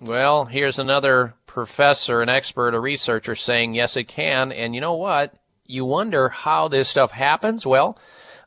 Well, 0.00 0.44
here's 0.44 0.78
another 0.78 1.34
professor, 1.46 2.20
an 2.20 2.28
expert, 2.28 2.74
a 2.74 2.80
researcher 2.80 3.34
saying, 3.34 3.74
yes, 3.74 3.96
it 3.96 4.08
can. 4.08 4.52
And 4.52 4.74
you 4.74 4.80
know 4.80 4.96
what? 4.96 5.34
You 5.64 5.84
wonder 5.84 6.28
how 6.28 6.68
this 6.68 6.88
stuff 6.88 7.12
happens? 7.12 7.64
Well, 7.64 7.98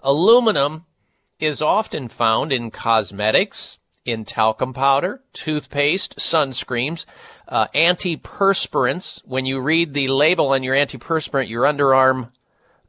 aluminum 0.03 0.85
is 1.39 1.61
often 1.61 2.07
found 2.07 2.51
in 2.51 2.69
cosmetics, 2.69 3.78
in 4.11 4.25
talcum 4.25 4.73
powder, 4.73 5.21
toothpaste, 5.33 6.17
sunscreens, 6.17 7.05
uh, 7.47 7.67
antiperspirants. 7.75 9.21
When 9.25 9.45
you 9.45 9.59
read 9.61 9.93
the 9.93 10.07
label 10.07 10.49
on 10.49 10.63
your 10.63 10.75
antiperspirant, 10.75 11.49
your 11.49 11.63
underarm 11.63 12.31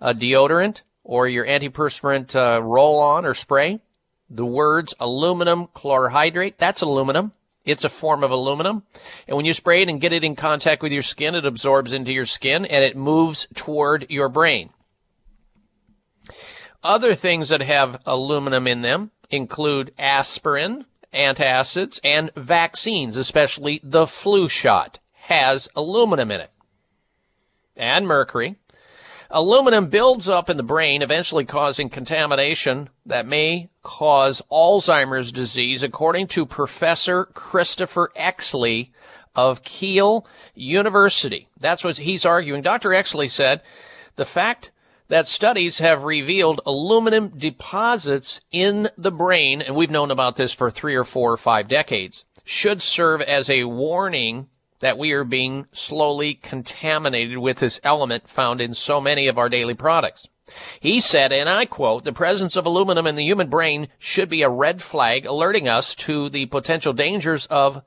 uh, 0.01 0.13
deodorant 0.13 0.83
or 1.05 1.29
your 1.29 1.47
antiperspirant 1.47 2.35
uh, 2.35 2.63
roll-on 2.63 3.25
or 3.25 3.35
spray, 3.35 3.81
the 4.29 4.47
words 4.47 4.95
aluminum 5.01 5.67
chlorohydrate, 5.75 6.55
that's 6.59 6.83
aluminum. 6.83 7.33
It's 7.65 7.85
a 7.85 7.89
form 7.89 8.25
of 8.25 8.31
aluminum. 8.31 8.85
And 9.29 9.37
when 9.37 9.45
you 9.45 9.53
spray 9.53 9.83
it 9.83 9.89
and 9.89 10.01
get 10.01 10.13
it 10.13 10.25
in 10.25 10.35
contact 10.35 10.83
with 10.83 10.93
your 10.93 11.03
skin, 11.03 11.35
it 11.35 11.45
absorbs 11.45 11.93
into 11.93 12.13
your 12.13 12.27
skin 12.27 12.65
and 12.65 12.83
it 12.83 12.97
moves 12.97 13.47
toward 13.55 14.07
your 14.09 14.29
brain. 14.29 14.71
Other 16.83 17.15
things 17.15 17.51
that 17.51 17.61
have 17.61 18.01
aluminum 18.07 18.67
in 18.67 18.81
them 18.81 19.11
include 19.31 19.93
aspirin, 19.99 20.87
antacids, 21.12 22.01
and 22.05 22.31
vaccines, 22.37 23.16
especially 23.16 23.81
the 23.82 24.07
flu 24.07 24.49
shot, 24.49 24.99
has 25.12 25.69
aluminum 25.74 26.31
in 26.31 26.41
it. 26.41 26.51
And 27.77 28.07
mercury. 28.07 28.57
Aluminum 29.32 29.91
builds 29.91 30.28
up 30.28 30.51
in 30.51 30.57
the 30.57 30.62
brain, 30.65 31.03
eventually 31.03 31.45
causing 31.45 31.89
contamination 31.89 32.91
that 33.07 33.27
may 33.27 33.70
cause 33.82 34.43
Alzheimer's 34.51 35.31
disease, 35.31 35.85
according 35.85 36.27
to 36.28 36.45
Professor 36.45 37.27
Christopher 37.27 38.11
Exley 38.19 38.91
of 39.37 39.62
Keele 39.62 40.27
University. 40.55 41.49
That's 41.61 41.85
what 41.85 41.99
he's 41.99 42.27
arguing. 42.27 42.62
Dr. 42.62 42.91
Exley 42.91 43.31
said 43.31 43.62
the 44.16 44.24
fact 44.24 44.73
that 45.11 45.27
studies 45.27 45.81
have 45.81 46.05
revealed 46.05 46.61
aluminum 46.65 47.31
deposits 47.37 48.41
in 48.53 48.89
the 48.97 49.11
brain, 49.11 49.61
and 49.61 49.74
we've 49.74 49.91
known 49.91 50.12
about 50.12 50.37
this 50.37 50.53
for 50.53 50.70
three 50.70 50.95
or 50.95 51.03
four 51.03 51.32
or 51.32 51.37
five 51.37 51.69
decades, 51.69 52.24
should 52.45 52.81
serve 52.81 53.20
as 53.20 53.51
a 53.51 53.65
warning 53.65 54.49
that 54.78 54.97
we 54.97 55.11
are 55.11 55.24
being 55.24 55.66
slowly 55.73 56.35
contaminated 56.35 57.39
with 57.39 57.59
this 57.59 57.81
element 57.82 58.28
found 58.28 58.61
in 58.61 58.73
so 58.73 59.01
many 59.01 59.27
of 59.27 59.37
our 59.37 59.49
daily 59.49 59.74
products. 59.74 60.28
He 60.78 61.01
said, 61.01 61.32
and 61.32 61.49
I 61.49 61.66
quote, 61.66 62.05
the 62.05 62.12
presence 62.12 62.55
of 62.55 62.65
aluminum 62.65 63.09
in 63.09 63.16
the 63.16 63.24
human 63.24 63.51
brain 63.51 63.89
should 63.99 64.31
be 64.31 64.43
a 64.43 64.49
red 64.49 64.81
flag 64.81 65.27
alerting 65.27 65.66
us 65.66 65.97
to 65.97 66.28
the 66.28 66.47
potential 66.47 66.93
dangers 66.93 67.47
of 67.47 67.82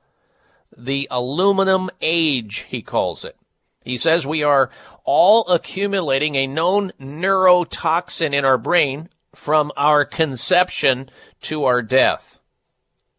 the 0.76 1.08
aluminum 1.10 1.88
age, 2.02 2.66
he 2.68 2.82
calls 2.82 3.24
it. 3.24 3.36
He 3.82 3.96
says 3.96 4.26
we 4.26 4.42
are 4.42 4.70
all 5.04 5.46
accumulating 5.48 6.34
a 6.34 6.46
known 6.46 6.92
neurotoxin 7.00 8.34
in 8.34 8.44
our 8.44 8.58
brain 8.58 9.08
from 9.34 9.70
our 9.76 10.04
conception 10.04 11.10
to 11.42 11.64
our 11.64 11.82
death. 11.82 12.40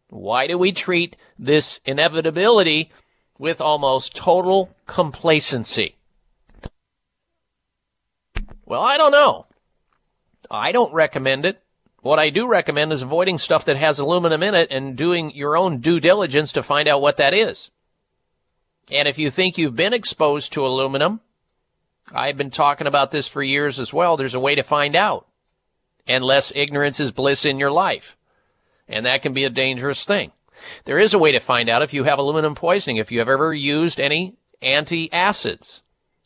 Why 0.08 0.46
do 0.46 0.58
we 0.58 0.72
treat 0.72 1.16
this 1.38 1.80
inevitability 1.84 2.90
with 3.38 3.60
almost 3.60 4.14
total 4.14 4.70
complacency? 4.86 5.96
Well, 8.64 8.82
I 8.82 8.96
don't 8.96 9.12
know. 9.12 9.46
I 10.50 10.72
don't 10.72 10.92
recommend 10.92 11.44
it. 11.44 11.60
What 12.02 12.18
I 12.18 12.30
do 12.30 12.46
recommend 12.46 12.92
is 12.92 13.02
avoiding 13.02 13.38
stuff 13.38 13.64
that 13.64 13.76
has 13.76 13.98
aluminum 13.98 14.42
in 14.42 14.54
it 14.54 14.70
and 14.70 14.96
doing 14.96 15.32
your 15.34 15.56
own 15.56 15.78
due 15.78 15.98
diligence 15.98 16.52
to 16.52 16.62
find 16.62 16.88
out 16.88 17.00
what 17.00 17.16
that 17.16 17.34
is. 17.34 17.70
And 18.90 19.08
if 19.08 19.18
you 19.18 19.30
think 19.30 19.58
you've 19.58 19.74
been 19.74 19.92
exposed 19.92 20.52
to 20.52 20.64
aluminum, 20.64 21.20
I've 22.12 22.36
been 22.36 22.50
talking 22.50 22.86
about 22.86 23.10
this 23.10 23.26
for 23.26 23.42
years 23.42 23.80
as 23.80 23.92
well. 23.92 24.16
There's 24.16 24.34
a 24.34 24.40
way 24.40 24.54
to 24.54 24.62
find 24.62 24.94
out. 24.94 25.26
Unless 26.06 26.52
ignorance 26.54 27.00
is 27.00 27.10
bliss 27.10 27.44
in 27.44 27.58
your 27.58 27.70
life. 27.70 28.16
And 28.88 29.06
that 29.06 29.22
can 29.22 29.32
be 29.32 29.44
a 29.44 29.50
dangerous 29.50 30.04
thing. 30.04 30.32
There 30.84 30.98
is 30.98 31.14
a 31.14 31.18
way 31.18 31.32
to 31.32 31.40
find 31.40 31.68
out 31.68 31.82
if 31.82 31.92
you 31.92 32.04
have 32.04 32.18
aluminum 32.18 32.54
poisoning, 32.54 32.96
if 32.96 33.10
you 33.10 33.18
have 33.18 33.28
ever 33.28 33.52
used 33.52 34.00
any 34.00 34.36
antacids, 34.62 35.82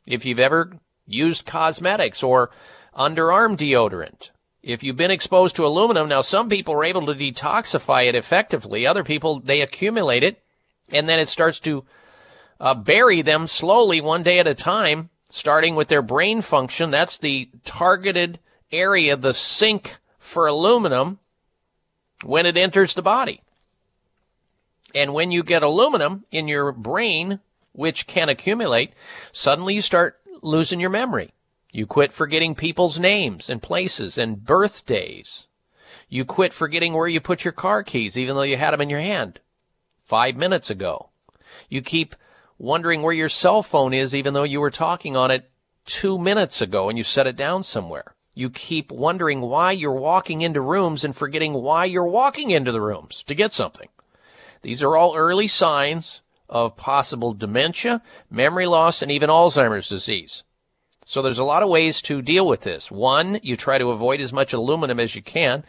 if 0.07 0.24
you've 0.24 0.39
ever 0.39 0.73
used 1.07 1.47
cosmetics 1.47 2.23
or 2.23 2.51
underarm 2.97 3.57
deodorant, 3.57 4.31
if 4.62 4.82
you've 4.82 4.97
been 4.97 5.11
exposed 5.11 5.57
to 5.57 5.66
aluminum. 5.66 6.09
Now, 6.09 6.20
some 6.20 6.48
people 6.48 6.74
are 6.74 6.85
able 6.85 7.07
to 7.07 7.15
detoxify 7.15 8.07
it 8.07 8.15
effectively. 8.15 8.86
Other 8.86 9.05
people, 9.05 9.40
they 9.40 9.62
accumulate 9.62 10.23
it 10.23 10.43
and 10.93 11.09
then 11.09 11.19
it 11.19 11.28
starts 11.28 11.61
to 11.61 11.85
uh, 12.59 12.74
bury 12.74 13.23
them 13.23 13.47
slowly 13.47 14.01
one 14.01 14.23
day 14.23 14.39
at 14.39 14.47
a 14.47 14.55
time, 14.55 15.09
starting 15.31 15.77
with 15.77 15.89
their 15.89 16.02
brain 16.02 16.43
function. 16.43 16.90
That's 16.90 17.19
the 17.19 17.48
targeted 17.65 18.39
area, 18.70 19.16
the 19.16 19.32
sink 19.32 19.97
for 20.19 20.47
aluminum 20.47 21.19
when 22.23 22.47
it 22.47 22.57
enters 22.57 22.94
the 22.94 23.02
body. 23.02 23.43
And 24.94 25.15
when 25.15 25.31
you 25.31 25.43
get 25.43 25.62
aluminum 25.62 26.24
in 26.31 26.48
your 26.48 26.73
brain, 26.73 27.40
which 27.73 28.07
can 28.07 28.28
accumulate, 28.28 28.93
suddenly 29.32 29.74
you 29.74 29.82
start 29.82 30.19
losing 30.43 30.81
your 30.81 30.90
memory. 30.90 31.32
You 31.73 31.86
quit 31.86 32.12
forgetting 32.12 32.57
people's 32.57 32.98
names 32.98 33.48
and 33.48 33.62
places 33.62 34.19
and 34.19 34.44
birthdays. 34.44 35.47
You 36.09 36.24
quit 36.24 36.52
forgetting 36.52 36.93
where 36.93 37.07
you 37.07 37.20
put 37.20 37.44
your 37.44 37.52
car 37.52 37.85
keys, 37.85 38.19
even 38.19 38.35
though 38.35 38.43
you 38.43 38.57
had 38.57 38.73
them 38.73 38.81
in 38.81 38.90
your 38.90 39.01
hand 39.01 39.39
five 40.05 40.35
minutes 40.35 40.70
ago. 40.70 41.11
You 41.69 41.82
keep 41.82 42.16
wondering 42.61 43.01
where 43.03 43.15
your 43.15 43.28
cell 43.28 43.62
phone 43.62 43.95
is, 43.95 44.15
even 44.15 44.35
though 44.35 44.45
you 44.45 44.61
were 44.61 44.70
talking 44.70 45.16
on 45.16 45.31
it 45.31 45.51
two 45.87 46.19
minutes 46.19 46.61
ago 46.61 46.89
and 46.89 46.99
you 46.99 47.03
set 47.03 47.27
it 47.27 47.35
down 47.35 47.62
somewhere. 47.62 48.15
You 48.35 48.51
keep 48.51 48.93
wondering 48.93 49.41
why 49.41 49.73
you're 49.73 49.93
walking 49.93 50.43
into 50.43 50.61
rooms 50.61 51.03
and 51.03 51.16
forgetting 51.16 51.55
why 51.55 51.87
you're 51.87 52.05
walking 52.05 52.51
into 52.51 52.70
the 52.70 52.81
rooms 52.81 53.24
to 53.24 53.35
get 53.35 53.55
something. 53.55 53.89
These 54.62 54.82
are 54.82 54.95
all 54.95 55.16
early 55.16 55.49
signs 55.49 56.20
of 56.51 56.77
possible 56.77 57.32
dementia, 57.32 58.03
memory 58.31 58.66
loss, 58.66 59.01
and 59.01 59.11
even 59.11 59.31
Alzheimer's 59.31 59.89
disease. 59.89 60.45
So 61.07 61.23
there's 61.23 61.39
a 61.39 61.45
lot 61.45 61.62
of 61.62 61.70
ways 61.70 62.03
to 62.03 62.20
deal 62.20 62.47
with 62.47 62.61
this. 62.61 62.91
One, 62.91 63.41
you 63.43 63.57
try 63.57 63.78
to 63.78 63.91
avoid 63.91 64.20
as 64.20 64.32
much 64.32 64.53
aluminum 64.53 65.01
as 65.01 65.16
you 65.16 65.23
can. 65.23 65.65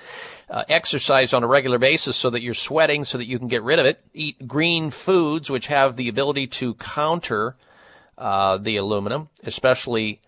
Uh, 0.51 0.65
exercise 0.67 1.31
on 1.31 1.43
a 1.43 1.47
regular 1.47 1.79
basis 1.79 2.17
so 2.17 2.29
that 2.29 2.41
you're 2.41 2.53
sweating 2.53 3.05
so 3.05 3.17
that 3.17 3.25
you 3.25 3.39
can 3.39 3.47
get 3.47 3.63
rid 3.63 3.79
of 3.79 3.85
it. 3.85 4.03
Eat 4.13 4.45
green 4.49 4.89
foods 4.89 5.49
which 5.49 5.67
have 5.67 5.95
the 5.95 6.09
ability 6.09 6.45
to 6.45 6.73
counter 6.73 7.55
uh, 8.17 8.57
the 8.57 8.75
aluminum, 8.75 9.29
especially 9.45 10.19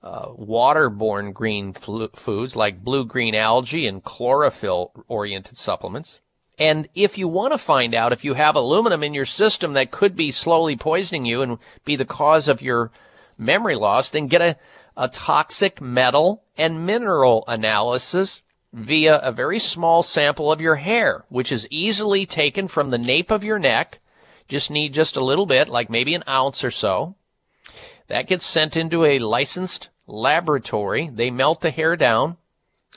uh, 0.00 0.28
waterborne 0.28 1.34
green 1.34 1.72
foods 1.72 2.54
like 2.54 2.84
blue-green 2.84 3.34
algae 3.34 3.88
and 3.88 4.04
chlorophyll-oriented 4.04 5.58
supplements. 5.58 6.20
And 6.56 6.88
if 6.94 7.18
you 7.18 7.26
want 7.26 7.50
to 7.50 7.58
find 7.58 7.96
out 7.96 8.12
if 8.12 8.24
you 8.24 8.34
have 8.34 8.54
aluminum 8.54 9.02
in 9.02 9.12
your 9.12 9.24
system 9.24 9.72
that 9.72 9.90
could 9.90 10.14
be 10.14 10.30
slowly 10.30 10.76
poisoning 10.76 11.24
you 11.24 11.42
and 11.42 11.58
be 11.84 11.96
the 11.96 12.04
cause 12.04 12.46
of 12.46 12.62
your 12.62 12.92
memory 13.36 13.74
loss, 13.74 14.10
then 14.10 14.28
get 14.28 14.40
a, 14.40 14.56
a 14.96 15.08
toxic 15.08 15.80
metal 15.80 16.44
and 16.56 16.86
mineral 16.86 17.42
analysis 17.48 18.43
via 18.74 19.18
a 19.18 19.30
very 19.30 19.60
small 19.60 20.02
sample 20.02 20.50
of 20.50 20.60
your 20.60 20.74
hair, 20.74 21.24
which 21.28 21.52
is 21.52 21.68
easily 21.70 22.26
taken 22.26 22.66
from 22.66 22.90
the 22.90 22.98
nape 22.98 23.30
of 23.30 23.44
your 23.44 23.58
neck. 23.58 24.00
Just 24.48 24.68
need 24.68 24.92
just 24.92 25.16
a 25.16 25.24
little 25.24 25.46
bit, 25.46 25.68
like 25.68 25.88
maybe 25.88 26.12
an 26.14 26.24
ounce 26.28 26.64
or 26.64 26.72
so. 26.72 27.14
That 28.08 28.26
gets 28.26 28.44
sent 28.44 28.76
into 28.76 29.04
a 29.04 29.20
licensed 29.20 29.90
laboratory. 30.08 31.08
They 31.08 31.30
melt 31.30 31.60
the 31.60 31.70
hair 31.70 31.94
down 31.96 32.36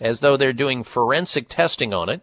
as 0.01 0.19
though 0.19 0.35
they're 0.35 0.51
doing 0.51 0.83
forensic 0.83 1.47
testing 1.47 1.93
on 1.93 2.09
it. 2.09 2.21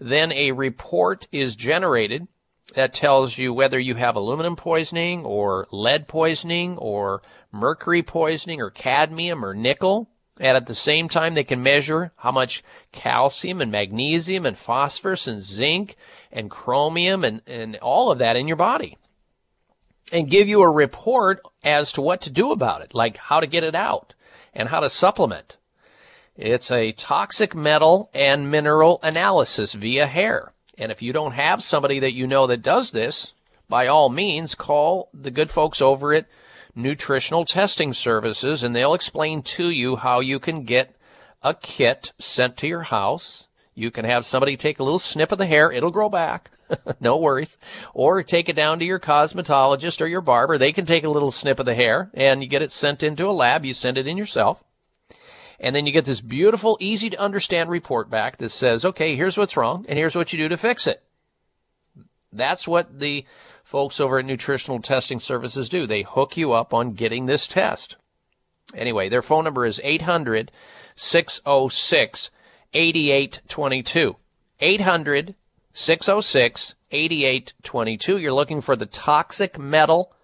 Then 0.00 0.32
a 0.32 0.52
report 0.52 1.28
is 1.30 1.56
generated 1.56 2.28
that 2.74 2.94
tells 2.94 3.36
you 3.36 3.52
whether 3.52 3.78
you 3.78 3.96
have 3.96 4.16
aluminum 4.16 4.56
poisoning 4.56 5.24
or 5.26 5.68
lead 5.70 6.08
poisoning 6.08 6.78
or 6.78 7.20
mercury 7.52 8.02
poisoning 8.02 8.60
or 8.60 8.70
cadmium 8.70 9.44
or 9.44 9.54
nickel. 9.54 10.08
And 10.38 10.56
at 10.56 10.66
the 10.66 10.74
same 10.74 11.08
time, 11.08 11.34
they 11.34 11.44
can 11.44 11.62
measure 11.62 12.12
how 12.16 12.32
much 12.32 12.62
calcium 12.92 13.60
and 13.60 13.70
magnesium 13.70 14.46
and 14.46 14.56
phosphorus 14.56 15.26
and 15.26 15.42
zinc 15.42 15.96
and 16.32 16.50
chromium 16.50 17.24
and, 17.24 17.42
and 17.46 17.76
all 17.76 18.10
of 18.10 18.18
that 18.18 18.36
in 18.36 18.46
your 18.46 18.56
body. 18.56 18.96
And 20.12 20.30
give 20.30 20.48
you 20.48 20.62
a 20.62 20.70
report 20.70 21.42
as 21.62 21.92
to 21.92 22.02
what 22.02 22.22
to 22.22 22.30
do 22.30 22.52
about 22.52 22.82
it, 22.82 22.94
like 22.94 23.16
how 23.16 23.40
to 23.40 23.46
get 23.46 23.64
it 23.64 23.74
out 23.74 24.14
and 24.54 24.68
how 24.68 24.80
to 24.80 24.90
supplement. 24.90 25.56
It's 26.36 26.70
a 26.70 26.92
toxic 26.92 27.54
metal 27.54 28.08
and 28.14 28.50
mineral 28.50 28.98
analysis 29.02 29.74
via 29.74 30.06
hair. 30.06 30.52
And 30.78 30.90
if 30.90 31.02
you 31.02 31.12
don't 31.12 31.32
have 31.32 31.62
somebody 31.62 32.00
that 32.00 32.14
you 32.14 32.26
know 32.26 32.46
that 32.46 32.62
does 32.62 32.92
this, 32.92 33.32
by 33.68 33.86
all 33.86 34.08
means, 34.08 34.54
call 34.54 35.10
the 35.12 35.30
good 35.30 35.50
folks 35.50 35.80
over 35.82 36.14
at 36.14 36.26
Nutritional 36.82 37.44
Testing 37.44 37.92
Services 37.92 38.62
and 38.62 38.74
they'll 38.74 38.94
explain 38.94 39.42
to 39.42 39.70
you 39.70 39.96
how 39.96 40.20
you 40.20 40.38
can 40.38 40.64
get 40.64 40.96
a 41.42 41.54
kit 41.54 42.12
sent 42.18 42.56
to 42.58 42.66
your 42.66 42.82
house. 42.82 43.46
You 43.74 43.90
can 43.90 44.04
have 44.04 44.24
somebody 44.26 44.56
take 44.56 44.78
a 44.78 44.82
little 44.82 44.98
snip 44.98 45.32
of 45.32 45.38
the 45.38 45.46
hair. 45.46 45.72
It'll 45.72 45.90
grow 45.90 46.08
back. 46.08 46.50
no 47.00 47.18
worries. 47.18 47.56
Or 47.94 48.22
take 48.22 48.48
it 48.48 48.56
down 48.56 48.78
to 48.78 48.84
your 48.84 49.00
cosmetologist 49.00 50.00
or 50.00 50.06
your 50.06 50.20
barber. 50.20 50.58
They 50.58 50.72
can 50.72 50.86
take 50.86 51.04
a 51.04 51.10
little 51.10 51.30
snip 51.30 51.58
of 51.58 51.66
the 51.66 51.74
hair 51.74 52.10
and 52.14 52.42
you 52.42 52.48
get 52.48 52.62
it 52.62 52.72
sent 52.72 53.02
into 53.02 53.26
a 53.26 53.32
lab. 53.32 53.64
You 53.64 53.74
send 53.74 53.98
it 53.98 54.06
in 54.06 54.16
yourself. 54.16 54.62
And 55.58 55.76
then 55.76 55.84
you 55.84 55.92
get 55.92 56.06
this 56.06 56.22
beautiful, 56.22 56.78
easy 56.80 57.10
to 57.10 57.20
understand 57.20 57.68
report 57.68 58.08
back 58.08 58.38
that 58.38 58.48
says, 58.48 58.84
okay, 58.84 59.14
here's 59.14 59.36
what's 59.36 59.56
wrong 59.56 59.84
and 59.88 59.98
here's 59.98 60.16
what 60.16 60.32
you 60.32 60.38
do 60.38 60.48
to 60.48 60.56
fix 60.56 60.86
it. 60.86 61.02
That's 62.32 62.66
what 62.66 62.98
the 62.98 63.26
folks 63.70 64.00
over 64.00 64.18
at 64.18 64.24
Nutritional 64.24 64.82
Testing 64.82 65.20
Services 65.20 65.68
do. 65.68 65.86
They 65.86 66.02
hook 66.02 66.36
you 66.36 66.52
up 66.52 66.74
on 66.74 66.94
getting 66.94 67.26
this 67.26 67.46
test. 67.46 67.94
Anyway, 68.74 69.08
their 69.08 69.22
phone 69.22 69.44
number 69.44 69.64
is 69.64 69.80
800 69.84 70.50
606 70.96 72.30
8822. 72.74 74.16
800 74.58 75.34
606 75.72 76.74
8822. 76.90 78.18
You're 78.18 78.32
looking 78.32 78.60
for 78.60 78.74
the 78.74 78.86
toxic 78.86 79.56
metal 79.56 80.16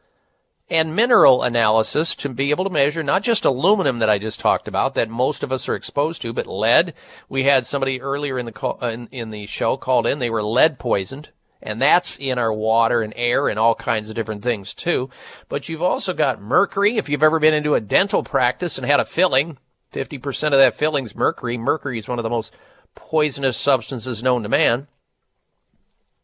and 0.68 0.96
mineral 0.96 1.44
analysis 1.44 2.16
to 2.16 2.28
be 2.28 2.50
able 2.50 2.64
to 2.64 2.70
measure 2.70 3.04
not 3.04 3.22
just 3.22 3.44
aluminum 3.44 4.00
that 4.00 4.10
I 4.10 4.18
just 4.18 4.40
talked 4.40 4.66
about 4.66 4.96
that 4.96 5.08
most 5.08 5.44
of 5.44 5.52
us 5.52 5.68
are 5.68 5.76
exposed 5.76 6.20
to, 6.22 6.32
but 6.32 6.48
lead. 6.48 6.94
We 7.28 7.44
had 7.44 7.64
somebody 7.64 8.00
earlier 8.00 8.40
in 8.40 8.46
the 8.46 8.50
call, 8.50 8.80
in, 8.80 9.06
in 9.12 9.30
the 9.30 9.46
show 9.46 9.76
called 9.76 10.04
in. 10.04 10.18
They 10.18 10.30
were 10.30 10.42
lead 10.42 10.80
poisoned. 10.80 11.30
And 11.66 11.82
that's 11.82 12.16
in 12.16 12.38
our 12.38 12.52
water 12.52 13.02
and 13.02 13.12
air 13.16 13.48
and 13.48 13.58
all 13.58 13.74
kinds 13.74 14.08
of 14.08 14.14
different 14.14 14.44
things 14.44 14.72
too. 14.72 15.10
But 15.48 15.68
you've 15.68 15.82
also 15.82 16.12
got 16.12 16.40
mercury. 16.40 16.96
If 16.96 17.08
you've 17.08 17.24
ever 17.24 17.40
been 17.40 17.54
into 17.54 17.74
a 17.74 17.80
dental 17.80 18.22
practice 18.22 18.78
and 18.78 18.86
had 18.86 19.00
a 19.00 19.04
filling, 19.04 19.58
50% 19.92 20.44
of 20.46 20.58
that 20.58 20.76
filling's 20.76 21.16
mercury. 21.16 21.58
Mercury 21.58 21.98
is 21.98 22.06
one 22.06 22.20
of 22.20 22.22
the 22.22 22.30
most 22.30 22.54
poisonous 22.94 23.56
substances 23.56 24.22
known 24.22 24.44
to 24.44 24.48
man. 24.48 24.86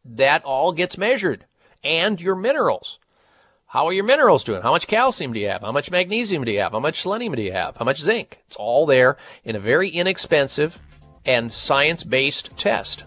That 0.05 0.44
all 0.44 0.73
gets 0.73 0.97
measured. 0.97 1.44
And 1.82 2.20
your 2.20 2.36
minerals. 2.36 3.01
How 3.66 3.86
are 3.86 3.93
your 3.93 4.05
minerals 4.05 4.44
doing? 4.44 4.62
How 4.62 4.70
much 4.70 4.86
calcium 4.86 5.32
do 5.32 5.40
you 5.40 5.48
have? 5.48 5.62
How 5.62 5.73
much 5.73 5.90
magnesium 5.90 6.44
do 6.44 6.52
you 6.52 6.60
have? 6.60 6.70
How 6.70 6.78
much 6.78 7.01
selenium 7.01 7.35
do 7.35 7.43
you 7.43 7.52
have? 7.52 7.77
How 7.77 7.85
much 7.85 8.01
zinc? 8.01 8.39
It's 8.47 8.56
all 8.56 8.86
there 8.86 9.16
in 9.43 9.56
a 9.56 9.60
very 9.60 9.89
inexpensive 9.89 10.78
and 11.27 11.52
science-based 11.52 12.56
test. 12.56 13.02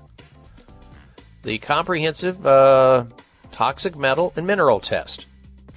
The 1.46 1.60
comprehensive 1.60 2.44
uh, 2.44 3.06
toxic 3.52 3.96
metal 3.96 4.34
and 4.36 4.48
mineral 4.48 4.80
test. 4.80 5.28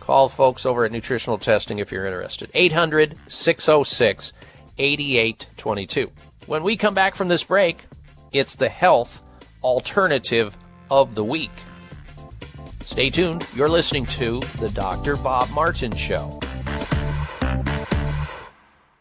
Call 0.01 0.31
folks 0.31 0.65
over 0.65 0.87
at 0.87 0.93
Nutritional 0.93 1.37
Testing 1.37 1.79
if 1.79 1.93
you're 1.93 2.07
interested. 2.07 2.51
800 2.55 3.15
606 3.29 4.33
8822. 4.79 6.07
When 6.47 6.63
we 6.63 6.79
come 6.79 6.95
back 6.95 7.15
from 7.15 7.29
this 7.29 7.45
break, 7.45 7.81
it's 8.33 8.57
the 8.57 8.71
health 8.71 9.23
alternative 9.63 10.57
of 10.91 11.15
the 11.15 11.25
week. 11.25 11.53
Stay 12.81 13.11
tuned. 13.11 13.47
You're 13.55 13.69
listening 13.69 14.07
to 14.07 14.41
The 14.59 14.73
Dr. 14.75 15.17
Bob 15.17 15.51
Martin 15.51 15.95
Show. 15.95 16.31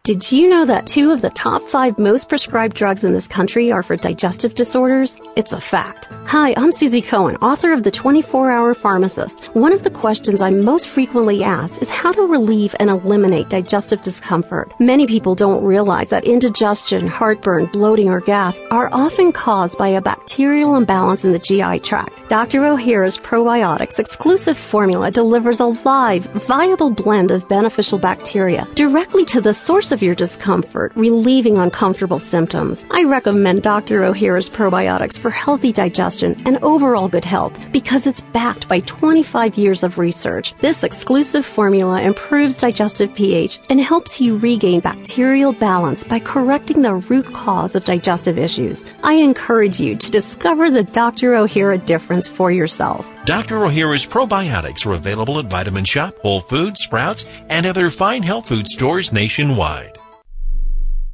Did 0.08 0.32
you 0.32 0.48
know 0.48 0.64
that 0.64 0.88
two 0.88 1.12
of 1.12 1.22
the 1.22 1.30
top 1.32 1.62
five 1.64 2.00
most 2.00 2.30
prescribed 2.30 2.78
drugs 2.78 3.04
in 3.04 3.12
this 3.12 3.28
country 3.28 3.74
are 3.74 3.84
for 3.84 3.98
digestive 3.98 4.56
disorders? 4.56 5.18
It's 5.36 5.52
a 5.52 5.60
fact. 5.60 6.08
Hi, 6.28 6.54
I'm 6.56 6.72
Suzy 6.72 7.02
Cohen, 7.02 7.36
author 7.38 7.74
of 7.74 7.84
The 7.84 7.92
24 7.92 8.50
Hour 8.50 8.74
Pharmacist. 8.74 9.54
One 9.54 9.74
of 9.74 9.84
the 9.84 9.90
questions 9.90 10.42
I'm 10.42 10.64
most 10.64 10.88
frequently 10.88 11.44
asked 11.44 11.82
is 11.82 11.90
how 11.90 12.14
to 12.14 12.22
relieve 12.22 12.74
and 12.80 12.90
eliminate 12.90 13.50
digestive 13.50 14.02
discomfort. 14.02 14.74
Many 14.80 15.08
people 15.08 15.36
don't 15.36 15.62
realize 15.62 16.08
that 16.08 16.24
indigestion, 16.24 17.06
heartburn, 17.06 17.66
bloating, 17.66 18.08
or 18.08 18.22
gas 18.22 18.58
are 18.72 18.90
often 18.94 19.34
caused 19.34 19.78
by 19.78 19.90
a 19.90 20.02
bacterial 20.02 20.78
imbalance 20.78 21.26
in 21.26 21.34
the 21.34 21.40
GI 21.40 21.80
tract. 21.80 22.30
Dr. 22.30 22.62
Ohhira's 22.62 23.18
Probiotics 23.18 24.00
exclusive 24.00 24.58
formula 24.58 25.12
delivers 25.12 25.60
a 25.60 25.66
live, 25.66 26.24
viable 26.48 26.92
blend 26.92 27.32
of 27.32 27.50
beneficial 27.50 28.00
bacteria 28.00 28.66
directly 28.74 29.26
to 29.26 29.42
the 29.42 29.54
source 29.54 29.92
of 29.92 29.97
your 30.02 30.16
discomfort, 30.16 30.92
relieving 30.96 31.58
uncomfortable 31.58 32.20
symptoms. 32.20 32.86
I 32.92 33.04
recommend 33.04 33.64
Dr. 33.64 34.02
Ohhira's 34.02 34.50
Probiotics 34.50 35.20
for 35.20 35.30
healthy 35.30 35.72
digestion 35.72 36.36
and 36.46 36.58
overall 36.64 37.08
good 37.08 37.26
health 37.26 37.58
because 37.72 38.08
it's 38.08 38.22
backed 38.22 38.68
by 38.68 38.80
25 38.82 39.58
years 39.58 39.84
of 39.84 39.98
research. 39.98 40.54
This 40.56 40.84
exclusive 40.84 41.46
formula 41.46 42.02
improves 42.02 42.58
digestive 42.58 43.14
pH 43.14 43.60
and 43.70 43.80
helps 43.82 44.22
you 44.22 44.38
regain 44.38 44.80
bacterial 44.80 45.54
balance 45.54 46.04
by 46.04 46.20
correcting 46.20 46.82
the 46.82 46.96
root 46.96 47.32
cause 47.34 47.76
of 47.76 47.86
digestive 47.86 48.38
issues. 48.38 48.86
I 49.04 49.14
encourage 49.14 49.80
you 49.80 49.96
to 49.96 50.12
discover 50.12 50.70
the 50.70 50.84
Dr. 50.84 51.34
Ohhira 51.34 51.84
difference 51.86 52.28
for 52.28 52.52
yourself. 52.52 53.10
Dr. 53.28 53.56
Ohhira's 53.56 54.08
probiotics 54.08 54.86
are 54.86 54.94
available 54.94 55.38
at 55.38 55.48
Vitamin 55.48 55.84
Shoppe, 55.84 56.18
Whole 56.20 56.40
Foods, 56.40 56.84
Sprouts, 56.84 57.26
and 57.50 57.66
other 57.66 57.90
fine 57.90 58.24
health 58.24 58.48
food 58.48 58.70
stores 58.70 59.12
nationwide. 59.12 59.98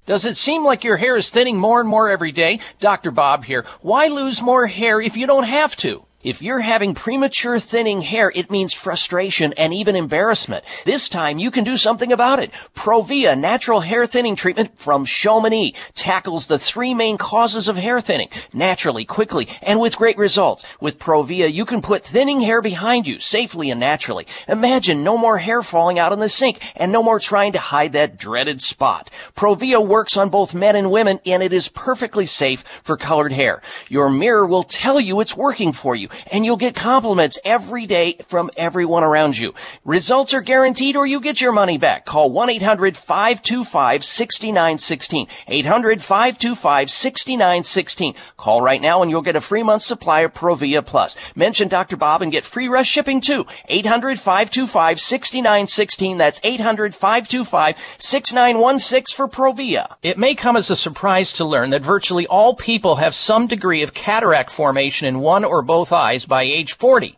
Does 0.05 0.23
it 0.23 0.37
seem 0.37 0.63
like 0.63 0.83
your 0.83 0.97
hair 0.97 1.15
is 1.15 1.31
thinning 1.31 1.59
more 1.59 1.79
and 1.79 1.89
more 1.89 2.11
every 2.11 2.31
day? 2.31 2.59
Dr. 2.79 3.09
Bob 3.09 3.43
here. 3.43 3.65
Why 3.81 4.09
lose 4.09 4.43
more 4.43 4.67
hair 4.67 5.01
if 5.01 5.17
you 5.17 5.25
don't 5.25 5.45
have 5.45 5.75
to? 5.77 6.05
If 6.23 6.41
you're 6.41 6.61
having 6.61 6.93
premature 6.93 7.59
thinning 7.59 7.99
hair, 7.99 8.31
it 8.33 8.49
means 8.49 8.71
frustration 8.71 9.51
and 9.57 9.73
even 9.73 9.97
embarrassment. 9.97 10.63
This 10.85 11.09
time 11.09 11.37
you 11.37 11.51
can 11.51 11.65
do 11.65 11.75
something 11.75 12.13
about 12.13 12.39
it. 12.39 12.51
Provia 12.73 13.37
natural 13.37 13.81
hair 13.81 14.05
thinning 14.05 14.37
treatment 14.37 14.71
from 14.79 15.03
Chamonix 15.03 15.73
tackles 15.95 16.47
the 16.47 16.57
three 16.57 16.93
main 16.93 17.17
causes 17.17 17.67
of 17.67 17.75
hair 17.75 17.99
thinning 17.99 18.29
naturally, 18.53 19.03
quickly, 19.03 19.49
and 19.61 19.81
with 19.81 19.97
great 19.97 20.17
results. 20.17 20.63
With 20.79 20.97
Provia, 20.97 21.51
you 21.51 21.65
can 21.65 21.81
put 21.81 22.03
thinning 22.03 22.39
hair 22.39 22.61
behind 22.61 23.05
you 23.05 23.19
safely 23.19 23.69
and 23.69 23.81
naturally. 23.81 24.25
Imagine 24.47 25.03
no 25.03 25.17
more 25.17 25.39
hair 25.39 25.61
falling 25.61 25.99
out 25.99 26.13
in 26.13 26.19
the 26.19 26.29
sink 26.29 26.61
and 26.77 26.89
no 26.89 27.03
more 27.03 27.19
trying 27.19 27.51
to 27.51 27.59
hide 27.59 27.91
that 27.93 28.17
dreaded 28.17 28.61
spot. 28.61 29.09
Provia 29.35 29.85
works 29.85 30.15
on 30.15 30.29
both 30.29 30.53
men 30.53 30.77
and 30.77 30.89
women 30.89 31.19
and 31.25 31.43
it 31.43 31.51
is 31.51 31.67
perfectly 31.67 32.25
safe 32.25 32.63
for 32.83 32.95
colored 32.95 33.33
hair. 33.33 33.61
Your 33.89 34.09
mirror 34.09 34.47
will 34.47 34.63
tell 34.63 35.01
you 35.01 35.19
it's 35.19 35.35
working 35.35 35.73
for 35.73 35.97
you 35.97 36.07
and 36.31 36.45
you'll 36.45 36.57
get 36.57 36.75
compliments 36.75 37.39
every 37.45 37.85
day 37.85 38.17
from 38.27 38.49
everyone 38.57 39.03
around 39.03 39.37
you. 39.37 39.53
Results 39.85 40.33
are 40.33 40.41
guaranteed 40.41 40.95
or 40.95 41.05
you 41.05 41.19
get 41.19 41.39
your 41.41 41.51
money 41.51 41.77
back. 41.77 42.05
Call 42.05 42.31
1-800-525-6916. 42.31 45.27
800-525-6916. 45.49 48.15
Call 48.37 48.61
right 48.61 48.81
now 48.81 49.01
and 49.01 49.11
you'll 49.11 49.21
get 49.21 49.35
a 49.35 49.41
free 49.41 49.63
month 49.63 49.81
supply 49.81 50.21
of 50.21 50.33
Provia 50.33 50.85
Plus. 50.85 51.17
Mention 51.35 51.67
Dr. 51.67 51.97
Bob 51.97 52.21
and 52.21 52.31
get 52.31 52.45
free 52.45 52.67
rush 52.67 52.87
shipping 52.87 53.19
too. 53.21 53.45
800-525-6916. 53.69 56.17
That's 56.17 56.39
800-525-6916 56.41 59.13
for 59.13 59.27
Provia. 59.27 59.95
It 60.01 60.17
may 60.17 60.35
come 60.35 60.55
as 60.55 60.69
a 60.69 60.75
surprise 60.75 61.33
to 61.33 61.45
learn 61.45 61.71
that 61.71 61.81
virtually 61.81 62.27
all 62.27 62.55
people 62.55 62.97
have 62.97 63.15
some 63.15 63.47
degree 63.47 63.81
of 63.83 63.93
cataract 63.93 64.51
formation 64.51 65.07
in 65.07 65.19
one 65.19 65.43
or 65.43 65.61
both 65.61 65.91
eyes 65.91 66.02
by 66.27 66.43
age 66.43 66.73
40. 66.73 67.17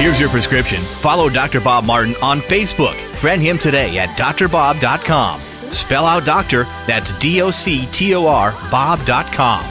Here's 0.00 0.18
your 0.18 0.30
prescription. 0.30 0.80
Follow 0.80 1.28
Dr. 1.28 1.60
Bob 1.60 1.84
Martin 1.84 2.14
on 2.22 2.40
Facebook. 2.40 2.94
Friend 3.16 3.42
him 3.42 3.58
today 3.58 3.98
at 3.98 4.08
doctorbob.com. 4.16 5.42
Spell 5.70 6.06
out 6.06 6.24
doctor, 6.24 6.64
that's 6.86 7.12
D 7.18 7.42
O 7.42 7.50
C 7.50 7.84
T 7.92 8.14
O 8.14 8.26
R, 8.26 8.52
Bob.com. 8.70 9.62
And 9.62 9.68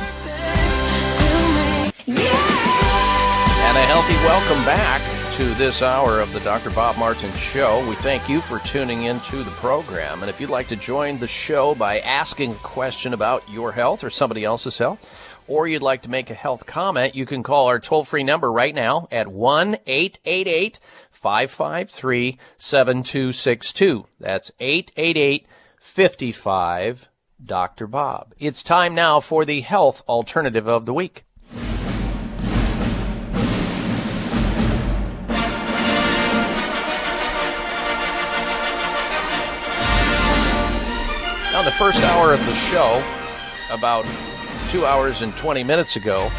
a 3.76 3.82
healthy 3.88 4.14
welcome 4.24 4.64
back 4.66 5.02
to 5.38 5.46
this 5.56 5.82
hour 5.82 6.20
of 6.20 6.32
the 6.32 6.42
Dr. 6.42 6.70
Bob 6.70 6.96
Martin 7.00 7.32
Show. 7.32 7.84
We 7.90 7.96
thank 7.96 8.30
you 8.30 8.42
for 8.42 8.60
tuning 8.60 9.06
into 9.06 9.44
the 9.44 9.50
program. 9.52 10.22
And 10.22 10.30
if 10.30 10.40
you'd 10.40 10.52
like 10.52 10.68
to 10.68 10.76
join 10.76 11.18
the 11.18 11.28
show 11.28 11.74
by 11.74 12.02
asking 12.02 12.52
a 12.52 12.58
question 12.58 13.16
about 13.16 13.50
your 13.50 13.72
health 13.72 14.04
or 14.04 14.12
somebody 14.12 14.46
else's 14.46 14.78
health, 14.78 15.04
or 15.50 15.68
you'd 15.68 15.82
like 15.82 16.04
to 16.04 16.10
make 16.10 16.30
a 16.30 16.36
health 16.36 16.66
comment, 16.66 17.16
you 17.16 17.26
can 17.26 17.44
call 17.44 17.68
our 17.68 17.80
toll 17.80 18.04
free 18.04 18.24
number 18.24 18.52
right 18.52 18.74
now 18.74 19.08
at 19.12 19.28
1 19.28 19.80
888 19.86 20.80
553 21.12 22.38
7262. 22.58 24.06
That's 24.20 24.52
888 24.60 25.48
55 25.82 27.10
Dr. 27.44 27.88
Bob. 27.88 28.34
It's 28.38 28.62
time 28.62 28.94
now 28.94 29.20
for 29.20 29.44
the 29.44 29.62
health 29.62 30.04
alternative 30.08 30.68
of 30.68 30.86
the 30.86 30.94
week. 30.94 31.26
Now, 41.52 41.64
the 41.66 41.72
first 41.72 42.00
hour 42.04 42.32
of 42.32 42.46
the 42.46 42.54
show, 42.54 43.04
about 43.70 44.06
two 44.70 44.86
hours 44.86 45.24
and 45.24 45.36
20 45.36 45.64
minutes 45.64 45.96
ago, 45.96 46.30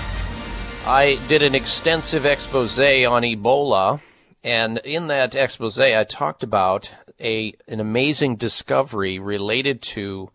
I 0.86 1.18
did 1.28 1.42
an 1.42 1.56
extensive 1.56 2.24
expose 2.24 2.78
on 2.78 3.22
Ebola. 3.22 4.00
And 4.44 4.78
in 4.78 5.08
that 5.08 5.34
expose, 5.34 5.80
I 5.80 6.04
talked 6.04 6.44
about 6.44 6.92
a, 7.18 7.52
an 7.66 7.80
amazing 7.80 8.36
discovery 8.36 9.18
related 9.18 9.82
to 9.82 10.30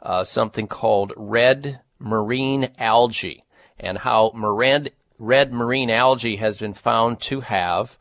uh, 0.00 0.22
something 0.22 0.68
called 0.68 1.14
red 1.16 1.80
marine 1.98 2.70
algae 2.78 3.42
and 3.80 3.98
how 3.98 4.30
red, 4.34 4.92
red 5.18 5.52
marine 5.52 5.90
algae 5.90 6.36
has 6.36 6.58
been 6.58 6.74
found 6.74 7.20
to 7.22 7.40
have 7.40 7.98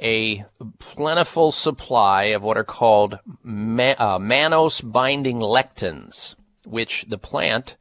a 0.00 0.44
plentiful 0.80 1.52
supply 1.52 2.24
of 2.24 2.42
what 2.42 2.56
are 2.56 2.64
called 2.64 3.20
ma- 3.44 3.94
uh, 3.96 4.18
mannose 4.18 4.80
binding 4.82 5.38
lectins, 5.38 6.34
which 6.64 7.04
the 7.08 7.18
plant 7.18 7.76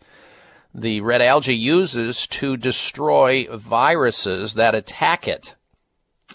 the 0.73 1.01
red 1.01 1.21
algae 1.21 1.55
uses 1.55 2.27
to 2.27 2.57
destroy 2.57 3.47
viruses 3.51 4.53
that 4.53 4.75
attack 4.75 5.27
it. 5.27 5.55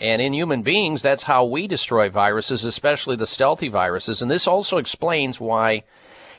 And 0.00 0.20
in 0.20 0.34
human 0.34 0.62
beings, 0.62 1.00
that's 1.00 1.22
how 1.22 1.46
we 1.46 1.66
destroy 1.66 2.10
viruses, 2.10 2.64
especially 2.64 3.16
the 3.16 3.26
stealthy 3.26 3.68
viruses. 3.68 4.20
And 4.20 4.30
this 4.30 4.46
also 4.46 4.76
explains 4.76 5.40
why, 5.40 5.84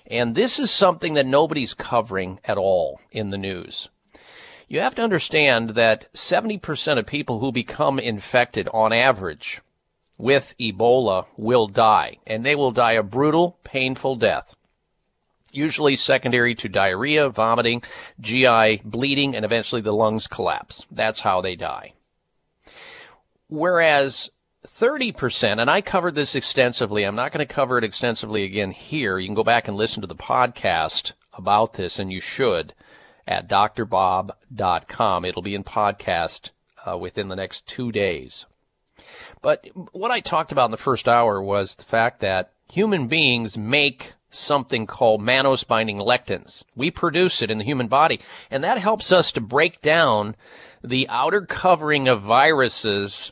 and 0.06 0.36
this 0.36 0.60
is 0.60 0.70
something 0.70 1.16
that 1.16 1.26
nobody's 1.26 1.74
covering 1.74 2.40
at 2.44 2.58
all 2.58 3.02
in 3.12 3.32
the 3.32 3.38
news. 3.38 3.90
You 4.68 4.82
have 4.82 4.96
to 4.96 5.02
understand 5.02 5.72
that 5.72 6.14
70% 6.14 7.00
of 7.00 7.08
people 7.08 7.40
who 7.40 7.52
become 7.52 8.00
infected 8.00 8.68
on 8.74 8.94
average 8.94 9.62
with 10.18 10.54
Ebola 10.60 11.26
will 11.38 11.68
die, 11.68 12.18
and 12.28 12.46
they 12.46 12.56
will 12.56 12.72
die 12.72 12.94
a 12.94 13.04
brutal, 13.04 13.58
painful 13.64 14.18
death. 14.18 14.57
Usually 15.58 15.96
secondary 15.96 16.54
to 16.56 16.70
diarrhea, 16.70 17.30
vomiting, 17.30 17.82
GI 18.22 18.82
bleeding, 18.86 19.36
and 19.36 19.44
eventually 19.44 19.82
the 19.82 19.92
lungs 19.92 20.28
collapse. 20.28 20.86
That's 20.92 21.22
how 21.22 21.42
they 21.42 21.56
die. 21.56 21.94
Whereas 23.50 24.30
30%, 24.68 25.60
and 25.60 25.70
I 25.70 25.82
covered 25.82 26.14
this 26.14 26.36
extensively, 26.36 27.04
I'm 27.04 27.16
not 27.16 27.32
going 27.32 27.46
to 27.46 27.52
cover 27.52 27.80
it 27.80 27.84
extensively 27.84 28.44
again 28.44 28.72
here. 28.72 29.18
You 29.18 29.28
can 29.28 29.36
go 29.36 29.44
back 29.44 29.68
and 29.68 29.76
listen 29.76 30.02
to 30.02 30.08
the 30.08 30.16
podcast 30.16 31.14
about 31.34 31.74
this, 31.74 31.98
and 31.98 32.12
you 32.12 32.22
should 32.22 32.74
at 33.28 33.50
doctorbob.com. 33.50 35.26
It'll 35.26 35.42
be 35.42 35.56
in 35.56 35.64
podcast 35.64 36.52
uh, 36.86 36.98
within 36.98 37.30
the 37.30 37.36
next 37.36 37.68
two 37.68 37.92
days. 37.92 38.46
But 39.42 39.66
what 39.92 40.12
I 40.12 40.20
talked 40.20 40.52
about 40.52 40.66
in 40.66 40.72
the 40.72 40.78
first 40.78 41.08
hour 41.08 41.42
was 41.42 41.76
the 41.76 41.84
fact 41.84 42.22
that 42.22 42.52
human 42.70 43.08
beings 43.08 43.58
make 43.58 44.14
something 44.30 44.86
called 44.86 45.22
mannose 45.22 45.66
binding 45.66 45.98
lectins. 45.98 46.64
We 46.76 46.92
produce 46.92 47.42
it 47.42 47.52
in 47.52 47.58
the 47.58 47.64
human 47.64 47.88
body, 47.88 48.20
and 48.52 48.64
that 48.64 48.78
helps 48.78 49.12
us 49.12 49.32
to 49.34 49.42
break 49.42 49.82
down 49.82 50.36
the 50.84 51.08
outer 51.10 51.42
covering 51.46 52.08
of 52.08 52.22
viruses 52.22 53.32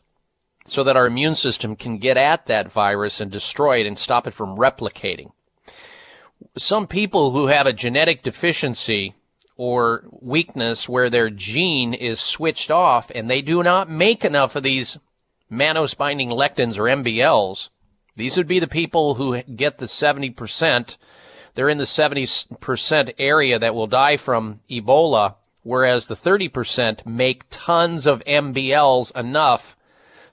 so 0.67 0.84
that 0.84 0.95
our 0.95 1.05
immune 1.05 1.35
system 1.35 1.76
can 1.76 1.97
get 1.97 2.17
at 2.17 2.47
that 2.47 2.72
virus 2.72 3.22
and 3.22 3.31
destroy 3.31 3.80
it 3.80 3.85
and 3.88 3.99
stop 3.99 4.26
it 4.26 4.34
from 4.34 4.57
replicating. 4.57 5.31
Some 6.57 6.88
people 6.88 7.31
who 7.31 7.47
have 7.47 7.67
a 7.67 7.73
genetic 7.73 8.23
deficiency 8.23 9.13
or 9.57 10.03
weakness 10.09 10.89
where 10.89 11.09
their 11.09 11.30
gene 11.30 11.93
is 11.93 12.19
switched 12.19 12.72
off 12.72 13.11
and 13.13 13.30
they 13.30 13.41
do 13.41 13.63
not 13.63 13.89
make 13.89 14.26
enough 14.26 14.55
of 14.55 14.63
these 14.63 14.97
mannose 15.51 15.95
binding 15.95 16.30
lectins 16.30 16.77
or 16.77 16.84
MBLs, 16.84 17.69
these 18.15 18.37
would 18.37 18.47
be 18.47 18.59
the 18.59 18.67
people 18.67 19.15
who 19.15 19.41
get 19.43 19.77
the 19.77 19.85
70%. 19.85 20.97
They're 21.53 21.69
in 21.69 21.77
the 21.77 21.83
70% 21.83 23.13
area 23.17 23.59
that 23.59 23.75
will 23.75 23.87
die 23.87 24.17
from 24.17 24.61
Ebola, 24.69 25.35
whereas 25.63 26.07
the 26.07 26.15
30% 26.15 27.05
make 27.05 27.43
tons 27.49 28.07
of 28.07 28.23
MBLs 28.25 29.15
enough 29.15 29.75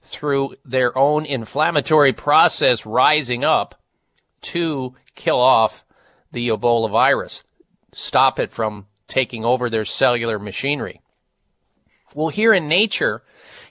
through 0.02 0.56
their 0.64 0.96
own 0.96 1.24
inflammatory 1.26 2.12
process 2.12 2.84
rising 2.84 3.44
up 3.44 3.80
to 4.42 4.94
kill 5.14 5.40
off 5.40 5.84
the 6.32 6.48
Ebola 6.48 6.90
virus, 6.90 7.42
stop 7.92 8.40
it 8.40 8.50
from 8.50 8.86
taking 9.06 9.44
over 9.44 9.68
their 9.68 9.84
cellular 9.84 10.38
machinery. 10.38 11.00
Well, 12.14 12.28
here 12.28 12.52
in 12.52 12.68
nature, 12.68 13.22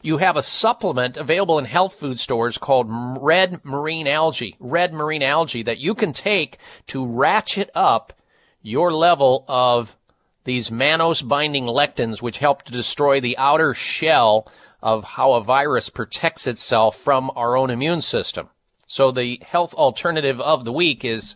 you 0.01 0.17
have 0.17 0.35
a 0.35 0.43
supplement 0.43 1.17
available 1.17 1.59
in 1.59 1.65
health 1.65 1.93
food 1.93 2.19
stores 2.19 2.57
called 2.57 2.87
red 2.89 3.63
marine 3.63 4.07
algae, 4.07 4.55
red 4.59 4.93
marine 4.93 5.23
algae 5.23 5.63
that 5.63 5.79
you 5.79 5.93
can 5.95 6.13
take 6.13 6.57
to 6.87 7.05
ratchet 7.05 7.69
up 7.75 8.13
your 8.61 8.93
level 8.93 9.45
of 9.47 9.95
these 10.43 10.69
mannose 10.69 11.27
binding 11.27 11.65
lectins, 11.65 12.21
which 12.21 12.39
help 12.39 12.63
to 12.63 12.71
destroy 12.71 13.21
the 13.21 13.37
outer 13.37 13.73
shell 13.73 14.47
of 14.81 15.03
how 15.03 15.33
a 15.33 15.43
virus 15.43 15.89
protects 15.89 16.47
itself 16.47 16.95
from 16.97 17.31
our 17.35 17.55
own 17.55 17.69
immune 17.69 18.01
system. 18.01 18.49
So 18.87 19.11
the 19.11 19.39
health 19.43 19.73
alternative 19.73 20.41
of 20.41 20.65
the 20.65 20.73
week 20.73 21.05
is 21.05 21.35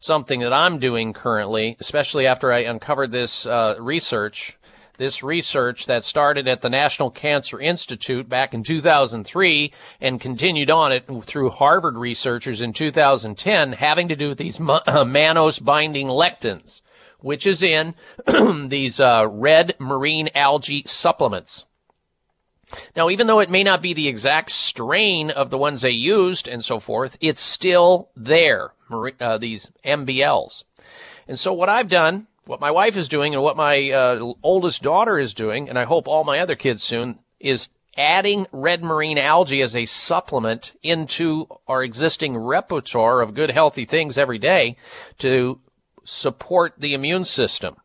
something 0.00 0.40
that 0.40 0.52
I'm 0.52 0.78
doing 0.78 1.12
currently, 1.12 1.76
especially 1.80 2.26
after 2.26 2.52
I 2.52 2.60
uncovered 2.60 3.10
this 3.10 3.46
uh, 3.46 3.76
research. 3.80 4.55
This 4.98 5.22
research 5.22 5.86
that 5.86 6.04
started 6.04 6.48
at 6.48 6.62
the 6.62 6.70
National 6.70 7.10
Cancer 7.10 7.60
Institute 7.60 8.28
back 8.28 8.54
in 8.54 8.62
2003 8.62 9.72
and 10.00 10.20
continued 10.20 10.70
on 10.70 10.92
it 10.92 11.06
through 11.24 11.50
Harvard 11.50 11.98
researchers 11.98 12.62
in 12.62 12.72
2010 12.72 13.72
having 13.72 14.08
to 14.08 14.16
do 14.16 14.30
with 14.30 14.38
these 14.38 14.58
mannose 14.58 15.62
binding 15.62 16.08
lectins, 16.08 16.80
which 17.20 17.46
is 17.46 17.62
in 17.62 17.94
these 18.68 18.98
uh, 18.98 19.26
red 19.28 19.74
marine 19.78 20.30
algae 20.34 20.82
supplements. 20.86 21.66
Now, 22.96 23.10
even 23.10 23.26
though 23.26 23.40
it 23.40 23.50
may 23.50 23.62
not 23.62 23.82
be 23.82 23.94
the 23.94 24.08
exact 24.08 24.50
strain 24.50 25.30
of 25.30 25.50
the 25.50 25.58
ones 25.58 25.82
they 25.82 25.90
used 25.90 26.48
and 26.48 26.64
so 26.64 26.80
forth, 26.80 27.16
it's 27.20 27.42
still 27.42 28.08
there, 28.16 28.72
uh, 29.20 29.38
these 29.38 29.70
MBLs. 29.84 30.64
And 31.28 31.38
so 31.38 31.52
what 31.52 31.68
I've 31.68 31.88
done, 31.88 32.26
what 32.46 32.60
my 32.60 32.70
wife 32.70 32.96
is 32.96 33.08
doing, 33.08 33.34
and 33.34 33.42
what 33.42 33.56
my 33.56 33.90
uh, 33.90 34.32
oldest 34.42 34.82
daughter 34.82 35.18
is 35.18 35.34
doing, 35.34 35.68
and 35.68 35.78
I 35.78 35.84
hope 35.84 36.06
all 36.06 36.24
my 36.24 36.38
other 36.38 36.54
kids 36.54 36.82
soon, 36.82 37.18
is 37.40 37.68
adding 37.96 38.46
red 38.52 38.84
marine 38.84 39.18
algae 39.18 39.62
as 39.62 39.74
a 39.74 39.86
supplement 39.86 40.74
into 40.82 41.48
our 41.66 41.82
existing 41.82 42.36
repertoire 42.36 43.20
of 43.20 43.34
good 43.34 43.50
healthy 43.50 43.84
things 43.84 44.16
every 44.16 44.38
day 44.38 44.76
to 45.18 45.60
support 46.04 46.74
the 46.78 46.94
immune 46.94 47.24
system, 47.24 47.76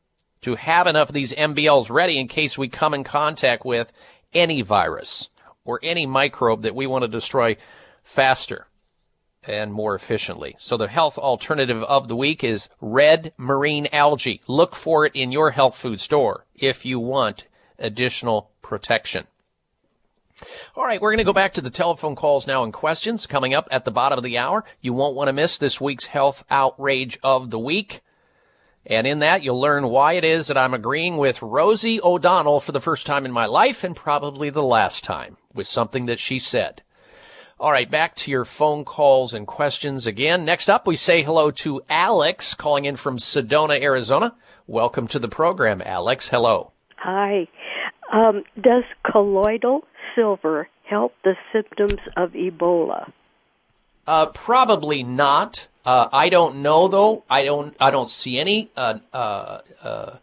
to 0.42 0.56
have 0.56 0.86
enough 0.86 1.10
of 1.10 1.16
these 1.16 1.34
MBLs 1.34 1.90
ready 1.90 2.20
in 2.20 2.28
case 2.28 2.58
we 2.58 2.70
come 2.70 2.94
in 2.94 3.04
contact 3.04 3.66
with 3.66 3.92
any 4.34 4.62
virus 4.62 5.30
or 5.66 5.80
any 5.82 6.06
microbe 6.06 6.64
that 6.64 6.76
we 6.76 6.88
want 6.88 7.04
to 7.04 7.08
destroy 7.08 7.56
faster 8.04 8.68
and 9.48 9.74
more 9.74 9.96
efficiently. 9.96 10.56
So 10.60 10.78
the 10.78 10.88
health 10.88 11.18
alternative 11.18 11.82
of 11.84 12.08
the 12.08 12.16
week 12.16 12.44
is 12.44 12.70
red 12.80 13.34
marine 13.38 13.88
algae. 13.92 14.42
Look 14.48 14.76
for 14.76 15.06
it 15.06 15.16
in 15.16 15.32
your 15.32 15.50
health 15.50 15.76
food 15.76 16.00
store 16.00 16.46
if 16.56 16.86
you 16.86 17.00
want 17.00 17.46
additional 17.80 18.52
protection. 18.62 19.26
All 20.76 20.84
right, 20.84 21.02
we're 21.02 21.10
going 21.10 21.18
to 21.20 21.24
go 21.24 21.34
back 21.34 21.54
to 21.54 21.62
the 21.62 21.72
telephone 21.72 22.16
calls 22.16 22.46
now 22.46 22.64
and 22.64 22.72
questions 22.72 23.26
coming 23.26 23.54
up 23.56 23.68
at 23.72 23.84
the 23.84 23.92
bottom 23.92 24.18
of 24.18 24.24
the 24.24 24.38
hour. 24.38 24.64
You 24.80 24.94
won't 24.94 25.16
want 25.16 25.28
to 25.28 25.34
miss 25.34 25.58
this 25.58 25.82
week's 25.82 26.06
health 26.06 26.44
outrage 26.50 27.18
of 27.24 27.50
the 27.50 27.60
week. 27.60 28.02
And 28.86 29.08
in 29.08 29.20
that, 29.20 29.44
you'll 29.44 29.62
learn 29.62 29.90
why 29.90 30.14
it 30.14 30.24
is 30.24 30.48
that 30.48 30.58
I'm 30.58 30.74
agreeing 30.74 31.18
with 31.18 31.42
Rosie 31.42 32.02
O'Donnell 32.02 32.60
for 32.60 32.72
the 32.72 32.82
first 32.82 33.06
time 33.08 33.26
in 33.26 33.32
my 33.32 33.46
life 33.46 33.84
and 33.84 33.96
probably 33.96 34.52
the 34.52 34.64
last 34.64 35.04
time 35.04 35.38
with 35.54 35.68
something 35.68 36.06
that 36.08 36.20
she 36.20 36.40
said. 36.40 36.82
All 37.62 37.72
right, 37.72 37.92
back 37.92 38.16
to 38.16 38.32
your 38.32 38.44
phone 38.44 38.86
calls 38.86 39.36
and 39.36 39.46
questions 39.46 40.08
again. 40.08 40.46
Next 40.46 40.68
up, 40.68 40.88
we 40.88 40.96
say 40.96 41.22
hello 41.22 41.52
to 41.52 41.84
Alex 41.88 42.56
calling 42.56 42.86
in 42.86 42.96
from 42.96 43.20
Sedona, 43.20 43.80
Arizona. 43.80 44.34
Welcome 44.66 45.08
to 45.10 45.20
the 45.20 45.28
program, 45.28 45.80
Alex. 45.86 46.28
Hello. 46.28 46.72
Hi. 46.96 47.48
Um, 48.12 48.46
does 48.60 48.84
colloidal 49.06 49.84
silver 50.16 50.70
help 50.90 51.14
the 51.24 51.36
symptoms 51.54 52.00
of 52.18 52.32
Ebola? 52.32 53.12
Uh, 54.08 54.26
probably 54.32 55.04
not. 55.04 55.68
Uh, 55.86 56.10
I 56.12 56.30
don't 56.30 56.64
know 56.64 56.88
though. 56.88 57.24
I 57.30 57.46
don't. 57.46 57.76
I 57.80 57.92
don't 57.92 58.10
see 58.10 58.40
any 58.40 58.72
uh, 58.76 58.98
uh, 59.14 59.62
uh, 59.84 60.18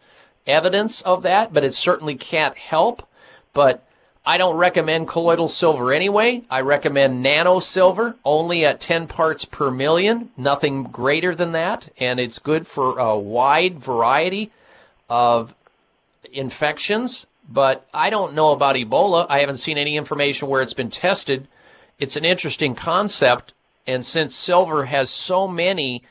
evidence 0.45 1.01
of 1.03 1.23
that, 1.23 1.53
but 1.53 1.63
it 1.63 1.73
certainly 1.73 2.15
can't 2.15 2.57
help. 2.57 3.07
But 3.53 3.88
I 4.29 4.37
don't 4.37 4.57
recommend 4.57 5.07
colloidal 5.07 5.49
silver 5.49 5.91
anyway. 5.91 6.43
I 6.51 6.61
recommend 6.61 7.23
nano 7.23 7.59
silver, 7.59 8.15
only 8.23 8.63
at 8.63 8.79
10 8.79 9.07
parts 9.07 9.43
per 9.43 9.71
million, 9.71 10.29
nothing 10.37 10.83
greater 10.83 11.33
than 11.33 11.53
that, 11.53 11.89
and 11.97 12.19
it's 12.19 12.37
good 12.37 12.67
for 12.67 12.99
a 12.99 13.17
wide 13.17 13.79
variety 13.79 14.51
of 15.09 15.55
infections. 16.31 17.25
But 17.49 17.87
I 17.91 18.11
don't 18.11 18.35
know 18.35 18.51
about 18.51 18.75
Ebola. 18.75 19.25
I 19.27 19.39
haven't 19.39 19.57
seen 19.57 19.79
any 19.79 19.97
information 19.97 20.47
where 20.47 20.61
it's 20.61 20.75
been 20.75 20.91
tested. 20.91 21.47
It's 21.97 22.15
an 22.15 22.23
interesting 22.23 22.75
concept 22.75 23.53
and 23.87 24.05
since 24.05 24.35
silver 24.35 24.85
has 24.85 25.09
so 25.09 25.47
many 25.47 26.03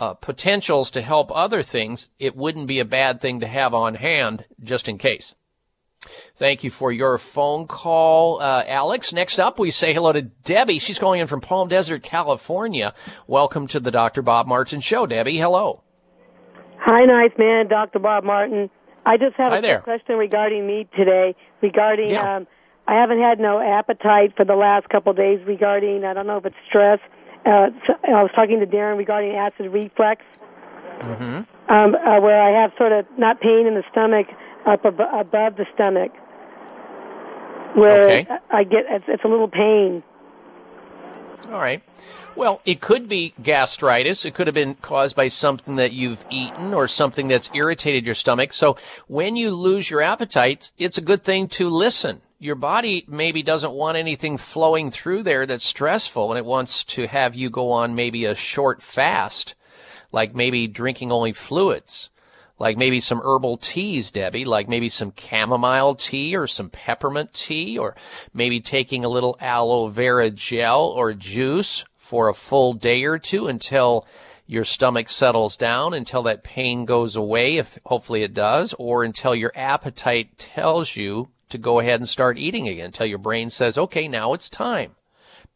uh, 0.00 0.14
potentials 0.14 0.90
to 0.90 1.02
help 1.02 1.30
other 1.32 1.62
things, 1.62 2.08
it 2.18 2.34
wouldn't 2.34 2.66
be 2.66 2.80
a 2.80 2.84
bad 2.84 3.20
thing 3.20 3.38
to 3.38 3.46
have 3.46 3.74
on 3.74 3.94
hand 3.94 4.44
just 4.60 4.88
in 4.88 4.98
case. 4.98 5.36
Thank 6.38 6.64
you 6.64 6.70
for 6.70 6.90
your 6.90 7.18
phone 7.18 7.66
call, 7.66 8.40
uh, 8.40 8.64
Alex. 8.66 9.12
Next 9.12 9.38
up, 9.38 9.58
we 9.58 9.70
say 9.70 9.92
hello 9.92 10.12
to 10.12 10.22
Debbie. 10.22 10.78
She's 10.78 10.98
calling 10.98 11.20
in 11.20 11.26
from 11.26 11.40
Palm 11.42 11.68
Desert, 11.68 12.02
California. 12.02 12.94
Welcome 13.26 13.66
to 13.68 13.80
the 13.80 13.90
Dr. 13.90 14.22
Bob 14.22 14.46
Martin 14.46 14.80
Show. 14.80 15.06
Debbie, 15.06 15.36
hello. 15.36 15.82
Hi, 16.78 17.04
nice 17.04 17.32
man, 17.38 17.68
Dr. 17.68 17.98
Bob 17.98 18.24
Martin. 18.24 18.70
I 19.04 19.18
just 19.18 19.36
have 19.36 19.52
Hi 19.52 19.58
a 19.58 19.62
there. 19.62 19.80
question 19.80 20.16
regarding 20.16 20.66
meat 20.66 20.88
today. 20.96 21.34
Regarding, 21.60 22.10
Yeah. 22.10 22.36
um, 22.36 22.46
I 22.88 22.94
haven't 22.94 23.20
had 23.20 23.38
no 23.38 23.60
appetite 23.60 24.34
for 24.36 24.44
the 24.46 24.56
last 24.56 24.88
couple 24.88 25.10
of 25.10 25.16
days. 25.18 25.40
Regarding, 25.46 26.04
I 26.04 26.14
don't 26.14 26.26
know 26.26 26.38
if 26.38 26.46
it's 26.46 26.56
stress. 26.66 26.98
Uh, 27.44 27.68
I 28.08 28.22
was 28.22 28.30
talking 28.34 28.60
to 28.60 28.66
Darren 28.66 28.96
regarding 28.96 29.36
acid 29.36 29.70
reflux, 29.72 30.22
Mm-hmm. 31.00 31.72
um, 31.72 31.94
uh, 31.94 32.20
where 32.20 32.42
I 32.42 32.60
have 32.62 32.72
sort 32.76 32.92
of 32.92 33.06
not 33.18 33.40
pain 33.40 33.66
in 33.66 33.74
the 33.74 33.82
stomach 33.90 34.26
up 34.66 34.84
ab- 34.84 35.00
above 35.00 35.56
the 35.56 35.66
stomach, 35.74 36.12
where 37.74 38.20
Okay. 38.20 38.26
I 38.50 38.64
get 38.64 38.84
it's, 38.88 39.04
it's 39.08 39.24
a 39.24 39.28
little 39.28 39.48
pain. 39.48 40.02
All 41.46 41.58
right. 41.58 41.82
Well, 42.36 42.60
it 42.64 42.80
could 42.80 43.08
be 43.08 43.34
gastritis. 43.42 44.24
It 44.24 44.34
could 44.34 44.46
have 44.46 44.54
been 44.54 44.74
caused 44.76 45.16
by 45.16 45.28
something 45.28 45.76
that 45.76 45.92
you've 45.92 46.24
eaten 46.30 46.74
or 46.74 46.86
something 46.86 47.28
that's 47.28 47.50
irritated 47.54 48.04
your 48.04 48.14
stomach. 48.14 48.52
So 48.52 48.76
when 49.08 49.34
you 49.34 49.50
lose 49.50 49.90
your 49.90 50.00
appetite, 50.00 50.70
it's 50.78 50.98
a 50.98 51.02
good 51.02 51.24
thing 51.24 51.48
to 51.48 51.68
listen 51.68 52.20
your 52.40 52.54
body 52.56 53.04
maybe 53.06 53.42
doesn't 53.42 53.72
want 53.72 53.98
anything 53.98 54.38
flowing 54.38 54.90
through 54.90 55.22
there 55.22 55.44
that's 55.46 55.64
stressful 55.64 56.32
and 56.32 56.38
it 56.38 56.44
wants 56.44 56.82
to 56.84 57.06
have 57.06 57.34
you 57.34 57.50
go 57.50 57.70
on 57.70 57.94
maybe 57.94 58.24
a 58.24 58.34
short 58.34 58.82
fast, 58.82 59.54
like 60.10 60.34
maybe 60.34 60.66
drinking 60.66 61.12
only 61.12 61.32
fluids, 61.32 62.08
like 62.60 62.76
maybe 62.76 63.00
some 63.00 63.22
herbal 63.24 63.56
teas, 63.56 64.10
Debbie, 64.10 64.44
like 64.44 64.68
maybe 64.68 64.90
some 64.90 65.14
chamomile 65.16 65.94
tea 65.94 66.36
or 66.36 66.46
some 66.46 66.68
peppermint 66.68 67.32
tea 67.32 67.78
or 67.78 67.96
maybe 68.34 68.60
taking 68.60 69.02
a 69.02 69.08
little 69.08 69.36
aloe 69.40 69.88
vera 69.88 70.30
gel 70.30 70.82
or 70.82 71.14
juice 71.14 71.86
for 71.96 72.28
a 72.28 72.34
full 72.34 72.74
day 72.74 73.02
or 73.04 73.18
two 73.18 73.46
until 73.46 74.06
your 74.46 74.64
stomach 74.64 75.08
settles 75.08 75.56
down 75.56 75.94
until 75.94 76.24
that 76.24 76.44
pain 76.44 76.84
goes 76.84 77.16
away 77.16 77.56
if 77.56 77.78
hopefully 77.86 78.22
it 78.22 78.34
does 78.34 78.74
or 78.78 79.04
until 79.04 79.34
your 79.34 79.52
appetite 79.54 80.36
tells 80.36 80.94
you 80.96 81.28
to 81.48 81.56
go 81.56 81.80
ahead 81.80 81.98
and 81.98 82.08
start 82.08 82.36
eating 82.36 82.68
again 82.68 82.86
until 82.86 83.06
your 83.06 83.18
brain 83.18 83.48
says, 83.48 83.78
okay, 83.78 84.06
now 84.06 84.34
it's 84.34 84.50
time. 84.50 84.94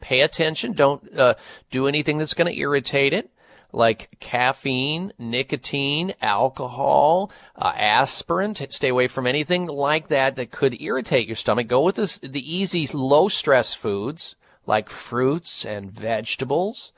Pay 0.00 0.20
attention. 0.20 0.72
Don't 0.72 1.18
uh, 1.18 1.34
do 1.70 1.86
anything 1.86 2.18
that's 2.18 2.34
going 2.34 2.52
to 2.52 2.58
irritate 2.58 3.12
it, 3.12 3.30
like 3.74 4.08
caffeine, 4.20 5.12
nicotine, 5.18 6.14
alcohol, 6.22 7.30
uh, 7.56 7.72
aspirin. 7.76 8.54
Stay 8.54 8.88
away 8.88 9.08
from 9.08 9.26
anything 9.26 9.66
like 9.66 10.08
that 10.08 10.36
that 10.36 10.50
could 10.50 10.80
irritate 10.80 11.26
your 11.26 11.36
stomach. 11.36 11.66
Go 11.66 11.82
with 11.82 11.96
this, 11.96 12.18
the 12.18 12.54
easy, 12.56 12.88
low 12.92 13.28
stress 13.28 13.74
foods 13.74 14.36
like 14.66 14.88
fruits 14.88 15.64
and 15.64 15.90
vegetables. 15.90 16.92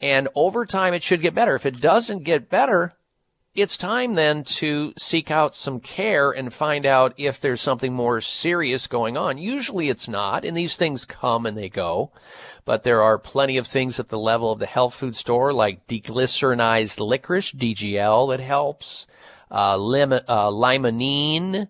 And 0.00 0.28
over 0.34 0.66
time, 0.66 0.94
it 0.94 1.02
should 1.02 1.22
get 1.22 1.34
better. 1.34 1.54
If 1.54 1.66
it 1.66 1.80
doesn't 1.80 2.24
get 2.24 2.50
better, 2.50 2.94
it's 3.56 3.78
time 3.78 4.14
then 4.14 4.44
to 4.44 4.92
seek 4.98 5.30
out 5.30 5.54
some 5.54 5.80
care 5.80 6.30
and 6.30 6.52
find 6.52 6.84
out 6.84 7.14
if 7.16 7.40
there's 7.40 7.60
something 7.62 7.94
more 7.94 8.20
serious 8.20 8.86
going 8.86 9.16
on. 9.16 9.38
Usually 9.38 9.88
it's 9.88 10.06
not, 10.06 10.44
and 10.44 10.54
these 10.54 10.76
things 10.76 11.06
come 11.06 11.46
and 11.46 11.56
they 11.56 11.70
go, 11.70 12.12
but 12.66 12.84
there 12.84 13.02
are 13.02 13.18
plenty 13.18 13.56
of 13.56 13.66
things 13.66 13.98
at 13.98 14.10
the 14.10 14.18
level 14.18 14.52
of 14.52 14.58
the 14.58 14.66
health 14.66 14.94
food 14.94 15.16
store 15.16 15.54
like 15.54 15.86
deglycerinized 15.86 17.00
licorice, 17.00 17.52
DGL, 17.52 18.28
that 18.28 18.40
helps, 18.40 19.06
uh, 19.50 19.76
lim- 19.76 20.12
uh, 20.12 20.50
limonene, 20.50 21.68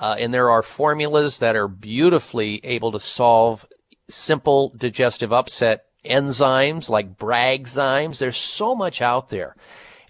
uh, 0.00 0.16
and 0.18 0.32
there 0.32 0.48
are 0.48 0.62
formulas 0.62 1.38
that 1.38 1.56
are 1.56 1.68
beautifully 1.68 2.58
able 2.64 2.92
to 2.92 3.00
solve 3.00 3.66
simple 4.08 4.72
digestive 4.78 5.32
upset 5.32 5.84
enzymes 6.06 6.88
like 6.88 7.18
Bragzymes. 7.18 8.18
There's 8.18 8.38
so 8.38 8.74
much 8.74 9.02
out 9.02 9.28
there. 9.28 9.54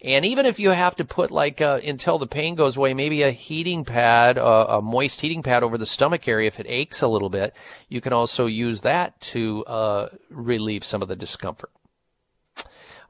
And 0.02 0.24
even 0.24 0.46
if 0.46 0.60
you 0.60 0.70
have 0.70 0.96
to 0.96 1.04
put 1.04 1.30
like 1.30 1.60
uh, 1.60 1.80
until 1.84 2.18
the 2.18 2.26
pain 2.26 2.54
goes 2.54 2.76
away, 2.76 2.94
maybe 2.94 3.22
a 3.22 3.32
heating 3.32 3.84
pad, 3.84 4.38
uh, 4.38 4.66
a 4.68 4.82
moist 4.82 5.20
heating 5.20 5.42
pad 5.42 5.62
over 5.62 5.76
the 5.76 5.86
stomach 5.86 6.28
area 6.28 6.46
if 6.46 6.60
it 6.60 6.66
aches 6.68 7.02
a 7.02 7.08
little 7.08 7.30
bit, 7.30 7.54
you 7.88 8.00
can 8.00 8.12
also 8.12 8.46
use 8.46 8.82
that 8.82 9.20
to 9.20 9.64
uh, 9.66 10.08
relieve 10.30 10.84
some 10.84 11.02
of 11.02 11.08
the 11.08 11.16
discomfort. 11.16 11.70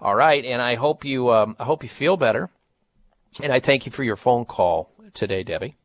All 0.01 0.15
right, 0.15 0.45
and 0.45 0.63
I 0.63 0.77
hope 0.77 1.05
you 1.05 1.31
um, 1.31 1.57
I 1.59 1.65
hope 1.65 1.83
you 1.83 1.89
feel 1.89 2.17
better, 2.17 2.51
and 3.43 3.53
I 3.53 3.61
thank 3.61 3.85
you 3.85 3.93
for 3.93 4.05
your 4.05 4.17
phone 4.17 4.45
call 4.45 4.93
today, 5.13 5.43
Debbie. 5.43 5.77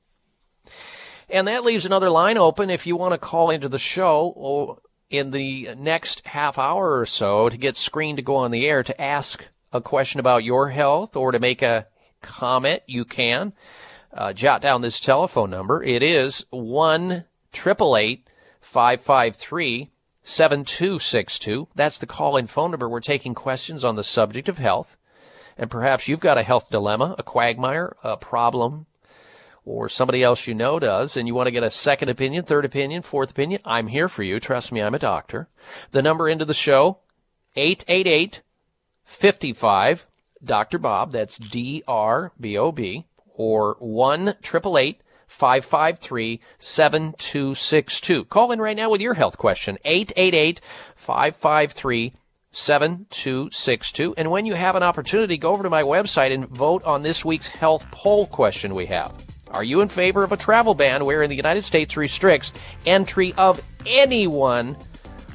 And 1.30 1.48
that 1.48 1.64
leaves 1.64 1.86
another 1.86 2.12
line 2.12 2.38
open 2.38 2.70
if 2.70 2.86
you 2.86 2.96
want 2.96 3.14
to 3.14 3.18
call 3.18 3.50
into 3.50 3.68
the 3.68 3.80
show 3.80 4.80
in 5.10 5.32
the 5.32 5.70
next 5.76 6.26
half 6.28 6.58
hour 6.58 7.00
or 7.00 7.06
so 7.06 7.50
to 7.50 7.58
get 7.58 7.76
screened 7.76 8.18
to 8.18 8.24
go 8.24 8.36
on 8.36 8.52
the 8.52 8.68
air 8.68 8.84
to 8.84 9.02
ask 9.02 9.44
a 9.74 9.82
question 9.82 10.20
about 10.20 10.44
your 10.44 10.70
health 10.70 11.16
or 11.16 11.32
to 11.32 11.40
make 11.40 11.62
a 11.62 11.88
comment, 12.22 12.84
you 12.86 13.04
can. 13.04 13.54
Uh, 14.14 14.32
jot 14.32 14.62
down 14.62 14.82
this 14.82 15.00
telephone 15.00 15.50
number. 15.50 15.84
It 15.84 16.04
is 16.04 16.46
1 16.52 17.26
553 17.52 19.90
7262. 20.24 21.68
That's 21.76 21.98
the 21.98 22.06
call 22.06 22.38
in 22.38 22.48
phone 22.48 22.72
number. 22.72 22.88
We're 22.88 23.02
taking 23.02 23.34
questions 23.34 23.84
on 23.84 23.96
the 23.96 24.04
subject 24.04 24.48
of 24.48 24.60
health. 24.60 24.96
And 25.58 25.70
perhaps 25.70 26.08
you've 26.08 26.20
got 26.20 26.38
a 26.38 26.44
health 26.44 26.70
dilemma, 26.70 27.16
a 27.18 27.24
quagmire, 27.24 27.96
a 28.04 28.16
problem, 28.16 28.86
or 29.66 29.90
somebody 29.90 30.24
else 30.24 30.48
you 30.48 30.54
know 30.54 30.80
does, 30.80 31.18
and 31.18 31.28
you 31.28 31.34
want 31.34 31.48
to 31.48 31.52
get 31.52 31.64
a 31.64 31.72
second 31.72 32.10
opinion, 32.10 32.44
third 32.44 32.66
opinion, 32.66 33.02
fourth 33.02 33.32
opinion. 33.32 33.62
I'm 33.66 33.88
here 33.88 34.08
for 34.08 34.24
you. 34.24 34.40
Trust 34.40 34.72
me, 34.72 34.82
I'm 34.82 34.96
a 34.96 35.00
doctor. 35.00 35.48
The 35.92 36.02
number 36.02 36.30
into 36.30 36.46
the 36.46 36.54
show, 36.54 37.00
888 37.56 38.42
55 39.14 40.06
Dr. 40.44 40.78
Bob, 40.78 41.12
that's 41.12 41.38
D 41.38 41.84
R 41.88 42.32
B 42.40 42.58
O 42.58 42.72
B, 42.72 43.06
or 43.36 43.78
1 43.80 44.36
553 44.44 46.42
7262. 46.60 48.26
Call 48.26 48.52
in 48.52 48.60
right 48.62 48.76
now 48.76 48.90
with 48.90 49.02
your 49.02 49.14
health 49.14 49.38
question, 49.38 49.78
888 49.86 50.60
553 50.96 52.14
7262. 52.52 54.14
And 54.18 54.30
when 54.30 54.46
you 54.46 54.54
have 54.54 54.76
an 54.76 54.84
opportunity, 54.84 55.38
go 55.38 55.52
over 55.52 55.64
to 55.64 55.70
my 55.70 55.84
website 55.84 56.34
and 56.34 56.48
vote 56.48 56.84
on 56.84 57.02
this 57.02 57.24
week's 57.24 57.48
health 57.48 57.90
poll 57.92 58.28
question 58.28 58.76
we 58.76 58.86
have. 58.88 59.12
Are 59.52 59.64
you 59.64 59.82
in 59.82 59.88
favor 59.88 60.24
of 60.24 60.32
a 60.32 60.38
travel 60.38 60.74
ban 60.74 61.06
wherein 61.06 61.30
the 61.30 61.36
United 61.36 61.64
States 61.64 61.96
restricts 61.96 62.54
entry 62.86 63.34
of 63.38 63.62
anyone 63.86 64.76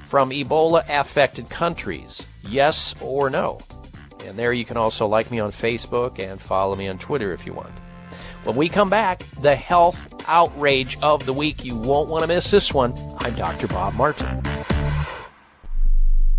from 0.06 0.30
Ebola 0.30 0.84
affected 0.88 1.48
countries? 1.48 2.26
Yes 2.48 2.94
or 3.00 3.30
no? 3.30 3.58
And 4.24 4.36
there 4.36 4.52
you 4.52 4.64
can 4.64 4.76
also 4.76 5.06
like 5.06 5.30
me 5.30 5.38
on 5.40 5.52
Facebook 5.52 6.18
and 6.18 6.40
follow 6.40 6.76
me 6.76 6.88
on 6.88 6.98
Twitter 6.98 7.32
if 7.32 7.46
you 7.46 7.52
want. 7.52 7.72
When 8.44 8.56
we 8.56 8.68
come 8.68 8.90
back, 8.90 9.18
the 9.42 9.54
health 9.54 10.14
outrage 10.26 10.96
of 11.02 11.26
the 11.26 11.32
week. 11.32 11.64
You 11.64 11.76
won't 11.76 12.10
want 12.10 12.22
to 12.22 12.28
miss 12.28 12.50
this 12.50 12.72
one. 12.72 12.92
I'm 13.20 13.34
Dr. 13.34 13.66
Bob 13.68 13.94
Martin. 13.94 14.42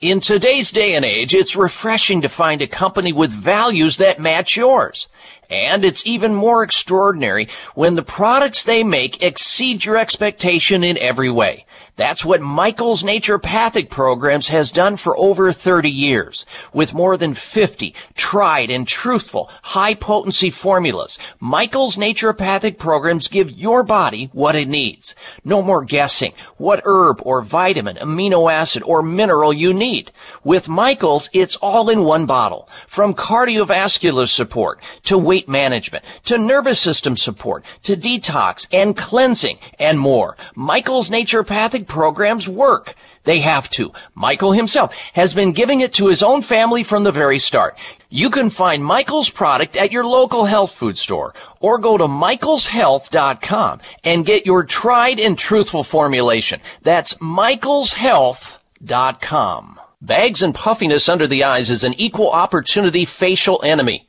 In 0.00 0.20
today's 0.20 0.70
day 0.70 0.94
and 0.94 1.04
age, 1.04 1.34
it's 1.34 1.56
refreshing 1.56 2.22
to 2.22 2.28
find 2.28 2.62
a 2.62 2.66
company 2.66 3.12
with 3.12 3.30
values 3.30 3.96
that 3.96 4.18
match 4.18 4.56
yours. 4.56 5.08
And 5.50 5.84
it's 5.84 6.06
even 6.06 6.34
more 6.34 6.62
extraordinary 6.62 7.48
when 7.74 7.96
the 7.96 8.02
products 8.02 8.64
they 8.64 8.84
make 8.84 9.22
exceed 9.22 9.84
your 9.84 9.96
expectation 9.96 10.84
in 10.84 10.96
every 10.98 11.30
way. 11.30 11.66
That's 12.00 12.24
what 12.24 12.40
Michael's 12.40 13.02
Naturopathic 13.02 13.90
Programs 13.90 14.48
has 14.48 14.72
done 14.72 14.96
for 14.96 15.14
over 15.18 15.52
30 15.52 15.90
years. 15.90 16.46
With 16.72 16.94
more 16.94 17.18
than 17.18 17.34
50 17.34 17.94
tried 18.14 18.70
and 18.70 18.88
truthful 18.88 19.50
high 19.60 19.92
potency 19.92 20.48
formulas, 20.48 21.18
Michael's 21.40 21.98
Naturopathic 21.98 22.78
Programs 22.78 23.28
give 23.28 23.50
your 23.50 23.82
body 23.82 24.30
what 24.32 24.54
it 24.54 24.66
needs. 24.66 25.14
No 25.44 25.60
more 25.60 25.84
guessing 25.84 26.32
what 26.56 26.80
herb 26.86 27.20
or 27.22 27.42
vitamin, 27.42 27.96
amino 27.96 28.50
acid 28.50 28.82
or 28.84 29.02
mineral 29.02 29.52
you 29.52 29.74
need. 29.74 30.10
With 30.42 30.70
Michael's, 30.70 31.28
it's 31.34 31.56
all 31.56 31.90
in 31.90 32.04
one 32.04 32.24
bottle. 32.24 32.66
From 32.86 33.12
cardiovascular 33.12 34.26
support 34.26 34.80
to 35.02 35.18
weight 35.18 35.50
management 35.50 36.06
to 36.24 36.38
nervous 36.38 36.80
system 36.80 37.14
support 37.14 37.62
to 37.82 37.94
detox 37.94 38.66
and 38.72 38.96
cleansing 38.96 39.58
and 39.78 40.00
more. 40.00 40.38
Michael's 40.54 41.10
Naturopathic 41.10 41.88
programs 41.90 42.48
work. 42.48 42.94
They 43.24 43.40
have 43.40 43.68
to. 43.70 43.92
Michael 44.14 44.52
himself 44.52 44.94
has 45.12 45.34
been 45.34 45.52
giving 45.52 45.80
it 45.80 45.92
to 45.94 46.06
his 46.06 46.22
own 46.22 46.40
family 46.40 46.82
from 46.82 47.04
the 47.04 47.12
very 47.12 47.38
start. 47.38 47.76
You 48.08 48.30
can 48.30 48.48
find 48.48 48.82
Michael's 48.82 49.28
product 49.28 49.76
at 49.76 49.92
your 49.92 50.04
local 50.04 50.46
health 50.46 50.72
food 50.72 50.96
store 50.96 51.34
or 51.60 51.76
go 51.78 51.98
to 51.98 52.06
michaelshealth.com 52.06 53.80
and 54.04 54.24
get 54.24 54.46
your 54.46 54.64
tried 54.64 55.20
and 55.20 55.36
truthful 55.36 55.84
formulation. 55.84 56.62
That's 56.82 57.12
michaelshealth.com. 57.14 59.80
Bags 60.02 60.42
and 60.42 60.54
puffiness 60.54 61.10
under 61.10 61.26
the 61.26 61.44
eyes 61.44 61.70
is 61.70 61.84
an 61.84 61.92
equal 61.98 62.30
opportunity 62.30 63.04
facial 63.04 63.62
enemy. 63.62 64.08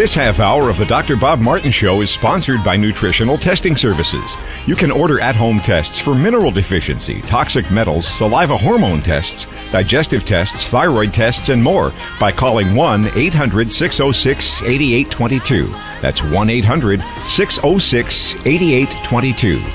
This 0.00 0.14
half 0.14 0.40
hour 0.40 0.70
of 0.70 0.78
the 0.78 0.86
Dr. 0.86 1.14
Bob 1.14 1.40
Martin 1.40 1.70
Show 1.70 2.00
is 2.00 2.10
sponsored 2.10 2.64
by 2.64 2.74
Nutritional 2.74 3.36
Testing 3.36 3.76
Services. 3.76 4.34
You 4.66 4.74
can 4.74 4.90
order 4.90 5.20
at 5.20 5.36
home 5.36 5.58
tests 5.58 5.98
for 5.98 6.14
mineral 6.14 6.50
deficiency, 6.50 7.20
toxic 7.20 7.70
metals, 7.70 8.08
saliva 8.08 8.56
hormone 8.56 9.02
tests, 9.02 9.46
digestive 9.70 10.24
tests, 10.24 10.68
thyroid 10.68 11.12
tests, 11.12 11.50
and 11.50 11.62
more 11.62 11.92
by 12.18 12.32
calling 12.32 12.74
1 12.74 13.10
800 13.14 13.70
606 13.70 14.62
8822. 14.62 15.66
That's 16.00 16.22
1 16.22 16.48
800 16.48 17.04
606 17.26 18.36
8822. 18.46 19.56
And 19.58 19.66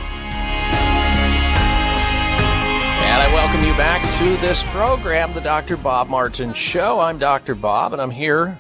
I 3.21 3.31
welcome 3.31 3.61
you 3.63 3.77
back 3.77 4.01
to 4.17 4.37
this 4.41 4.63
program, 4.71 5.35
the 5.35 5.41
Dr. 5.41 5.77
Bob 5.77 6.09
Martin 6.09 6.51
Show. 6.55 6.99
I'm 6.99 7.19
Dr. 7.19 7.53
Bob, 7.53 7.93
and 7.93 8.01
I'm 8.01 8.09
here 8.09 8.59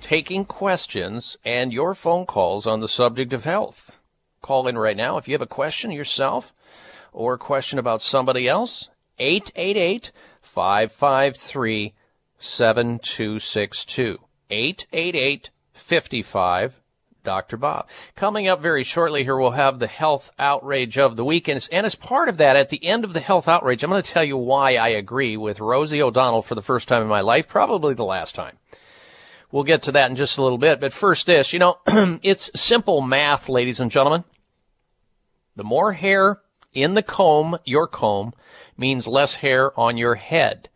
taking 0.00 0.44
questions 0.44 1.36
and 1.44 1.72
your 1.72 1.94
phone 1.94 2.26
calls 2.26 2.66
on 2.66 2.80
the 2.80 2.88
subject 2.88 3.32
of 3.32 3.44
health. 3.44 3.98
Call 4.42 4.68
in 4.68 4.78
right 4.78 4.96
now 4.96 5.18
if 5.18 5.28
you 5.28 5.34
have 5.34 5.42
a 5.42 5.46
question 5.46 5.90
yourself 5.90 6.52
or 7.12 7.34
a 7.34 7.38
question 7.38 7.78
about 7.78 8.02
somebody 8.02 8.48
else. 8.48 8.88
888 9.18 10.12
553 10.42 11.94
7262. 12.38 14.18
888 14.50 15.50
55 15.74 16.80
Dr. 17.26 17.56
Bob. 17.56 17.88
Coming 18.14 18.46
up 18.46 18.62
very 18.62 18.84
shortly 18.84 19.24
here, 19.24 19.36
we'll 19.36 19.50
have 19.50 19.80
the 19.80 19.88
health 19.88 20.30
outrage 20.38 20.96
of 20.96 21.16
the 21.16 21.24
week. 21.24 21.48
And 21.48 21.56
as, 21.56 21.68
and 21.68 21.84
as 21.84 21.96
part 21.96 22.28
of 22.28 22.36
that, 22.36 22.54
at 22.54 22.68
the 22.68 22.84
end 22.86 23.04
of 23.04 23.12
the 23.12 23.20
health 23.20 23.48
outrage, 23.48 23.82
I'm 23.82 23.90
going 23.90 24.00
to 24.00 24.08
tell 24.08 24.22
you 24.24 24.36
why 24.36 24.76
I 24.76 24.90
agree 24.90 25.36
with 25.36 25.58
Rosie 25.58 26.00
O'Donnell 26.00 26.42
for 26.42 26.54
the 26.54 26.62
first 26.62 26.86
time 26.86 27.02
in 27.02 27.08
my 27.08 27.22
life, 27.22 27.48
probably 27.48 27.94
the 27.94 28.04
last 28.04 28.36
time. 28.36 28.56
We'll 29.52 29.64
get 29.64 29.82
to 29.84 29.92
that 29.92 30.10
in 30.10 30.16
just 30.16 30.38
a 30.38 30.42
little 30.42 30.58
bit. 30.58 30.80
But 30.80 30.92
first 30.92 31.26
this, 31.26 31.52
you 31.52 31.58
know, 31.58 31.78
it's 32.22 32.50
simple 32.54 33.00
math, 33.00 33.48
ladies 33.48 33.80
and 33.80 33.90
gentlemen. 33.90 34.24
The 35.54 35.64
more 35.64 35.92
hair 35.92 36.40
in 36.74 36.94
the 36.94 37.02
comb, 37.02 37.58
your 37.64 37.86
comb, 37.86 38.34
means 38.76 39.06
less 39.06 39.36
hair 39.36 39.78
on 39.78 39.96
your 39.96 40.16
head. 40.16 40.68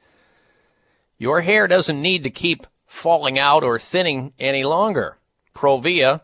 Your 1.19 1.43
hair 1.43 1.69
doesn't 1.69 2.01
need 2.01 2.23
to 2.23 2.31
keep 2.31 2.67
falling 2.87 3.39
out 3.39 3.63
or 3.63 3.79
thinning 3.79 4.33
any 4.39 4.65
longer. 4.65 5.19
Provia 5.55 6.23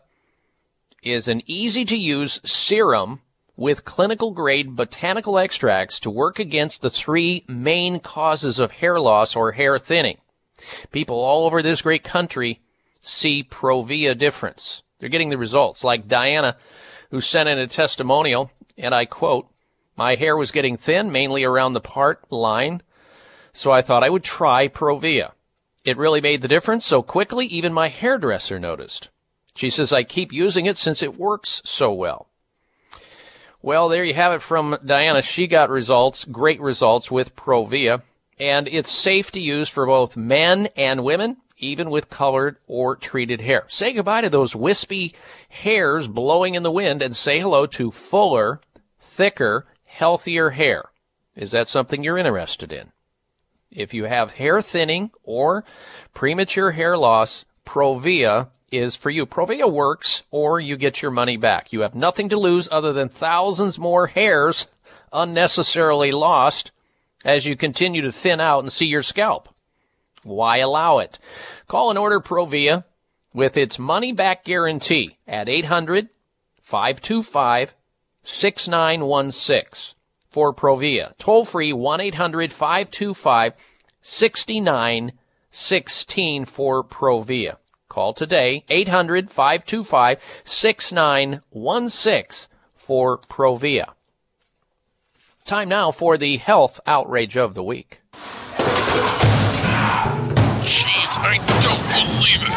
is 1.03 1.27
an 1.27 1.43
easy 1.45 1.85
to 1.85 1.95
use 1.95 2.41
serum 2.43 3.21
with 3.55 3.85
clinical 3.85 4.31
grade 4.31 4.75
botanical 4.75 5.37
extracts 5.37 5.99
to 5.99 6.09
work 6.09 6.39
against 6.39 6.81
the 6.81 6.89
three 6.89 7.43
main 7.47 7.99
causes 7.99 8.59
of 8.59 8.71
hair 8.71 8.99
loss 8.99 9.35
or 9.35 9.51
hair 9.51 9.77
thinning. 9.77 10.17
People 10.91 11.17
all 11.19 11.45
over 11.45 11.61
this 11.61 11.81
great 11.81 12.03
country 12.03 12.61
see 13.01 13.43
Provia 13.43 14.17
difference. 14.17 14.81
They're 14.99 15.09
getting 15.09 15.29
the 15.29 15.37
results. 15.37 15.83
Like 15.83 16.07
Diana, 16.07 16.57
who 17.11 17.21
sent 17.21 17.49
in 17.49 17.59
a 17.59 17.67
testimonial, 17.67 18.51
and 18.77 18.93
I 18.93 19.05
quote, 19.05 19.47
My 19.95 20.15
hair 20.15 20.35
was 20.35 20.51
getting 20.51 20.77
thin, 20.77 21.11
mainly 21.11 21.43
around 21.43 21.73
the 21.73 21.81
part 21.81 22.31
line, 22.31 22.81
so 23.53 23.71
I 23.71 23.81
thought 23.81 24.03
I 24.03 24.09
would 24.09 24.23
try 24.23 24.67
Provia. 24.67 25.31
It 25.83 25.97
really 25.97 26.21
made 26.21 26.41
the 26.41 26.47
difference 26.47 26.85
so 26.85 27.01
quickly, 27.01 27.45
even 27.45 27.73
my 27.73 27.87
hairdresser 27.87 28.59
noticed. 28.59 29.09
She 29.55 29.69
says, 29.69 29.93
I 29.93 30.03
keep 30.03 30.31
using 30.31 30.65
it 30.65 30.77
since 30.77 31.01
it 31.01 31.17
works 31.17 31.61
so 31.65 31.91
well. 31.91 32.27
Well, 33.61 33.89
there 33.89 34.03
you 34.03 34.13
have 34.13 34.33
it 34.33 34.41
from 34.41 34.77
Diana. 34.85 35.21
She 35.21 35.47
got 35.47 35.69
results, 35.69 36.25
great 36.25 36.61
results 36.61 37.09
with 37.09 37.35
Provia 37.35 38.03
and 38.39 38.67
it's 38.67 38.91
safe 38.91 39.31
to 39.31 39.39
use 39.39 39.69
for 39.69 39.85
both 39.85 40.17
men 40.17 40.69
and 40.75 41.03
women, 41.03 41.37
even 41.57 41.89
with 41.89 42.09
colored 42.09 42.57
or 42.67 42.95
treated 42.95 43.41
hair. 43.41 43.65
Say 43.67 43.93
goodbye 43.93 44.21
to 44.21 44.29
those 44.29 44.55
wispy 44.55 45.15
hairs 45.49 46.07
blowing 46.07 46.55
in 46.55 46.63
the 46.63 46.71
wind 46.71 47.01
and 47.01 47.15
say 47.15 47.39
hello 47.39 47.65
to 47.67 47.91
fuller, 47.91 48.61
thicker, 48.99 49.65
healthier 49.85 50.51
hair. 50.51 50.91
Is 51.35 51.51
that 51.51 51.67
something 51.67 52.03
you're 52.03 52.17
interested 52.17 52.71
in? 52.71 52.91
If 53.71 53.93
you 53.93 54.05
have 54.05 54.33
hair 54.33 54.61
thinning 54.61 55.11
or 55.23 55.63
premature 56.13 56.71
hair 56.71 56.97
loss, 56.97 57.45
Provia 57.65 58.47
is 58.71 58.95
for 58.95 59.09
you. 59.09 59.25
Provia 59.25 59.71
works 59.71 60.23
or 60.31 60.59
you 60.59 60.77
get 60.77 61.01
your 61.01 61.11
money 61.11 61.37
back. 61.37 61.73
You 61.73 61.81
have 61.81 61.95
nothing 61.95 62.29
to 62.29 62.39
lose 62.39 62.69
other 62.71 62.93
than 62.93 63.09
thousands 63.09 63.77
more 63.77 64.07
hairs 64.07 64.67
unnecessarily 65.11 66.11
lost 66.11 66.71
as 67.27 67.45
you 67.45 67.55
continue 67.57 68.01
to 68.01 68.11
thin 68.11 68.39
out 68.39 68.63
and 68.63 68.71
see 68.71 68.87
your 68.87 69.03
scalp. 69.03 69.49
Why 70.23 70.59
allow 70.59 70.99
it? 70.99 71.19
Call 71.67 71.89
and 71.89 71.99
order 71.99 72.21
Provia 72.21 72.85
with 73.33 73.57
its 73.57 73.77
money 73.77 74.13
back 74.13 74.45
guarantee 74.45 75.17
at 75.27 75.49
800 75.49 76.07
525 76.61 77.73
6916 78.23 79.97
for 80.29 80.53
Provia. 80.53 81.17
Toll 81.17 81.43
free 81.43 81.73
1 81.73 81.99
800 81.99 82.53
525 82.53 83.53
6916 84.01 86.45
for 86.45 86.81
Provia. 86.83 87.57
Call 87.89 88.13
today 88.13 88.63
800 88.69 89.29
525 89.29 90.21
6916 90.45 92.47
for 92.75 93.17
Provia. 93.17 93.96
Time 95.47 95.69
now 95.69 95.91
for 95.91 96.17
the 96.17 96.35
health 96.35 96.81
outrage 96.85 97.37
of 97.37 97.53
the 97.53 97.63
week. 97.63 98.01
Jeez, 100.61 101.17
I 101.17 101.37
don't 101.63 101.87
believe 101.95 102.43
it. 102.43 102.51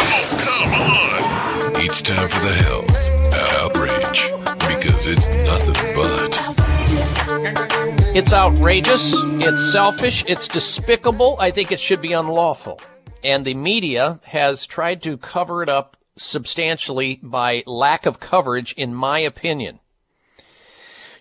Oh, 0.00 0.26
come 0.42 0.72
on. 0.74 1.84
It's 1.84 2.02
time 2.02 2.28
for 2.28 2.40
the 2.40 2.52
health 2.64 2.90
outrage 3.62 4.32
because 4.66 5.06
it's 5.06 5.28
nothing 5.46 5.76
but. 5.94 6.36
It's 8.16 8.32
outrageous, 8.32 9.12
it's 9.14 9.70
selfish, 9.70 10.24
it's 10.26 10.48
despicable. 10.48 11.36
I 11.38 11.52
think 11.52 11.70
it 11.70 11.78
should 11.78 12.02
be 12.02 12.12
unlawful. 12.12 12.80
And 13.22 13.44
the 13.44 13.54
media 13.54 14.18
has 14.24 14.66
tried 14.66 15.00
to 15.04 15.16
cover 15.16 15.62
it 15.62 15.68
up 15.68 15.96
substantially 16.16 17.20
by 17.22 17.62
lack 17.66 18.04
of 18.04 18.18
coverage, 18.18 18.72
in 18.72 18.92
my 18.92 19.20
opinion. 19.20 19.78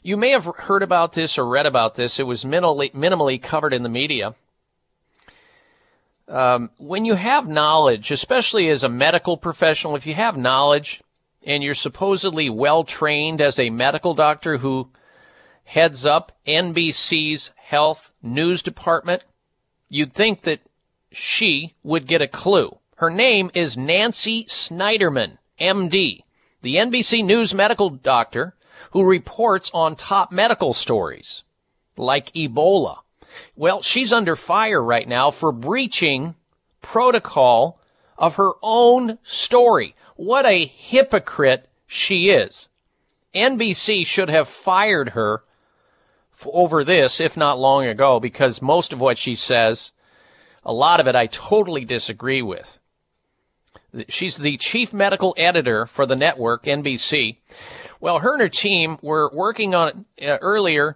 You 0.06 0.18
may 0.18 0.30
have 0.30 0.46
heard 0.46 0.84
about 0.84 1.14
this 1.14 1.40
or 1.40 1.48
read 1.48 1.66
about 1.66 1.96
this. 1.96 2.20
It 2.20 2.28
was 2.28 2.44
minimally, 2.44 2.94
minimally 2.94 3.42
covered 3.42 3.74
in 3.74 3.82
the 3.82 3.90
media. 3.90 4.36
Um, 6.28 6.70
when 6.78 7.06
you 7.06 7.16
have 7.16 7.48
knowledge, 7.48 8.12
especially 8.12 8.70
as 8.70 8.84
a 8.84 8.88
medical 8.88 9.36
professional, 9.36 9.96
if 9.96 10.06
you 10.06 10.14
have 10.14 10.38
knowledge 10.38 11.02
and 11.48 11.64
you're 11.64 11.74
supposedly 11.74 12.52
well 12.52 12.84
trained 12.84 13.42
as 13.42 13.58
a 13.58 13.72
medical 13.72 14.14
doctor 14.14 14.58
who 14.58 14.90
heads 15.64 16.06
up 16.06 16.34
NBC's 16.46 17.50
health 17.56 18.14
news 18.22 18.62
department, 18.62 19.24
you'd 19.90 20.14
think 20.14 20.44
that 20.44 20.60
she 21.12 21.74
would 21.82 22.06
get 22.06 22.22
a 22.22 22.28
clue. 22.28 22.78
Her 22.98 23.10
name 23.10 23.50
is 23.56 23.76
Nancy 23.76 24.46
Snyderman, 24.46 25.40
MD, 25.60 26.22
the 26.62 26.76
NBC 26.76 27.26
News 27.26 27.56
medical 27.56 27.90
doctor 27.90 28.55
who 28.96 29.04
reports 29.04 29.70
on 29.74 29.94
top 29.94 30.32
medical 30.32 30.72
stories 30.72 31.44
like 31.98 32.32
Ebola. 32.32 33.00
Well, 33.58 33.82
she's 33.82 34.14
under 34.14 34.38
fire 34.38 34.82
right 34.82 35.06
now 35.06 35.32
for 35.32 35.52
breaching 35.52 36.34
protocol 36.82 37.78
of 38.18 38.36
her 38.36 38.54
own 38.62 39.18
story. 39.22 39.96
What 40.16 40.46
a 40.46 40.66
hypocrite 40.66 41.68
she 41.86 42.30
is. 42.30 42.70
NBC 43.36 44.06
should 44.06 44.30
have 44.30 44.48
fired 44.48 45.10
her 45.10 45.44
over 46.46 46.86
this, 46.86 47.20
if 47.20 47.36
not 47.36 47.60
long 47.60 47.86
ago, 47.88 48.22
because 48.22 48.62
most 48.62 48.94
of 48.94 49.02
what 49.02 49.18
she 49.18 49.36
says, 49.36 49.92
a 50.64 50.72
lot 50.72 51.02
of 51.02 51.08
it 51.08 51.16
I 51.16 51.28
totally 51.28 51.84
disagree 51.84 52.42
with. 52.42 52.80
She's 54.08 54.38
the 54.38 54.56
chief 54.56 54.94
medical 54.94 55.34
editor 55.38 55.86
for 55.86 56.06
the 56.06 56.16
network, 56.16 56.64
NBC. 56.64 57.40
Well, 58.06 58.20
her 58.20 58.34
and 58.34 58.42
her 58.42 58.50
team 58.50 59.00
were 59.02 59.32
working 59.34 59.74
on 59.74 60.06
uh, 60.22 60.38
earlier 60.40 60.96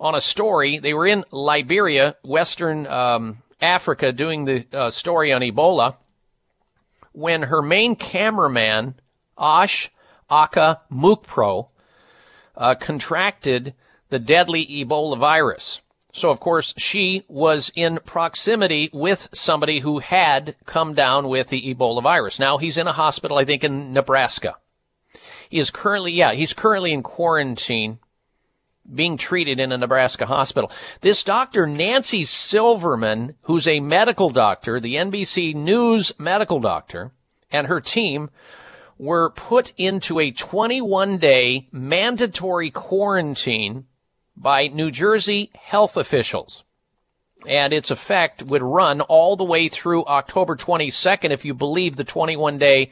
on 0.00 0.16
a 0.16 0.20
story. 0.20 0.80
They 0.80 0.92
were 0.92 1.06
in 1.06 1.24
Liberia, 1.30 2.16
Western 2.24 2.84
um, 2.88 3.44
Africa, 3.60 4.10
doing 4.10 4.44
the 4.44 4.66
uh, 4.72 4.90
story 4.90 5.32
on 5.32 5.40
Ebola 5.40 5.94
when 7.12 7.42
her 7.42 7.62
main 7.62 7.94
cameraman, 7.94 8.96
Ash 9.38 9.88
Aka 10.28 10.80
Mukpro, 10.90 11.68
uh, 12.56 12.74
contracted 12.74 13.74
the 14.08 14.18
deadly 14.18 14.66
Ebola 14.66 15.16
virus. 15.16 15.80
So, 16.12 16.30
of 16.30 16.40
course, 16.40 16.74
she 16.76 17.22
was 17.28 17.70
in 17.76 18.00
proximity 18.04 18.90
with 18.92 19.28
somebody 19.32 19.78
who 19.78 20.00
had 20.00 20.56
come 20.66 20.94
down 20.94 21.28
with 21.28 21.50
the 21.50 21.72
Ebola 21.72 22.02
virus. 22.02 22.40
Now 22.40 22.58
he's 22.58 22.78
in 22.78 22.88
a 22.88 22.92
hospital, 22.92 23.38
I 23.38 23.44
think, 23.44 23.62
in 23.62 23.92
Nebraska. 23.92 24.56
He 25.48 25.58
is 25.58 25.70
currently, 25.70 26.12
yeah, 26.12 26.32
he's 26.32 26.52
currently 26.52 26.92
in 26.92 27.02
quarantine, 27.02 27.98
being 28.92 29.16
treated 29.16 29.60
in 29.60 29.72
a 29.72 29.78
Nebraska 29.78 30.26
hospital. 30.26 30.70
This 31.00 31.22
doctor, 31.22 31.66
Nancy 31.66 32.24
Silverman, 32.24 33.34
who's 33.42 33.68
a 33.68 33.80
medical 33.80 34.30
doctor, 34.30 34.80
the 34.80 34.94
NBC 34.94 35.54
News 35.54 36.12
medical 36.18 36.60
doctor, 36.60 37.12
and 37.50 37.66
her 37.66 37.80
team 37.80 38.30
were 38.98 39.30
put 39.30 39.72
into 39.76 40.18
a 40.18 40.30
21 40.30 41.18
day 41.18 41.68
mandatory 41.70 42.70
quarantine 42.70 43.86
by 44.36 44.68
New 44.68 44.90
Jersey 44.90 45.50
health 45.54 45.96
officials. 45.96 46.64
And 47.46 47.72
its 47.72 47.92
effect 47.92 48.42
would 48.42 48.62
run 48.62 49.00
all 49.00 49.36
the 49.36 49.44
way 49.44 49.68
through 49.68 50.04
October 50.06 50.56
22nd 50.56 51.30
if 51.30 51.44
you 51.44 51.54
believe 51.54 51.94
the 51.94 52.04
21 52.04 52.58
day, 52.58 52.90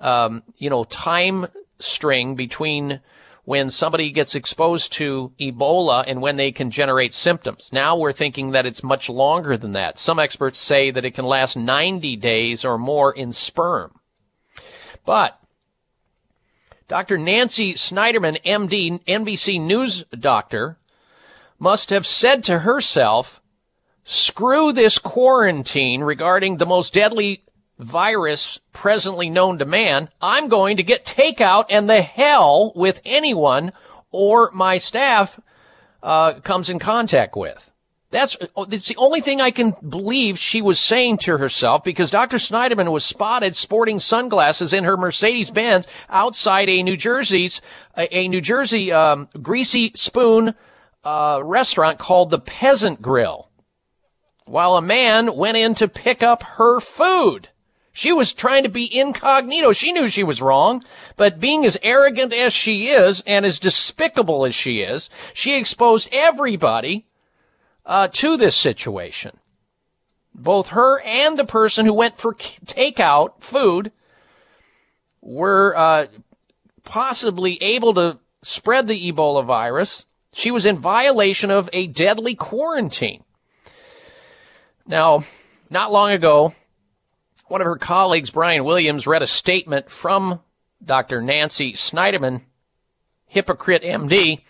um, 0.00 0.42
you 0.56 0.70
know, 0.70 0.82
time 0.82 1.46
string 1.78 2.34
between 2.34 3.00
when 3.44 3.70
somebody 3.70 4.10
gets 4.10 4.34
exposed 4.34 4.92
to 4.92 5.32
Ebola 5.38 6.04
and 6.06 6.20
when 6.20 6.36
they 6.36 6.50
can 6.50 6.70
generate 6.70 7.14
symptoms. 7.14 7.70
Now 7.72 7.96
we're 7.96 8.12
thinking 8.12 8.50
that 8.50 8.66
it's 8.66 8.82
much 8.82 9.08
longer 9.08 9.56
than 9.56 9.72
that. 9.72 10.00
Some 10.00 10.18
experts 10.18 10.58
say 10.58 10.90
that 10.90 11.04
it 11.04 11.12
can 11.12 11.24
last 11.24 11.56
90 11.56 12.16
days 12.16 12.64
or 12.64 12.76
more 12.76 13.12
in 13.12 13.32
sperm. 13.32 14.00
But 15.04 15.38
Dr. 16.88 17.18
Nancy 17.18 17.74
Snyderman, 17.74 18.42
MD, 18.44 19.04
NBC 19.06 19.60
News 19.60 20.04
doctor, 20.18 20.78
must 21.58 21.90
have 21.90 22.06
said 22.06 22.44
to 22.44 22.60
herself, 22.60 23.40
screw 24.04 24.72
this 24.72 24.98
quarantine 24.98 26.02
regarding 26.02 26.56
the 26.56 26.66
most 26.66 26.94
deadly 26.94 27.44
virus 27.78 28.58
presently 28.72 29.30
known 29.30 29.58
to 29.58 29.64
man. 29.64 30.08
I'm 30.20 30.48
going 30.48 30.78
to 30.78 30.82
get 30.82 31.04
takeout 31.04 31.66
and 31.70 31.88
the 31.88 32.02
hell 32.02 32.72
with 32.74 33.00
anyone 33.04 33.72
or 34.10 34.50
my 34.52 34.78
staff 34.78 35.38
uh, 36.02 36.40
comes 36.40 36.70
in 36.70 36.78
contact 36.78 37.36
with. 37.36 37.72
That's 38.10 38.36
it's 38.56 38.88
the 38.88 38.96
only 38.96 39.20
thing 39.20 39.40
I 39.40 39.50
can 39.50 39.74
believe 39.86 40.38
she 40.38 40.62
was 40.62 40.78
saying 40.78 41.18
to 41.18 41.38
herself 41.38 41.82
because 41.82 42.10
Dr. 42.10 42.36
Snyderman 42.36 42.92
was 42.92 43.04
spotted 43.04 43.56
sporting 43.56 43.98
sunglasses 43.98 44.72
in 44.72 44.84
her 44.84 44.96
Mercedes 44.96 45.50
Benz 45.50 45.88
outside 46.08 46.68
a 46.68 46.82
New 46.84 46.96
Jersey's 46.96 47.60
a 47.96 48.28
New 48.28 48.40
Jersey 48.40 48.92
um, 48.92 49.28
greasy 49.42 49.90
spoon 49.96 50.54
uh, 51.04 51.40
restaurant 51.42 51.98
called 51.98 52.30
the 52.30 52.38
Peasant 52.38 53.02
Grill, 53.02 53.50
while 54.44 54.76
a 54.76 54.82
man 54.82 55.36
went 55.36 55.56
in 55.56 55.74
to 55.74 55.88
pick 55.88 56.22
up 56.22 56.42
her 56.44 56.78
food. 56.78 57.48
She 57.96 58.12
was 58.12 58.34
trying 58.34 58.64
to 58.64 58.68
be 58.68 58.94
incognito. 58.94 59.72
She 59.72 59.90
knew 59.90 60.10
she 60.10 60.22
was 60.22 60.42
wrong, 60.42 60.84
but 61.16 61.40
being 61.40 61.64
as 61.64 61.78
arrogant 61.82 62.30
as 62.30 62.52
she 62.52 62.88
is 62.88 63.22
and 63.26 63.46
as 63.46 63.58
despicable 63.58 64.44
as 64.44 64.54
she 64.54 64.80
is, 64.80 65.08
she 65.32 65.56
exposed 65.56 66.10
everybody 66.12 67.06
uh, 67.86 68.08
to 68.08 68.36
this 68.36 68.54
situation. 68.54 69.38
Both 70.34 70.68
her 70.68 71.00
and 71.00 71.38
the 71.38 71.46
person 71.46 71.86
who 71.86 71.94
went 71.94 72.18
for 72.18 72.34
takeout 72.34 73.40
food 73.40 73.92
were 75.22 75.74
uh, 75.74 76.08
possibly 76.84 77.56
able 77.62 77.94
to 77.94 78.18
spread 78.42 78.88
the 78.88 79.10
Ebola 79.10 79.42
virus. 79.42 80.04
She 80.34 80.50
was 80.50 80.66
in 80.66 80.76
violation 80.76 81.50
of 81.50 81.70
a 81.72 81.86
deadly 81.86 82.34
quarantine. 82.34 83.24
Now, 84.86 85.24
not 85.70 85.92
long 85.92 86.10
ago, 86.10 86.52
one 87.48 87.60
of 87.60 87.66
her 87.66 87.76
colleagues, 87.76 88.30
Brian 88.30 88.64
Williams, 88.64 89.06
read 89.06 89.22
a 89.22 89.26
statement 89.26 89.90
from 89.90 90.40
Dr. 90.84 91.20
Nancy 91.20 91.72
Snyderman, 91.74 92.42
hypocrite 93.26 93.82
MD, 93.82 94.42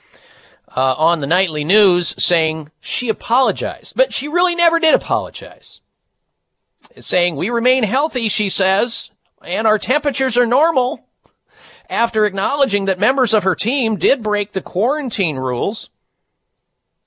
uh, 0.74 0.94
on 0.94 1.20
the 1.20 1.26
nightly 1.26 1.64
news 1.64 2.14
saying 2.22 2.70
she 2.80 3.08
apologized, 3.08 3.94
but 3.96 4.12
she 4.12 4.28
really 4.28 4.54
never 4.54 4.78
did 4.78 4.94
apologize. 4.94 5.80
Saying 6.98 7.36
we 7.36 7.50
remain 7.50 7.82
healthy, 7.82 8.28
she 8.28 8.48
says, 8.48 9.10
and 9.42 9.66
our 9.66 9.78
temperatures 9.78 10.36
are 10.36 10.46
normal. 10.46 11.02
After 11.88 12.26
acknowledging 12.26 12.86
that 12.86 12.98
members 12.98 13.32
of 13.32 13.44
her 13.44 13.54
team 13.54 13.96
did 13.96 14.22
break 14.22 14.52
the 14.52 14.60
quarantine 14.60 15.36
rules. 15.36 15.88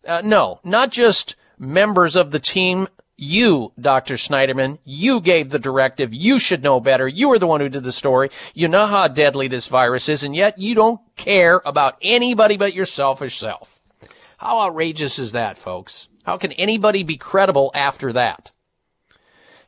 Uh, 0.07 0.21
no, 0.23 0.61
not 0.63 0.89
just 0.89 1.35
members 1.57 2.15
of 2.15 2.31
the 2.31 2.39
team 2.39 2.87
you, 3.19 3.71
Dr. 3.79 4.15
Schneiderman, 4.15 4.79
you 4.85 5.19
gave 5.21 5.49
the 5.49 5.59
directive. 5.59 6.13
You 6.13 6.39
should 6.39 6.63
know 6.63 6.79
better. 6.79 7.07
You 7.07 7.29
were 7.29 7.39
the 7.39 7.47
one 7.47 7.59
who 7.59 7.69
did 7.69 7.83
the 7.83 7.91
story. 7.91 8.29
You 8.53 8.67
know 8.67 8.85
how 8.85 9.07
deadly 9.07 9.47
this 9.47 9.67
virus 9.67 10.09
is, 10.09 10.23
and 10.23 10.35
yet 10.35 10.57
you 10.57 10.73
don't 10.75 11.01
care 11.15 11.61
about 11.65 11.97
anybody 12.01 12.57
but 12.57 12.73
your 12.73 12.85
selfish 12.85 13.39
self. 13.39 13.79
How 14.37 14.59
outrageous 14.59 15.19
is 15.19 15.33
that, 15.33 15.57
folks? 15.57 16.07
How 16.23 16.37
can 16.37 16.53
anybody 16.53 17.03
be 17.03 17.17
credible 17.17 17.71
after 17.73 18.13
that? 18.13 18.51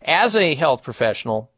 As 0.02 0.36
a 0.36 0.56
health 0.56 0.84
professional, 0.84 1.52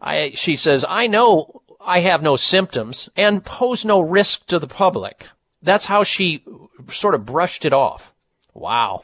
I, 0.00 0.32
she 0.34 0.56
says, 0.56 0.84
I 0.88 1.06
know 1.06 1.62
I 1.80 2.00
have 2.00 2.22
no 2.22 2.36
symptoms 2.36 3.08
and 3.16 3.44
pose 3.44 3.84
no 3.84 4.00
risk 4.00 4.46
to 4.46 4.58
the 4.58 4.66
public. 4.66 5.26
That's 5.62 5.86
how 5.86 6.04
she 6.04 6.44
sort 6.90 7.14
of 7.14 7.26
brushed 7.26 7.64
it 7.64 7.72
off. 7.72 8.12
Wow. 8.54 9.02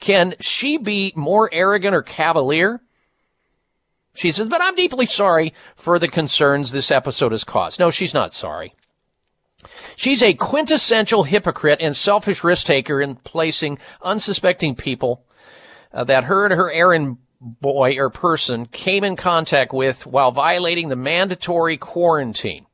Can 0.00 0.34
she 0.40 0.78
be 0.78 1.12
more 1.14 1.48
arrogant 1.52 1.94
or 1.94 2.02
cavalier? 2.02 2.80
She 4.14 4.32
says, 4.32 4.48
but 4.48 4.60
I'm 4.62 4.74
deeply 4.74 5.06
sorry 5.06 5.54
for 5.76 5.98
the 5.98 6.08
concerns 6.08 6.72
this 6.72 6.90
episode 6.90 7.32
has 7.32 7.44
caused. 7.44 7.78
No, 7.78 7.90
she's 7.90 8.14
not 8.14 8.34
sorry. 8.34 8.74
She's 9.94 10.22
a 10.22 10.34
quintessential 10.34 11.24
hypocrite 11.24 11.80
and 11.80 11.94
selfish 11.94 12.42
risk 12.42 12.66
taker 12.66 13.00
in 13.00 13.16
placing 13.16 13.78
unsuspecting 14.02 14.74
people 14.74 15.24
uh, 15.92 16.04
that 16.04 16.24
her 16.24 16.46
and 16.46 16.54
her 16.54 16.72
errand 16.72 17.18
boy 17.40 17.96
or 17.98 18.10
person 18.10 18.66
came 18.66 19.04
in 19.04 19.16
contact 19.16 19.72
with 19.72 20.06
while 20.06 20.32
violating 20.32 20.88
the 20.88 20.96
mandatory 20.96 21.76
quarantine. 21.76 22.66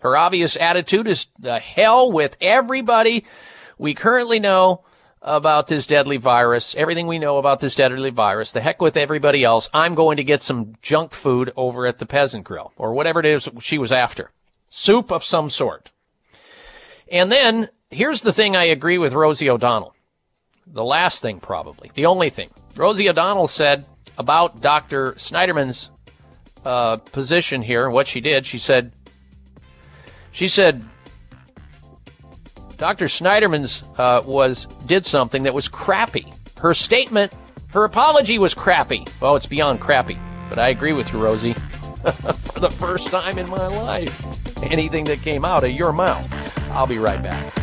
Her 0.00 0.16
obvious 0.16 0.56
attitude 0.56 1.06
is 1.06 1.26
the 1.38 1.58
hell 1.58 2.12
with 2.12 2.36
everybody 2.40 3.24
we 3.78 3.94
currently 3.94 4.38
know 4.38 4.84
about 5.24 5.68
this 5.68 5.86
deadly 5.86 6.18
virus, 6.18 6.74
everything 6.76 7.06
we 7.06 7.18
know 7.18 7.38
about 7.38 7.58
this 7.58 7.74
deadly 7.74 8.10
virus, 8.10 8.52
the 8.52 8.60
heck 8.60 8.80
with 8.82 8.96
everybody 8.96 9.42
else. 9.42 9.70
I'm 9.72 9.94
going 9.94 10.18
to 10.18 10.24
get 10.24 10.42
some 10.42 10.74
junk 10.82 11.12
food 11.12 11.50
over 11.56 11.86
at 11.86 11.98
the 11.98 12.06
peasant 12.06 12.44
grill 12.44 12.72
or 12.76 12.92
whatever 12.92 13.20
it 13.20 13.26
is 13.26 13.48
she 13.60 13.78
was 13.78 13.90
after. 13.90 14.30
Soup 14.68 15.10
of 15.10 15.24
some 15.24 15.48
sort. 15.48 15.90
And 17.10 17.32
then 17.32 17.70
here's 17.90 18.20
the 18.20 18.32
thing 18.32 18.54
I 18.54 18.66
agree 18.66 18.98
with 18.98 19.14
Rosie 19.14 19.48
O'Donnell. 19.48 19.94
The 20.66 20.84
last 20.84 21.22
thing 21.22 21.40
probably. 21.40 21.90
The 21.94 22.06
only 22.06 22.28
thing. 22.28 22.50
Rosie 22.76 23.08
O'Donnell 23.08 23.48
said 23.48 23.86
about 24.18 24.60
Dr. 24.60 25.14
Snyderman's 25.16 25.90
uh, 26.66 26.96
position 27.12 27.62
here 27.62 27.86
and 27.86 27.94
what 27.94 28.08
she 28.08 28.20
did. 28.20 28.44
She 28.44 28.58
said, 28.58 28.92
She 30.32 30.48
said 30.48 30.84
Dr. 32.78 33.06
Schneiderman's 33.06 33.82
uh, 33.98 34.22
was 34.24 34.66
did 34.86 35.06
something 35.06 35.44
that 35.44 35.54
was 35.54 35.68
crappy. 35.68 36.24
Her 36.60 36.74
statement, 36.74 37.32
her 37.68 37.84
apology 37.84 38.38
was 38.38 38.54
crappy. 38.54 39.06
Well, 39.20 39.36
it's 39.36 39.46
beyond 39.46 39.80
crappy, 39.80 40.18
but 40.48 40.58
I 40.58 40.68
agree 40.68 40.92
with 40.92 41.12
you, 41.12 41.22
Rosie. 41.22 41.54
For 41.54 42.60
the 42.60 42.70
first 42.70 43.08
time 43.08 43.38
in 43.38 43.48
my 43.48 43.66
life, 43.66 44.62
anything 44.62 45.04
that 45.06 45.20
came 45.20 45.44
out 45.44 45.64
of 45.64 45.70
your 45.70 45.92
mouth. 45.92 46.70
I'll 46.70 46.86
be 46.86 46.98
right 46.98 47.22
back. 47.22 47.54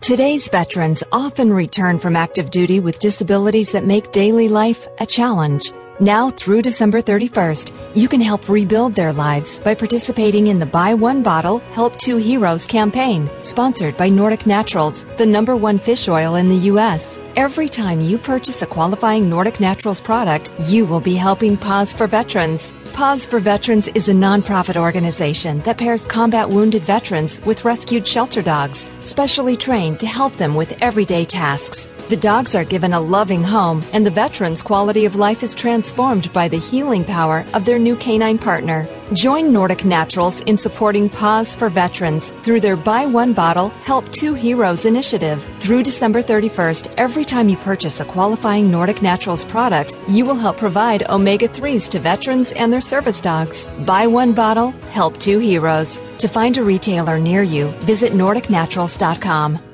Today's 0.00 0.48
veterans 0.48 1.02
often 1.12 1.52
return 1.52 1.98
from 1.98 2.16
active 2.16 2.50
duty 2.50 2.80
with 2.80 3.00
disabilities 3.00 3.72
that 3.72 3.84
make 3.84 4.12
daily 4.12 4.48
life 4.48 4.88
a 4.98 5.06
challenge. 5.06 5.72
Now 6.00 6.30
through 6.30 6.62
December 6.62 7.02
31st, 7.02 7.94
you 7.94 8.08
can 8.08 8.22
help 8.22 8.48
rebuild 8.48 8.94
their 8.94 9.12
lives 9.12 9.60
by 9.60 9.74
participating 9.74 10.46
in 10.46 10.58
the 10.58 10.64
Buy 10.64 10.94
One 10.94 11.22
Bottle, 11.22 11.58
Help 11.72 11.94
Two 11.96 12.16
Heroes 12.16 12.66
campaign, 12.66 13.28
sponsored 13.42 13.98
by 13.98 14.08
Nordic 14.08 14.46
Naturals, 14.46 15.04
the 15.18 15.26
number 15.26 15.56
one 15.56 15.78
fish 15.78 16.08
oil 16.08 16.36
in 16.36 16.48
the 16.48 16.70
U.S. 16.72 17.20
Every 17.36 17.68
time 17.68 18.00
you 18.00 18.16
purchase 18.16 18.62
a 18.62 18.66
qualifying 18.66 19.28
Nordic 19.28 19.60
Naturals 19.60 20.00
product, 20.00 20.50
you 20.60 20.86
will 20.86 21.02
be 21.02 21.16
helping 21.16 21.58
Paws 21.58 21.92
for 21.92 22.06
Veterans. 22.06 22.72
Paws 22.94 23.26
for 23.26 23.38
Veterans 23.38 23.88
is 23.88 24.08
a 24.08 24.14
nonprofit 24.14 24.76
organization 24.76 25.60
that 25.60 25.76
pairs 25.76 26.06
combat 26.06 26.48
wounded 26.48 26.82
veterans 26.84 27.42
with 27.44 27.66
rescued 27.66 28.08
shelter 28.08 28.40
dogs, 28.40 28.86
specially 29.02 29.54
trained 29.54 30.00
to 30.00 30.06
help 30.06 30.32
them 30.32 30.54
with 30.54 30.80
everyday 30.80 31.26
tasks. 31.26 31.89
The 32.10 32.16
dogs 32.16 32.56
are 32.56 32.64
given 32.64 32.92
a 32.92 32.98
loving 32.98 33.44
home, 33.44 33.84
and 33.92 34.04
the 34.04 34.10
veterans' 34.10 34.62
quality 34.62 35.04
of 35.04 35.14
life 35.14 35.44
is 35.44 35.54
transformed 35.54 36.32
by 36.32 36.48
the 36.48 36.58
healing 36.58 37.04
power 37.04 37.44
of 37.54 37.64
their 37.64 37.78
new 37.78 37.94
canine 37.94 38.36
partner. 38.36 38.88
Join 39.12 39.52
Nordic 39.52 39.84
Naturals 39.84 40.40
in 40.40 40.58
supporting 40.58 41.08
Paws 41.08 41.54
for 41.54 41.68
Veterans 41.68 42.32
through 42.42 42.58
their 42.58 42.74
Buy 42.74 43.06
One 43.06 43.32
Bottle, 43.32 43.68
Help 43.84 44.10
Two 44.10 44.34
Heroes 44.34 44.86
initiative. 44.86 45.48
Through 45.60 45.84
December 45.84 46.20
31st, 46.20 46.92
every 46.96 47.24
time 47.24 47.48
you 47.48 47.56
purchase 47.58 48.00
a 48.00 48.04
qualifying 48.04 48.72
Nordic 48.72 49.02
Naturals 49.02 49.44
product, 49.44 49.96
you 50.08 50.24
will 50.24 50.34
help 50.34 50.56
provide 50.56 51.08
omega 51.08 51.46
3s 51.46 51.88
to 51.90 52.00
veterans 52.00 52.50
and 52.54 52.72
their 52.72 52.80
service 52.80 53.20
dogs. 53.20 53.68
Buy 53.86 54.08
one 54.08 54.32
bottle, 54.32 54.72
help 54.90 55.16
two 55.18 55.38
heroes. 55.38 56.00
To 56.18 56.26
find 56.26 56.58
a 56.58 56.64
retailer 56.64 57.20
near 57.20 57.44
you, 57.44 57.68
visit 57.86 58.14
NordicNaturals.com. 58.14 59.69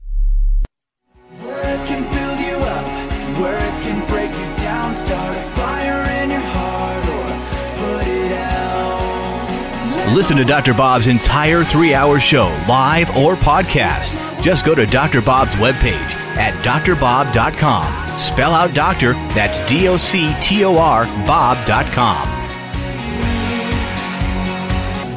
Listen 10.13 10.35
to 10.37 10.43
Dr. 10.43 10.73
Bob's 10.73 11.07
entire 11.07 11.63
three 11.63 11.93
hour 11.93 12.19
show, 12.19 12.47
live 12.67 13.15
or 13.17 13.35
podcast. 13.35 14.17
Just 14.41 14.65
go 14.65 14.75
to 14.75 14.85
Dr. 14.85 15.21
Bob's 15.21 15.53
webpage 15.53 16.11
at 16.35 16.53
doctorbob.com. 16.65 18.19
Spell 18.19 18.51
out 18.51 18.73
doctor, 18.73 19.13
that's 19.33 19.59
D 19.69 19.87
O 19.87 19.95
C 19.95 20.35
T 20.41 20.65
O 20.65 20.77
R, 20.77 21.05
Bob.com. 21.25 22.27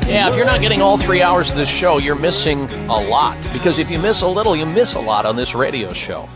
Yeah, 0.07 0.31
if 0.31 0.37
you're 0.37 0.47
not 0.47 0.61
getting 0.61 0.81
all 0.81 0.97
three 0.97 1.23
hours 1.23 1.51
of 1.51 1.57
this 1.57 1.69
show, 1.69 1.99
you're 1.99 2.15
missing 2.15 2.61
a 2.61 3.01
lot. 3.01 3.37
Because 3.53 3.81
if 3.81 3.91
you 3.91 3.99
miss 3.99 4.23
a 4.23 4.29
little, 4.29 4.55
you 4.55 4.65
miss 4.65 4.95
a 4.95 5.01
lot 5.01 5.27
on 5.27 5.35
this 5.35 5.57
radio 5.57 5.93
show. 5.93 6.29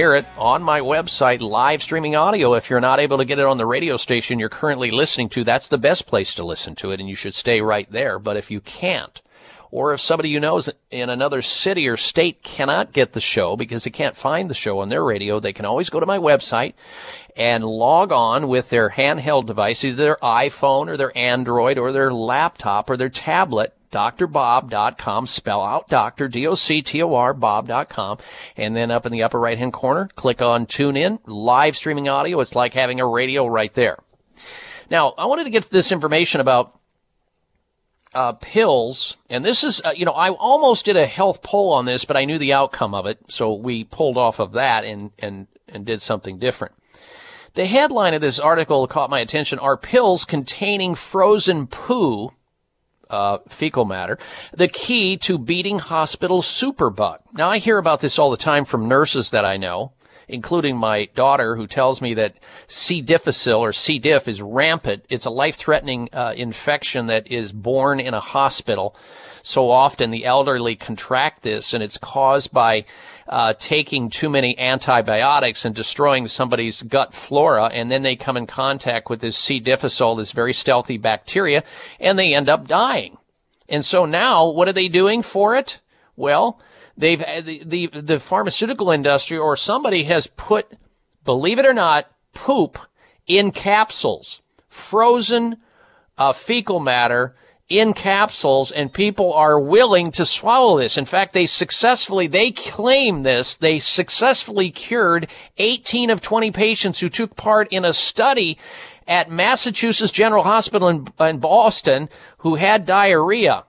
Hear 0.00 0.14
it 0.14 0.24
on 0.38 0.62
my 0.62 0.80
website, 0.80 1.42
live 1.42 1.82
streaming 1.82 2.16
audio. 2.16 2.54
If 2.54 2.70
you're 2.70 2.80
not 2.80 3.00
able 3.00 3.18
to 3.18 3.26
get 3.26 3.38
it 3.38 3.44
on 3.44 3.58
the 3.58 3.66
radio 3.66 3.98
station 3.98 4.38
you're 4.38 4.48
currently 4.48 4.90
listening 4.90 5.28
to, 5.28 5.44
that's 5.44 5.68
the 5.68 5.76
best 5.76 6.06
place 6.06 6.32
to 6.36 6.42
listen 6.42 6.74
to 6.76 6.90
it, 6.90 7.00
and 7.00 7.08
you 7.10 7.14
should 7.14 7.34
stay 7.34 7.60
right 7.60 7.86
there. 7.92 8.18
But 8.18 8.38
if 8.38 8.50
you 8.50 8.62
can't, 8.62 9.20
or 9.70 9.92
if 9.92 10.00
somebody 10.00 10.30
you 10.30 10.40
know 10.40 10.56
is 10.56 10.70
in 10.90 11.10
another 11.10 11.42
city 11.42 11.86
or 11.86 11.98
state 11.98 12.42
cannot 12.42 12.94
get 12.94 13.12
the 13.12 13.20
show 13.20 13.58
because 13.58 13.84
they 13.84 13.90
can't 13.90 14.16
find 14.16 14.48
the 14.48 14.54
show 14.54 14.78
on 14.78 14.88
their 14.88 15.04
radio, 15.04 15.38
they 15.38 15.52
can 15.52 15.66
always 15.66 15.90
go 15.90 16.00
to 16.00 16.06
my 16.06 16.16
website 16.16 16.72
and 17.36 17.62
log 17.62 18.10
on 18.10 18.48
with 18.48 18.70
their 18.70 18.88
handheld 18.88 19.44
device, 19.44 19.84
either 19.84 20.02
their 20.02 20.18
iPhone 20.22 20.88
or 20.88 20.96
their 20.96 21.14
Android 21.14 21.76
or 21.76 21.92
their 21.92 22.10
laptop 22.10 22.88
or 22.88 22.96
their 22.96 23.10
tablet, 23.10 23.74
doctorbob.com, 23.90 25.26
spell 25.26 25.62
out 25.62 25.88
doctor, 25.88 26.28
D-O-C-T-O-R, 26.28 27.34
bob.com, 27.34 28.18
and 28.56 28.76
then 28.76 28.90
up 28.90 29.06
in 29.06 29.12
the 29.12 29.22
upper 29.22 29.38
right 29.38 29.58
hand 29.58 29.72
corner, 29.72 30.08
click 30.14 30.40
on 30.40 30.66
tune 30.66 30.96
in, 30.96 31.18
live 31.26 31.76
streaming 31.76 32.08
audio. 32.08 32.40
It's 32.40 32.54
like 32.54 32.74
having 32.74 33.00
a 33.00 33.06
radio 33.06 33.46
right 33.46 33.72
there. 33.74 33.98
Now, 34.90 35.14
I 35.16 35.26
wanted 35.26 35.44
to 35.44 35.50
get 35.50 35.70
this 35.70 35.92
information 35.92 36.40
about 36.40 36.78
uh, 38.12 38.32
pills, 38.32 39.16
and 39.28 39.44
this 39.44 39.62
is, 39.62 39.80
uh, 39.84 39.92
you 39.94 40.04
know, 40.04 40.12
I 40.12 40.30
almost 40.30 40.84
did 40.84 40.96
a 40.96 41.06
health 41.06 41.42
poll 41.42 41.72
on 41.72 41.84
this, 41.84 42.04
but 42.04 42.16
I 42.16 42.24
knew 42.24 42.38
the 42.38 42.52
outcome 42.52 42.94
of 42.94 43.06
it, 43.06 43.18
so 43.28 43.54
we 43.54 43.84
pulled 43.84 44.18
off 44.18 44.40
of 44.40 44.52
that 44.52 44.84
and, 44.84 45.12
and, 45.18 45.46
and 45.68 45.86
did 45.86 46.02
something 46.02 46.38
different. 46.38 46.74
The 47.54 47.66
headline 47.66 48.14
of 48.14 48.20
this 48.20 48.38
article 48.38 48.86
caught 48.86 49.10
my 49.10 49.20
attention. 49.20 49.58
Are 49.58 49.76
pills 49.76 50.24
containing 50.24 50.94
frozen 50.94 51.66
poo, 51.66 52.30
uh, 53.10 53.38
fecal 53.48 53.84
matter, 53.84 54.18
the 54.52 54.68
key 54.68 55.16
to 55.18 55.38
beating 55.38 55.78
hospital 55.78 56.42
superbug? 56.42 57.18
Now 57.34 57.50
I 57.50 57.58
hear 57.58 57.78
about 57.78 58.00
this 58.00 58.18
all 58.18 58.30
the 58.30 58.36
time 58.36 58.64
from 58.64 58.88
nurses 58.88 59.30
that 59.32 59.44
I 59.44 59.56
know 59.56 59.92
including 60.32 60.76
my 60.76 61.06
daughter 61.14 61.56
who 61.56 61.66
tells 61.66 62.00
me 62.00 62.14
that 62.14 62.34
C. 62.68 63.02
difficile 63.02 63.62
or 63.62 63.72
C. 63.72 63.98
diff 63.98 64.28
is 64.28 64.40
rampant. 64.40 65.04
It's 65.08 65.26
a 65.26 65.30
life-threatening 65.30 66.08
uh, 66.12 66.34
infection 66.36 67.08
that 67.08 67.26
is 67.30 67.52
born 67.52 68.00
in 68.00 68.14
a 68.14 68.20
hospital. 68.20 68.94
So 69.42 69.70
often 69.70 70.10
the 70.10 70.24
elderly 70.24 70.76
contract 70.76 71.42
this 71.42 71.74
and 71.74 71.82
it's 71.82 71.98
caused 71.98 72.52
by 72.52 72.84
uh, 73.30 73.54
taking 73.60 74.10
too 74.10 74.28
many 74.28 74.58
antibiotics 74.58 75.64
and 75.64 75.72
destroying 75.72 76.26
somebody's 76.26 76.82
gut 76.82 77.14
flora, 77.14 77.66
and 77.66 77.88
then 77.88 78.02
they 78.02 78.16
come 78.16 78.36
in 78.36 78.46
contact 78.46 79.08
with 79.08 79.20
this 79.20 79.36
C. 79.36 79.60
difficile, 79.60 80.16
this 80.16 80.32
very 80.32 80.52
stealthy 80.52 80.98
bacteria, 80.98 81.62
and 82.00 82.18
they 82.18 82.34
end 82.34 82.48
up 82.48 82.66
dying. 82.66 83.16
And 83.68 83.84
so 83.84 84.04
now, 84.04 84.50
what 84.50 84.66
are 84.66 84.72
they 84.72 84.88
doing 84.88 85.22
for 85.22 85.54
it? 85.54 85.78
Well, 86.16 86.60
they've 86.96 87.20
the 87.20 87.62
the, 87.64 88.00
the 88.00 88.18
pharmaceutical 88.18 88.90
industry 88.90 89.38
or 89.38 89.56
somebody 89.56 90.04
has 90.04 90.26
put, 90.26 90.66
believe 91.24 91.60
it 91.60 91.66
or 91.66 91.72
not, 91.72 92.06
poop 92.34 92.78
in 93.28 93.52
capsules, 93.52 94.40
frozen 94.68 95.58
uh, 96.18 96.32
fecal 96.32 96.80
matter 96.80 97.36
in 97.70 97.94
capsules 97.94 98.72
and 98.72 98.92
people 98.92 99.32
are 99.32 99.58
willing 99.58 100.10
to 100.10 100.26
swallow 100.26 100.78
this. 100.78 100.98
In 100.98 101.04
fact, 101.04 101.32
they 101.32 101.46
successfully, 101.46 102.26
they 102.26 102.50
claim 102.50 103.22
this, 103.22 103.54
they 103.54 103.78
successfully 103.78 104.72
cured 104.72 105.28
18 105.56 106.10
of 106.10 106.20
20 106.20 106.50
patients 106.50 106.98
who 106.98 107.08
took 107.08 107.36
part 107.36 107.68
in 107.72 107.84
a 107.84 107.92
study 107.92 108.58
at 109.06 109.30
Massachusetts 109.30 110.10
General 110.10 110.42
Hospital 110.42 110.88
in, 110.88 111.08
in 111.20 111.38
Boston 111.38 112.08
who 112.38 112.56
had 112.56 112.86
diarrhea. 112.86 113.64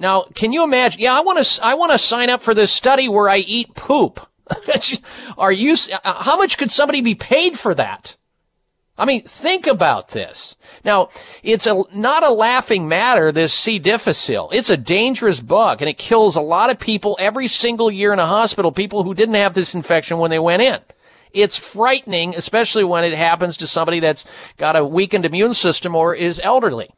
Now, 0.00 0.24
can 0.34 0.52
you 0.52 0.64
imagine? 0.64 1.00
Yeah, 1.00 1.16
I 1.16 1.20
want 1.20 1.44
to, 1.44 1.64
I 1.64 1.74
want 1.74 1.92
to 1.92 1.98
sign 1.98 2.30
up 2.30 2.42
for 2.42 2.54
this 2.54 2.72
study 2.72 3.08
where 3.08 3.28
I 3.28 3.38
eat 3.38 3.74
poop. 3.74 4.26
Are 5.38 5.52
you, 5.52 5.76
uh, 5.92 6.22
how 6.22 6.36
much 6.36 6.58
could 6.58 6.72
somebody 6.72 7.00
be 7.00 7.14
paid 7.14 7.56
for 7.58 7.74
that? 7.76 8.16
I 8.98 9.06
mean, 9.06 9.22
think 9.22 9.66
about 9.66 10.10
this. 10.10 10.56
Now, 10.84 11.08
it's 11.42 11.66
a, 11.66 11.82
not 11.94 12.22
a 12.22 12.30
laughing 12.30 12.86
matter, 12.86 13.32
this 13.32 13.54
C. 13.54 13.78
difficile. 13.78 14.50
It's 14.52 14.68
a 14.68 14.76
dangerous 14.76 15.40
bug 15.40 15.80
and 15.80 15.88
it 15.88 15.96
kills 15.96 16.36
a 16.36 16.42
lot 16.42 16.68
of 16.68 16.78
people 16.78 17.16
every 17.18 17.48
single 17.48 17.90
year 17.90 18.12
in 18.12 18.18
a 18.18 18.26
hospital, 18.26 18.72
people 18.72 19.02
who 19.02 19.14
didn't 19.14 19.36
have 19.36 19.54
this 19.54 19.74
infection 19.74 20.18
when 20.18 20.30
they 20.30 20.38
went 20.38 20.60
in. 20.60 20.80
It's 21.32 21.56
frightening, 21.56 22.34
especially 22.34 22.84
when 22.84 23.04
it 23.04 23.16
happens 23.16 23.56
to 23.58 23.66
somebody 23.66 24.00
that's 24.00 24.26
got 24.58 24.76
a 24.76 24.84
weakened 24.84 25.24
immune 25.24 25.54
system 25.54 25.96
or 25.96 26.14
is 26.14 26.40
elderly. 26.42 26.90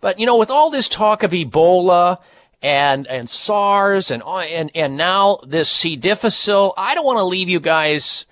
But, 0.00 0.18
you 0.18 0.26
know, 0.26 0.36
with 0.36 0.50
all 0.50 0.70
this 0.70 0.88
talk 0.88 1.22
of 1.22 1.30
Ebola 1.30 2.18
and, 2.60 3.06
and 3.06 3.30
SARS 3.30 4.10
and, 4.10 4.22
and, 4.22 4.70
and 4.74 4.96
now 4.96 5.38
this 5.46 5.70
C. 5.70 5.96
difficile, 5.96 6.74
I 6.76 6.94
don't 6.94 7.06
want 7.06 7.18
to 7.18 7.24
leave 7.24 7.48
you 7.48 7.60
guys 7.60 8.26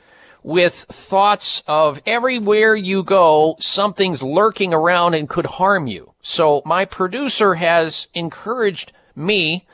with 0.44 0.74
thoughts 0.74 1.62
of 1.66 2.00
everywhere 2.06 2.76
you 2.76 3.02
go, 3.02 3.56
something's 3.58 4.22
lurking 4.22 4.72
around 4.72 5.14
and 5.14 5.28
could 5.28 5.46
harm 5.46 5.86
you. 5.88 6.12
So 6.22 6.62
my 6.64 6.84
producer 6.84 7.54
has 7.54 8.06
encouraged 8.14 8.92
me 9.16 9.66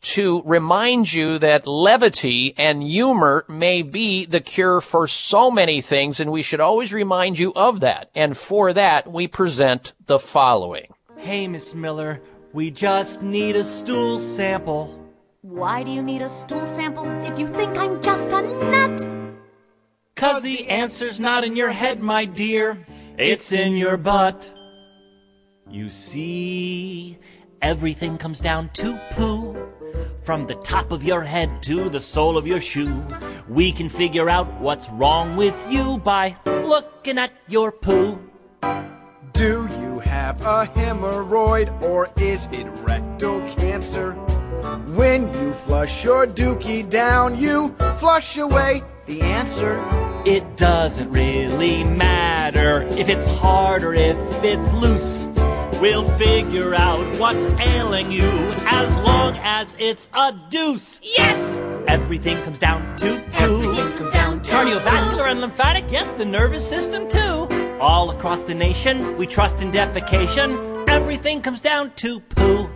to 0.00 0.42
remind 0.46 1.12
you 1.12 1.38
that 1.38 1.66
levity 1.66 2.54
and 2.56 2.82
humor 2.82 3.44
may 3.48 3.82
be 3.82 4.24
the 4.24 4.40
cure 4.40 4.80
for 4.80 5.06
so 5.06 5.50
many 5.50 5.80
things, 5.80 6.18
and 6.18 6.32
we 6.32 6.42
should 6.42 6.60
always 6.60 6.92
remind 6.92 7.38
you 7.38 7.52
of 7.54 7.80
that. 7.80 8.10
And 8.14 8.36
for 8.36 8.72
that, 8.72 9.10
we 9.10 9.28
present 9.28 9.92
the 10.06 10.18
following. 10.18 10.94
Hey, 11.18 11.46
Miss 11.46 11.74
Miller, 11.74 12.22
we 12.52 12.70
just 12.70 13.20
need 13.20 13.56
a 13.56 13.64
stool 13.64 14.18
sample. 14.18 14.98
Why 15.42 15.82
do 15.82 15.90
you 15.90 16.02
need 16.02 16.22
a 16.22 16.30
stool 16.30 16.66
sample 16.66 17.06
if 17.22 17.38
you 17.38 17.48
think 17.48 17.76
I'm 17.76 18.00
just 18.00 18.26
a 18.28 18.42
nut? 18.42 19.25
Cause 20.16 20.40
the 20.40 20.70
answer's 20.70 21.20
not 21.20 21.44
in 21.44 21.56
your 21.56 21.70
head, 21.70 22.00
my 22.00 22.24
dear, 22.24 22.86
it's 23.18 23.52
in 23.52 23.76
your 23.76 23.98
butt. 23.98 24.50
You 25.70 25.90
see, 25.90 27.18
everything 27.60 28.16
comes 28.16 28.40
down 28.40 28.70
to 28.74 28.98
poo. 29.10 29.54
From 30.22 30.46
the 30.46 30.54
top 30.54 30.90
of 30.90 31.04
your 31.04 31.20
head 31.20 31.62
to 31.64 31.90
the 31.90 32.00
sole 32.00 32.38
of 32.38 32.46
your 32.46 32.62
shoe, 32.62 33.06
we 33.46 33.70
can 33.72 33.90
figure 33.90 34.30
out 34.30 34.50
what's 34.58 34.88
wrong 34.88 35.36
with 35.36 35.54
you 35.70 35.98
by 35.98 36.34
looking 36.46 37.18
at 37.18 37.32
your 37.46 37.70
poo. 37.70 38.18
Do 39.34 39.68
you 39.80 39.98
have 39.98 40.40
a 40.40 40.64
hemorrhoid 40.64 41.82
or 41.82 42.08
is 42.16 42.48
it 42.52 42.66
rectal 42.80 43.46
cancer? 43.56 44.12
When 44.94 45.30
you 45.34 45.52
flush 45.52 46.02
your 46.02 46.26
dookie 46.26 46.88
down, 46.88 47.38
you 47.38 47.74
flush 47.98 48.38
away 48.38 48.82
the 49.06 49.22
answer. 49.22 49.82
It 50.26 50.56
doesn't 50.56 51.10
really 51.10 51.84
matter 51.84 52.82
if 52.92 53.08
it's 53.08 53.26
hard 53.26 53.84
or 53.84 53.94
if 53.94 54.16
it's 54.44 54.72
loose. 54.74 55.28
We'll 55.80 56.08
figure 56.16 56.74
out 56.74 57.06
what's 57.18 57.44
ailing 57.60 58.10
you 58.10 58.28
as 58.66 58.94
long 59.04 59.36
as 59.42 59.74
it's 59.78 60.08
a 60.14 60.34
deuce. 60.50 61.00
Yes! 61.02 61.60
Everything 61.86 62.42
comes 62.42 62.58
down 62.58 62.96
to 62.96 63.22
poo. 63.32 63.74
Comes 63.96 64.12
down 64.12 64.42
to 64.42 64.50
Cardiovascular 64.50 65.30
and 65.30 65.40
lymphatic, 65.40 65.84
yes, 65.90 66.10
the 66.12 66.24
nervous 66.24 66.68
system 66.68 67.08
too. 67.08 67.78
All 67.80 68.10
across 68.10 68.42
the 68.42 68.54
nation, 68.54 69.16
we 69.16 69.26
trust 69.26 69.60
in 69.60 69.70
defecation. 69.70 70.88
Everything 70.88 71.42
comes 71.42 71.60
down 71.60 71.92
to 71.96 72.20
poo. 72.20 72.68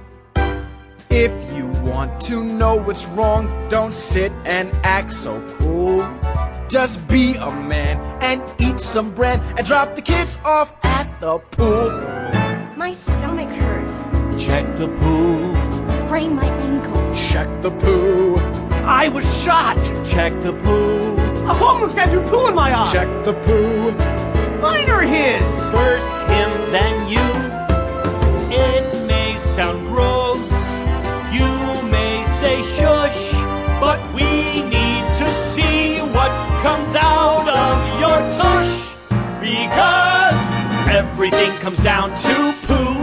If 1.08 1.32
you 1.56 1.66
want 1.82 2.20
to 2.22 2.44
know 2.44 2.76
what's 2.76 3.06
wrong, 3.06 3.68
don't 3.68 3.94
sit 3.94 4.30
and 4.44 4.70
act 4.84 5.12
so 5.12 5.40
cool. 5.58 6.19
Just 6.70 7.04
be 7.08 7.34
a 7.34 7.50
man 7.50 7.98
and 8.22 8.40
eat 8.60 8.78
some 8.78 9.12
bread 9.12 9.40
and 9.58 9.66
drop 9.66 9.96
the 9.96 10.02
kids 10.02 10.38
off 10.44 10.72
at 10.84 11.20
the 11.20 11.38
pool. 11.50 11.90
My 12.76 12.92
stomach 12.92 13.48
hurts. 13.48 13.96
Check 14.40 14.76
the 14.76 14.86
poo. 14.86 15.56
Sprain 15.98 16.36
my 16.36 16.44
ankle. 16.44 17.12
Check 17.12 17.48
the 17.60 17.72
poo. 17.72 18.36
I 18.86 19.08
was 19.08 19.24
shot. 19.42 19.78
Check 20.06 20.32
the 20.42 20.52
poo. 20.52 21.16
A 21.48 21.54
homeless 21.54 21.92
guy 21.92 22.06
threw 22.06 22.22
poo 22.28 22.46
in 22.46 22.54
my 22.54 22.72
eye. 22.72 22.92
Check 22.92 23.24
the 23.24 23.32
poo. 23.32 23.90
Mine 24.60 24.88
are 24.90 25.02
his. 25.02 25.42
First 25.70 26.12
him, 26.30 26.50
then 26.70 27.08
you. 27.08 27.26
It 28.56 29.06
may 29.08 29.36
sound 29.40 29.88
gross. 29.88 30.19
Everything 41.22 41.54
comes 41.58 41.78
down 41.80 42.08
to 42.16 42.54
poo. 42.62 42.94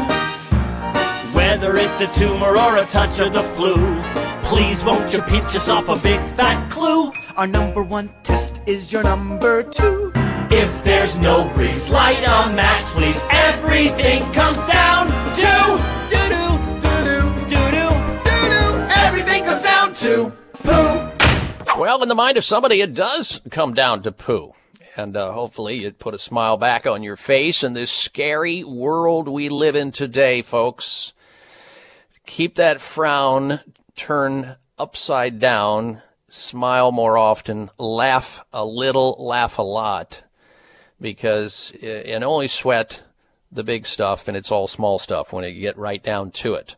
Whether 1.38 1.78
it's 1.78 2.02
a 2.02 2.08
tumor 2.20 2.58
or 2.58 2.78
a 2.78 2.86
touch 2.88 3.20
of 3.20 3.32
the 3.32 3.44
flu. 3.54 3.76
Please 4.42 4.84
won't 4.84 5.14
you 5.14 5.22
pinch 5.22 5.56
us 5.56 5.70
off 5.70 5.88
a 5.88 5.98
big 5.98 6.20
fat 6.36 6.72
clue? 6.72 7.12
Our 7.36 7.46
number 7.46 7.84
one 7.84 8.10
test 8.24 8.64
is 8.66 8.92
your 8.92 9.04
number 9.04 9.62
two. 9.62 10.12
If 10.50 10.84
there's 10.84 11.20
no 11.20 11.48
breeze, 11.54 11.90
light 11.90 12.18
a 12.24 12.52
match, 12.56 12.86
please. 12.86 13.24
Everything 13.30 14.24
comes 14.34 14.66
down 14.66 15.10
to 15.36 15.54
doo 16.10 16.28
doo 16.82 17.06
doo 17.06 17.22
doo 17.46 17.70
doo 17.70 17.90
doo 18.26 18.50
doo. 18.50 18.88
Everything 18.98 19.44
comes 19.44 19.62
down 19.62 19.94
to 19.94 20.34
poo. 20.64 21.80
Well, 21.80 22.02
in 22.02 22.10
the 22.10 22.16
mind 22.16 22.38
of 22.38 22.44
somebody, 22.44 22.82
it 22.82 22.96
does 22.96 23.42
come 23.52 23.76
down 23.76 24.02
to 24.02 24.12
poo. 24.12 24.54
And 24.98 25.16
uh, 25.16 25.32
hopefully 25.32 25.86
it 25.86 26.00
put 26.00 26.16
a 26.16 26.20
smile 26.20 26.58
back 26.58 26.88
on 26.88 27.04
your 27.04 27.16
face 27.16 27.64
in 27.64 27.74
this 27.74 27.92
scary 27.92 28.64
world 28.64 29.28
we 29.28 29.48
live 29.48 29.76
in 29.76 29.92
today, 29.92 30.42
folks. 30.42 31.14
Keep 32.26 32.56
that 32.56 32.82
frown 32.82 33.60
turn 33.96 34.56
upside 34.78 35.40
down, 35.40 36.02
smile 36.30 36.92
more 36.92 37.18
often, 37.18 37.70
laugh 37.78 38.46
a 38.54 38.66
little, 38.66 39.16
laugh 39.20 39.58
a 39.58 39.64
lot, 39.64 40.24
because 41.02 41.74
uh, 41.84 41.86
and 41.86 42.24
only 42.24 42.48
sweat 42.48 43.04
the 43.52 43.64
big 43.64 43.86
stuff, 43.86 44.28
and 44.28 44.36
it's 44.36 44.52
all 44.52 44.68
small 44.68 45.00
stuff 45.00 45.32
when 45.32 45.44
you 45.44 45.60
get 45.60 45.78
right 45.78 46.04
down 46.04 46.32
to 46.32 46.54
it. 46.54 46.76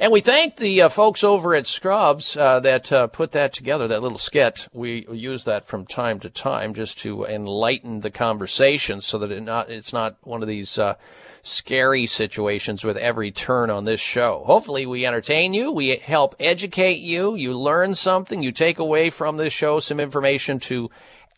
And 0.00 0.12
we 0.12 0.20
thank 0.20 0.54
the 0.54 0.82
uh, 0.82 0.88
folks 0.90 1.24
over 1.24 1.56
at 1.56 1.66
Scrubs 1.66 2.36
uh, 2.36 2.60
that 2.60 2.92
uh, 2.92 3.08
put 3.08 3.32
that 3.32 3.52
together, 3.52 3.88
that 3.88 4.00
little 4.00 4.16
skit. 4.16 4.68
We 4.72 5.04
use 5.10 5.42
that 5.42 5.64
from 5.64 5.86
time 5.86 6.20
to 6.20 6.30
time 6.30 6.74
just 6.74 6.98
to 6.98 7.24
enlighten 7.24 8.00
the 8.00 8.12
conversation 8.12 9.00
so 9.00 9.18
that 9.18 9.32
it 9.32 9.40
not, 9.40 9.70
it's 9.70 9.92
not 9.92 10.14
one 10.22 10.40
of 10.40 10.46
these 10.46 10.78
uh, 10.78 10.94
scary 11.42 12.06
situations 12.06 12.84
with 12.84 12.96
every 12.96 13.32
turn 13.32 13.70
on 13.70 13.86
this 13.86 13.98
show. 13.98 14.44
Hopefully 14.46 14.86
we 14.86 15.04
entertain 15.04 15.52
you, 15.52 15.72
we 15.72 15.96
help 15.96 16.36
educate 16.38 17.00
you, 17.00 17.34
you 17.34 17.52
learn 17.52 17.96
something, 17.96 18.40
you 18.40 18.52
take 18.52 18.78
away 18.78 19.10
from 19.10 19.36
this 19.36 19.52
show 19.52 19.80
some 19.80 19.98
information 19.98 20.60
to 20.60 20.90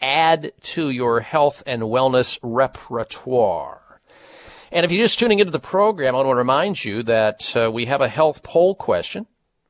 add 0.03 0.53
to 0.63 0.91
your 0.91 1.21
health 1.21 1.63
and 1.67 1.81
wellness 1.85 2.39
repertoire. 2.43 3.80
And 4.73 4.85
if 4.85 4.93
you're 4.93 5.05
just 5.05 5.19
tuning 5.19 5.41
into 5.41 5.51
the 5.51 5.59
program, 5.59 6.15
I 6.15 6.19
want 6.19 6.29
to 6.29 6.35
remind 6.35 6.85
you 6.85 7.03
that 7.05 7.57
uh, 7.57 7.71
we 7.73 7.87
have 7.87 8.01
a 8.01 8.09
health 8.09 8.43
poll 8.43 8.75
question. 8.77 9.27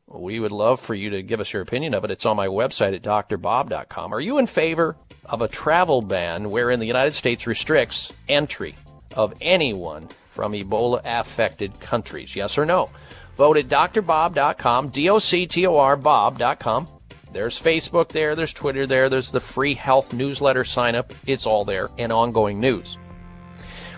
we 0.06 0.38
would 0.38 0.52
love 0.52 0.78
for 0.80 0.94
you 0.94 1.10
to 1.10 1.22
give 1.22 1.40
us 1.40 1.52
your 1.52 1.62
opinion 1.62 1.94
of 1.94 2.04
it. 2.04 2.10
It's 2.10 2.26
on 2.26 2.36
my 2.36 2.48
website 2.48 2.94
at 2.94 3.02
doctorbob.com. 3.02 4.12
Are 4.12 4.20
you 4.20 4.38
in 4.38 4.46
favor 4.46 4.96
of 5.26 5.40
a 5.40 5.48
travel 5.48 6.02
ban 6.02 6.50
wherein 6.50 6.80
the 6.80 6.86
United 6.86 7.14
States 7.14 7.46
restricts 7.46 8.12
entry 8.28 8.74
of 9.16 9.32
anyone 9.40 10.06
from 10.08 10.52
Ebola 10.52 11.00
affected 11.04 11.78
countries? 11.80 12.36
Yes 12.36 12.58
or 12.58 12.66
no? 12.66 12.90
Vote 13.36 13.56
at 13.56 13.66
doctorbob.com, 13.66 14.88
D-O-C-T-O-R, 14.90 15.96
bob.com. 15.96 16.86
There's 17.32 17.58
Facebook 17.58 18.08
there, 18.08 18.34
there's 18.34 18.52
Twitter 18.52 18.86
there, 18.86 19.08
there's 19.08 19.30
the 19.30 19.40
free 19.40 19.74
health 19.74 20.12
newsletter 20.12 20.64
sign 20.64 20.94
up. 20.94 21.06
It's 21.26 21.46
all 21.46 21.64
there 21.64 21.88
and 21.96 22.12
ongoing 22.12 22.60
news. 22.60 22.98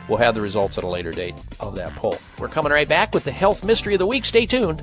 We'll 0.08 0.18
have 0.18 0.34
the 0.34 0.40
results 0.40 0.78
at 0.78 0.84
a 0.84 0.88
later 0.88 1.12
date 1.12 1.34
of 1.60 1.74
that 1.76 1.90
poll. 1.96 2.18
We're 2.38 2.48
coming 2.48 2.72
right 2.72 2.88
back 2.88 3.14
with 3.14 3.24
the 3.24 3.32
health 3.32 3.64
mystery 3.64 3.94
of 3.94 3.98
the 3.98 4.06
week. 4.06 4.24
Stay 4.24 4.46
tuned. 4.46 4.82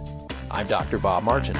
I'm 0.52 0.68
Dr. 0.68 0.98
Bob 0.98 1.24
Martin. 1.24 1.56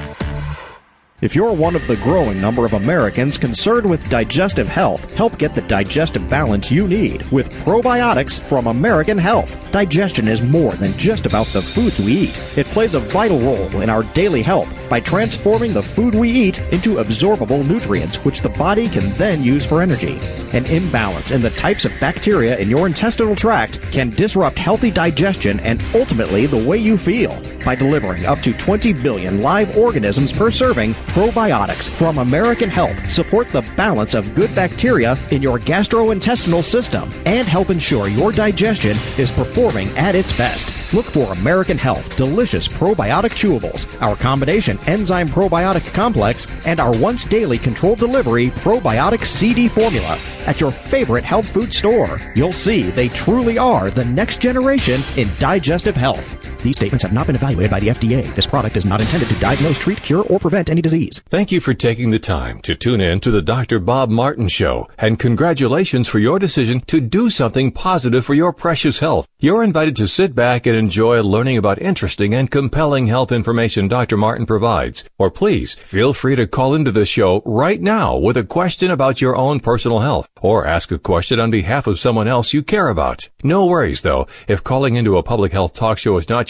If 1.22 1.36
you're 1.36 1.52
one 1.52 1.76
of 1.76 1.86
the 1.86 1.96
growing 1.96 2.40
number 2.40 2.64
of 2.64 2.72
Americans 2.72 3.36
concerned 3.36 3.84
with 3.84 4.08
digestive 4.08 4.66
health, 4.66 5.12
help 5.12 5.36
get 5.36 5.54
the 5.54 5.60
digestive 5.60 6.26
balance 6.30 6.72
you 6.72 6.88
need 6.88 7.30
with 7.30 7.52
probiotics 7.62 8.40
from 8.40 8.66
American 8.66 9.18
Health. 9.18 9.70
Digestion 9.70 10.26
is 10.26 10.40
more 10.40 10.72
than 10.72 10.92
just 10.92 11.26
about 11.26 11.46
the 11.48 11.60
foods 11.60 12.00
we 12.00 12.16
eat. 12.16 12.42
It 12.56 12.64
plays 12.68 12.94
a 12.94 13.00
vital 13.00 13.38
role 13.38 13.82
in 13.82 13.90
our 13.90 14.02
daily 14.14 14.40
health 14.40 14.88
by 14.88 15.00
transforming 15.00 15.74
the 15.74 15.82
food 15.82 16.14
we 16.14 16.30
eat 16.30 16.58
into 16.72 16.94
absorbable 16.94 17.68
nutrients 17.68 18.24
which 18.24 18.40
the 18.40 18.48
body 18.48 18.88
can 18.88 19.06
then 19.18 19.42
use 19.42 19.66
for 19.66 19.82
energy. 19.82 20.18
An 20.54 20.64
imbalance 20.66 21.32
in 21.32 21.42
the 21.42 21.50
types 21.50 21.84
of 21.84 21.92
bacteria 22.00 22.56
in 22.56 22.70
your 22.70 22.86
intestinal 22.86 23.36
tract 23.36 23.82
can 23.92 24.08
disrupt 24.08 24.58
healthy 24.58 24.90
digestion 24.90 25.60
and 25.60 25.82
ultimately 25.94 26.46
the 26.46 26.66
way 26.66 26.78
you 26.78 26.96
feel. 26.96 27.38
By 27.62 27.74
delivering 27.74 28.24
up 28.24 28.38
to 28.38 28.54
20 28.54 28.94
billion 28.94 29.42
live 29.42 29.76
organisms 29.76 30.32
per 30.32 30.50
serving, 30.50 30.94
probiotics 31.10 31.90
from 31.90 32.18
American 32.18 32.70
Health 32.70 33.10
support 33.10 33.48
the 33.48 33.68
balance 33.76 34.14
of 34.14 34.32
good 34.36 34.54
bacteria 34.54 35.16
in 35.32 35.42
your 35.42 35.58
gastrointestinal 35.58 36.62
system 36.62 37.10
and 37.26 37.48
help 37.48 37.70
ensure 37.70 38.06
your 38.06 38.30
digestion 38.30 38.96
is 39.18 39.32
performing 39.32 39.88
at 39.98 40.14
its 40.14 40.36
best. 40.38 40.94
Look 40.94 41.06
for 41.06 41.32
American 41.32 41.76
Health 41.76 42.16
Delicious 42.16 42.68
Probiotic 42.68 43.32
Chewables, 43.32 44.00
our 44.00 44.14
combination 44.14 44.78
enzyme 44.86 45.26
probiotic 45.26 45.92
complex, 45.92 46.46
and 46.64 46.78
our 46.78 46.96
once 46.98 47.24
daily 47.24 47.58
controlled 47.58 47.98
delivery 47.98 48.50
probiotic 48.50 49.24
CD 49.24 49.66
formula 49.66 50.16
at 50.46 50.60
your 50.60 50.70
favorite 50.70 51.24
health 51.24 51.48
food 51.48 51.72
store. 51.72 52.20
You'll 52.36 52.52
see 52.52 52.82
they 52.90 53.08
truly 53.08 53.58
are 53.58 53.90
the 53.90 54.04
next 54.04 54.40
generation 54.40 55.00
in 55.16 55.28
digestive 55.38 55.96
health. 55.96 56.49
These 56.62 56.76
statements 56.76 57.02
have 57.02 57.12
not 57.12 57.26
been 57.26 57.36
evaluated 57.36 57.70
by 57.70 57.80
the 57.80 57.88
FDA. 57.88 58.34
This 58.34 58.46
product 58.46 58.76
is 58.76 58.84
not 58.84 59.00
intended 59.00 59.28
to 59.30 59.40
diagnose, 59.40 59.78
treat, 59.78 60.02
cure, 60.02 60.24
or 60.24 60.38
prevent 60.38 60.68
any 60.68 60.82
disease. 60.82 61.22
Thank 61.28 61.50
you 61.50 61.60
for 61.60 61.72
taking 61.72 62.10
the 62.10 62.18
time 62.18 62.60
to 62.60 62.74
tune 62.74 63.00
in 63.00 63.20
to 63.20 63.30
the 63.30 63.40
Dr. 63.40 63.78
Bob 63.78 64.10
Martin 64.10 64.48
Show, 64.48 64.86
and 64.98 65.18
congratulations 65.18 66.06
for 66.06 66.18
your 66.18 66.38
decision 66.38 66.80
to 66.82 67.00
do 67.00 67.30
something 67.30 67.72
positive 67.72 68.24
for 68.24 68.34
your 68.34 68.52
precious 68.52 68.98
health. 68.98 69.26
You're 69.38 69.64
invited 69.64 69.96
to 69.96 70.06
sit 70.06 70.34
back 70.34 70.66
and 70.66 70.76
enjoy 70.76 71.22
learning 71.22 71.56
about 71.56 71.80
interesting 71.80 72.34
and 72.34 72.50
compelling 72.50 73.06
health 73.06 73.32
information 73.32 73.88
Dr. 73.88 74.18
Martin 74.18 74.44
provides. 74.44 75.04
Or 75.18 75.30
please 75.30 75.74
feel 75.74 76.12
free 76.12 76.36
to 76.36 76.46
call 76.46 76.74
into 76.74 76.92
the 76.92 77.06
show 77.06 77.42
right 77.46 77.80
now 77.80 78.18
with 78.18 78.36
a 78.36 78.44
question 78.44 78.90
about 78.90 79.22
your 79.22 79.34
own 79.34 79.60
personal 79.60 80.00
health, 80.00 80.28
or 80.42 80.66
ask 80.66 80.92
a 80.92 80.98
question 80.98 81.40
on 81.40 81.50
behalf 81.50 81.86
of 81.86 81.98
someone 81.98 82.28
else 82.28 82.52
you 82.52 82.62
care 82.62 82.88
about. 82.88 83.30
No 83.42 83.64
worries 83.64 84.02
though, 84.02 84.26
if 84.46 84.62
calling 84.62 84.96
into 84.96 85.16
a 85.16 85.22
public 85.22 85.52
health 85.52 85.72
talk 85.72 85.96
show 85.96 86.18
is 86.18 86.28
not 86.28 86.49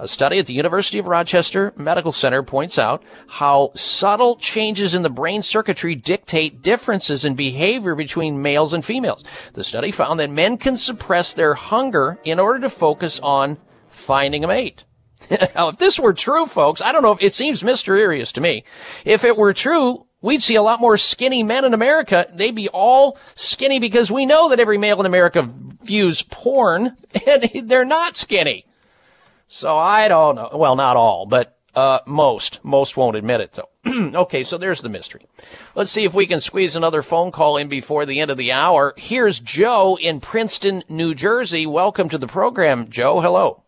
A 0.00 0.06
study 0.06 0.38
at 0.38 0.46
the 0.46 0.52
University 0.52 1.00
of 1.00 1.08
Rochester 1.08 1.72
Medical 1.76 2.12
Center 2.12 2.44
points 2.44 2.78
out 2.78 3.02
how 3.26 3.72
subtle 3.74 4.36
changes 4.36 4.94
in 4.94 5.02
the 5.02 5.10
brain 5.10 5.42
circuitry 5.42 5.96
dictate 5.96 6.62
differences 6.62 7.24
in 7.24 7.34
behavior 7.34 7.96
between 7.96 8.40
males 8.40 8.72
and 8.72 8.84
females. 8.84 9.24
The 9.54 9.64
study 9.64 9.90
found 9.90 10.20
that 10.20 10.30
men 10.30 10.56
can 10.56 10.76
suppress 10.76 11.32
their 11.32 11.54
hunger 11.54 12.16
in 12.22 12.38
order 12.38 12.60
to 12.60 12.70
focus 12.70 13.18
on 13.24 13.58
finding 13.88 14.44
a 14.44 14.46
mate. 14.46 14.84
now, 15.56 15.70
if 15.70 15.78
this 15.78 15.98
were 15.98 16.12
true, 16.12 16.46
folks, 16.46 16.80
I 16.80 16.92
don't 16.92 17.02
know 17.02 17.10
if 17.10 17.20
it 17.20 17.34
seems 17.34 17.64
mysterious 17.64 18.30
to 18.32 18.40
me. 18.40 18.62
If 19.04 19.24
it 19.24 19.36
were 19.36 19.52
true, 19.52 20.06
we'd 20.22 20.42
see 20.42 20.54
a 20.54 20.62
lot 20.62 20.80
more 20.80 20.96
skinny 20.96 21.42
men 21.42 21.64
in 21.64 21.74
America. 21.74 22.28
They'd 22.32 22.54
be 22.54 22.68
all 22.68 23.18
skinny 23.34 23.80
because 23.80 24.12
we 24.12 24.26
know 24.26 24.50
that 24.50 24.60
every 24.60 24.78
male 24.78 25.00
in 25.00 25.06
America 25.06 25.48
views 25.82 26.22
porn 26.22 26.94
and 27.26 27.68
they're 27.68 27.84
not 27.84 28.16
skinny. 28.16 28.64
So 29.48 29.76
I 29.76 30.08
don't 30.08 30.36
know. 30.36 30.50
Well, 30.54 30.76
not 30.76 30.96
all, 30.96 31.26
but 31.26 31.56
uh, 31.74 32.00
most. 32.06 32.60
Most 32.62 32.96
won't 32.96 33.16
admit 33.16 33.40
it, 33.40 33.52
though. 33.52 34.10
okay, 34.22 34.44
so 34.44 34.58
there's 34.58 34.82
the 34.82 34.88
mystery. 34.88 35.26
Let's 35.74 35.90
see 35.90 36.04
if 36.04 36.12
we 36.14 36.26
can 36.26 36.40
squeeze 36.40 36.76
another 36.76 37.02
phone 37.02 37.32
call 37.32 37.56
in 37.56 37.68
before 37.68 38.04
the 38.04 38.20
end 38.20 38.30
of 38.30 38.36
the 38.36 38.52
hour. 38.52 38.94
Here's 38.96 39.40
Joe 39.40 39.96
in 40.00 40.20
Princeton, 40.20 40.84
New 40.88 41.14
Jersey. 41.14 41.66
Welcome 41.66 42.08
to 42.10 42.18
the 42.18 42.26
program, 42.26 42.90
Joe. 42.90 43.20
Hello. 43.20 43.62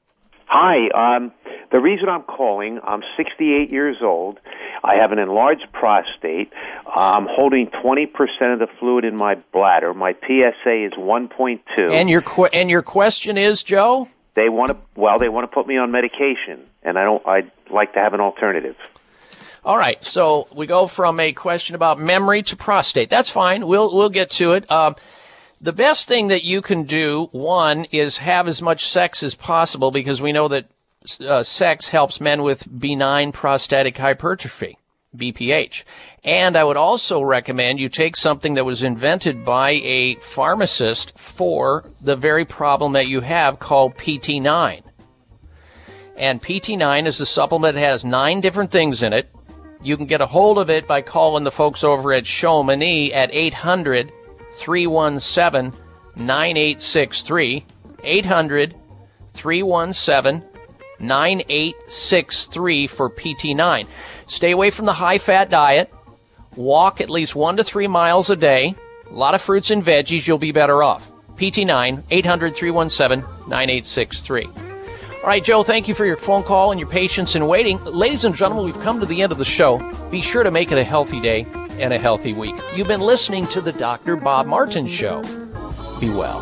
Hi. 0.47 1.17
Um, 1.17 1.33
the 1.73 1.79
reason 1.79 2.09
I'm 2.09 2.25
calling, 2.25 2.81
I'm 2.83 3.03
68 3.17 3.71
years 3.71 3.99
old. 4.03 4.39
I 4.83 4.97
have 4.97 5.13
an 5.13 5.19
enlarged 5.19 5.67
prostate. 5.73 6.53
I'm 6.95 7.27
holding 7.31 7.69
20% 7.85 8.07
of 8.53 8.59
the 8.59 8.67
fluid 8.79 9.05
in 9.05 9.15
my 9.15 9.37
bladder. 9.53 9.95
My 9.95 10.15
PSA 10.15 10.87
is 10.87 10.93
1.2. 10.99 11.61
And 11.93 12.11
your 12.11 12.23
qu- 12.23 12.47
and 12.47 12.69
your 12.69 12.83
question 12.83 13.39
is, 13.39 13.63
Joe? 13.63 14.09
They 14.35 14.49
want 14.49 14.71
to 14.71 14.77
well 15.01 15.19
they 15.19 15.29
want 15.29 15.51
to 15.51 15.55
put 15.55 15.67
me 15.67 15.77
on 15.77 15.91
medication 15.91 16.67
and 16.83 16.99
i 16.99 17.05
don't 17.05 17.27
i'd 17.27 17.51
like 17.71 17.93
to 17.93 18.01
have 18.01 18.15
an 18.15 18.21
alternative. 18.21 18.77
All 19.65 19.77
right 19.77 20.03
so 20.05 20.49
we 20.55 20.67
go 20.67 20.87
from 20.87 21.21
a 21.21 21.33
question 21.33 21.75
about 21.75 22.01
memory 22.01 22.43
to 22.45 22.57
prostate. 22.57 23.11
That's 23.11 23.29
fine. 23.31 23.67
We'll 23.67 23.95
we'll 23.95 24.09
get 24.09 24.31
to 24.33 24.53
it. 24.53 24.71
Um, 24.71 24.97
the 25.61 25.73
best 25.73 26.09
thing 26.09 26.29
that 26.29 26.43
you 26.43 26.63
can 26.63 26.85
do 26.85 27.29
one 27.33 27.85
is 27.93 28.17
have 28.17 28.49
as 28.49 28.63
much 28.63 28.89
sex 28.89 29.23
as 29.23 29.35
possible 29.35 29.91
because 29.91 30.23
we 30.23 30.33
know 30.33 30.49
that 30.49 30.67
uh, 31.21 31.43
sex 31.43 31.91
helps 31.91 32.21
men 32.21 32.43
with 32.43 32.67
benign 32.81 33.33
prostatic 33.33 33.99
hypertrophy 33.99 34.79
BPH. 35.17 35.85
And 36.23 36.57
I 36.57 36.65
would 36.65 36.77
also 36.77 37.23
recommend 37.23 37.81
you 37.81 37.89
take 37.89 38.17
something 38.17 38.55
that 38.55 38.65
was 38.65 38.83
invented 38.83 39.45
by 39.45 39.73
a 39.83 40.17
pharmacist 40.17 41.19
for 41.19 41.91
the 42.01 42.17
very 42.17 42.45
problem 42.45 42.93
that 42.93 43.09
you 43.09 43.21
have 43.21 43.59
called 43.59 43.97
PT9. 43.97 44.83
And 46.17 46.43
PT9 46.43 47.07
is 47.07 47.21
a 47.21 47.27
supplement 47.27 47.75
that 47.75 47.81
has 47.81 48.05
nine 48.05 48.41
different 48.41 48.71
things 48.71 49.03
in 49.03 49.13
it. 49.13 49.29
You 49.83 49.97
can 49.97 50.07
get 50.07 50.21
a 50.21 50.27
hold 50.27 50.59
of 50.59 50.69
it 50.69 50.87
by 50.87 51.01
calling 51.01 51.45
the 51.45 51.51
folks 51.51 51.83
over 51.83 52.13
at 52.13 52.27
Chamonix 52.27 53.13
at 53.15 53.33
800 53.33 54.13
317 54.53 55.73
9863. 56.17 57.65
800 58.05 58.75
317 59.33 60.51
9863 61.01 62.87
for 62.87 63.09
PT9. 63.09 63.87
Stay 64.31 64.53
away 64.53 64.71
from 64.71 64.87
the 64.87 64.93
high 64.93 65.19
fat 65.19 65.51
diet. 65.51 65.93
Walk 66.55 67.01
at 67.01 67.11
least 67.11 67.35
one 67.35 67.57
to 67.57 67.65
three 67.65 67.89
miles 67.89 68.31
a 68.31 68.37
day. 68.37 68.77
A 69.11 69.13
lot 69.13 69.35
of 69.35 69.43
fruits 69.43 69.73
and 69.73 69.85
veggies, 69.85 70.25
you'll 70.25 70.39
be 70.39 70.53
better 70.53 70.85
off. 70.85 71.11
PT9, 71.35 72.05
800 72.13 72.55
317 72.55 73.29
9863. 73.49 74.45
All 74.45 75.27
right, 75.27 75.43
Joe, 75.43 75.65
thank 75.65 75.89
you 75.89 75.95
for 75.95 76.07
your 76.07 76.17
phone 76.17 76.45
call 76.45 76.71
and 76.71 76.79
your 76.79 76.89
patience 76.89 77.35
in 77.35 77.49
waiting. 77.49 77.83
Ladies 77.85 78.25
and 78.25 78.33
gentlemen, 78.33 78.65
we've 78.65 78.81
come 78.83 79.01
to 79.01 79.07
the 79.07 79.21
end 79.21 79.33
of 79.33 79.39
the 79.39 79.45
show. 79.45 79.79
Be 80.13 80.21
sure 80.21 80.45
to 80.45 80.53
make 80.53 80.71
it 80.71 80.79
a 80.79 80.85
healthy 80.85 81.21
day 81.21 81.45
and 81.81 81.93
a 81.93 81.99
healthy 81.99 82.33
week. 82.33 82.55
You've 82.77 82.87
been 82.87 83.01
listening 83.01 83.49
to 83.49 83.61
the 83.61 83.73
Dr. 83.73 84.15
Bob 84.15 84.47
Martin 84.47 84.87
Show. 84.87 85.23
Be 85.99 86.09
well. 86.11 86.39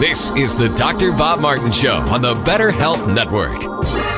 This 0.00 0.30
is 0.36 0.56
the 0.56 0.72
Dr. 0.74 1.12
Bob 1.12 1.40
Martin 1.40 1.70
Show 1.70 1.96
on 1.96 2.22
the 2.22 2.34
Better 2.46 2.70
Health 2.70 3.06
Network. 3.08 4.17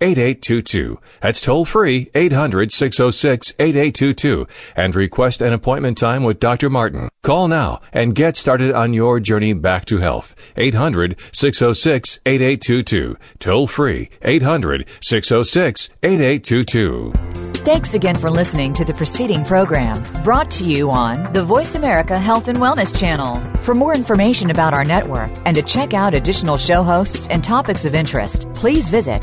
8822. 0.00 0.98
That's 1.20 1.40
toll 1.40 1.64
free 1.64 2.10
800 2.14 2.72
606 2.72 3.54
8822 3.58 4.46
and 4.76 4.94
request 4.94 5.42
an 5.42 5.52
appointment 5.52 5.98
time 5.98 6.24
with 6.24 6.40
Dr. 6.40 6.70
Martin. 6.70 7.08
Call 7.22 7.48
now 7.48 7.80
and 7.92 8.14
get 8.14 8.36
started 8.36 8.72
on 8.72 8.94
your 8.94 9.20
journey 9.20 9.52
back 9.52 9.84
to 9.86 9.98
health. 9.98 10.34
800 10.56 11.16
606 11.32 12.20
8822. 12.24 13.16
Toll 13.38 13.66
free 13.66 14.10
800 14.22 14.86
606 15.02 15.90
8822. 16.02 17.12
Thanks 17.62 17.92
again 17.92 18.16
for 18.16 18.30
listening 18.30 18.72
to 18.72 18.86
the 18.86 18.94
preceding 18.94 19.44
program 19.44 20.02
brought 20.24 20.50
to 20.52 20.64
you 20.64 20.90
on 20.90 21.30
the 21.34 21.44
Voice 21.44 21.74
America 21.74 22.18
Health 22.18 22.48
and 22.48 22.56
Wellness 22.56 22.98
Channel. 22.98 23.36
For 23.58 23.74
more 23.74 23.94
information 23.94 24.50
about 24.50 24.72
our 24.72 24.82
network 24.82 25.30
and 25.44 25.54
to 25.54 25.62
check 25.62 25.92
out 25.92 26.14
additional 26.14 26.56
show 26.56 26.82
hosts 26.82 27.26
and 27.26 27.44
topics 27.44 27.84
of 27.84 27.94
interest, 27.94 28.50
please 28.54 28.88
visit 28.88 29.22